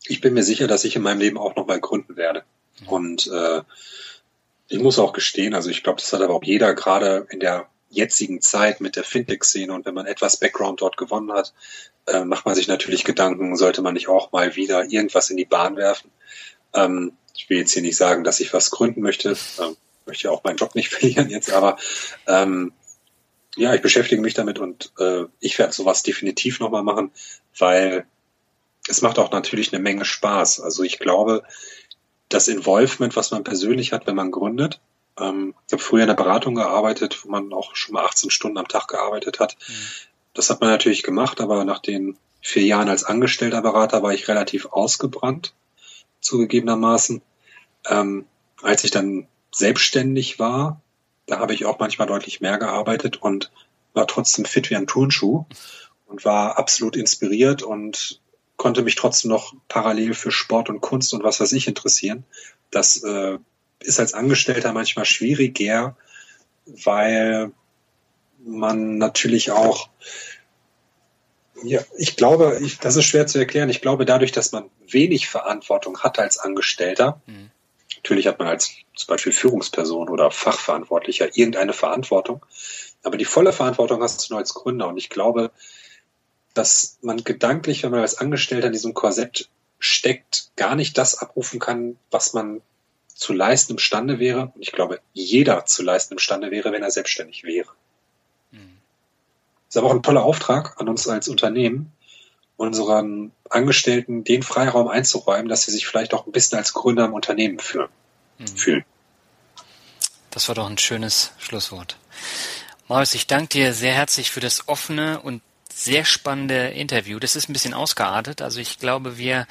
ich 0.07 0.21
bin 0.21 0.33
mir 0.33 0.43
sicher, 0.43 0.67
dass 0.67 0.85
ich 0.85 0.95
in 0.95 1.01
meinem 1.01 1.19
Leben 1.19 1.37
auch 1.37 1.55
nochmal 1.55 1.79
gründen 1.79 2.15
werde. 2.15 2.43
Mhm. 2.81 2.87
Und 2.87 3.27
äh, 3.27 3.61
ich 4.67 4.79
muss 4.79 4.99
auch 4.99 5.13
gestehen, 5.13 5.53
also 5.53 5.69
ich 5.69 5.83
glaube, 5.83 6.01
das 6.01 6.11
hat 6.11 6.21
aber 6.21 6.33
auch 6.33 6.43
jeder 6.43 6.73
gerade 6.73 7.27
in 7.29 7.39
der 7.39 7.69
jetzigen 7.89 8.41
Zeit 8.41 8.81
mit 8.81 8.95
der 8.95 9.03
Fintech-Szene 9.03 9.71
und 9.71 9.85
wenn 9.85 9.93
man 9.93 10.05
etwas 10.05 10.37
Background 10.37 10.81
dort 10.81 10.97
gewonnen 10.97 11.31
hat, 11.31 11.53
äh, 12.07 12.23
macht 12.23 12.45
man 12.45 12.55
sich 12.55 12.67
natürlich 12.67 13.03
Gedanken, 13.03 13.55
sollte 13.55 13.81
man 13.81 13.93
nicht 13.93 14.07
auch 14.07 14.31
mal 14.31 14.55
wieder 14.55 14.85
irgendwas 14.85 15.29
in 15.29 15.37
die 15.37 15.45
Bahn 15.45 15.77
werfen. 15.77 16.11
Ähm, 16.73 17.13
ich 17.35 17.49
will 17.49 17.59
jetzt 17.59 17.73
hier 17.73 17.81
nicht 17.81 17.97
sagen, 17.97 18.23
dass 18.23 18.39
ich 18.39 18.53
was 18.53 18.71
gründen 18.71 19.01
möchte, 19.01 19.37
ähm, 19.59 19.77
möchte 20.05 20.31
auch 20.31 20.43
meinen 20.43 20.57
Job 20.57 20.75
nicht 20.75 20.89
verlieren 20.93 21.29
jetzt, 21.29 21.51
aber 21.51 21.77
ähm, 22.27 22.73
ja, 23.55 23.73
ich 23.73 23.81
beschäftige 23.81 24.21
mich 24.21 24.33
damit 24.33 24.59
und 24.59 24.91
äh, 24.99 25.23
ich 25.39 25.57
werde 25.57 25.73
sowas 25.73 26.03
definitiv 26.03 26.59
nochmal 26.59 26.83
machen, 26.83 27.11
weil 27.57 28.05
es 28.87 29.01
macht 29.01 29.17
auch 29.17 29.31
natürlich 29.31 29.73
eine 29.73 29.81
Menge 29.81 30.05
Spaß. 30.05 30.59
Also 30.59 30.83
ich 30.83 30.99
glaube, 30.99 31.43
das 32.29 32.47
Involvement, 32.47 33.15
was 33.15 33.31
man 33.31 33.43
persönlich 33.43 33.93
hat, 33.93 34.07
wenn 34.07 34.15
man 34.15 34.31
gründet, 34.31 34.79
ähm, 35.19 35.53
ich 35.67 35.73
habe 35.73 35.83
früher 35.83 36.01
in 36.01 36.07
der 36.07 36.15
Beratung 36.15 36.55
gearbeitet, 36.55 37.23
wo 37.23 37.29
man 37.29 37.53
auch 37.53 37.75
schon 37.75 37.93
mal 37.93 38.05
18 38.05 38.29
Stunden 38.29 38.57
am 38.57 38.67
Tag 38.67 38.87
gearbeitet 38.87 39.39
hat. 39.39 39.57
Mhm. 39.67 39.73
Das 40.33 40.49
hat 40.49 40.61
man 40.61 40.69
natürlich 40.69 41.03
gemacht, 41.03 41.39
aber 41.39 41.63
nach 41.65 41.79
den 41.79 42.17
vier 42.41 42.63
Jahren 42.63 42.89
als 42.89 43.03
angestellter 43.03 43.61
Berater 43.61 44.03
war 44.03 44.13
ich 44.13 44.27
relativ 44.27 44.67
ausgebrannt, 44.67 45.53
zugegebenermaßen. 46.19 47.21
Ähm, 47.87 48.25
als 48.61 48.83
ich 48.83 48.91
dann 48.91 49.27
selbstständig 49.51 50.37
war, 50.39 50.81
da 51.27 51.39
habe 51.39 51.53
ich 51.53 51.65
auch 51.65 51.79
manchmal 51.79 52.07
deutlich 52.07 52.41
mehr 52.41 52.57
gearbeitet 52.57 53.17
und 53.17 53.51
war 53.93 54.07
trotzdem 54.07 54.45
fit 54.45 54.69
wie 54.69 54.75
ein 54.75 54.87
Turnschuh 54.87 55.45
und 56.05 56.25
war 56.25 56.57
absolut 56.59 56.95
inspiriert 56.95 57.63
und 57.63 58.19
konnte 58.57 58.83
mich 58.83 58.95
trotzdem 58.95 59.31
noch 59.31 59.53
parallel 59.67 60.13
für 60.13 60.31
Sport 60.31 60.69
und 60.69 60.81
Kunst 60.81 61.13
und 61.13 61.23
was 61.23 61.39
weiß 61.39 61.51
ich 61.53 61.67
interessieren. 61.67 62.23
Das 62.71 63.03
äh, 63.03 63.37
ist 63.79 63.99
als 63.99 64.13
Angestellter 64.13 64.73
manchmal 64.73 65.05
schwieriger, 65.05 65.97
weil 66.65 67.51
man 68.43 68.97
natürlich 68.97 69.51
auch, 69.51 69.89
ja, 71.63 71.81
ich 71.97 72.15
glaube, 72.15 72.59
ich, 72.61 72.79
das 72.79 72.95
ist 72.95 73.05
schwer 73.05 73.27
zu 73.27 73.39
erklären. 73.39 73.69
Ich 73.69 73.81
glaube, 73.81 74.05
dadurch, 74.05 74.31
dass 74.31 74.51
man 74.51 74.69
wenig 74.87 75.27
Verantwortung 75.27 75.99
hat 75.99 76.19
als 76.19 76.37
Angestellter, 76.37 77.21
mhm. 77.25 77.49
natürlich 77.97 78.27
hat 78.27 78.39
man 78.39 78.47
als 78.47 78.71
zum 78.95 79.07
Beispiel 79.07 79.33
Führungsperson 79.33 80.09
oder 80.09 80.31
Fachverantwortlicher 80.31 81.37
irgendeine 81.37 81.73
Verantwortung, 81.73 82.45
aber 83.03 83.17
die 83.17 83.25
volle 83.25 83.53
Verantwortung 83.53 84.01
hast 84.01 84.29
du 84.29 84.33
nur 84.33 84.39
als 84.39 84.53
Gründer. 84.53 84.87
Und 84.87 84.97
ich 84.97 85.09
glaube, 85.09 85.51
dass 86.55 86.97
man 87.01 87.23
gedanklich, 87.23 87.83
wenn 87.83 87.91
man 87.91 87.99
als 87.99 88.17
Angestellter 88.17 88.67
in 88.67 88.73
diesem 88.73 88.93
Korsett 88.93 89.49
steckt, 89.77 90.51
gar 90.55 90.75
nicht 90.75 90.97
das 90.97 91.19
abrufen 91.19 91.59
kann, 91.59 91.97
was 92.09 92.33
man 92.33 92.61
zu 93.13 93.33
leisten 93.33 93.73
imstande 93.73 94.19
wäre. 94.19 94.51
Und 94.55 94.61
ich 94.61 94.71
glaube, 94.71 94.99
jeder 95.13 95.65
zu 95.65 95.83
leisten 95.83 96.15
imstande 96.15 96.51
wäre, 96.51 96.71
wenn 96.71 96.81
er 96.81 96.91
selbstständig 96.91 97.43
wäre. 97.43 97.69
Mhm. 98.51 98.77
ist 99.67 99.77
aber 99.77 99.87
auch 99.87 99.93
ein 99.93 100.03
toller 100.03 100.23
Auftrag 100.23 100.79
an 100.79 100.89
uns 100.89 101.07
als 101.07 101.27
Unternehmen, 101.27 101.91
unseren 102.57 103.31
Angestellten 103.49 104.23
den 104.23 104.41
Freiraum 104.41 104.87
einzuräumen, 104.87 105.49
dass 105.49 105.63
sie 105.63 105.71
sich 105.71 105.85
vielleicht 105.85 106.13
auch 106.13 106.25
ein 106.25 106.31
bisschen 106.31 106.57
als 106.57 106.73
Gründer 106.73 107.05
im 107.05 107.13
Unternehmen 107.13 107.59
fühlen. 107.59 107.89
Mhm. 108.39 108.47
fühlen. 108.47 108.85
Das 110.31 110.47
war 110.47 110.55
doch 110.55 110.69
ein 110.69 110.77
schönes 110.77 111.31
Schlusswort. 111.37 111.97
Marius, 112.87 113.13
ich 113.13 113.27
danke 113.27 113.47
dir 113.49 113.73
sehr 113.73 113.93
herzlich 113.93 114.31
für 114.31 114.41
das 114.41 114.67
offene 114.67 115.21
und 115.21 115.41
sehr 115.75 116.05
spannende 116.05 116.69
Interview. 116.69 117.19
Das 117.19 117.35
ist 117.35 117.49
ein 117.49 117.53
bisschen 117.53 117.73
ausgeartet. 117.73 118.41
Also 118.41 118.61
ich 118.61 118.79
glaube, 118.79 119.17
wir 119.17 119.45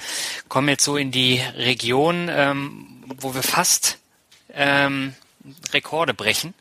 kommen 0.49 0.69
jetzt 0.71 0.85
so 0.85 0.97
in 0.97 1.11
die 1.11 1.41
Region, 1.57 2.31
ähm, 2.31 3.05
wo 3.19 3.35
wir 3.35 3.43
fast 3.43 3.99
ähm, 4.55 5.15
Rekorde 5.73 6.15
brechen. 6.15 6.55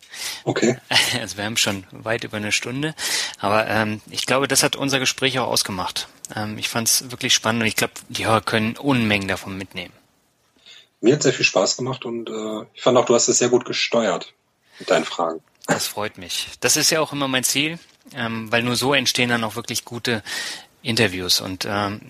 Okay. 0.43 0.77
Also 1.19 1.37
wir 1.37 1.45
haben 1.45 1.57
schon 1.57 1.85
weit 1.91 2.25
über 2.25 2.37
eine 2.37 2.51
Stunde, 2.51 2.95
aber 3.39 3.67
ähm, 3.67 4.01
ich 4.09 4.25
glaube, 4.25 4.47
das 4.47 4.63
hat 4.63 4.75
unser 4.75 4.99
Gespräch 4.99 5.39
auch 5.39 5.47
ausgemacht. 5.47 6.07
Ähm, 6.35 6.57
ich 6.57 6.67
fand 6.67 6.87
es 6.89 7.11
wirklich 7.11 7.33
spannend 7.33 7.61
und 7.61 7.67
ich 7.67 7.75
glaube, 7.75 7.93
die 8.09 8.25
Hörer 8.25 8.41
können 8.41 8.75
Unmengen 8.75 9.27
davon 9.27 9.57
mitnehmen. 9.57 9.93
Mir 10.99 11.13
hat 11.13 11.23
sehr 11.23 11.33
viel 11.33 11.45
Spaß 11.45 11.77
gemacht 11.77 12.03
und 12.03 12.29
äh, 12.29 12.65
ich 12.73 12.81
fand 12.81 12.97
auch, 12.97 13.05
du 13.05 13.15
hast 13.15 13.27
es 13.29 13.37
sehr 13.37 13.49
gut 13.49 13.63
gesteuert 13.63 14.33
mit 14.79 14.89
deinen 14.89 15.05
Fragen. 15.05 15.41
Das 15.67 15.87
freut 15.87 16.17
mich. 16.17 16.49
Das 16.59 16.75
ist 16.75 16.89
ja 16.89 16.99
auch 16.99 17.13
immer 17.13 17.27
mein 17.27 17.43
Ziel, 17.43 17.79
ähm, 18.15 18.51
weil 18.51 18.63
nur 18.63 18.75
so 18.75 18.93
entstehen 18.93 19.29
dann 19.29 19.43
auch 19.43 19.55
wirklich 19.55 19.85
gute 19.85 20.23
Interviews. 20.81 21.41
Und 21.41 21.65
ähm, 21.69 22.01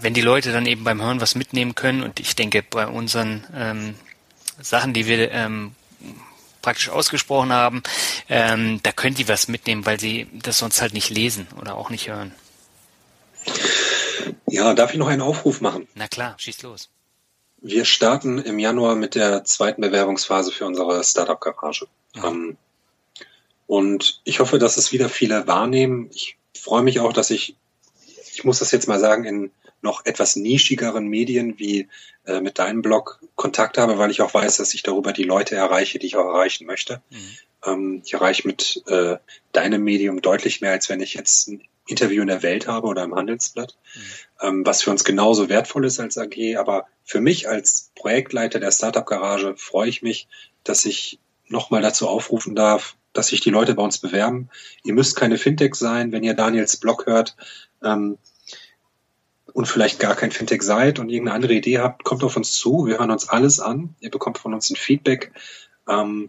wenn 0.00 0.14
die 0.14 0.20
Leute 0.20 0.52
dann 0.52 0.66
eben 0.66 0.84
beim 0.84 1.02
Hören 1.02 1.20
was 1.20 1.34
mitnehmen 1.34 1.74
können, 1.74 2.02
und 2.02 2.20
ich 2.20 2.34
denke, 2.34 2.62
bei 2.62 2.86
unseren 2.86 3.44
ähm, 3.54 3.94
Sachen, 4.60 4.94
die 4.94 5.06
wir 5.06 5.30
ähm, 5.30 5.74
praktisch 6.62 6.88
ausgesprochen 6.88 7.52
haben, 7.52 7.82
ähm, 8.28 8.80
da 8.82 8.92
können 8.92 9.14
die 9.14 9.28
was 9.28 9.48
mitnehmen, 9.48 9.86
weil 9.86 10.00
sie 10.00 10.26
das 10.32 10.58
sonst 10.58 10.80
halt 10.80 10.94
nicht 10.94 11.10
lesen 11.10 11.46
oder 11.60 11.76
auch 11.76 11.90
nicht 11.90 12.08
hören. 12.08 12.32
Ja, 14.46 14.72
darf 14.72 14.92
ich 14.92 14.98
noch 14.98 15.08
einen 15.08 15.20
Aufruf 15.20 15.60
machen? 15.60 15.86
Na 15.94 16.08
klar, 16.08 16.34
schieß 16.38 16.62
los. 16.62 16.88
Wir 17.60 17.84
starten 17.84 18.38
im 18.38 18.58
Januar 18.58 18.94
mit 18.94 19.14
der 19.14 19.44
zweiten 19.44 19.80
Bewerbungsphase 19.80 20.52
für 20.52 20.66
unsere 20.66 21.02
Startup-Garage. 21.02 21.86
Ja. 22.14 22.24
Ähm, 22.24 22.56
und 23.66 24.20
ich 24.24 24.40
hoffe, 24.40 24.58
dass 24.58 24.76
es 24.76 24.92
wieder 24.92 25.08
viele 25.08 25.46
wahrnehmen. 25.46 26.10
Ich 26.12 26.36
freue 26.56 26.82
mich 26.82 27.00
auch, 27.00 27.12
dass 27.12 27.30
ich, 27.30 27.56
ich 28.32 28.44
muss 28.44 28.58
das 28.58 28.72
jetzt 28.72 28.88
mal 28.88 29.00
sagen, 29.00 29.24
in 29.24 29.50
noch 29.84 30.04
etwas 30.06 30.34
nischigeren 30.34 31.06
Medien 31.06 31.58
wie 31.58 31.88
äh, 32.24 32.40
mit 32.40 32.58
deinem 32.58 32.82
Blog 32.82 33.20
Kontakt 33.36 33.78
habe, 33.78 33.98
weil 33.98 34.10
ich 34.10 34.22
auch 34.22 34.32
weiß, 34.32 34.56
dass 34.56 34.74
ich 34.74 34.82
darüber 34.82 35.12
die 35.12 35.24
Leute 35.24 35.54
erreiche, 35.54 35.98
die 35.98 36.06
ich 36.06 36.16
auch 36.16 36.26
erreichen 36.26 36.66
möchte. 36.66 37.02
Mhm. 37.10 37.36
Ähm, 37.64 38.02
ich 38.04 38.14
erreiche 38.14 38.46
mit 38.46 38.82
äh, 38.86 39.18
deinem 39.52 39.84
Medium 39.84 40.22
deutlich 40.22 40.62
mehr, 40.62 40.72
als 40.72 40.88
wenn 40.88 41.00
ich 41.00 41.14
jetzt 41.14 41.48
ein 41.48 41.62
Interview 41.86 42.22
in 42.22 42.28
der 42.28 42.42
Welt 42.42 42.66
habe 42.66 42.86
oder 42.86 43.04
im 43.04 43.14
Handelsblatt, 43.14 43.76
mhm. 43.94 44.00
ähm, 44.40 44.66
was 44.66 44.82
für 44.82 44.90
uns 44.90 45.04
genauso 45.04 45.50
wertvoll 45.50 45.84
ist 45.84 46.00
als 46.00 46.16
AG. 46.16 46.56
Aber 46.56 46.86
für 47.04 47.20
mich 47.20 47.48
als 47.48 47.90
Projektleiter 47.94 48.58
der 48.58 48.72
Startup 48.72 49.04
Garage 49.04 49.54
freue 49.56 49.90
ich 49.90 50.02
mich, 50.02 50.28
dass 50.64 50.86
ich 50.86 51.18
nochmal 51.46 51.82
dazu 51.82 52.08
aufrufen 52.08 52.54
darf, 52.54 52.96
dass 53.14 53.28
sich 53.28 53.40
die 53.40 53.50
Leute 53.50 53.74
bei 53.74 53.82
uns 53.82 53.98
bewerben. 53.98 54.50
Ihr 54.82 54.92
müsst 54.92 55.16
keine 55.16 55.38
Fintech 55.38 55.74
sein, 55.74 56.12
wenn 56.12 56.22
ihr 56.22 56.34
Daniels 56.34 56.76
Blog 56.76 57.06
hört 57.06 57.36
ähm, 57.82 58.18
und 59.54 59.66
vielleicht 59.66 60.00
gar 60.00 60.16
kein 60.16 60.32
Fintech 60.32 60.62
seid 60.62 60.98
und 60.98 61.08
irgendeine 61.08 61.36
andere 61.36 61.54
Idee 61.54 61.78
habt, 61.78 62.04
kommt 62.04 62.24
auf 62.24 62.36
uns 62.36 62.52
zu. 62.52 62.86
Wir 62.86 62.98
hören 62.98 63.10
uns 63.10 63.28
alles 63.28 63.60
an. 63.60 63.94
Ihr 64.00 64.10
bekommt 64.10 64.38
von 64.38 64.52
uns 64.52 64.68
ein 64.68 64.76
Feedback. 64.76 65.32
Ähm, 65.88 66.28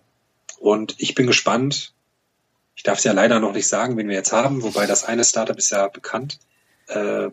und 0.60 0.95
ich 0.99 1.16
bin 1.16 1.28
gespannt. 1.28 1.94
Ich 2.76 2.84
darf 2.84 2.99
es 2.99 3.03
ja 3.03 3.14
leider 3.14 3.40
noch 3.40 3.53
nicht 3.53 3.68
sagen, 3.68 3.98
wen 3.98 4.07
wir 4.07 4.16
jetzt 4.16 4.32
haben, 4.32 4.64
wobei 4.64 4.86
das 4.86 5.03
eine 5.03 5.24
Startup 5.24 5.57
ist 5.57 5.72
ja 5.72 5.88
bekannt. 5.88 6.40
Äh, 6.88 7.30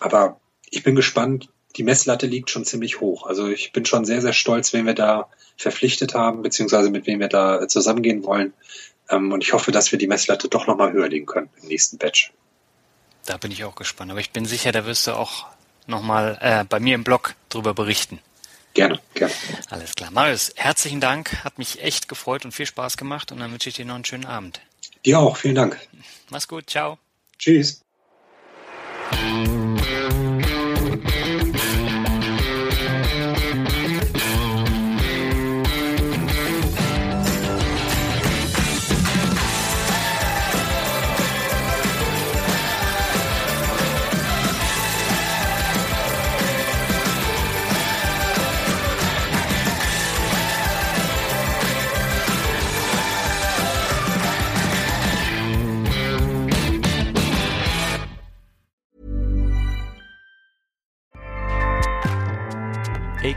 aber 0.00 0.40
ich 0.70 0.82
bin 0.82 0.94
gespannt, 0.94 1.50
die 1.76 1.82
Messlatte 1.82 2.26
liegt 2.26 2.50
schon 2.50 2.64
ziemlich 2.64 3.00
hoch. 3.00 3.26
Also 3.26 3.48
ich 3.48 3.72
bin 3.72 3.84
schon 3.84 4.04
sehr, 4.04 4.20
sehr 4.20 4.32
stolz, 4.32 4.72
wen 4.72 4.86
wir 4.86 4.94
da 4.94 5.28
verpflichtet 5.56 6.14
haben, 6.14 6.42
beziehungsweise 6.42 6.90
mit 6.90 7.06
wem 7.06 7.20
wir 7.20 7.28
da 7.28 7.66
zusammengehen 7.68 8.24
wollen. 8.24 8.52
Ähm, 9.08 9.32
und 9.32 9.42
ich 9.42 9.52
hoffe, 9.52 9.72
dass 9.72 9.92
wir 9.92 9.98
die 9.98 10.06
Messlatte 10.06 10.48
doch 10.48 10.66
nochmal 10.66 10.92
höher 10.92 11.08
legen 11.08 11.26
können 11.26 11.50
im 11.62 11.68
nächsten 11.68 11.98
Batch. 11.98 12.32
Da 13.26 13.36
bin 13.36 13.52
ich 13.52 13.64
auch 13.64 13.74
gespannt. 13.74 14.10
Aber 14.10 14.20
ich 14.20 14.30
bin 14.30 14.46
sicher, 14.46 14.72
da 14.72 14.86
wirst 14.86 15.06
du 15.06 15.12
auch 15.12 15.46
nochmal 15.86 16.38
äh, 16.40 16.64
bei 16.64 16.80
mir 16.80 16.94
im 16.94 17.04
Blog 17.04 17.34
drüber 17.48 17.74
berichten. 17.74 18.18
Gerne, 18.74 19.00
gerne. 19.14 19.34
Alles 19.68 19.94
klar. 19.94 20.10
Marius, 20.10 20.52
herzlichen 20.56 21.00
Dank. 21.00 21.44
Hat 21.44 21.58
mich 21.58 21.82
echt 21.82 22.08
gefreut 22.08 22.44
und 22.44 22.52
viel 22.52 22.66
Spaß 22.66 22.96
gemacht. 22.96 23.30
Und 23.30 23.38
dann 23.38 23.52
wünsche 23.52 23.68
ich 23.68 23.76
dir 23.76 23.84
noch 23.84 23.94
einen 23.94 24.04
schönen 24.04 24.24
Abend. 24.24 24.60
Dir 25.04 25.18
auch. 25.18 25.36
Vielen 25.36 25.56
Dank. 25.56 25.78
Mach's 26.30 26.48
gut. 26.48 26.70
Ciao. 26.70 26.98
Tschüss. 27.38 27.82